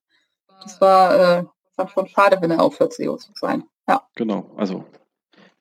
Das 0.63 0.79
war, 0.79 1.39
äh, 1.39 1.45
war 1.75 1.89
schon 1.89 2.07
schade, 2.07 2.37
wenn 2.41 2.51
er 2.51 2.61
aufhört, 2.61 2.93
SEO 2.93 3.17
zu 3.17 3.31
sein. 3.35 3.63
Ja. 3.87 4.07
Genau, 4.15 4.51
also 4.55 4.85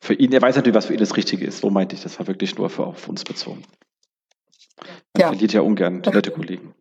für 0.00 0.14
ihn, 0.14 0.32
er 0.32 0.42
weiß 0.42 0.56
natürlich, 0.56 0.76
was 0.76 0.86
für 0.86 0.92
ihn 0.92 1.00
das 1.00 1.16
Richtige 1.16 1.46
ist. 1.46 1.60
So 1.60 1.70
meinte 1.70 1.94
ich, 1.94 2.02
das 2.02 2.18
war 2.18 2.26
wirklich 2.26 2.56
nur 2.56 2.70
für 2.70 2.86
auf 2.86 3.08
uns 3.08 3.24
bezogen. 3.24 3.62
Er 5.14 5.20
ja. 5.20 5.26
verliert 5.28 5.52
ja 5.52 5.62
ungern 5.62 6.00
nette 6.00 6.30
Kollegen. 6.30 6.74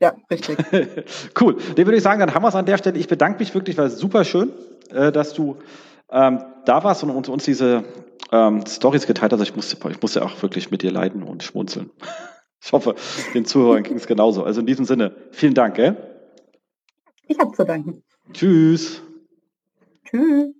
Ja, 0.00 0.14
richtig. 0.30 0.56
cool. 1.40 1.56
Den 1.76 1.86
würde 1.86 1.96
ich 1.96 2.02
sagen, 2.02 2.20
dann 2.20 2.34
haben 2.34 2.42
wir 2.42 2.48
es 2.48 2.54
an 2.54 2.64
der 2.64 2.78
Stelle. 2.78 2.98
Ich 2.98 3.06
bedanke 3.06 3.38
mich 3.38 3.54
wirklich, 3.54 3.76
war 3.76 3.90
super 3.90 4.24
schön, 4.24 4.50
äh, 4.90 5.12
dass 5.12 5.34
du 5.34 5.58
ähm, 6.10 6.42
da 6.64 6.82
warst 6.82 7.04
und 7.04 7.28
uns 7.28 7.44
diese 7.44 7.84
ähm, 8.32 8.64
Stories 8.66 9.06
geteilt 9.06 9.32
hast. 9.32 9.42
Ich 9.42 9.54
musste, 9.54 9.76
ich 9.90 10.00
musste 10.00 10.24
auch 10.24 10.42
wirklich 10.42 10.70
mit 10.70 10.82
dir 10.82 10.90
leiden 10.90 11.22
und 11.22 11.42
schmunzeln. 11.42 11.90
Ich 12.62 12.72
hoffe, 12.72 12.94
den 13.32 13.46
Zuhörern 13.46 13.82
ging 13.82 13.96
es 13.96 14.06
genauso. 14.06 14.44
Also 14.44 14.60
in 14.60 14.66
diesem 14.66 14.84
Sinne, 14.84 15.16
vielen 15.30 15.54
Dank. 15.54 15.76
Gell? 15.76 15.96
Ich 17.26 17.38
habe 17.38 17.52
zu 17.52 17.64
danken. 17.64 18.02
Tschüss. 18.34 19.00
Tschüss. 20.04 20.59